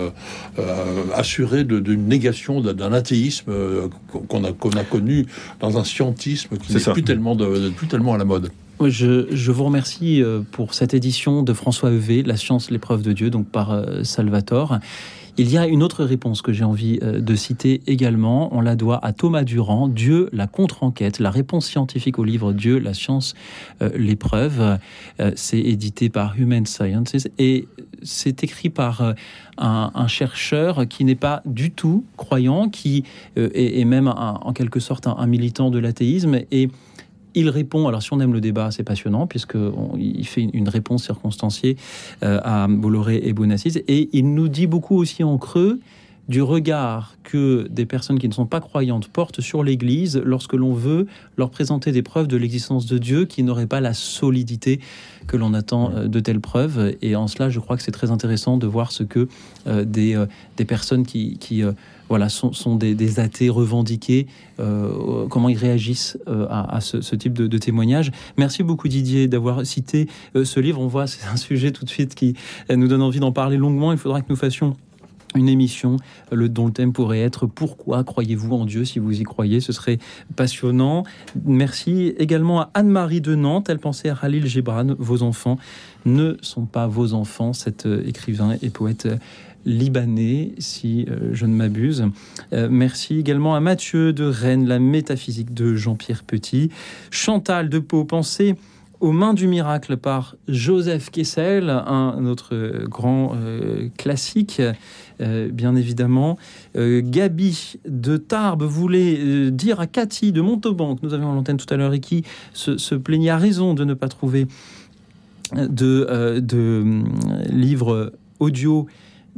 assurées 1.13 1.65
d'une 1.65 2.07
négation 2.07 2.61
d'un 2.61 2.93
athéisme 2.93 3.51
qu'on 4.27 4.43
a, 4.43 4.51
qu'on 4.53 4.71
a 4.71 4.83
connu 4.83 5.27
dans 5.59 5.77
un 5.77 5.83
scientisme 5.83 6.57
qui 6.57 6.73
n'est 6.73 6.93
plus 6.93 7.03
tellement, 7.03 7.35
de, 7.35 7.69
plus 7.69 7.85
tellement 7.85 8.15
à 8.15 8.17
la 8.17 8.25
mode. 8.25 8.49
Je, 8.85 9.51
vous 9.51 9.63
remercie 9.63 10.21
euh, 10.21 10.41
pour 10.51 10.75
cette 10.75 10.93
édition 10.93 11.41
de 11.41 11.53
François 11.53 11.91
Evé, 11.91 12.21
La 12.21 12.37
science, 12.37 12.69
l'épreuve 12.69 13.01
de 13.01 13.11
Dieu, 13.11 13.31
donc 13.31 13.47
par 13.47 13.71
euh, 13.71 14.03
Salvatore. 14.03 14.77
Il 15.39 15.51
y 15.51 15.57
a 15.57 15.67
une 15.67 15.81
autre 15.81 16.03
réponse 16.03 16.41
que 16.43 16.51
j'ai 16.53 16.63
envie 16.63 16.99
euh, 17.01 17.19
de 17.19 17.35
citer 17.35 17.81
également. 17.87 18.55
On 18.55 18.61
la 18.61 18.75
doit 18.75 19.03
à 19.03 19.13
Thomas 19.13 19.43
Durand, 19.43 19.87
Dieu, 19.87 20.29
la 20.31 20.45
contre-enquête, 20.45 21.17
la 21.19 21.31
réponse 21.31 21.65
scientifique 21.65 22.19
au 22.19 22.23
livre 22.23 22.53
Dieu, 22.53 22.77
la 22.77 22.93
science, 22.93 23.33
l'épreuve. 23.95 24.77
C'est 25.35 25.59
édité 25.59 26.09
par 26.09 26.35
Human 26.37 26.65
Sciences 26.65 27.27
et 27.37 27.67
c'est 28.03 28.43
écrit 28.43 28.69
par 28.69 29.13
un, 29.57 30.07
chercheur 30.07 30.87
qui 30.87 31.03
n'est 31.03 31.15
pas 31.15 31.41
du 31.45 31.71
tout 31.71 32.03
croyant, 32.15 32.69
qui 32.69 33.03
est, 33.35 33.85
même 33.85 34.07
en 34.07 34.53
quelque 34.53 34.79
sorte 34.79 35.07
un, 35.07 35.15
un 35.17 35.27
militant 35.27 35.69
de 35.69 35.79
l'athéisme 35.79 36.39
et 36.51 36.69
il 37.37 37.49
répond, 37.49 37.87
alors 37.87 38.01
si 38.01 38.11
on 38.13 38.19
aime 38.19 38.33
le 38.33 38.41
débat, 38.41 38.71
c'est 38.71 38.83
passionnant, 38.83 39.27
puisqu'il 39.27 40.25
fait 40.25 40.41
une 40.41 40.67
réponse 40.67 41.03
circonstanciée 41.03 41.77
euh, 42.23 42.39
à 42.43 42.67
Bolloré 42.67 43.21
et 43.23 43.31
Bounassis, 43.31 43.77
et 43.87 44.09
il 44.11 44.33
nous 44.33 44.47
dit 44.47 44.65
beaucoup 44.65 44.97
aussi 44.97 45.23
en 45.23 45.37
creux 45.37 45.79
du 46.27 46.41
regard 46.41 47.15
que 47.23 47.67
des 47.69 47.85
personnes 47.85 48.19
qui 48.19 48.27
ne 48.27 48.33
sont 48.33 48.47
pas 48.47 48.59
croyantes 48.59 49.07
portent 49.07 49.39
sur 49.39 49.63
l'Église 49.63 50.19
lorsque 50.25 50.53
l'on 50.53 50.73
veut 50.73 51.05
leur 51.37 51.51
présenter 51.51 51.93
des 51.93 52.01
preuves 52.01 52.27
de 52.27 52.35
l'existence 52.35 52.85
de 52.85 52.97
Dieu 52.97 53.25
qui 53.25 53.43
n'auraient 53.43 53.67
pas 53.67 53.79
la 53.79 53.93
solidité 53.93 54.81
que 55.27 55.37
l'on 55.37 55.53
attend 55.53 55.91
euh, 55.93 56.07
de 56.07 56.19
telles 56.19 56.41
preuves. 56.41 56.95
Et 57.01 57.15
en 57.15 57.27
cela, 57.27 57.49
je 57.49 57.59
crois 57.59 57.77
que 57.77 57.83
c'est 57.83 57.91
très 57.91 58.09
intéressant 58.11 58.57
de 58.57 58.65
voir 58.65 58.91
ce 58.91 59.03
que 59.03 59.29
euh, 59.67 59.85
des, 59.85 60.21
des 60.57 60.65
personnes 60.65 61.05
qui, 61.05 61.37
qui 61.37 61.63
voilà, 62.09 62.29
sont, 62.29 62.53
sont 62.53 62.75
des, 62.75 63.19
athées 63.19 63.49
revendiqués, 63.49 64.27
euh, 64.59 65.27
comment 65.27 65.49
ils 65.49 65.57
réagissent 65.57 66.17
euh, 66.27 66.47
à, 66.49 66.79
ce, 66.81 67.15
type 67.15 67.33
de, 67.33 67.57
témoignage. 67.57 68.11
Merci 68.37 68.63
beaucoup 68.63 68.87
Didier 68.87 69.27
d'avoir 69.27 69.65
cité 69.65 70.07
euh, 70.35 70.45
ce 70.45 70.59
livre. 70.59 70.79
On 70.79 70.87
voit, 70.87 71.07
c'est 71.07 71.27
un 71.27 71.37
sujet 71.37 71.71
tout 71.71 71.85
de 71.85 71.89
suite 71.89 72.15
qui 72.15 72.35
nous 72.69 72.87
donne 72.87 73.01
envie 73.01 73.19
d'en 73.19 73.31
parler 73.31 73.57
longuement. 73.57 73.91
Il 73.91 73.97
faudra 73.97 74.21
que 74.21 74.27
nous 74.29 74.35
fassions 74.35 74.75
une 75.35 75.49
émission 75.49 75.97
le, 76.31 76.49
dont 76.49 76.67
le 76.67 76.71
thème 76.71 76.93
pourrait 76.93 77.19
être 77.19 77.45
Pourquoi 77.45 78.03
croyez-vous 78.03 78.53
en 78.53 78.65
Dieu? 78.65 78.85
Si 78.85 78.99
vous 78.99 79.19
y 79.19 79.23
croyez, 79.23 79.59
ce 79.59 79.73
serait 79.73 79.99
passionnant. 80.35 81.03
Merci 81.45 82.13
également 82.17 82.61
à 82.61 82.71
Anne-Marie 82.73 83.21
de 83.21 83.35
Nantes. 83.35 83.69
Elle 83.69 83.79
pensait 83.79 84.09
à 84.09 84.15
Khalil 84.15 84.47
Gibran. 84.47 84.95
Vos 84.97 85.23
enfants 85.23 85.57
ne 86.05 86.37
sont 86.41 86.65
pas 86.65 86.87
vos 86.87 87.13
enfants, 87.13 87.53
cet 87.53 87.87
écrivain 88.05 88.55
et 88.61 88.69
poète 88.69 89.07
libanais, 89.67 90.53
si 90.59 91.05
euh, 91.09 91.29
je 91.33 91.45
ne 91.45 91.53
m'abuse. 91.53 92.05
Euh, 92.53 92.69
merci 92.71 93.19
également 93.19 93.53
à 93.53 93.59
Mathieu 93.59 94.13
de 94.13 94.23
Rennes, 94.23 94.65
la 94.65 94.79
métaphysique 94.79 95.53
de 95.53 95.75
Jean-Pierre 95.75 96.23
Petit. 96.23 96.71
Chantal 97.11 97.69
de 97.69 97.79
Pau, 97.79 98.05
pensée 98.05 98.55
aux 99.01 99.11
mains 99.11 99.33
du 99.33 99.45
miracle 99.47 99.97
par 99.97 100.37
Joseph 100.47 101.11
Kessel, 101.11 101.69
un 101.69 102.25
autre 102.25 102.85
grand 102.85 103.35
euh, 103.35 103.89
classique, 103.95 104.59
euh, 105.21 105.49
bien 105.51 105.75
évidemment. 105.75 106.39
Gabi 106.75 107.75
de 107.87 108.17
Tarbes 108.17 108.63
voulait 108.63 109.51
dire 109.51 109.79
à 109.79 109.85
Cathy 109.85 110.31
de 110.31 110.41
Montauban, 110.41 110.95
que 110.95 111.05
nous 111.05 111.13
avions 111.13 111.31
l'antenne 111.33 111.57
tout 111.57 111.71
à 111.71 111.77
l'heure 111.77 111.93
et 111.93 111.99
qui 111.99 112.23
se, 112.53 112.95
plaignait 112.95 113.29
à 113.29 113.37
raison 113.37 113.75
de 113.75 113.83
ne 113.83 113.93
pas 113.93 114.07
trouver 114.07 114.47
de 115.53 117.03
livres 117.51 118.13
audio 118.39 118.87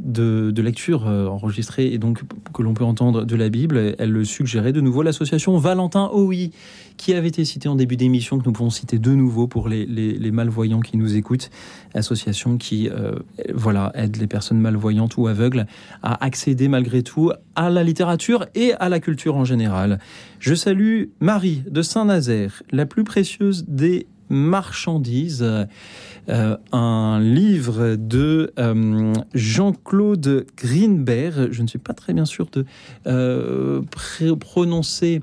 de, 0.02 0.62
lecture 0.62 1.06
euh, 1.06 1.26
enregistrée 1.26 1.92
et 1.92 1.98
donc 1.98 2.22
que 2.52 2.62
l'on 2.62 2.74
peut 2.74 2.84
entendre 2.84 3.24
de 3.24 3.36
la 3.36 3.48
Bible. 3.48 3.94
Elle 3.98 4.10
le 4.10 4.24
suggérait 4.24 4.72
de 4.72 4.80
nouveau 4.80 5.02
l'association 5.02 5.56
Valentin 5.58 6.10
OI, 6.12 6.50
qui 6.96 7.14
avait 7.14 7.28
été 7.28 7.44
citée 7.44 7.68
en 7.68 7.74
début 7.76 7.96
d'émission, 7.96 8.38
que 8.38 8.44
nous 8.44 8.52
pouvons 8.52 8.70
citer 8.70 8.98
de 8.98 9.10
nouveau 9.12 9.46
pour 9.46 9.68
les, 9.68 10.30
malvoyants 10.30 10.80
qui 10.80 10.96
nous 10.96 11.16
écoutent. 11.16 11.50
Association 11.94 12.56
qui 12.56 12.88
euh, 12.88 13.12
voilà, 13.52 13.92
aide 13.94 14.16
les 14.16 14.26
personnes 14.26 14.60
malvoyantes 14.60 15.16
ou 15.16 15.26
aveugles 15.26 15.66
à 16.02 16.24
accéder 16.24 16.68
malgré 16.68 17.02
tout 17.02 17.32
à 17.54 17.70
la 17.70 17.82
littérature 17.82 18.46
et 18.54 18.74
à 18.74 18.88
la 18.88 19.00
culture 19.00 19.36
en 19.36 19.44
général. 19.44 19.98
Je 20.38 20.54
salue 20.54 21.04
Marie 21.20 21.62
de 21.70 21.82
Saint-Nazaire, 21.82 22.62
la 22.70 22.86
plus 22.86 23.04
précieuse 23.04 23.64
des 23.66 24.06
marchandises. 24.30 25.44
Euh, 26.30 26.56
un 26.70 27.18
livre 27.18 27.96
de 27.96 28.52
euh, 28.58 29.12
Jean-Claude 29.34 30.46
Greenberg. 30.56 31.48
Je 31.50 31.62
ne 31.62 31.66
suis 31.66 31.78
pas 31.78 31.92
très 31.92 32.12
bien 32.12 32.24
sûr 32.24 32.46
de 32.52 32.64
euh, 33.08 33.82
prononcer 34.38 35.22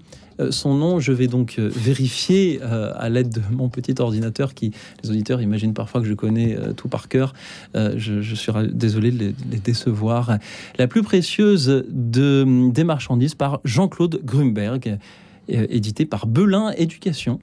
son 0.51 0.75
nom. 0.75 0.99
Je 0.99 1.13
vais 1.13 1.27
donc 1.27 1.57
vérifier 1.57 2.61
à 2.61 3.09
l'aide 3.09 3.29
de 3.29 3.41
mon 3.49 3.69
petit 3.69 3.95
ordinateur 3.97 4.53
qui, 4.53 4.71
les 5.01 5.09
auditeurs 5.09 5.41
imaginent 5.41 5.73
parfois 5.73 5.99
que 5.99 6.05
je 6.05 6.13
connais 6.13 6.55
tout 6.75 6.89
par 6.89 7.07
cœur. 7.07 7.33
je, 7.73 8.35
suis 8.35 8.51
désolé 8.71 9.09
de 9.09 9.33
les, 9.49 9.57
décevoir. 9.57 10.37
La 10.77 10.87
plus 10.87 11.01
précieuse 11.01 11.83
de, 11.89 12.69
des 12.69 12.83
marchandises 12.83 13.33
par 13.33 13.61
Jean-Claude 13.63 14.21
Grunberg, 14.23 14.99
édité 15.47 16.05
par 16.05 16.27
Belin 16.27 16.69
Éducation. 16.77 17.39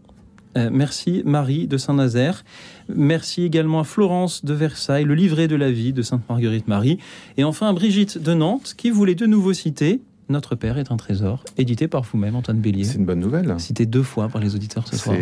Merci 0.71 1.23
Marie 1.25 1.67
de 1.67 1.77
Saint-Nazaire. 1.77 2.45
Merci 2.89 3.43
également 3.43 3.81
à 3.81 3.85
Florence 3.85 4.45
de 4.45 4.55
Versailles, 4.55 5.05
le 5.05 5.15
livret 5.15 5.49
de 5.49 5.57
la 5.57 5.71
vie 5.71 5.93
de 5.93 6.03
Sainte 6.03 6.23
Marguerite 6.29 6.69
Marie. 6.69 6.99
Et 7.37 7.45
enfin 7.45 7.69
à 7.69 7.73
Brigitte 7.73 8.19
de 8.23 8.35
Nantes, 8.35 8.75
qui 8.77 8.91
voulait 8.91 9.15
de 9.15 9.27
nouveau 9.27 9.53
citer 9.53 10.01
Notre 10.29 10.55
Père 10.55 10.79
est 10.79 10.91
un 10.91 10.97
trésor, 10.97 11.45
édité 11.59 11.89
par 11.89 12.03
vous-même, 12.03 12.37
Antoine 12.37 12.59
Bélier. 12.59 12.85
C'est 12.85 12.99
une 12.99 13.07
bonne 13.07 13.21
nouvelle. 13.21 13.55
Cité 13.59 13.87
deux 13.87 14.03
fois 14.03 14.29
par 14.29 14.41
les 14.41 14.55
auditeurs 14.55 14.87
ce 14.87 14.97
soir. 14.97 15.17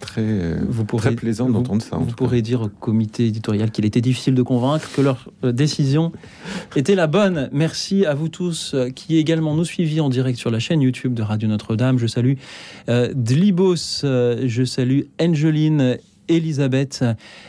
Très, 0.00 0.54
vous 0.68 0.84
pourrez, 0.84 1.08
très 1.08 1.16
plaisant 1.16 1.48
d'entendre 1.48 1.82
ça. 1.82 1.96
vous 1.96 2.14
pourrez 2.14 2.40
dire 2.40 2.62
au 2.62 2.68
comité 2.68 3.26
éditorial 3.26 3.70
qu'il 3.70 3.84
était 3.84 4.00
difficile 4.00 4.34
de 4.34 4.42
convaincre, 4.42 4.88
que 4.94 5.00
leur 5.00 5.28
euh, 5.44 5.50
décision 5.50 6.12
était 6.76 6.94
la 6.94 7.08
bonne. 7.08 7.48
Merci 7.52 8.06
à 8.06 8.14
vous 8.14 8.28
tous 8.28 8.74
euh, 8.74 8.90
qui 8.90 9.16
également 9.16 9.54
nous 9.54 9.64
suiviez 9.64 10.00
en 10.00 10.08
direct 10.08 10.38
sur 10.38 10.50
la 10.50 10.60
chaîne 10.60 10.82
YouTube 10.82 11.14
de 11.14 11.22
Radio 11.22 11.48
Notre-Dame. 11.48 11.98
Je 11.98 12.06
salue 12.06 12.34
euh, 12.88 13.12
Dlibos, 13.14 14.02
je 14.02 14.64
salue 14.64 15.02
Angeline 15.20 15.98
Elisabeth, 16.28 17.04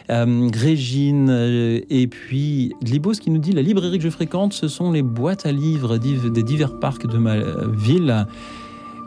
euh, 0.09 0.49
Régine, 0.53 1.29
euh, 1.29 1.81
et 1.89 2.07
puis 2.07 2.73
Libos 2.81 3.13
qui 3.13 3.29
nous 3.29 3.39
dit 3.39 3.51
la 3.51 3.61
librairie 3.61 3.97
que 3.97 4.03
je 4.03 4.09
fréquente, 4.09 4.53
ce 4.53 4.67
sont 4.67 4.91
les 4.91 5.01
boîtes 5.01 5.45
à 5.45 5.51
livres 5.51 5.97
des 5.97 6.43
divers 6.43 6.79
parcs 6.79 7.07
de 7.07 7.17
ma 7.17 7.37
ville 7.73 8.25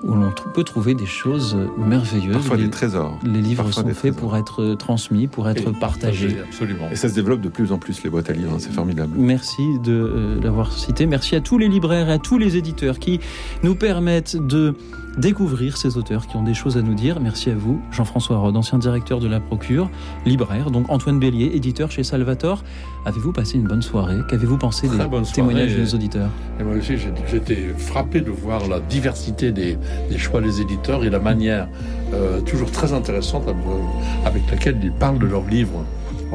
où 0.03 0.15
l'on 0.15 0.33
peut 0.55 0.65
trouver 0.65 0.95
des 0.95 1.07
choses 1.07 1.57
merveilleuses. 1.79 2.35
Parfois 2.35 2.57
des 2.57 2.71
trésors. 2.71 3.19
Les 3.25 3.41
livres 3.41 3.71
sont 3.71 3.87
faits 3.89 4.15
pour 4.15 4.37
être 4.37 4.75
transmis, 4.75 5.27
pour 5.27 5.49
être 5.49 5.71
partagés. 5.79 6.37
Absolument. 6.47 6.89
Et 6.91 6.97
ça 6.97 7.09
se 7.09 7.15
développe 7.15 7.41
de 7.41 7.49
plus 7.49 7.73
en 7.73 7.79
plus, 7.79 8.03
les 8.03 8.11
boîtes 8.11 8.31
à 8.31 8.33
livres, 8.33 8.53
hein, 8.55 8.59
c'est 8.59 8.73
formidable. 8.73 9.15
Merci 9.17 9.79
de 9.79 9.93
euh, 9.93 10.41
l'avoir 10.41 10.73
cité. 10.73 11.07
Merci 11.07 11.37
à 11.37 11.41
tous 11.41 11.59
les 11.59 11.69
libraires 11.69 12.09
et 12.09 12.15
à 12.15 12.19
tous 12.19 12.39
les 12.39 12.57
éditeurs 12.57 12.99
qui 12.99 13.21
nous 13.63 13.75
permettent 13.75 14.37
de 14.37 14.75
découvrir 15.19 15.77
ces 15.77 15.97
auteurs 15.97 16.27
qui 16.27 16.37
ont 16.37 16.43
des 16.43 16.55
choses 16.55 16.77
à 16.77 16.83
nous 16.83 16.95
dire. 16.95 17.21
Merci 17.21 17.51
à 17.51 17.55
vous, 17.55 17.81
Jean-François 17.91 18.39
Rode, 18.39 18.57
ancien 18.57 18.79
directeur 18.79 19.21
de 19.21 19.29
la 19.29 19.41
Procure, 19.41 19.91
libraire, 20.25 20.71
donc 20.71 20.87
Antoine 20.89 21.19
Bélier, 21.19 21.53
éditeur 21.55 21.91
chez 21.91 22.03
Salvator. 22.03 22.63
Avez-vous 23.05 23.33
passé 23.33 23.57
une 23.59 23.67
bonne 23.67 23.83
soirée? 23.83 24.19
Qu'avez-vous 24.29 24.59
pensé 24.59 24.89
des 24.89 24.99
témoignages 25.33 25.75
des 25.75 25.95
auditeurs? 25.95 26.31
Et 26.61 26.63
Moi 26.63 26.77
aussi, 26.77 26.95
j'étais 27.31 27.75
frappé 27.77 28.21
de 28.21 28.31
voir 28.31 28.69
la 28.69 28.81
diversité 28.81 29.53
des, 29.53 29.79
choix 30.17 30.41
des 30.41 30.61
éditeurs 30.61 31.05
et 31.05 31.11
la 31.11 31.19
manière 31.19 31.69
euh, 32.15 32.41
toujours 32.41 32.71
très 32.71 32.93
intéressante 32.93 33.45
avec 34.25 34.43
laquelle 34.51 34.79
ils 34.83 34.93
parlent 34.93 35.19
de 35.19 35.27
leurs 35.27 35.47
livres 35.47 35.85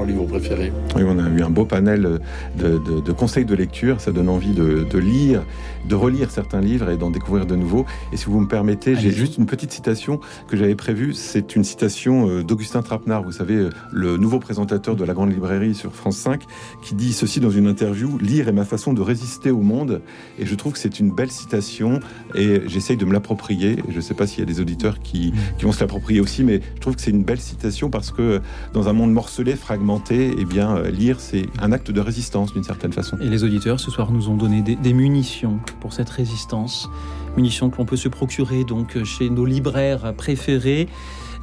livre 0.05 0.25
préféré 0.25 0.71
Oui, 0.95 1.03
on 1.05 1.17
a 1.17 1.29
eu 1.29 1.41
un 1.41 1.49
beau 1.49 1.65
panel 1.65 2.19
de, 2.57 3.11
conseils 3.11 3.45
de 3.45 3.55
lecture. 3.55 4.01
Ça 4.01 4.11
donne 4.11 4.29
envie 4.29 4.53
de, 4.53 4.97
lire, 4.97 5.43
de 5.87 5.95
relire 5.95 6.31
certains 6.31 6.61
livres 6.61 6.89
et 6.89 6.97
d'en 6.97 7.09
découvrir 7.09 7.45
de 7.45 7.55
nouveaux. 7.55 7.85
Et 8.11 8.17
si 8.17 8.25
vous 8.25 8.39
me 8.39 8.47
permettez, 8.47 8.95
j'ai 8.95 9.11
juste 9.11 9.37
une 9.37 9.45
petite 9.45 9.71
citation 9.71 10.19
que 10.47 10.57
j'avais 10.57 10.75
prévue. 10.75 11.13
C'est 11.13 11.55
une 11.55 11.63
citation 11.63 12.29
euh, 12.29 12.43
d'Augustin 12.43 12.81
Trapenard, 12.81 13.23
vous 13.23 13.31
savez, 13.31 13.55
euh, 13.55 13.69
le 13.91 14.17
nouveau 14.17 14.39
présentateur 14.39 14.95
de 14.95 15.03
la 15.03 15.13
Grande 15.13 15.31
Librairie 15.31 15.75
sur 15.75 15.93
France 15.93 16.17
5, 16.17 16.43
qui 16.81 16.95
dit 16.95 17.13
ceci 17.13 17.39
dans 17.39 17.49
une 17.49 17.67
interview 17.67 18.17
Lire 18.17 18.47
est 18.47 18.53
ma 18.53 18.65
façon 18.65 18.93
de 18.93 19.01
résister 19.01 19.51
au 19.51 19.61
monde. 19.61 20.01
Et 20.39 20.45
je 20.45 20.55
trouve 20.55 20.73
que 20.73 20.79
c'est 20.79 20.99
une 20.99 21.11
belle 21.11 21.31
citation 21.31 21.99
et 22.35 22.61
j'essaye 22.67 22.97
de 22.97 23.05
me 23.05 23.13
l'approprier. 23.13 23.77
Je 23.89 23.95
ne 23.95 24.01
sais 24.01 24.13
pas 24.13 24.27
s'il 24.27 24.39
y 24.39 24.43
a 24.43 24.45
des 24.45 24.59
auditeurs 24.59 24.99
qui, 24.99 25.33
qui 25.57 25.65
vont 25.65 25.71
se 25.71 25.81
l'approprier 25.81 26.19
aussi, 26.19 26.43
mais 26.43 26.61
je 26.75 26.81
trouve 26.81 26.95
que 26.95 27.01
c'est 27.01 27.11
une 27.11 27.23
belle 27.23 27.39
citation 27.39 27.89
parce 27.89 28.11
que 28.11 28.41
dans 28.73 28.89
un 28.89 28.93
monde 28.93 29.11
morcelé, 29.11 29.55
fragmenté, 29.55 30.35
eh 30.37 30.45
bien, 30.45 30.77
euh, 30.77 30.89
lire, 30.89 31.19
c'est 31.19 31.45
un 31.59 31.71
acte 31.71 31.91
de 31.91 32.01
résistance 32.01 32.53
d'une 32.53 32.63
certaine 32.63 32.93
façon. 32.93 33.17
Et 33.21 33.29
les 33.29 33.43
auditeurs, 33.43 33.79
ce 33.79 33.91
soir, 33.91 34.11
nous 34.11 34.29
ont 34.29 34.35
donné 34.35 34.61
des, 34.61 34.93
munitions 34.93 35.59
pour 35.77 35.93
cette 35.93 36.09
résistance. 36.09 36.89
Munitions 37.35 37.69
que 37.69 37.77
l'on 37.77 37.85
peut 37.85 37.97
se 37.97 38.09
procurer 38.09 38.63
donc 38.63 39.03
chez 39.03 39.29
nos 39.29 39.45
libraires 39.45 40.13
préférés 40.15 40.87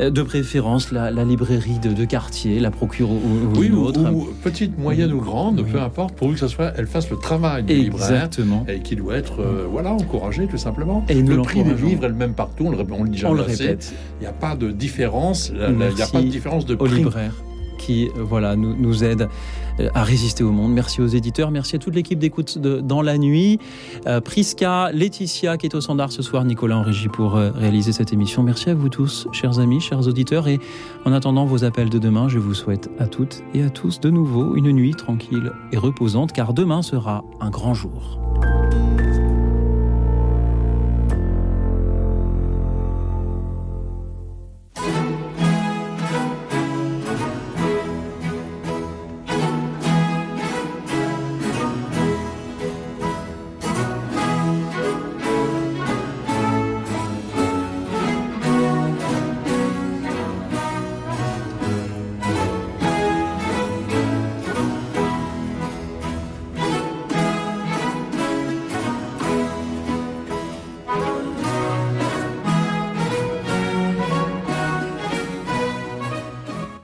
euh, 0.00 0.10
de 0.10 0.22
préférence 0.22 0.90
la, 0.90 1.10
librairie 1.24 1.78
de, 1.78 2.04
quartier, 2.04 2.58
la 2.58 2.70
procure 2.70 3.10
ou, 3.10 3.20
oui, 3.56 3.70
ou, 3.70 3.82
autre. 3.82 4.00
petite, 4.42 4.76
moyenne 4.78 5.12
ou 5.12 5.20
grande, 5.20 5.64
peu 5.64 5.80
importe, 5.80 6.14
pourvu 6.14 6.34
que 6.34 6.40
ça 6.40 6.48
soit, 6.48 6.72
elle 6.76 6.86
fasse 6.86 7.10
le 7.10 7.16
travail 7.16 7.62
du 7.62 7.74
Exactement. 7.74 8.60
libraire 8.60 8.76
et 8.76 8.80
qui 8.80 8.96
doit 8.96 9.14
être 9.14 9.40
euh, 9.40 9.66
voilà 9.70 9.92
encouragé 9.92 10.46
tout 10.46 10.58
simplement. 10.58 11.04
Et 11.08 11.22
le 11.22 11.42
prix 11.42 11.62
des 11.62 11.74
livres 11.74 12.04
est 12.04 12.08
le 12.08 12.14
même 12.14 12.34
partout, 12.34 12.64
on 12.66 12.70
le, 12.70 12.78
on 12.90 13.04
le 13.04 13.08
dit 13.08 13.18
jamais 13.18 13.42
répète. 13.42 13.94
Il 14.20 14.22
n'y 14.22 14.26
a 14.26 14.32
pas 14.32 14.56
de 14.56 14.70
différence, 14.70 15.52
il 15.54 15.76
n'y 15.76 16.02
a 16.02 16.06
pas 16.06 16.20
de 16.20 16.28
différence 16.28 16.66
de 16.66 16.74
prix. 16.74 16.96
libraire 16.96 17.34
qui 17.78 18.08
euh, 18.16 18.22
voilà, 18.22 18.56
nous, 18.56 18.74
nous 18.76 19.04
aide 19.04 19.28
à 19.94 20.04
résister 20.04 20.44
au 20.44 20.50
monde. 20.50 20.72
Merci 20.72 21.00
aux 21.00 21.06
éditeurs, 21.06 21.50
merci 21.50 21.76
à 21.76 21.78
toute 21.78 21.94
l'équipe 21.94 22.18
d'écoute 22.18 22.58
Dans 22.58 23.02
la 23.02 23.18
nuit, 23.18 23.58
euh, 24.06 24.20
Prisca, 24.20 24.90
Laetitia 24.92 25.56
qui 25.56 25.66
est 25.66 25.74
au 25.74 25.80
standard 25.80 26.12
ce 26.12 26.22
soir, 26.22 26.44
Nicolas 26.44 26.78
en 26.78 26.82
régie 26.82 27.08
pour 27.08 27.34
réaliser 27.34 27.92
cette 27.92 28.12
émission. 28.12 28.42
Merci 28.42 28.70
à 28.70 28.74
vous 28.74 28.88
tous, 28.88 29.28
chers 29.32 29.58
amis, 29.58 29.80
chers 29.80 30.06
auditeurs, 30.06 30.48
et 30.48 30.58
en 31.04 31.12
attendant 31.12 31.44
vos 31.44 31.64
appels 31.64 31.90
de 31.90 31.98
demain, 31.98 32.28
je 32.28 32.38
vous 32.38 32.54
souhaite 32.54 32.90
à 32.98 33.06
toutes 33.06 33.42
et 33.54 33.62
à 33.62 33.70
tous 33.70 34.00
de 34.00 34.10
nouveau 34.10 34.56
une 34.56 34.72
nuit 34.72 34.94
tranquille 34.94 35.52
et 35.72 35.76
reposante, 35.76 36.32
car 36.32 36.54
demain 36.54 36.82
sera 36.82 37.24
un 37.40 37.50
grand 37.50 37.74
jour. 37.74 38.18